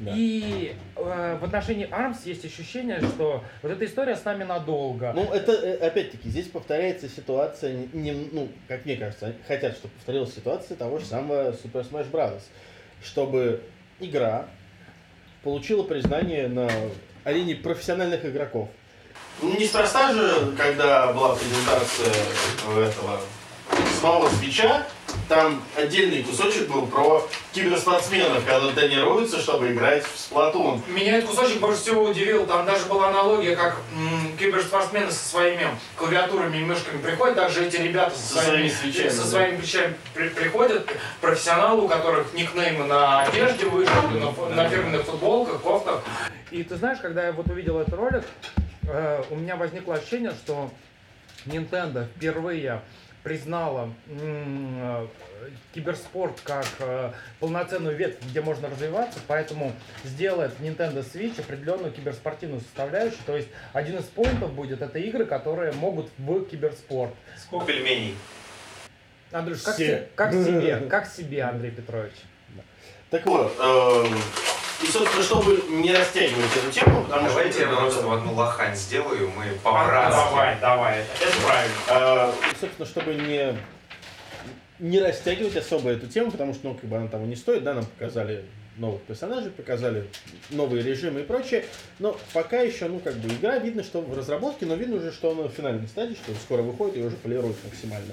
Да. 0.00 0.12
И 0.14 0.74
э, 0.96 1.38
в 1.40 1.44
отношении 1.44 1.88
ARMS 1.88 2.18
есть 2.24 2.44
ощущение, 2.44 3.00
что 3.00 3.44
вот 3.62 3.72
эта 3.72 3.84
история 3.84 4.16
с 4.16 4.24
нами 4.24 4.42
надолго. 4.44 5.12
Ну, 5.14 5.32
это, 5.32 5.52
э, 5.52 5.76
опять-таки, 5.86 6.28
здесь 6.28 6.48
повторяется 6.48 7.08
ситуация, 7.08 7.72
не, 7.92 8.10
не- 8.10 8.28
ну, 8.32 8.48
как 8.68 8.84
мне 8.84 8.96
кажется, 8.96 9.26
они 9.26 9.36
хотят, 9.46 9.74
чтобы 9.74 9.94
повторилась 9.94 10.34
ситуация 10.34 10.76
того 10.76 10.98
же 10.98 11.06
самого 11.06 11.52
Super 11.52 11.88
Smash 11.88 12.10
Bros. 12.10 12.42
Чтобы 13.04 13.62
игра 14.00 14.46
получила 15.42 15.84
признание 15.84 16.48
на 16.48 16.68
арене 17.24 17.54
профессиональных 17.54 18.24
игроков. 18.24 18.68
Неспроста 19.42 20.12
же, 20.12 20.52
когда 20.56 21.12
была 21.12 21.34
презентация 21.36 22.12
этого 22.88 23.20
самого 24.02 24.28
свеча 24.30 24.84
там 25.28 25.62
отдельный 25.76 26.22
кусочек 26.24 26.68
был 26.68 26.86
про 26.86 27.26
киберспортсменов, 27.52 28.44
когда 28.44 28.72
тренируются, 28.72 29.38
чтобы 29.40 29.72
играть 29.72 30.04
в 30.04 30.18
Сплатун. 30.18 30.82
Меня 30.88 31.18
этот 31.18 31.30
кусочек 31.30 31.60
больше 31.60 31.80
всего 31.82 32.02
удивил. 32.04 32.44
Там 32.46 32.66
даже 32.66 32.86
была 32.86 33.08
аналогия, 33.08 33.54
как 33.54 33.76
м, 33.94 34.36
киберспортсмены 34.38 35.10
со 35.10 35.28
своими 35.28 35.66
клавиатурами 35.96 36.58
и 36.58 36.64
мышками 36.64 37.00
приходят, 37.00 37.36
также 37.36 37.66
эти 37.66 37.76
ребята 37.76 38.14
со, 38.16 38.34
Со 38.38 38.42
своими, 38.42 38.68
свечами, 38.68 39.08
со 39.10 39.22
да. 39.22 39.28
своими 39.28 39.60
свечами 39.60 39.94
при- 40.14 40.28
приходят, 40.30 40.90
профессионалы, 41.20 41.82
у 41.82 41.88
которых 41.88 42.34
никнеймы 42.34 42.84
на 42.86 43.22
одежде 43.22 43.66
вышли, 43.66 43.92
на, 44.18 44.54
на 44.54 44.68
фирменных 44.68 45.02
футболках, 45.04 45.60
кофтах. 45.60 46.02
И 46.50 46.62
ты 46.64 46.74
знаешь, 46.76 46.98
когда 47.00 47.26
я 47.26 47.32
вот 47.32 47.46
увидел 47.48 47.78
этот 47.78 47.94
ролик, 47.94 48.24
э, 48.88 49.22
у 49.30 49.36
меня 49.36 49.56
возникло 49.56 49.94
ощущение, 49.94 50.32
что 50.32 50.70
Nintendo 51.46 52.06
впервые 52.16 52.82
признала 53.22 53.90
э, 54.08 55.06
киберспорт 55.74 56.40
как 56.42 56.66
э, 56.80 57.12
полноценную 57.40 57.96
ветвь, 57.96 58.18
где 58.28 58.40
можно 58.40 58.68
развиваться, 58.68 59.20
поэтому 59.26 59.72
сделает 60.04 60.58
Nintendo 60.60 61.04
Switch 61.04 61.38
определенную 61.40 61.92
киберспортивную 61.92 62.60
составляющую. 62.60 63.20
То 63.26 63.36
есть 63.36 63.48
один 63.72 63.98
из 63.98 64.04
поинтов 64.04 64.52
будет 64.52 64.82
это 64.82 64.98
игры, 64.98 65.24
которые 65.24 65.72
могут 65.72 66.10
в 66.18 66.44
киберспорт. 66.46 67.14
Сколько 67.38 67.66
пельменей? 67.66 68.16
Андрюш, 69.30 69.62
как, 69.62 69.76
се- 69.76 70.08
как 70.14 70.32
себе, 70.32 70.76
как 70.88 71.06
себе, 71.06 71.42
Андрей 71.42 71.70
Петрович? 71.70 72.12
Так 73.10 73.26
вот, 73.26 73.54
эм, 73.60 74.18
и, 74.82 74.86
собственно, 74.86 75.22
чтобы 75.22 75.62
не 75.70 75.92
растягивать 75.92 76.56
эту 76.56 76.72
тему, 76.72 77.04
потому 77.04 77.28
Давайте 77.28 77.60
что... 77.60 77.70
я 77.70 77.76
просто 77.76 78.06
в 78.06 78.12
одну 78.12 78.34
лохань 78.34 78.74
сделаю, 78.74 79.30
мы 79.36 79.44
А, 79.64 79.84
по-братски. 79.84 80.16
давай, 80.16 80.60
давай, 80.60 80.98
это, 81.00 81.36
правильно. 81.44 81.74
Э, 81.88 82.32
и, 82.50 82.56
собственно, 82.60 82.86
чтобы 82.86 83.14
не, 83.14 83.56
не 84.78 85.00
растягивать 85.00 85.56
особо 85.56 85.90
эту 85.90 86.06
тему, 86.08 86.30
потому 86.30 86.54
что, 86.54 86.68
ну, 86.68 86.74
как 86.74 86.84
бы 86.84 86.96
она 86.96 87.08
того 87.08 87.26
не 87.26 87.36
стоит, 87.36 87.62
да, 87.62 87.74
нам 87.74 87.86
показали 87.86 88.44
новых 88.76 89.02
персонажей, 89.02 89.50
показали 89.50 90.08
новые 90.50 90.82
режимы 90.82 91.20
и 91.20 91.24
прочее, 91.24 91.64
но 91.98 92.16
пока 92.32 92.60
еще, 92.60 92.86
ну, 92.86 92.98
как 92.98 93.14
бы 93.14 93.28
игра, 93.28 93.58
видно, 93.58 93.82
что 93.82 94.00
в 94.00 94.16
разработке, 94.16 94.66
но 94.66 94.74
видно 94.74 94.96
уже, 94.96 95.12
что 95.12 95.30
она 95.30 95.42
в 95.42 95.50
финальной 95.50 95.86
стадии, 95.88 96.14
что 96.14 96.32
скоро 96.34 96.62
выходит 96.62 96.96
и 96.96 97.02
уже 97.02 97.16
полирует 97.16 97.56
максимально. 97.64 98.12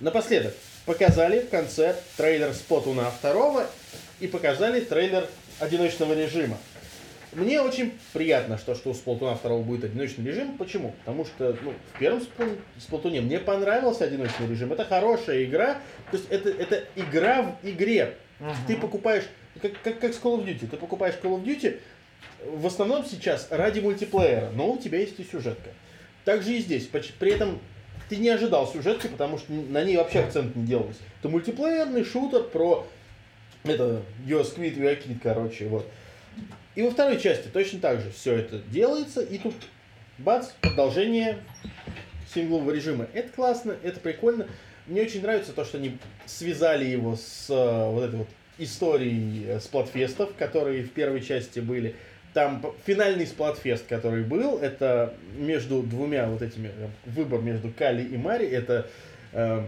Напоследок, 0.00 0.54
показали 0.84 1.40
в 1.40 1.48
конце 1.48 1.96
трейлер 2.16 2.52
Сплатуна 2.52 3.10
второго 3.10 3.66
и 4.22 4.28
показали 4.28 4.80
трейлер 4.80 5.26
одиночного 5.58 6.14
режима. 6.14 6.56
Мне 7.32 7.60
очень 7.60 7.94
приятно, 8.12 8.56
что, 8.56 8.74
что 8.76 8.90
у 8.90 8.94
Сплатуна 8.94 9.34
второго 9.34 9.62
будет 9.62 9.84
одиночный 9.84 10.24
режим. 10.24 10.56
Почему? 10.58 10.94
Потому 11.04 11.24
что 11.24 11.56
ну, 11.62 11.74
в 11.94 11.98
первом 11.98 12.20
Спл- 12.20 12.58
Сплатуне 12.78 13.20
мне 13.20 13.40
понравился 13.40 14.04
одиночный 14.04 14.46
режим. 14.46 14.72
Это 14.72 14.84
хорошая 14.84 15.44
игра. 15.44 15.78
То 16.10 16.18
есть 16.18 16.26
это, 16.30 16.50
это 16.50 16.84
игра 16.94 17.42
в 17.42 17.68
игре. 17.68 18.14
Ты 18.66 18.76
покупаешь, 18.76 19.24
как, 19.60 19.72
как, 19.82 19.98
как 19.98 20.14
с 20.14 20.20
Call 20.20 20.38
of 20.38 20.44
Duty, 20.44 20.68
ты 20.68 20.76
покупаешь 20.76 21.14
Call 21.22 21.36
of 21.36 21.44
Duty 21.44 21.80
в 22.44 22.66
основном 22.66 23.04
сейчас 23.04 23.48
ради 23.50 23.80
мультиплеера, 23.80 24.50
но 24.54 24.70
у 24.70 24.78
тебя 24.78 24.98
есть 24.98 25.18
и 25.18 25.24
сюжетка. 25.24 25.70
Также 26.24 26.52
и 26.52 26.58
здесь. 26.60 26.86
При 26.86 27.32
этом 27.32 27.58
ты 28.08 28.16
не 28.16 28.28
ожидал 28.28 28.70
сюжетки, 28.70 29.08
потому 29.08 29.38
что 29.38 29.52
на 29.52 29.82
ней 29.82 29.96
вообще 29.96 30.20
акцент 30.20 30.54
не 30.54 30.64
делался. 30.64 31.00
Это 31.18 31.28
мультиплеерный 31.28 32.04
шутер 32.04 32.44
про 32.44 32.86
это 33.64 34.02
We 34.26 34.40
Are 34.40 35.02
Kid, 35.02 35.18
короче, 35.22 35.66
вот. 35.66 35.86
И 36.74 36.82
во 36.82 36.90
второй 36.90 37.20
части 37.20 37.48
точно 37.48 37.80
так 37.80 38.00
же 38.00 38.10
все 38.10 38.34
это 38.34 38.58
делается, 38.70 39.20
и 39.20 39.38
тут 39.38 39.54
бац, 40.18 40.48
продолжение 40.60 41.38
синглового 42.32 42.70
режима. 42.70 43.06
Это 43.12 43.28
классно, 43.30 43.76
это 43.82 44.00
прикольно. 44.00 44.46
Мне 44.86 45.02
очень 45.02 45.22
нравится 45.22 45.52
то, 45.52 45.64
что 45.64 45.78
они 45.78 45.98
связали 46.26 46.84
его 46.84 47.14
с 47.16 47.48
э, 47.50 47.90
вот 47.90 48.02
этой 48.02 48.16
вот 48.16 48.28
историей 48.58 49.44
э, 49.46 49.60
сплатфестов, 49.60 50.34
которые 50.36 50.82
в 50.82 50.90
первой 50.90 51.20
части 51.20 51.60
были. 51.60 51.94
Там 52.34 52.64
финальный 52.86 53.26
сплатфест, 53.26 53.86
который 53.86 54.24
был, 54.24 54.58
это 54.58 55.14
между 55.36 55.82
двумя 55.82 56.26
вот 56.26 56.42
этими, 56.42 56.68
э, 56.68 56.88
выбор 57.04 57.40
между 57.40 57.70
Кали 57.70 58.02
и 58.02 58.16
Мари, 58.16 58.46
это 58.46 58.88
э, 59.32 59.64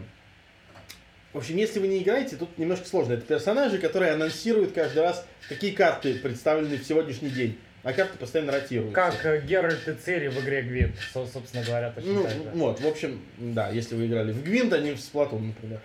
в 1.34 1.38
общем, 1.38 1.56
если 1.56 1.80
вы 1.80 1.88
не 1.88 1.98
играете, 1.98 2.36
тут 2.36 2.56
немножко 2.58 2.86
сложно. 2.86 3.14
Это 3.14 3.22
персонажи, 3.22 3.78
которые 3.78 4.12
анонсируют 4.12 4.72
каждый 4.72 5.02
раз, 5.02 5.26
какие 5.48 5.72
карты 5.72 6.14
представлены 6.14 6.78
в 6.78 6.84
сегодняшний 6.86 7.28
день. 7.28 7.58
А 7.84 7.92
карты 7.92 8.16
постоянно 8.16 8.50
ротируются. 8.52 8.94
Как 8.94 9.26
э, 9.26 9.40
Геральт 9.42 9.86
и 9.86 9.92
Цири 9.92 10.28
в 10.28 10.40
игре 10.42 10.62
Гвинт, 10.62 10.96
со- 11.12 11.26
собственно 11.26 11.62
говоря, 11.62 11.90
точно 11.90 12.12
Ну, 12.14 12.22
так 12.22 12.32
же. 12.32 12.38
вот, 12.54 12.80
в 12.80 12.86
общем, 12.86 13.20
да, 13.36 13.68
если 13.68 13.94
вы 13.94 14.06
играли 14.06 14.32
в 14.32 14.42
Гвинт, 14.42 14.72
а 14.72 14.78
не 14.78 14.92
в 14.92 15.00
Сплатун, 15.00 15.48
например. 15.48 15.80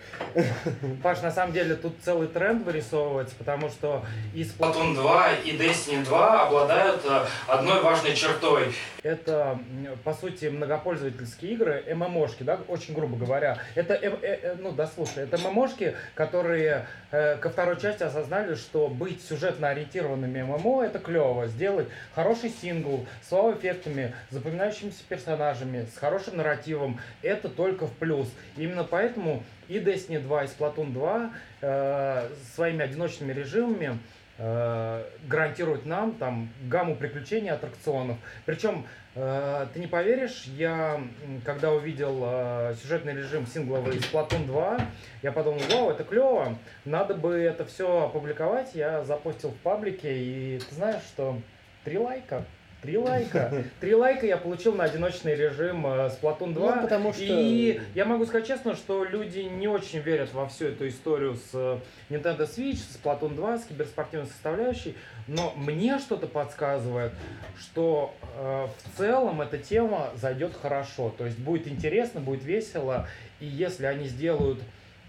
Паш, 1.02 1.20
на 1.20 1.30
самом 1.30 1.52
деле 1.52 1.74
тут 1.74 1.94
целый 2.02 2.26
тренд 2.28 2.64
вырисовывается, 2.64 3.34
потому 3.36 3.68
что 3.68 4.02
и 4.34 4.42
Splatoon 4.44 4.94
2, 4.94 5.32
и 5.44 5.50
Destiny 5.58 6.02
2 6.04 6.46
обладают 6.46 7.02
э, 7.04 7.26
одной 7.46 7.82
важной 7.82 8.14
чертой. 8.14 8.72
Это, 9.02 9.58
по 10.02 10.14
сути, 10.14 10.46
многопользовательские 10.46 11.52
игры, 11.52 11.84
ММОшки, 11.94 12.44
да, 12.44 12.60
очень 12.66 12.94
грубо 12.94 13.18
говоря. 13.18 13.58
Это, 13.74 13.92
э, 13.92 14.10
э, 14.22 14.38
э, 14.42 14.56
ну 14.58 14.72
да, 14.72 14.86
слушай, 14.86 15.24
это 15.24 15.36
ММОшки, 15.36 15.94
которые 16.14 16.86
э, 17.10 17.36
ко 17.36 17.50
второй 17.50 17.78
части 17.78 18.04
осознали, 18.04 18.54
что 18.54 18.88
быть 18.88 19.22
сюжетно 19.22 19.68
ориентированными 19.68 20.40
ММО 20.40 20.84
это 20.84 20.98
клево, 20.98 21.46
сделать 21.46 21.88
хороший 22.14 22.50
сингл 22.50 23.06
с 23.22 23.30
вау-эффектами, 23.30 24.14
запоминающимися 24.30 25.02
персонажами, 25.08 25.86
с 25.94 25.98
хорошим 25.98 26.36
нарративом, 26.36 27.00
это 27.22 27.48
только 27.48 27.86
в 27.86 27.92
плюс. 27.92 28.28
Именно 28.56 28.84
поэтому 28.84 29.42
и 29.68 29.78
Destiny 29.78 30.20
2, 30.20 30.44
и 30.44 30.46
Splatoon 30.46 30.92
2 30.92 31.30
э, 31.60 32.28
своими 32.54 32.84
одиночными 32.84 33.32
режимами 33.32 33.98
э, 34.38 35.04
гарантируют 35.28 35.86
нам 35.86 36.14
там 36.14 36.48
гамму 36.62 36.96
приключений, 36.96 37.50
аттракционов. 37.50 38.16
Причем, 38.46 38.86
э, 39.14 39.66
ты 39.72 39.80
не 39.80 39.86
поверишь, 39.86 40.44
я 40.56 41.00
когда 41.44 41.70
увидел 41.72 42.20
э, 42.24 42.74
сюжетный 42.82 43.14
режим 43.14 43.46
сингловый 43.46 43.98
Splatoon 43.98 44.46
2, 44.46 44.80
я 45.22 45.32
подумал, 45.32 45.60
вау, 45.70 45.90
это 45.90 46.04
клево, 46.04 46.58
надо 46.84 47.14
бы 47.14 47.34
это 47.34 47.64
все 47.64 48.04
опубликовать. 48.06 48.74
Я 48.74 49.04
запостил 49.04 49.50
в 49.50 49.56
паблике, 49.58 50.12
и 50.12 50.58
ты 50.58 50.74
знаешь, 50.74 51.02
что 51.02 51.38
три 51.84 51.98
лайка. 51.98 52.44
Три 52.82 52.96
лайка. 52.96 53.52
Три 53.80 53.94
лайка 53.94 54.24
я 54.24 54.38
получил 54.38 54.74
на 54.74 54.84
одиночный 54.84 55.34
режим 55.34 55.86
э, 55.86 56.08
Splatoon 56.08 56.54
2. 56.54 56.76
Ну, 56.76 56.82
потому 56.82 57.12
что- 57.12 57.22
И 57.22 57.78
я 57.94 58.06
могу 58.06 58.24
сказать 58.24 58.46
честно, 58.46 58.74
что 58.74 59.04
люди 59.04 59.40
не 59.40 59.68
очень 59.68 59.98
верят 59.98 60.32
во 60.32 60.48
всю 60.48 60.68
эту 60.68 60.88
историю 60.88 61.34
с 61.34 61.50
э, 61.52 61.78
Nintendo 62.08 62.48
Switch, 62.48 62.76
с 62.78 62.98
Splatoon 63.02 63.34
2, 63.34 63.58
с 63.58 63.64
киберспортивной 63.66 64.28
составляющей. 64.28 64.94
Но 65.28 65.52
мне 65.56 65.98
что-то 65.98 66.26
подсказывает, 66.26 67.12
что 67.58 68.14
э, 68.38 68.66
в 68.94 68.96
целом 68.96 69.42
эта 69.42 69.58
тема 69.58 70.08
зайдет 70.14 70.52
хорошо. 70.56 71.14
То 71.18 71.26
есть 71.26 71.38
будет 71.38 71.68
интересно, 71.68 72.20
будет 72.22 72.44
весело. 72.44 73.06
И 73.40 73.44
если 73.44 73.84
они 73.84 74.06
сделают 74.06 74.58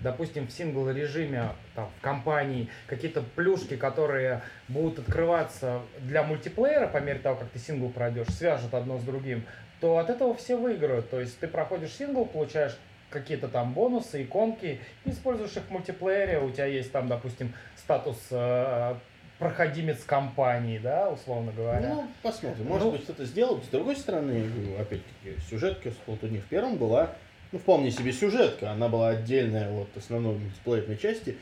допустим, 0.02 0.48
в 0.48 0.52
сингл-режиме 0.52 1.50
там, 1.76 1.90
в 1.98 2.02
компании 2.02 2.68
какие-то 2.88 3.22
плюшки, 3.36 3.76
которые 3.78 4.42
будут 4.68 5.00
открываться 5.00 5.82
для 6.00 6.24
мультиплеера 6.24 6.88
по 6.88 6.98
мере 6.98 7.20
того, 7.20 7.36
как 7.38 7.50
ты 7.50 7.60
сингл 7.60 7.90
пройдешь, 7.90 8.28
свяжут 8.30 8.74
одно 8.74 8.98
с 8.98 9.04
другим, 9.04 9.44
то 9.80 9.98
от 9.98 10.10
этого 10.10 10.34
все 10.36 10.56
выиграют. 10.58 11.10
То 11.10 11.20
есть 11.20 11.40
ты 11.40 11.48
проходишь 11.48 11.92
сингл, 11.94 12.26
получаешь 12.26 12.78
какие-то 13.10 13.48
там 13.48 13.74
бонусы, 13.74 14.24
иконки, 14.24 14.80
используешь 15.06 15.56
их 15.58 15.64
в 15.64 15.70
мультиплеере, 15.72 16.40
у 16.40 16.50
тебя 16.52 16.66
есть 16.66 16.92
там, 16.92 17.08
допустим, 17.10 17.54
статус 17.76 18.18
э, 18.32 18.96
проходимец 19.38 20.04
компании, 20.06 20.78
да, 20.78 21.10
условно 21.10 21.52
говоря. 21.52 21.90
Ну, 21.90 22.08
посмотрим. 22.22 22.68
Может 22.68 22.86
Ну. 22.86 22.92
быть, 22.92 23.04
что-то 23.04 23.26
сделают. 23.26 23.66
С 23.66 23.68
другой 23.70 23.96
стороны, 23.98 24.44
говорю, 24.48 24.80
опять-таки, 24.82 25.36
сюжетка 25.50 25.90
в 25.90 25.94
Сплатуне 25.94 26.40
в 26.40 26.46
первом 26.46 26.78
была, 26.78 27.10
ну, 27.52 27.60
вполне 27.60 27.92
себе 27.92 28.14
сюжетка. 28.14 28.72
Она 28.72 28.88
была 28.88 29.10
отдельная 29.10 29.72
от 29.72 29.96
основной 29.98 30.36
мультиплеерной 30.36 30.98
части. 30.98 31.38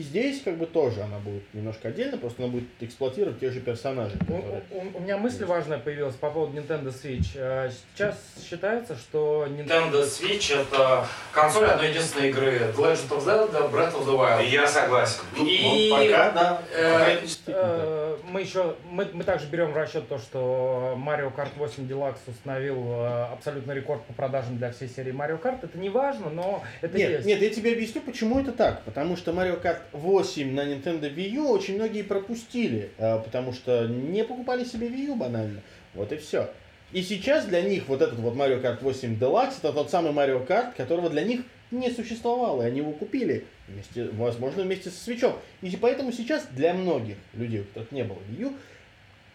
И 0.00 0.02
здесь, 0.02 0.40
как 0.42 0.56
бы, 0.56 0.64
тоже 0.64 1.02
она 1.02 1.18
будет 1.18 1.42
немножко 1.52 1.88
отдельно, 1.88 2.16
просто 2.16 2.42
она 2.42 2.50
будет 2.50 2.64
эксплуатировать 2.80 3.38
тех 3.38 3.52
же 3.52 3.60
персонажей. 3.60 4.16
У, 4.22 4.32
которые- 4.32 4.62
у- 4.70 4.96
у 4.96 5.00
меня 5.02 5.18
мысль 5.18 5.44
важная 5.44 5.76
появилась 5.78 6.14
по 6.14 6.30
поводу 6.30 6.56
Nintendo 6.58 6.86
Switch. 6.88 7.32
Э, 7.34 7.70
Сейчас 7.94 8.16
считается, 8.48 8.96
что 8.96 9.46
Nintendo 9.46 10.02
Switch 10.02 10.58
это 10.58 11.06
консоль 11.34 11.66
одной 11.66 11.90
единственной 11.90 12.30
игры 12.30 12.52
The 12.74 12.76
Legend 12.76 13.08
of 13.10 13.24
Zelda 13.26 13.70
Breath 13.70 13.92
of 13.94 14.06
the 14.06 14.16
Wild. 14.16 14.48
Я 14.48 14.66
согласен. 14.66 15.20
Ну, 15.36 15.44
И, 15.46 15.90
пока, 15.90 16.30
да. 16.30 16.62
э, 16.74 16.92
Пока 16.98 17.20
действительно 17.20 17.56
так. 17.62 17.76
Э, 17.82 18.16
Мы 18.30 18.40
еще, 18.40 18.76
мы, 18.90 19.06
мы 19.12 19.24
также 19.24 19.48
берем 19.48 19.72
в 19.72 19.76
расчет 19.76 20.08
то, 20.08 20.16
что 20.18 20.94
Mario 20.96 21.30
Kart 21.36 21.50
8 21.58 21.86
Deluxe 21.86 22.16
установил 22.28 22.80
э, 22.90 23.24
абсолютный 23.32 23.74
рекорд 23.74 24.02
по 24.06 24.14
продажам 24.14 24.56
для 24.56 24.70
всей 24.72 24.88
серии 24.88 25.12
Mario 25.12 25.38
Kart. 25.42 25.58
Это 25.62 25.76
не 25.76 25.90
важно, 25.90 26.30
но 26.30 26.62
это 26.80 26.96
Нет, 26.96 27.10
есть. 27.10 27.26
нет, 27.26 27.42
я 27.42 27.50
тебе 27.50 27.72
объясню, 27.72 28.00
почему 28.00 28.40
это 28.40 28.52
так. 28.52 28.82
Потому 28.84 29.16
что 29.16 29.32
Mario 29.32 29.60
Kart 29.60 29.78
8 29.92 30.52
на 30.52 30.60
Nintendo 30.60 31.12
Wii 31.12 31.36
U 31.36 31.50
очень 31.50 31.76
многие 31.76 32.02
пропустили, 32.02 32.90
а, 32.98 33.18
потому 33.18 33.52
что 33.52 33.86
не 33.86 34.24
покупали 34.24 34.64
себе 34.64 34.88
Wii 34.88 35.06
U 35.08 35.16
банально. 35.16 35.62
Вот 35.94 36.12
и 36.12 36.16
все. 36.16 36.50
И 36.92 37.02
сейчас 37.02 37.46
для 37.46 37.62
них 37.62 37.88
вот 37.88 38.02
этот 38.02 38.18
вот 38.18 38.34
Mario 38.34 38.60
Kart 38.60 38.78
8 38.82 39.18
Deluxe 39.18 39.54
это 39.62 39.72
тот 39.72 39.90
самый 39.90 40.12
Mario 40.12 40.46
Kart, 40.46 40.74
которого 40.76 41.08
для 41.08 41.22
них 41.22 41.42
не 41.70 41.90
существовало, 41.90 42.62
и 42.62 42.66
они 42.66 42.78
его 42.78 42.92
купили, 42.92 43.44
вместе, 43.68 44.04
возможно, 44.12 44.64
вместе 44.64 44.90
со 44.90 45.04
свечом. 45.04 45.36
И 45.62 45.76
поэтому 45.76 46.10
сейчас 46.12 46.46
для 46.50 46.74
многих 46.74 47.16
людей, 47.32 47.60
у 47.60 47.64
которых 47.64 47.92
не 47.92 48.02
было 48.02 48.18
Wii 48.30 48.42
U, 48.42 48.52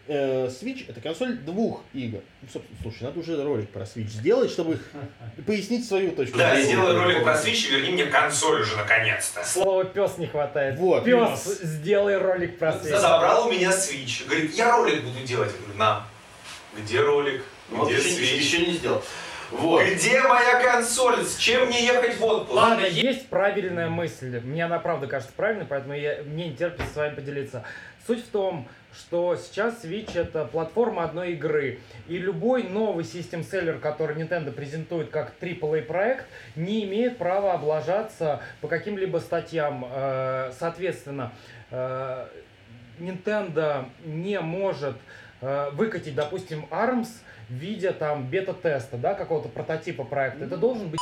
э, 0.07 0.47
Switch 0.47 0.85
это 0.89 1.01
консоль 1.01 1.37
двух 1.37 1.83
игр. 1.93 2.19
Ну, 2.41 2.47
собственно, 2.51 2.79
слушай, 2.81 3.03
надо 3.03 3.19
уже 3.19 3.43
ролик 3.43 3.69
про 3.69 3.83
Switch 3.83 4.07
сделать, 4.07 4.51
чтобы 4.51 4.79
пояснить 5.45 5.87
свою 5.87 6.11
точку 6.11 6.37
Да, 6.37 6.59
сделай 6.61 6.95
ролик 6.95 7.23
про 7.23 7.33
Switch 7.33 7.67
и 7.67 7.71
верни 7.71 7.91
мне 7.91 8.05
консоль 8.05 8.61
уже 8.61 8.75
наконец-то. 8.77 9.43
Слова 9.43 9.83
пес 9.85 10.17
не 10.17 10.27
хватает. 10.27 10.79
Вот. 10.79 11.03
Пес, 11.03 11.59
сделай 11.61 12.17
ролик 12.17 12.57
про 12.59 12.73
свет. 12.73 12.99
Забрал 12.99 13.47
у 13.47 13.51
меня 13.51 13.69
Switch. 13.71 14.25
Говорит, 14.25 14.53
я 14.53 14.75
ролик 14.75 15.03
буду 15.03 15.19
делать. 15.25 15.51
Я 15.51 15.57
говорю, 15.59 15.77
на. 15.77 16.07
Где 16.77 17.01
ролик? 17.01 17.43
Вот 17.69 17.89
Где 17.89 17.97
еще, 17.97 18.09
Switch? 18.09 18.37
еще 18.37 18.65
не 18.67 18.73
сделал. 18.73 19.03
Вот. 19.51 19.83
Где 19.83 20.21
моя 20.23 20.61
консоль? 20.61 21.23
С 21.23 21.37
чем 21.37 21.67
мне 21.67 21.85
ехать 21.85 22.17
в 22.19 22.23
отпуск? 22.23 22.53
Ладно, 22.53 22.85
есть 22.85 23.27
правильная 23.27 23.89
мысль. 23.89 24.39
Мне 24.41 24.65
она 24.65 24.79
правда 24.79 25.07
кажется 25.07 25.33
правильной, 25.35 25.65
поэтому 25.65 25.93
я, 25.93 26.23
мне 26.23 26.49
не 26.49 26.55
терпится 26.55 26.91
с 26.91 26.95
вами 26.95 27.15
поделиться. 27.15 27.63
Суть 28.05 28.23
в 28.23 28.29
том, 28.29 28.67
что 28.93 29.35
сейчас 29.35 29.83
Switch 29.83 30.17
это 30.17 30.45
платформа 30.45 31.03
одной 31.05 31.31
игры. 31.31 31.79
И 32.07 32.19
любой 32.19 32.63
новый 32.63 33.03
систем-селлер, 33.03 33.79
который 33.79 34.15
Nintendo 34.15 34.51
презентует 34.51 35.09
как 35.09 35.33
AAA 35.41 35.81
проект, 35.81 36.27
не 36.55 36.85
имеет 36.85 37.17
права 37.17 37.53
облажаться 37.53 38.41
по 38.61 38.67
каким-либо 38.67 39.17
статьям. 39.17 39.85
Э, 39.91 40.51
Соответственно, 40.57 41.33
э, 41.71 42.27
Nintendo 42.99 43.89
не 44.05 44.39
может 44.39 44.95
э, 45.41 45.71
выкатить, 45.71 46.13
допустим, 46.13 46.67
ARMS 46.69 47.09
в 47.49 47.53
виде 47.53 47.91
там 47.91 48.27
бета-теста, 48.27 48.97
да, 48.97 49.15
какого-то 49.15 49.49
прототипа 49.49 50.03
проекта. 50.03 50.45
Это 50.45 50.57
должен 50.57 50.89
быть 50.89 50.99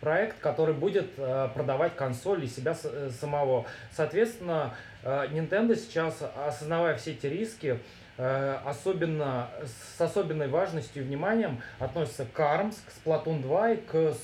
проект, 0.00 0.38
который 0.40 0.74
будет 0.74 1.14
продавать 1.14 1.94
консоль 1.96 2.44
и 2.44 2.48
себя 2.48 2.74
самого. 3.20 3.66
Соответственно, 3.92 4.74
Nintendo 5.04 5.76
сейчас, 5.76 6.22
осознавая 6.46 6.96
все 6.96 7.12
эти 7.12 7.26
риски, 7.26 7.78
э, 8.16 8.58
особенно 8.64 9.48
с 9.96 10.00
особенной 10.00 10.48
важностью 10.48 11.02
и 11.02 11.06
вниманием 11.06 11.60
относится 11.78 12.24
к 12.24 12.38
ARMS, 12.40 12.76
к 12.86 13.06
Splatoon 13.06 13.42
2 13.42 13.70
и 13.72 13.76
к 13.76 14.14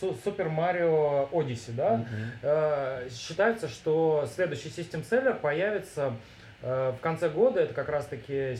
Су- 0.00 0.16
Super 0.24 0.48
Mario 0.54 1.30
Odyssey, 1.30 1.72
да? 1.74 2.04
Э, 2.42 3.08
Считается, 3.10 3.68
что 3.68 4.28
следующий 4.34 4.70
систем-селлер 4.70 5.34
появится 5.36 6.14
э, 6.62 6.92
в 6.98 7.00
конце 7.00 7.28
года, 7.28 7.60
это 7.60 7.74
как 7.74 7.88
раз-таки 7.88 8.56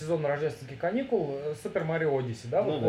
сезон 0.00 0.24
рождественских 0.26 0.78
каникул, 0.78 1.36
э, 1.44 1.54
Super 1.62 1.86
Mario 1.86 2.10
Odyssey, 2.18 2.48
да, 2.50 2.62
Ну 2.62 2.80
да. 2.80 2.86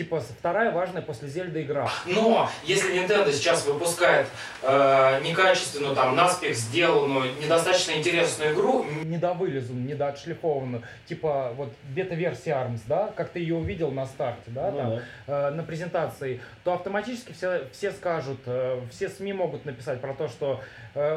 Типа 0.00 0.18
вторая 0.20 0.70
важная 0.70 1.02
после 1.02 1.28
Зельда 1.28 1.62
игра. 1.62 1.86
Но 2.06 2.48
если 2.64 2.94
Nintendo 2.94 3.30
сейчас 3.30 3.66
выпускает 3.66 4.28
э, 4.62 5.20
некачественную, 5.22 5.94
там, 5.94 6.16
наспех 6.16 6.56
сделанную, 6.56 7.34
недостаточно 7.38 7.92
интересную 7.92 8.54
игру, 8.54 8.86
недовылезанную, 9.04 9.84
недоотшлифованную, 9.86 10.84
типа 11.06 11.52
вот 11.54 11.74
бета-версия 11.94 12.52
ARMS, 12.52 12.80
да, 12.86 13.12
как 13.14 13.28
ты 13.28 13.40
ее 13.40 13.56
увидел 13.56 13.90
на 13.90 14.06
старте, 14.06 14.44
да, 14.46 14.70
Ну 14.70 14.78
там, 14.78 14.90
да. 15.26 15.48
э, 15.48 15.50
на 15.50 15.62
презентации, 15.64 16.40
то 16.64 16.72
автоматически 16.72 17.32
все, 17.32 17.68
все 17.70 17.92
скажут, 17.92 18.40
э, 18.46 18.80
все 18.90 19.10
СМИ 19.10 19.34
могут 19.34 19.66
написать 19.66 20.00
про 20.00 20.14
то, 20.14 20.28
что 20.28 20.62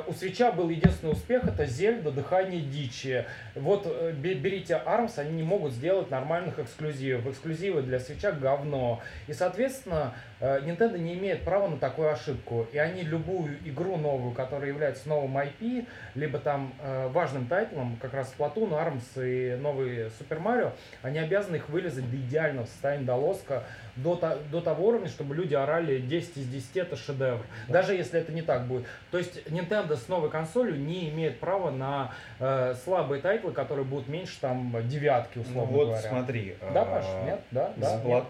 у 0.07 0.13
свеча 0.13 0.51
был 0.51 0.69
единственный 0.69 1.13
успех, 1.13 1.45
это 1.45 1.65
Зельда, 1.65 2.11
Дыхание 2.11 2.61
Дичи. 2.61 3.25
Вот 3.55 3.83
э, 3.85 4.11
бе- 4.11 4.35
берите 4.35 4.81
ARMS, 4.85 5.17
они 5.17 5.31
не 5.37 5.43
могут 5.43 5.73
сделать 5.73 6.11
нормальных 6.11 6.59
эксклюзивов. 6.59 7.25
Эксклюзивы 7.27 7.81
для 7.81 7.99
свеча 7.99 8.31
говно. 8.31 9.01
И, 9.27 9.33
соответственно, 9.33 10.13
э, 10.32 10.32
Nintendo 10.43 10.97
не 10.97 11.13
имеет 11.13 11.43
права 11.43 11.69
на 11.69 11.77
такую 11.77 12.11
ошибку. 12.11 12.67
И 12.73 12.77
они 12.77 13.03
любую 13.03 13.57
игру 13.65 13.95
новую, 13.95 14.33
которая 14.33 14.69
является 14.69 15.07
новым 15.07 15.37
IP, 15.37 15.87
либо 16.15 16.37
там 16.37 16.73
э, 16.81 17.07
важным 17.07 17.45
тайтлом, 17.47 17.97
как 18.01 18.13
раз 18.13 18.33
Splatoon, 18.37 18.71
ARMS 18.71 19.25
и 19.25 19.55
новый 19.55 20.07
Super 20.07 20.41
Mario, 20.41 20.71
они 21.01 21.19
обязаны 21.19 21.55
их 21.55 21.69
вылизать 21.69 22.09
до 22.09 22.17
идеального 22.17 22.65
состояния, 22.65 23.05
до 23.05 23.15
лоска, 23.15 23.63
до, 23.95 24.19
до 24.51 24.59
того 24.59 24.87
уровня, 24.87 25.07
чтобы 25.07 25.33
люди 25.33 25.53
орали 25.53 25.99
10 25.99 26.37
из 26.37 26.47
10 26.47 26.77
это 26.77 26.95
шедевр. 26.97 27.45
Даже 27.69 27.93
если 27.93 28.19
это 28.19 28.33
не 28.33 28.41
так 28.41 28.67
будет. 28.67 28.85
То 29.11 29.17
есть 29.17 29.47
Nintendo 29.47 29.95
с 29.95 30.07
новой 30.09 30.29
консолью 30.29 30.77
не 30.77 31.09
имеет 31.09 31.39
права 31.39 31.71
на 31.71 32.11
э, 32.39 32.73
слабые 32.83 33.21
title 33.21 33.44
ы, 33.44 33.53
которые 33.53 33.85
будут 33.85 34.09
меньше 34.09 34.39
там 34.41 34.75
девятки, 34.89 35.37
Ну 35.37 35.41
условно 35.43 35.71
вот 35.71 35.87
говоря. 35.87 36.09
смотри. 36.09 36.55
Да, 36.73 36.81
а, 36.81 36.85
Паш? 36.85 37.05
Нет? 37.25 37.39
Да? 37.51 37.73
Да? 37.77 38.01
нет? 38.03 38.23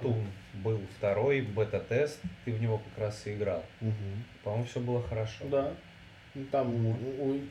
Был 0.54 0.80
второй 0.98 1.42
бета-тест, 1.42 2.20
ты 2.46 2.52
в 2.52 2.62
него 2.62 2.78
как 2.78 3.06
раз 3.06 3.26
и 3.26 3.34
играл. 3.34 3.64
Мгм. 3.82 4.24
По-моему, 4.44 4.66
все 4.66 4.80
было 4.80 5.02
хорошо. 5.02 5.46
Да. 5.50 5.72
Там, 6.52 6.96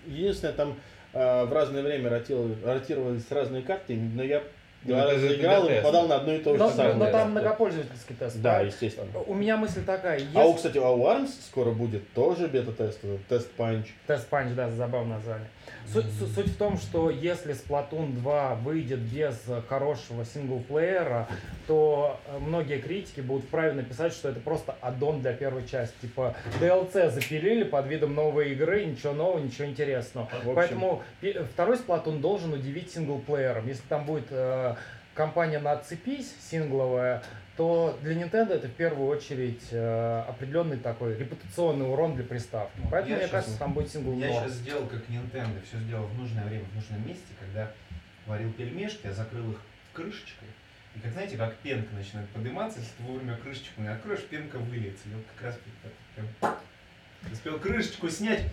единственное, 0.07 0.55
там 0.55 0.77
э, 1.13 1.45
в 1.45 1.53
разное 1.53 1.83
время 1.83 2.11
ротил- 2.11 2.57
ротировались 2.65 3.31
разные 3.31 3.63
карты, 3.63 3.97
но 3.97 4.23
я 4.23 4.43
Ну, 4.85 4.95
два 4.95 5.05
раза 5.07 5.35
играл 5.35 5.69
и 5.69 5.77
попадал 5.77 6.09
на 6.09 6.17
одно 6.17 6.33
и 6.33 6.39
то 6.39 6.53
же 6.53 6.59
Но, 6.59 6.71
самое. 6.71 6.95
но 6.95 7.05
да. 7.07 7.11
там 7.13 7.31
многопользовательский 7.33 8.17
тест. 8.17 8.37
Да, 8.41 8.51
правильно? 8.55 8.71
естественно. 8.73 9.19
У 9.27 9.35
меня 9.35 9.57
мысль 9.57 9.85
такая, 9.85 10.19
если... 10.19 10.37
А 10.39 10.45
у, 10.45 10.55
кстати, 10.55 10.79
а 10.79 10.91
у 10.91 11.05
ARMS 11.07 11.29
скоро 11.47 11.71
будет 11.73 12.13
тоже 12.13 12.49
бета-тест, 12.49 13.05
этот 13.05 13.27
тест 13.27 13.51
панч. 13.53 13.87
Тест 14.09 14.27
панч, 14.29 14.53
да, 14.55 14.69
забавное 14.71 15.17
название. 15.19 15.49
Суть, 15.93 16.07
су- 16.19 16.27
суть 16.27 16.49
в 16.49 16.57
том, 16.57 16.79
что 16.79 17.11
если 17.11 17.55
Splatoon 17.55 18.15
2 18.15 18.55
выйдет 18.57 19.01
без 19.01 19.37
хорошего 19.69 20.25
синглплеера, 20.25 21.29
то 21.67 22.19
э, 22.27 22.39
многие 22.39 22.79
критики 22.79 23.21
будут 23.21 23.45
вправе 23.45 23.73
написать, 23.73 24.13
что 24.13 24.29
это 24.31 24.41
просто 24.41 24.75
аддон 24.81 25.21
для 25.21 25.33
первой 25.35 25.67
части. 25.67 25.95
Типа 26.01 26.35
DLC 26.61 27.11
запилили 27.11 27.65
под 27.65 27.87
видом 27.89 28.15
новой 28.15 28.53
игры, 28.53 28.85
ничего 28.85 29.13
нового, 29.13 29.39
ничего 29.39 29.67
интересного. 29.67 30.27
В 30.27 30.37
общем, 30.37 30.55
Поэтому 30.55 31.03
второй 31.53 31.77
Splatoon 31.77 32.21
должен 32.21 32.53
удивить 32.55 32.93
синглплеером. 32.93 33.67
Если 33.69 33.83
там 33.89 34.05
будет 34.07 34.27
э, 34.31 34.75
компания 35.15 35.59
на 35.59 35.73
«Отцепись» 35.73 36.35
сингловая, 36.51 37.23
то 37.57 37.99
для 38.03 38.15
Nintendo 38.15 38.55
это 38.55 38.69
в 38.69 38.73
первую 38.73 39.09
очередь 39.09 39.63
э, 39.71 40.25
определенный 40.27 40.79
такой 40.79 41.17
репутационный 41.17 41.87
урон 41.87 42.15
для 42.15 42.25
приставки. 42.25 42.81
Поэтому, 42.91 43.11
Я 43.13 43.17
мне 43.19 43.25
щас- 43.27 43.31
кажется, 43.31 43.59
там 43.59 43.73
будет 43.75 43.91
сингл 43.93 44.15
Я 44.15 44.33
сейчас 44.33 44.53
сделал 44.53 44.87
как 44.87 45.01
Nintendo, 45.09 45.63
все 45.67 45.79
сделал 45.79 46.07
в 46.07 46.19
нужное 46.19 46.45
время, 46.45 46.65
в 46.65 46.75
нужном 46.75 47.07
месте, 47.07 47.27
когда 47.39 47.71
варил 48.27 48.53
пельмешки, 48.53 49.07
я 49.07 49.13
закрыл 49.13 49.51
их 49.53 49.59
крышечкой. 49.93 50.49
И 50.97 51.01
как 51.01 51.13
знаете, 51.13 51.37
как 51.37 51.55
пенка 51.57 51.95
начинает 51.95 52.29
подниматься, 52.31 52.79
если 52.81 52.93
ты 52.97 53.03
вовремя 53.05 53.37
крышечку 53.37 53.81
не 53.83 53.89
откроешь, 53.89 54.23
пенка 54.25 54.57
выльется. 54.59 55.09
И 55.11 55.15
вот 55.15 55.25
как 55.35 55.47
раз 55.47 55.59
прям 56.15 56.55
успел 57.31 57.59
крышечку 57.59 58.09
снять, 58.09 58.45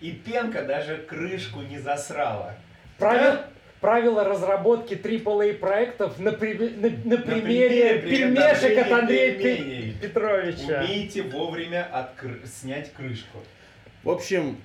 и 0.00 0.12
пенка 0.12 0.62
даже 0.64 0.98
крышку 0.98 1.60
не 1.62 1.78
засрала. 1.78 2.54
Правил- 2.98 3.40
правила 3.86 4.22
разработки 4.24 4.94
AAA 4.94 5.54
проектов 5.54 6.18
на, 6.20 6.32
при- 6.32 6.54
на- 6.54 6.88
на 7.16 7.16
примере 7.20 7.98
примере 7.98 7.98
пельмешек 8.00 8.78
от 8.86 8.92
Андрея 8.92 9.34
Пе- 9.34 9.56
пельменей. 9.56 9.96
Петровича. 10.00 10.84
Умейте 10.84 11.22
вовремя 11.22 11.88
откры- 11.92 12.46
снять 12.46 12.92
крышку. 12.92 13.38
В 14.04 14.10
общем, 14.10 14.56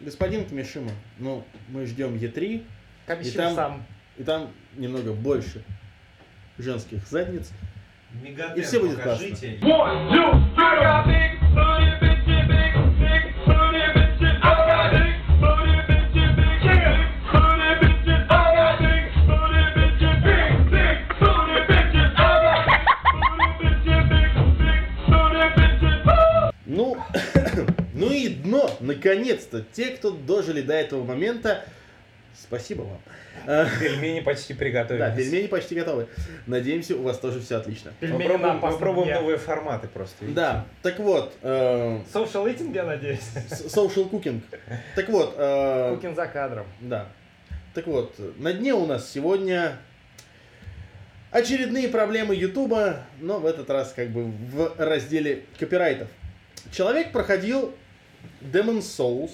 господин 0.00 0.44
Камишима, 0.44 0.90
ну, 1.18 1.44
мы 1.68 1.86
ждем 1.86 2.16
Е3, 2.16 2.64
Там 3.06 3.20
И 3.20 3.30
там- 3.30 3.54
сам. 3.54 3.86
и 4.18 4.24
там 4.24 4.50
немного 4.76 5.12
больше 5.12 5.62
женских 6.58 7.06
задниц. 7.06 7.52
Мегатен 8.22 8.56
И 8.60 8.62
все 8.62 8.80
будет 8.80 8.96
покажите. 8.96 9.58
Ну, 9.62 9.68
наконец-то, 28.88 29.64
те, 29.72 29.90
кто 29.90 30.10
дожили 30.10 30.62
до 30.62 30.72
этого 30.74 31.04
момента, 31.04 31.64
спасибо 32.34 32.82
вам. 32.82 33.00
Пельмени 33.78 34.20
почти 34.20 34.54
приготовились. 34.54 35.06
Да, 35.06 35.14
пельмени 35.14 35.46
почти 35.46 35.74
готовы. 35.74 36.08
Надеемся, 36.46 36.96
у 36.96 37.02
вас 37.02 37.18
тоже 37.18 37.40
все 37.40 37.56
отлично. 37.56 37.92
Пельмени 38.00 38.22
Попробуем, 38.22 38.56
опасном 38.56 38.72
попробуем 38.72 39.14
новые 39.14 39.38
форматы 39.38 39.88
просто. 39.88 40.16
видите? 40.24 40.34
Да, 40.40 40.66
так 40.82 40.98
вот, 40.98 41.34
э, 41.42 42.00
Social 42.12 42.46
eating, 42.46 42.74
я 42.74 42.84
надеюсь. 42.84 43.20
social 43.50 44.10
cooking. 44.10 44.40
Так 44.96 45.08
вот, 45.08 45.34
э, 45.36 45.94
Кукин 45.94 46.14
за 46.16 46.26
кадром. 46.26 46.66
Да. 46.80 47.06
Так 47.74 47.86
вот, 47.86 48.18
на 48.38 48.52
дне 48.52 48.72
у 48.74 48.86
нас 48.86 49.08
сегодня 49.08 49.76
очередные 51.30 51.88
проблемы 51.88 52.34
Ютуба, 52.34 53.00
но 53.20 53.38
в 53.38 53.46
этот 53.46 53.68
раз 53.70 53.92
как 53.94 54.08
бы 54.08 54.24
в 54.24 54.74
разделе 54.78 55.44
копирайтов. 55.58 56.08
Человек 56.72 57.12
проходил 57.12 57.74
Demon's 58.40 58.80
Souls 58.82 59.30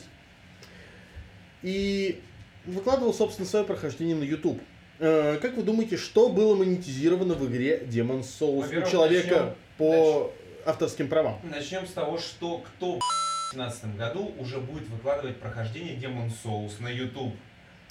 и 1.62 2.20
выкладывал, 2.66 3.12
собственно, 3.14 3.48
свое 3.48 3.64
прохождение 3.64 4.16
на 4.16 4.24
YouTube. 4.24 4.60
Э, 4.98 5.38
Как 5.40 5.56
вы 5.56 5.62
думаете, 5.62 5.96
что 5.96 6.28
было 6.28 6.54
монетизировано 6.54 7.34
в 7.34 7.46
игре 7.50 7.82
Demon's 7.84 8.26
Souls 8.40 8.66
у 8.68 8.90
человека 8.90 9.34
начнем 9.34 9.54
по 9.78 10.32
авторским 10.64 11.08
правам. 11.08 11.38
Начнем 11.42 11.86
с 11.86 11.90
того, 11.90 12.18
что 12.18 12.58
кто 12.58 12.98
в 12.98 13.54
2017 13.54 13.96
году 13.96 14.32
уже 14.38 14.58
будет 14.58 14.88
выкладывать 14.88 15.36
прохождение 15.36 15.96
Demon 15.96 16.30
Souls 16.44 16.72
на 16.80 16.88
YouTube. 16.88 17.34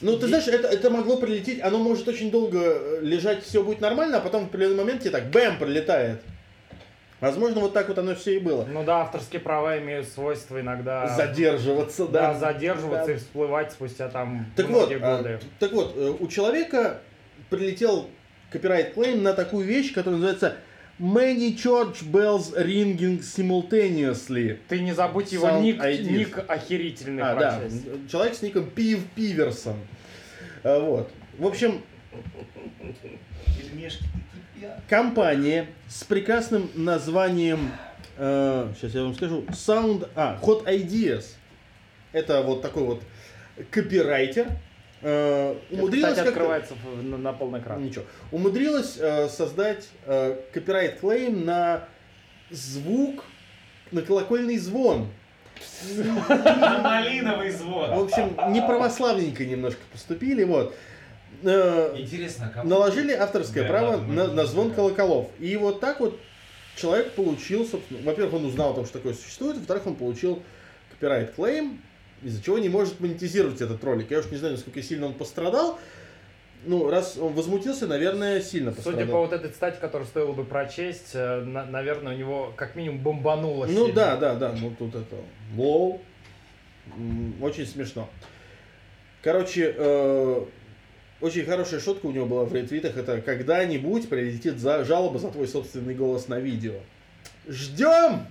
Ну, 0.02 0.18
ты 0.18 0.28
знаешь, 0.28 0.48
это, 0.48 0.68
это 0.68 0.90
могло 0.90 1.18
прилететь, 1.18 1.61
оно 1.61 1.78
может 1.78 2.07
очень 2.07 2.32
долго 2.32 2.60
э, 2.60 2.99
лежать, 3.02 3.44
все 3.44 3.64
будет 3.64 3.80
нормально, 3.80 4.18
а 4.18 4.22
потом 4.22 4.45
в 4.45 4.48
определенный 4.48 4.78
момент 4.78 5.02
тебе 5.02 5.11
так 5.11 5.30
бэм 5.30 5.60
прилетает. 5.60 6.22
Возможно, 7.19 7.61
вот 7.61 7.73
так 7.73 7.88
вот 7.88 7.98
оно 7.98 8.15
все 8.15 8.35
и 8.35 8.40
было. 8.40 8.65
Ну 8.65 8.84
да, 8.84 9.02
авторские 9.02 9.40
права 9.40 9.77
имеют 9.80 10.07
свойство 10.10 10.60
иногда 10.60 11.07
Задерживаться, 11.07 12.06
да, 12.07 12.34
да. 12.34 12.40
задерживаться 12.40 13.07
Да. 13.07 13.14
и 13.14 13.15
всплывать 13.15 13.72
спустя 13.72 14.10
там 14.10 14.45
Так 14.56 14.68
вот, 14.69 14.91
а, 14.91 15.18
годы. 15.18 15.40
так 15.60 15.72
вот, 15.72 15.94
э, 15.95 16.14
у 16.19 16.27
человека 16.27 16.99
прилетел 17.49 18.10
копирайт 18.52 18.94
клейм 18.94 19.23
на 19.23 19.34
такую 19.34 19.65
вещь, 19.65 19.94
которая 19.94 20.19
называется 20.19 20.56
Many 20.99 21.56
Church 21.56 22.03
Bells 22.11 22.53
Ringing 22.56 23.19
Simultaneously. 23.22 24.60
Ты 24.68 24.81
не 24.81 24.91
забудь 24.94 25.31
его 25.31 25.48
Sound 25.48 25.61
ник, 25.61 25.81
IDs. 25.81 26.03
ник 26.11 26.40
охерительный 26.48 27.23
А, 27.23 27.35
да, 27.35 27.61
человек 28.11 28.35
с 28.35 28.41
ником 28.41 28.69
Пив 28.69 28.99
Пиверсон. 29.15 29.77
А, 30.64 30.80
Вот. 30.80 31.10
В 31.38 31.48
общем, 31.48 31.81
Пельмешки 33.57 34.03
такие. 34.03 34.32
Компания 34.90 35.68
с 35.90 36.03
прекрасным 36.03 36.69
названием, 36.76 37.72
сейчас 38.18 38.94
я 38.94 39.03
вам 39.03 39.15
скажу, 39.15 39.41
Sound, 39.49 40.10
а, 40.15 40.40
Hot 40.41 40.65
Ideas. 40.65 41.26
Это 42.11 42.41
вот 42.44 42.61
такой 42.61 42.84
вот 42.84 43.03
копирайтер. 43.72 44.48
э, 45.02 45.56
Это, 45.69 45.76
умудрилась 45.81 46.11
кстати, 46.11 46.26
как-то- 46.27 46.40
открывается 46.40 46.73
в- 46.76 47.03
на, 47.03 47.18
на 47.18 47.34
полный 47.34 47.60
экран. 47.60 47.84
Ничего. 47.84 48.06
Умудрилась 48.31 48.98
э, 48.99 49.27
создать 49.30 49.90
э, 50.06 50.38
копирайт 50.53 50.99
клейм 50.99 51.44
на 51.44 51.85
звук, 52.52 53.26
на 53.91 54.02
колокольный 54.02 54.57
звон. 54.57 55.10
На 55.98 56.80
малиновый 56.81 57.49
В 57.52 57.57
звон. 57.57 57.91
общем, 57.91 58.38
не 58.53 58.61
православненько 58.61 59.45
немножко 59.45 59.81
поступили, 59.91 60.44
вот. 60.44 60.76
Э, 61.43 61.95
Интересно, 61.97 62.51
кому? 62.53 62.69
наложили 62.69 63.11
авторское 63.14 63.64
Да, 63.64 63.69
право 63.69 63.97
на, 63.97 64.27
на 64.27 64.45
звон 64.45 64.69
да. 64.69 64.76
колоколов. 64.76 65.30
И 65.39 65.55
вот 65.57 65.80
так 65.80 65.99
вот 65.99 66.19
человек 66.76 67.11
получил, 67.14 67.65
собственно, 67.65 67.99
во-первых, 68.03 68.34
он 68.35 68.45
узнал 68.45 68.72
о 68.72 68.76
том, 68.76 68.85
что 68.85 68.99
такое 68.99 69.14
существует, 69.14 69.57
во-вторых, 69.57 69.88
он 69.88 69.95
получил 69.95 70.41
копирайт 70.91 71.34
клейм, 71.34 71.81
из-за 72.22 72.41
чего 72.43 72.57
не 72.60 72.69
может 72.69 72.99
монетизировать 72.99 73.61
этот 73.61 73.84
ролик. 73.84 74.10
Я 74.11 74.19
уж 74.19 74.27
не 74.27 74.38
знаю, 74.38 74.53
насколько 74.55 74.81
сильно 74.81 75.07
он 75.07 75.14
пострадал. 75.14 75.80
Ну, 76.65 76.89
раз 76.89 77.18
он 77.18 77.34
возмутился, 77.34 77.88
наверное, 77.88 78.39
сильно 78.39 78.72
пострадал. 78.72 79.01
Судя 79.01 79.11
по 79.11 79.19
вот 79.19 79.34
этой 79.34 79.49
стати, 79.51 79.77
которую 79.81 80.07
стоило 80.07 80.31
бы 80.31 80.45
прочесть, 80.45 81.11
э, 81.14 81.41
на- 81.41 81.65
наверное, 81.65 82.14
у 82.15 82.18
него 82.18 82.53
как 82.55 82.76
минимум 82.76 82.99
бомбануло 82.99 83.65
Ну 83.65 83.88
сильно. 83.88 83.93
да, 83.93 84.15
да, 84.15 84.35
да, 84.35 84.53
ну 84.57 84.73
тут 84.80 84.95
это 84.95 85.18
лол. 85.57 86.01
М, 86.95 87.35
Очень 87.43 87.65
смешно. 87.65 88.07
Короче, 89.22 89.73
э, 89.77 90.45
очень 91.24 91.45
хорошая 91.45 91.80
шутка 91.80 92.06
у 92.08 92.12
него 92.12 92.26
была 92.26 92.44
в 92.44 92.54
ретвитах. 92.54 92.98
Это 92.98 93.22
когда-нибудь 93.22 94.10
прилетит 94.10 94.60
за 94.60 94.84
жалоба 94.84 95.20
за 95.20 95.32
твой 95.32 95.48
собственный 95.48 95.95
голос 95.95 96.28
на 96.28 96.38
видео. 96.40 96.74
Ждем! 97.48 98.28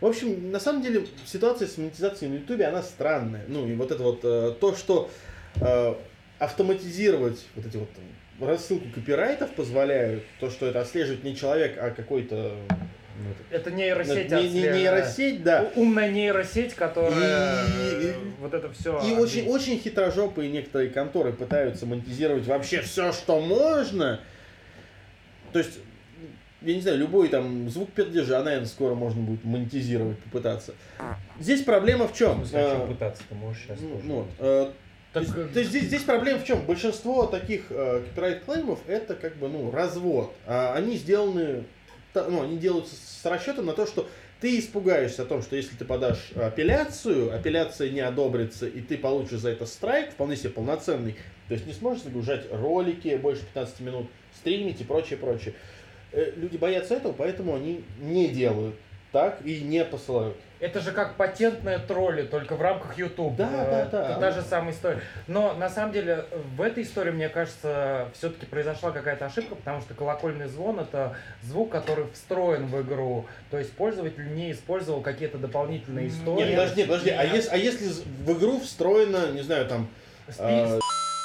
В 0.00 0.06
общем, 0.06 0.52
на 0.52 0.60
самом 0.60 0.82
деле 0.82 1.06
ситуация 1.26 1.66
с 1.66 1.76
монетизацией 1.78 2.30
на 2.30 2.36
Ютубе, 2.36 2.66
она 2.66 2.82
странная. 2.82 3.44
Ну 3.48 3.68
и 3.68 3.74
вот 3.74 3.90
это 3.90 4.02
вот 4.04 4.20
э, 4.22 4.54
то, 4.60 4.76
что 4.76 5.10
э, 5.56 5.94
автоматизировать 6.38 7.44
вот 7.56 7.66
эти 7.66 7.76
вот 7.76 7.88
там, 7.92 8.48
рассылку 8.48 8.88
копирайтов 8.94 9.50
позволяют, 9.54 10.22
то, 10.38 10.48
что 10.48 10.66
это 10.66 10.80
отслеживает 10.80 11.24
не 11.24 11.34
человек, 11.34 11.76
а 11.76 11.90
какой-то 11.90 12.56
это- 13.50 13.68
Это 13.68 13.70
нейросеть. 13.70 14.30
не, 14.30 14.48
не- 14.48 14.60
нейросеть, 14.68 15.42
да. 15.42 15.70
Умная 15.76 16.10
нейросеть, 16.10 16.74
которая 16.74 17.64
И- 17.66 18.06
э, 18.06 18.14
вот 18.40 18.54
это 18.54 18.72
все. 18.72 19.00
И 19.06 19.12
очень, 19.14 19.46
очень 19.48 19.78
хитрожопые 19.78 20.50
некоторые 20.50 20.90
конторы 20.90 21.32
пытаются 21.32 21.86
монетизировать 21.86 22.46
вообще 22.46 22.80
все, 22.82 23.12
что 23.12 23.40
можно. 23.40 24.20
То 25.52 25.58
есть, 25.58 25.78
я 26.62 26.74
не 26.74 26.80
знаю, 26.80 26.98
любой 26.98 27.28
там 27.28 27.68
звук 27.68 27.90
пердежа, 27.92 28.42
наверное, 28.42 28.66
скоро 28.68 28.94
можно 28.94 29.20
будет 29.22 29.44
монетизировать, 29.44 30.18
попытаться. 30.20 30.74
Здесь 31.40 31.62
проблема 31.62 32.06
в 32.08 32.12
В 32.12 32.16
чем? 32.16 32.36
смысле, 32.36 32.58
а 32.60 32.76
что 32.76 32.86
пытаться? 32.86 33.22
Ты 33.28 33.34
можешь 33.34 33.62
сейчас 33.64 33.78
ну, 33.80 33.88
тоже. 33.96 34.04
ну, 34.06 34.26
э, 34.38 34.70
то 35.12 35.20
Так, 35.20 35.22
есть, 35.24 35.52
то 35.52 35.58
есть 35.58 35.70
здесь, 35.70 35.82
здесь 35.84 36.02
проблема 36.04 36.38
в 36.38 36.44
чем? 36.46 36.62
Большинство 36.64 37.26
таких 37.26 37.64
э, 37.68 38.02
копирайт-клеймов 38.08 38.78
это 38.86 39.14
как 39.14 39.36
бы 39.36 39.48
ну 39.48 39.70
развод. 39.70 40.32
А 40.46 40.72
они 40.74 40.96
сделаны, 40.96 41.64
ну, 42.14 42.42
они 42.42 42.58
делаются 42.58 42.94
с 42.94 43.24
расчетом 43.24 43.66
на 43.66 43.72
то, 43.72 43.86
что 43.86 44.08
ты 44.40 44.58
испугаешься 44.58 45.22
о 45.22 45.26
том, 45.26 45.42
что 45.42 45.56
если 45.56 45.76
ты 45.76 45.84
подашь 45.84 46.32
апелляцию, 46.34 47.34
апелляция 47.34 47.90
не 47.90 48.00
одобрится, 48.00 48.66
и 48.66 48.80
ты 48.80 48.98
получишь 48.98 49.40
за 49.40 49.50
это 49.50 49.66
страйк, 49.66 50.10
вполне 50.10 50.36
себе 50.36 50.50
полноценный, 50.50 51.16
то 51.48 51.54
есть 51.54 51.66
не 51.66 51.72
сможешь 51.72 52.04
загружать 52.04 52.46
ролики 52.50 53.16
больше 53.16 53.42
15 53.54 53.80
минут, 53.80 54.10
стримить 54.36 54.80
и 54.80 54.84
прочее, 54.84 55.18
прочее. 55.18 55.54
Э, 56.12 56.32
Люди 56.36 56.56
боятся 56.56 56.94
этого, 56.94 57.12
поэтому 57.12 57.54
они 57.54 57.84
не 58.00 58.28
делают 58.28 58.74
так 59.12 59.44
и 59.44 59.60
не 59.60 59.84
посылают. 59.84 60.36
Это 60.62 60.78
же 60.78 60.92
как 60.92 61.16
патентные 61.16 61.80
тролли, 61.80 62.22
только 62.22 62.54
в 62.54 62.62
рамках 62.62 62.96
YouTube. 62.96 63.34
Да, 63.34 63.50
да, 63.50 63.64
да. 63.64 63.80
Это 63.80 64.20
та 64.20 64.30
же 64.30 64.42
самая 64.42 64.72
история. 64.72 65.00
Но 65.26 65.54
на 65.54 65.68
самом 65.68 65.92
деле 65.92 66.24
в 66.54 66.62
этой 66.62 66.84
истории, 66.84 67.10
мне 67.10 67.28
кажется, 67.28 68.08
все-таки 68.14 68.46
произошла 68.46 68.92
какая-то 68.92 69.26
ошибка, 69.26 69.56
потому 69.56 69.80
что 69.80 69.94
колокольный 69.94 70.46
звон 70.46 70.78
это 70.78 71.16
звук, 71.42 71.72
который 71.72 72.06
встроен 72.12 72.66
в 72.66 72.80
игру. 72.80 73.26
То 73.50 73.58
есть 73.58 73.72
пользователь 73.72 74.32
не 74.34 74.52
использовал 74.52 75.00
какие-то 75.00 75.36
дополнительные 75.36 76.04
Нет, 76.04 76.14
истории. 76.14 76.44
Нет, 76.44 76.56
подожди, 76.56 76.84
подожди, 76.84 77.10
а 77.10 77.24
Нет. 77.24 77.34
если, 77.34 77.50
а 77.50 77.56
если 77.56 77.88
в 78.24 78.38
игру 78.38 78.60
встроена, 78.60 79.32
не 79.32 79.42
знаю, 79.42 79.66
там, 79.66 79.88
Спи- 80.28 80.44
э, 80.44 80.78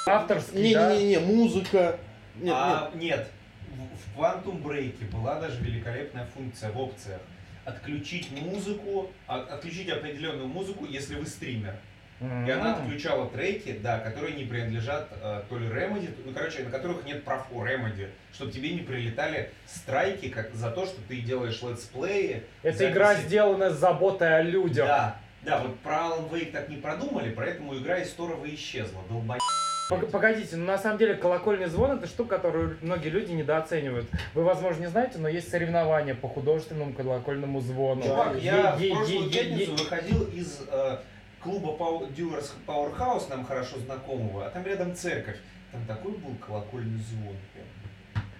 авторский, 0.08 0.74
да? 0.74 0.96
не-не-не, 0.96 1.20
музыка, 1.20 1.96
нет, 2.34 2.54
а, 2.56 2.90
нет. 2.92 3.28
В, 3.70 4.18
в 4.18 4.20
Quantum 4.20 4.60
Break 4.64 5.08
была 5.12 5.38
даже 5.38 5.62
великолепная 5.62 6.26
функция 6.34 6.72
в 6.72 6.80
опциях. 6.80 7.20
Отключить 7.68 8.30
музыку, 8.32 9.10
а- 9.26 9.40
отключить 9.40 9.90
определенную 9.90 10.48
музыку, 10.48 10.86
если 10.86 11.16
вы 11.16 11.26
стример. 11.26 11.74
И 12.20 12.50
она 12.50 12.74
отключала 12.74 13.28
треки, 13.28 13.78
да, 13.80 14.00
которые 14.00 14.34
не 14.34 14.44
принадлежат 14.44 15.08
э, 15.22 15.42
то 15.48 15.56
ли 15.58 15.68
Remedy, 15.68 16.10
ну, 16.24 16.32
короче, 16.32 16.64
на 16.64 16.70
которых 16.70 17.04
нет 17.04 17.22
прав 17.24 17.46
у 17.52 17.62
Remedy, 17.62 18.08
чтобы 18.32 18.50
тебе 18.50 18.70
не 18.70 18.80
прилетали 18.80 19.52
страйки 19.66 20.28
как 20.28 20.52
за 20.52 20.70
то, 20.70 20.84
что 20.86 20.96
ты 21.06 21.20
делаешь 21.20 21.62
летсплеи. 21.62 22.42
Эта 22.62 22.78
записи. 22.78 22.92
игра 22.92 23.14
сделана 23.14 23.70
с 23.70 23.78
заботой 23.78 24.38
о 24.38 24.42
людях. 24.42 24.86
Да, 24.86 25.20
да, 25.42 25.58
вот 25.60 25.78
про 25.80 25.94
Alan 25.94 26.28
Wake 26.30 26.50
так 26.50 26.68
не 26.68 26.78
продумали, 26.78 27.30
поэтому 27.30 27.76
игра 27.76 27.98
из 27.98 28.10
Торова 28.10 28.52
исчезла. 28.52 29.00
Долбоеб. 29.08 29.40
Пог- 29.88 30.10
Погодите, 30.10 30.56
ну 30.56 30.66
на 30.66 30.76
самом 30.78 30.98
деле 30.98 31.14
колокольный 31.14 31.66
звон 31.66 31.92
это 31.92 32.06
штука, 32.06 32.36
которую 32.36 32.76
многие 32.82 33.08
люди 33.08 33.32
недооценивают. 33.32 34.06
Вы, 34.34 34.44
возможно, 34.44 34.80
не 34.82 34.88
знаете, 34.88 35.18
но 35.18 35.28
есть 35.28 35.50
соревнования 35.50 36.14
по 36.14 36.28
художественному 36.28 36.92
колокольному 36.92 37.60
звону. 37.60 38.02
Чувак, 38.02 38.34
Е- 38.36 38.40
я 38.42 38.76
е- 38.78 38.92
в 38.92 38.96
прошлую 38.96 39.28
е- 39.28 39.32
пятницу 39.32 39.72
выходил 39.76 40.22
из 40.34 40.60
э, 40.70 40.98
клуба 41.42 41.68
Пау- 41.76 42.08
Dealers 42.14 42.50
Powerhouse, 42.66 43.30
нам 43.30 43.44
хорошо 43.46 43.78
знакомого, 43.78 44.46
а 44.46 44.50
там 44.50 44.64
рядом 44.64 44.94
церковь. 44.94 45.36
Там 45.72 45.80
такой 45.86 46.12
был 46.12 46.34
колокольный 46.46 47.00
звон. 47.00 47.36
прям. 47.54 47.66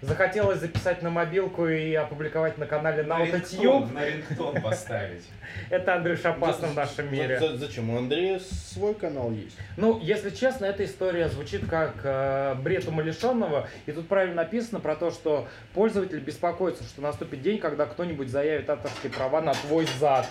Захотелось 0.00 0.60
записать 0.60 1.02
на 1.02 1.10
мобилку 1.10 1.66
и 1.66 1.92
опубликовать 1.94 2.56
на 2.56 2.66
канале 2.66 3.02
На 3.02 3.24
рингтон, 3.24 3.92
на 3.92 4.04
рингтон 4.06 4.60
поставить. 4.62 5.24
Это 5.70 5.96
Андрюш 5.96 6.24
опасно 6.24 6.68
в 6.68 6.74
нашем 6.76 7.10
мире. 7.12 7.38
за- 7.40 7.56
зачем? 7.56 7.90
У 7.90 7.98
Андрея 7.98 8.38
свой 8.38 8.94
канал 8.94 9.32
есть. 9.32 9.56
Ну, 9.76 9.98
если 10.00 10.30
честно, 10.30 10.66
эта 10.66 10.84
история 10.84 11.28
звучит 11.28 11.68
как 11.68 11.94
э, 12.04 12.54
бред 12.62 12.86
умалишенного. 12.86 13.68
И 13.86 13.92
тут 13.92 14.06
правильно 14.08 14.36
написано 14.36 14.78
про 14.78 14.94
то, 14.94 15.10
что 15.10 15.48
пользователь 15.74 16.20
беспокоится, 16.20 16.84
что 16.84 17.00
наступит 17.02 17.42
день, 17.42 17.58
когда 17.58 17.86
кто-нибудь 17.86 18.28
заявит 18.28 18.70
авторские 18.70 19.10
права 19.12 19.40
на 19.40 19.54
твой 19.54 19.86
зад. 19.98 20.28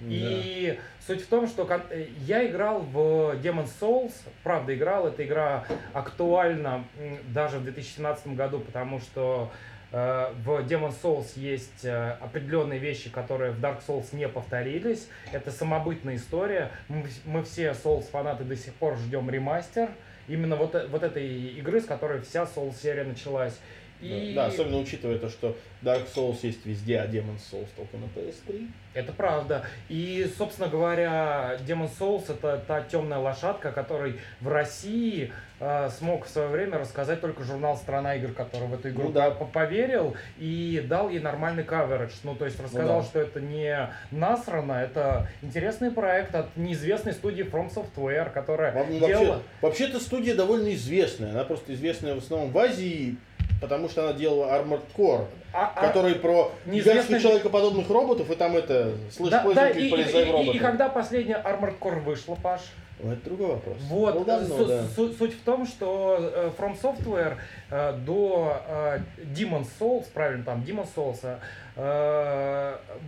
И 0.00 0.78
суть 1.06 1.22
в 1.22 1.28
том, 1.28 1.46
что 1.46 1.68
э, 1.90 2.06
я 2.20 2.46
играл 2.46 2.80
в 2.80 3.36
Demon's 3.42 3.70
Souls, 3.80 4.12
правда 4.42 4.74
играл, 4.74 5.08
эта 5.08 5.24
игра 5.24 5.64
актуальна 5.92 6.84
даже 7.28 7.58
в 7.58 7.64
2017 7.64 8.28
году, 8.28 8.60
потому 8.60 9.00
что 9.00 9.50
э, 9.90 10.32
в 10.44 10.60
Demon's 10.60 10.96
Souls 11.02 11.32
есть 11.36 11.84
э, 11.84 12.16
определенные 12.20 12.78
вещи, 12.78 13.10
которые 13.10 13.52
в 13.52 13.60
Dark 13.60 13.80
Souls 13.86 14.14
не 14.14 14.28
повторились. 14.28 15.08
Это 15.32 15.50
самобытная 15.50 16.16
история. 16.16 16.70
Мы, 16.88 17.06
мы 17.24 17.42
все 17.42 17.70
Souls 17.70 18.08
фанаты 18.10 18.44
до 18.44 18.56
сих 18.56 18.74
пор 18.74 18.96
ждем 18.98 19.28
ремастер. 19.30 19.90
Именно 20.28 20.56
вот, 20.56 20.76
вот 20.90 21.02
этой 21.02 21.26
игры, 21.26 21.80
с 21.80 21.86
которой 21.86 22.20
вся 22.20 22.44
Souls 22.44 22.76
серия 22.80 23.04
началась. 23.04 23.58
И 24.00 24.32
Да, 24.34 24.46
особенно 24.46 24.78
учитывая 24.78 25.18
то, 25.18 25.28
что 25.28 25.56
Dark 25.82 26.06
Souls 26.14 26.38
есть 26.42 26.64
везде, 26.66 26.98
а 26.98 27.06
Demon's 27.06 27.40
Souls 27.50 27.68
только 27.76 27.96
на 27.96 28.04
PS3. 28.04 28.68
Это 28.94 29.12
правда. 29.12 29.64
И, 29.88 30.28
собственно 30.36 30.68
говоря, 30.68 31.56
Demon 31.66 31.88
Souls 31.98 32.24
это 32.28 32.62
та 32.66 32.80
темная 32.80 33.18
лошадка, 33.18 33.70
который 33.70 34.18
в 34.40 34.48
России 34.48 35.32
э, 35.60 35.88
смог 35.90 36.26
в 36.26 36.28
свое 36.28 36.48
время 36.48 36.78
рассказать 36.78 37.20
только 37.20 37.44
журнал 37.44 37.76
«Страна 37.76 38.16
игр», 38.16 38.32
который 38.32 38.66
в 38.66 38.74
эту 38.74 38.90
игру 38.90 39.04
Ну 39.04 39.12
да. 39.12 39.30
по- 39.30 39.44
поверил 39.44 40.16
и 40.38 40.84
дал 40.88 41.10
ей 41.10 41.20
нормальный 41.20 41.62
каверидж. 41.62 42.12
Ну, 42.24 42.34
то 42.34 42.44
есть 42.44 42.58
рассказал, 42.60 43.02
да. 43.02 43.06
что 43.06 43.20
это 43.20 43.40
не 43.40 43.88
насрано, 44.10 44.72
это 44.72 45.28
интересный 45.42 45.92
проект 45.92 46.34
от 46.34 46.56
неизвестной 46.56 47.12
студии 47.12 47.44
From 47.44 47.72
Software, 47.72 48.32
которая 48.32 48.84
ну, 48.84 49.06
делала... 49.06 49.42
Вообще, 49.60 49.86
вообще-то 49.86 50.00
студия 50.00 50.34
довольно 50.34 50.74
известная. 50.74 51.30
Она 51.30 51.44
просто 51.44 51.72
известная 51.74 52.14
в 52.14 52.18
основном 52.18 52.50
в 52.50 52.58
Азии, 52.58 53.16
потому 53.60 53.88
что 53.88 54.04
она 54.04 54.12
делала 54.12 54.46
Armored 54.52 54.82
Core, 54.96 55.26
А- 55.52 55.72
а- 55.74 55.86
который 55.86 56.14
про 56.14 56.52
гигантских 56.66 57.22
человекоподобных 57.22 57.88
роботов, 57.90 58.30
и 58.30 58.34
там 58.34 58.56
это, 58.56 58.92
слышь, 59.10 59.30
Да, 59.30 59.44
да, 59.54 59.70
и, 59.70 59.82
и- 59.82 59.88
и- 59.88 60.30
робота. 60.32 60.56
и 60.56 60.58
когда 60.58 60.88
последняя 60.88 61.42
Armored 61.44 61.78
Core 61.78 62.00
вышла, 62.00 62.34
Паш? 62.36 62.60
Ну, 63.00 63.12
Это 63.12 63.24
другой 63.26 63.46
вопрос. 63.46 63.76
Вот, 63.82 64.14
Ну, 64.16 64.24
давно, 64.24 64.64
да. 64.64 64.82
су- 64.96 65.12
суть 65.12 65.32
в 65.34 65.44
том, 65.44 65.66
что 65.68 66.16
э, 66.18 66.50
From 66.58 66.76
Software 66.80 67.36
э, 67.70 67.92
до 68.04 68.60
э, 68.66 68.98
Demon 69.18 69.64
Souls, 69.78 70.06
правильно, 70.12 70.44
там, 70.44 70.62
Demon 70.66 70.86
Souls, 70.96 71.38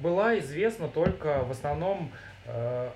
была 0.01 0.39
известна 0.39 0.87
только 0.87 1.43
в 1.43 1.51
основном 1.51 2.13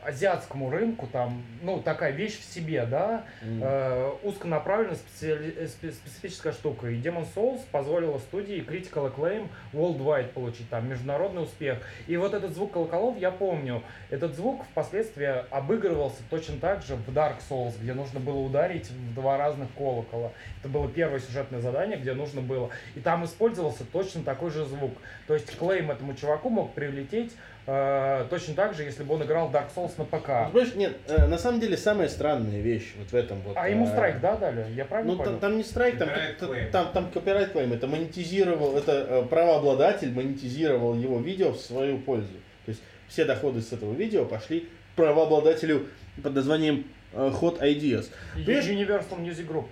азиатскому 0.05 0.71
рынку, 0.71 1.07
там, 1.07 1.43
ну, 1.63 1.81
такая 1.81 2.13
вещь 2.13 2.39
в 2.39 2.45
себе, 2.45 2.87
да, 2.87 3.25
М. 3.43 3.61
э, 3.63 4.11
узконаправленная 4.23 4.97
специали- 4.97 5.55
э, 5.57 5.65
спе- 5.67 5.93
специфическая 5.93 6.53
штука. 6.53 6.89
И 6.89 7.01
Demon 7.01 7.27
Souls 7.35 7.61
позволила 7.71 8.19
студии 8.19 8.57
Critical 8.67 9.15
Acclaim 9.15 9.49
Worldwide 9.73 10.29
получить 10.29 10.69
там 10.71 10.89
международный 10.89 11.43
успех. 11.43 11.79
И 12.07 12.17
вот 12.17 12.35
этот 12.35 12.53
звук 12.55 12.73
колоколов, 12.73 13.17
я 13.19 13.31
помню, 13.31 13.83
этот 14.11 14.35
звук 14.35 14.65
впоследствии 14.65 15.45
обыгрывался 15.51 16.23
точно 16.31 16.57
так 16.59 16.83
же 16.83 16.97
в 16.97 17.09
Dark 17.11 17.37
Souls, 17.49 17.75
где 17.81 17.95
нужно 17.95 18.21
было 18.21 18.39
ударить 18.39 18.91
в 18.91 19.15
два 19.15 19.37
разных 19.39 19.69
колокола. 19.77 20.33
Это 20.61 20.69
было 20.69 20.89
первое 20.89 21.21
сюжетное 21.21 21.61
задание, 21.61 21.99
где 21.99 22.15
нужно 22.15 22.41
было. 22.41 22.71
И 22.95 23.01
там 23.01 23.25
использовался 23.25 23.85
точно 23.85 24.23
такой 24.23 24.51
же 24.51 24.65
звук. 24.65 24.93
То 25.27 25.35
есть 25.35 25.57
Клейм 25.57 25.91
этому 25.91 26.15
чуваку 26.15 26.51
мог 26.51 26.75
прилететь 26.75 27.33
э, 27.67 28.27
точно 28.31 28.55
так 28.55 28.75
же, 28.75 28.83
если 28.83 29.03
бы 29.05 29.15
он 29.15 29.23
играл 29.23 29.51
Dark 29.51 29.69
Souls 29.75 29.93
на 29.99 30.05
Ну, 30.05 30.19
ПК. 30.19 30.27
Понимаешь, 30.53 30.75
нет, 30.75 30.97
э, 31.09 31.27
на 31.27 31.39
самом 31.39 31.61
деле 31.61 31.77
самая 31.77 32.09
странная 32.09 32.61
вещь 32.61 32.93
вот 32.99 33.11
в 33.11 33.15
этом 33.15 33.41
вот. 33.43 33.57
А 33.57 33.69
ему 33.69 33.87
э, 33.87 33.89
страйк, 33.91 34.21
да, 34.21 34.37
дали? 34.37 34.67
Я 34.75 34.85
правильно 34.85 35.13
Ну, 35.13 35.19
понял? 35.19 35.31
там, 35.33 35.41
там 35.41 35.57
не 35.57 35.65
страйк, 35.65 35.99
там, 35.99 36.09
там, 36.39 36.51
там, 36.71 36.93
там 36.93 37.11
copyright 37.15 37.53
claim. 37.53 37.75
Это 37.75 37.87
монетизировал, 37.87 38.77
это 38.77 38.93
э, 38.93 39.23
правообладатель 39.27 40.13
монетизировал 40.13 40.95
его 40.95 41.21
видео 41.21 41.53
в 41.53 41.59
свою 41.59 41.99
пользу. 41.99 42.35
То 42.65 42.71
есть 42.71 42.83
все 43.09 43.25
доходы 43.25 43.61
с 43.61 43.73
этого 43.73 43.93
видео 43.95 44.25
пошли 44.25 44.69
правообладателю 44.97 45.89
под 46.23 46.35
названием 46.35 46.87
э, 47.13 47.33
Hot 47.41 47.61
Ideas. 47.61 48.11
Universal 48.37 49.21
Music 49.21 49.47
Group. 49.47 49.67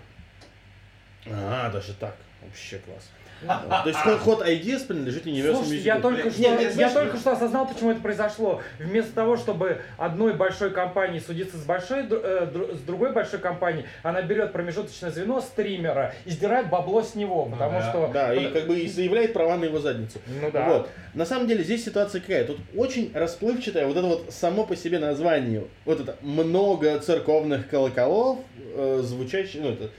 А, 1.30 1.70
даже 1.70 1.94
так. 1.94 2.16
Вообще 2.42 2.78
класс. 2.78 3.10
То 3.46 3.82
есть 3.86 3.98
Hot, 4.00 4.24
Hot 4.24 4.46
Ideas 4.46 4.86
принадлежит 4.86 5.26
Universal 5.26 5.56
Слушай, 5.56 5.78
Music 5.78 5.82
я 5.82 6.00
только, 6.00 6.22
Нет, 6.24 6.32
что, 6.32 6.42
нет, 6.42 6.60
я 6.60 6.70
знаешь, 6.70 6.92
только 6.92 7.16
что 7.16 7.32
осознал, 7.32 7.66
почему 7.66 7.90
это 7.90 8.00
произошло. 8.00 8.60
Вместо 8.78 9.12
того, 9.14 9.36
чтобы 9.36 9.82
одной 9.98 10.34
большой 10.34 10.70
компании 10.70 11.18
судиться 11.18 11.56
с, 11.56 11.64
большой, 11.64 12.06
э, 12.10 12.48
с 12.74 12.80
другой 12.80 13.12
большой 13.12 13.40
компанией, 13.40 13.86
она 14.02 14.22
берет 14.22 14.52
промежуточное 14.52 15.10
звено 15.10 15.40
стримера 15.40 16.14
и 16.24 16.30
сдирает 16.30 16.70
бабло 16.70 17.02
с 17.02 17.14
него, 17.14 17.46
потому 17.46 17.78
да. 17.78 17.90
что... 17.90 18.10
Да, 18.12 18.34
и 18.34 18.50
как 18.52 18.66
бы 18.66 18.78
и 18.80 18.88
заявляет 18.88 19.32
права 19.32 19.56
на 19.56 19.64
его 19.64 19.78
задницу. 19.78 20.18
Ну 20.40 20.50
да. 20.50 20.68
Вот. 20.68 20.88
На 21.14 21.26
самом 21.26 21.46
деле 21.46 21.62
здесь 21.62 21.84
ситуация 21.84 22.20
какая? 22.20 22.44
Тут 22.44 22.58
очень 22.76 23.10
расплывчатое 23.14 23.86
вот 23.86 23.96
это 23.96 24.06
вот 24.06 24.26
само 24.30 24.64
по 24.64 24.76
себе 24.76 24.98
название. 24.98 25.64
Вот 25.84 26.00
это 26.00 26.16
много 26.22 26.98
церковных 27.00 27.68
колоколов, 27.68 28.38
э, 28.74 29.00
звучащие, 29.02 29.62
ну 29.62 29.72
это, 29.72 29.90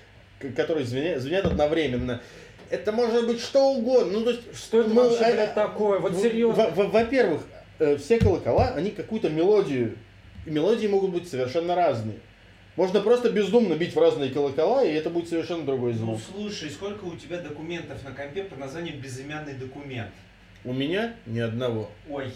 которые 0.56 0.86
звенят, 0.86 1.22
звенят 1.22 1.46
одновременно. 1.46 2.22
Это 2.70 2.92
может 2.92 3.28
быть 3.28 3.40
что 3.40 3.72
угодно. 3.72 4.20
Ну, 4.20 4.24
то 4.24 4.32
есть, 4.32 4.42
Что 4.58 4.82
это 4.82 4.90
ну, 4.90 4.96
вообще, 5.10 5.26
а- 5.26 5.32
блядь, 5.34 5.54
такое? 5.56 6.00
Вот 6.00 6.16
серьезно. 6.16 6.66
во- 6.66 6.72
во- 6.72 6.90
Во-первых, 6.90 7.42
э, 7.80 7.98
все 7.98 8.18
колокола, 8.20 8.70
они 8.76 8.92
какую-то 8.92 9.30
мелодию, 9.30 9.98
и 10.46 10.50
мелодии 10.50 10.88
могут 10.88 11.12
быть 11.12 11.30
совершенно 11.30 11.76
разные. 11.76 12.18
Можно 12.76 13.02
просто 13.02 13.30
бездумно 13.30 13.76
бить 13.76 13.96
в 13.96 14.00
разные 14.00 14.32
колокола, 14.32 14.84
и 14.84 14.92
это 14.94 15.10
будет 15.12 15.30
совершенно 15.30 15.64
другой 15.64 15.92
Ну 15.94 15.98
звук. 16.00 16.20
слушай, 16.34 16.70
сколько 16.72 17.06
у 17.06 17.16
тебя 17.16 17.38
документов 17.38 18.04
на 18.04 18.12
компе 18.12 18.44
под 18.44 18.58
названием 18.58 19.00
безымянный 19.00 19.54
документ? 19.54 20.10
У 20.66 20.74
меня 20.74 21.14
ни 21.28 21.40
одного. 21.40 21.90
Ой. 22.10 22.32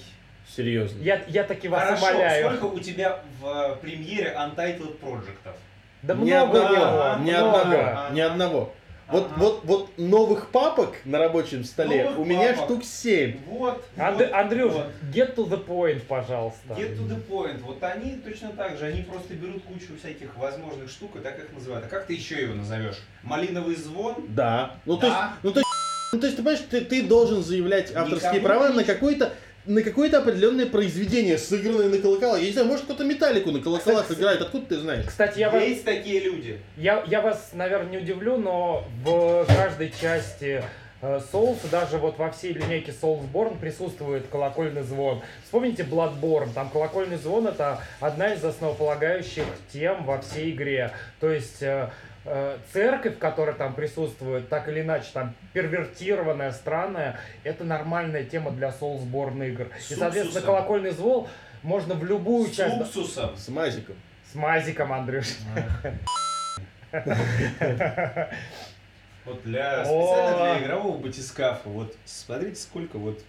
Серьезно. 0.55 1.01
Я, 1.01 1.21
я 1.27 1.43
таки 1.43 1.67
вас 1.67 1.83
Хорошо, 1.83 2.05
умоляю. 2.11 2.45
сколько 2.47 2.65
у 2.73 2.79
тебя 2.79 3.21
в 3.41 3.47
э, 3.47 3.75
премьере 3.81 4.33
Untitled 4.37 4.97
Projectов? 5.01 5.55
Да 6.03 6.13
Ни 6.13 6.19
много 6.31 6.65
одного, 6.67 7.23
ни 7.25 7.31
много. 7.31 7.61
одного, 7.61 8.13
ни 8.15 8.19
одного. 8.21 8.73
Вот, 9.09 9.25
Ага. 9.27 9.35
вот, 9.37 9.61
вот 9.63 9.97
новых 9.97 10.49
папок 10.51 10.95
на 11.05 11.17
рабочем 11.19 11.63
столе 11.63 12.03
Новых 12.03 12.19
у 12.19 12.25
меня 12.25 12.49
папок. 12.53 12.65
штук 12.65 12.83
7. 12.83 13.37
Вот. 13.47 13.85
Анд- 13.95 14.17
вот, 14.19 14.33
Андрюш, 14.33 14.73
вот. 14.73 14.85
get 15.13 15.35
to 15.35 15.47
the 15.47 15.65
point, 15.65 16.01
пожалуйста. 16.01 16.73
Get 16.73 16.97
to 16.97 17.07
the 17.07 17.25
point. 17.25 17.59
Вот 17.61 17.81
они 17.83 18.17
точно 18.17 18.49
так 18.49 18.77
же, 18.77 18.85
они 18.87 19.03
просто 19.03 19.33
берут 19.35 19.63
кучу 19.63 19.97
всяких 19.97 20.35
возможных 20.37 20.89
штук 20.89 21.15
и 21.15 21.19
так 21.19 21.39
их 21.39 21.53
называют. 21.53 21.85
А 21.85 21.89
как 21.89 22.05
ты 22.05 22.13
еще 22.13 22.41
его 22.41 22.55
назовешь? 22.55 22.97
Малиновый 23.23 23.75
звон? 23.75 24.15
Да. 24.29 24.75
Ну 24.85 24.97
то 24.97 25.05
есть, 25.07 25.17
Да. 25.17 25.33
ну 25.41 25.51
то 25.51 25.59
есть, 25.59 25.69
ну, 26.11 26.19
то 26.19 26.25
есть 26.27 26.37
ты 26.37 26.43
понимаешь, 26.43 26.65
ты, 26.69 26.81
ты 26.81 27.03
должен 27.03 27.43
заявлять 27.43 27.95
авторские 27.95 28.31
Никому 28.33 28.45
права 28.47 28.69
не- 28.69 28.75
на 28.77 28.83
какой-то 28.83 29.33
на 29.67 29.81
какое-то 29.81 30.19
определенное 30.19 30.65
произведение, 30.65 31.37
сыгранное 31.37 31.89
на 31.89 31.97
колоколах. 31.99 32.39
Я 32.39 32.47
не 32.47 32.53
знаю, 32.53 32.67
может 32.67 32.85
кто-то 32.85 33.03
металлику 33.03 33.51
на 33.51 33.59
колоколах 33.59 34.03
Кстати, 34.03 34.19
играет, 34.19 34.41
откуда 34.41 34.65
ты 34.65 34.77
знаешь? 34.77 35.05
Кстати, 35.05 35.39
я 35.39 35.49
вас, 35.49 35.61
Есть 35.61 35.85
такие 35.85 36.21
люди. 36.21 36.59
я, 36.77 37.03
я 37.07 37.21
вас, 37.21 37.49
наверное, 37.53 37.91
не 37.91 37.97
удивлю, 37.97 38.37
но 38.37 38.85
в 39.03 39.45
каждой 39.47 39.91
части 39.91 40.63
э, 41.01 41.19
Souls, 41.31 41.59
даже 41.69 41.97
вот 41.97 42.17
во 42.17 42.31
всей 42.31 42.53
линейке 42.53 42.93
Soulsborne 42.99 43.59
присутствует 43.59 44.27
колокольный 44.27 44.83
звон. 44.83 45.21
Вспомните 45.43 45.83
Bloodborne, 45.83 46.53
там 46.53 46.69
колокольный 46.69 47.17
звон 47.17 47.47
это 47.47 47.81
одна 47.99 48.33
из 48.33 48.43
основополагающих 48.43 49.45
тем 49.71 50.05
во 50.05 50.21
всей 50.21 50.51
игре. 50.51 50.91
То 51.19 51.29
есть 51.29 51.61
э, 51.61 51.89
церковь, 52.73 53.17
которая 53.17 53.55
там 53.55 53.73
присутствует, 53.73 54.49
так 54.49 54.67
или 54.67 54.81
иначе, 54.81 55.07
там 55.13 55.33
первертированная, 55.53 56.51
странная, 56.51 57.19
это 57.43 57.63
нормальная 57.63 58.23
тема 58.23 58.51
для 58.51 58.69
Soulsborne 58.69 59.47
игр. 59.47 59.67
И, 59.77 59.79
С 59.79 59.87
соответственно, 59.87 60.25
уксусом. 60.27 60.45
колокольный 60.45 60.91
звон 60.91 61.27
можно 61.63 61.93
в 61.95 62.03
любую 62.05 62.47
С 62.47 62.55
часть... 62.55 62.79
уксусом. 62.81 63.37
С 63.37 63.47
мазиком. 63.49 63.95
С 64.31 64.35
мазиком, 64.35 64.91
Андрюш. 64.93 65.27
Вот 69.25 69.43
для 69.43 69.81
О. 69.81 69.85
специально 69.85 70.37
для 70.37 70.65
игрового 70.65 70.97
батискафа. 70.97 71.67
Вот 71.69 71.95
смотрите, 72.05 72.55
сколько 72.55 72.97
вот 72.97 73.21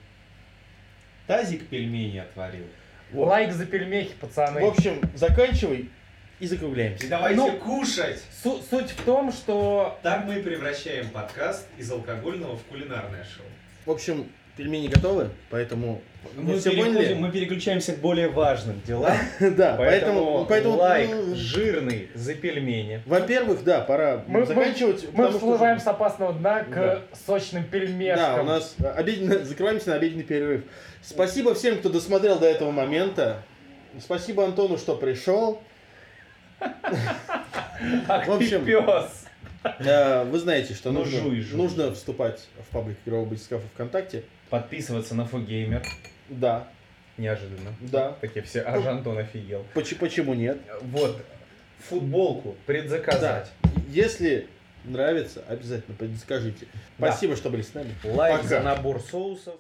тазик 1.26 1.68
пельменей 1.68 2.20
отварил. 2.22 2.66
Вот. 3.10 3.26
Лайк 3.26 3.52
за 3.52 3.66
пельмехи, 3.66 4.14
пацаны. 4.20 4.60
В 4.60 4.64
общем, 4.66 5.00
заканчивай 5.14 5.90
и 6.40 6.46
закругляемся. 6.46 7.06
И 7.06 7.08
давайте 7.08 7.36
Ну. 7.40 7.52
кушать! 7.58 8.22
Су- 8.42 8.60
суть 8.70 8.90
в 8.90 9.02
том, 9.04 9.32
что 9.32 9.98
Так 10.02 10.24
мы 10.24 10.36
превращаем 10.40 11.08
подкаст 11.10 11.66
из 11.78 11.90
алкогольного 11.90 12.56
в 12.56 12.62
кулинарное 12.64 13.24
шоу. 13.24 13.46
В 13.86 13.90
общем, 13.90 14.26
пельмени 14.56 14.88
готовы, 14.88 15.30
поэтому 15.50 16.00
вы 16.34 16.42
Мы, 16.54 16.58
все 16.58 16.70
поняли? 16.72 17.14
мы 17.14 17.30
переключаемся 17.30 17.92
к 17.94 17.98
более 17.98 18.28
важным 18.28 18.80
делам. 18.86 19.16
Да, 19.40 19.74
Поэтому, 19.76 19.78
поэтому, 19.78 20.46
поэтому 20.46 20.76
лайк 20.76 21.10
ну, 21.12 21.34
жирный 21.34 22.08
за 22.14 22.34
пельмени. 22.34 23.00
Во-первых, 23.06 23.62
да, 23.64 23.80
пора 23.80 24.24
Мы- 24.26 24.44
заканчивать. 24.46 25.08
мы 25.12 25.30
всплываем 25.30 25.78
с 25.80 25.86
опасного 25.86 26.32
дна 26.32 26.64
к 26.64 26.74
Да. 26.74 27.02
сочным 27.26 27.64
пельмешкам. 27.64 28.36
Да, 28.36 28.42
у 28.42 28.44
нас 28.44 28.74
обеденный, 28.96 29.38
закрываемся 29.44 29.90
на 29.90 29.94
обеденный 29.96 30.24
перерыв. 30.24 30.62
Спасибо 31.02 31.54
всем, 31.54 31.78
кто 31.78 31.88
досмотрел 31.88 32.38
до 32.38 32.46
этого 32.46 32.70
момента. 32.72 33.42
Спасибо 34.00 34.44
Антону, 34.44 34.76
что 34.76 34.96
пришел. 34.96 35.62
Ах 36.60 38.26
В 38.26 38.32
общем, 38.32 38.64
пес! 38.64 39.24
Э, 39.80 40.24
Вы 40.24 40.38
знаете, 40.38 40.74
что 40.74 40.90
Ну, 40.92 41.00
нужно, 41.00 41.20
жуй, 41.20 41.40
жуй. 41.40 41.56
нужно 41.58 41.92
вступать 41.92 42.46
в 42.68 42.72
паблик 42.72 42.96
игрового 43.04 43.28
батискафа 43.28 43.66
ВКонтакте. 43.74 44.24
Подписываться 44.50 45.14
на 45.14 45.24
Фогеймер. 45.26 45.82
Да, 46.28 46.68
Неожиданно. 47.16 47.70
да. 47.80 48.12
Такие 48.20 48.42
все, 48.44 48.62
аж 48.62 48.86
Антон 48.86 49.18
офигел. 49.18 49.64
Поч- 49.74 49.96
почему 49.96 50.34
нет? 50.34 50.58
Вот, 50.82 51.20
футболку 51.88 52.56
предзаказать. 52.66 53.50
Если 53.88 54.46
нравится, 54.84 55.42
обязательно. 55.48 55.96
Да. 55.98 56.66
Спасибо, 56.96 57.36
что 57.36 57.50
были 57.50 57.62
с 57.62 57.74
нами. 57.74 57.92
Лайк 58.04 58.36
Пока. 58.38 58.48
за 58.48 58.60
набор 58.60 59.00
соусов. 59.00 59.56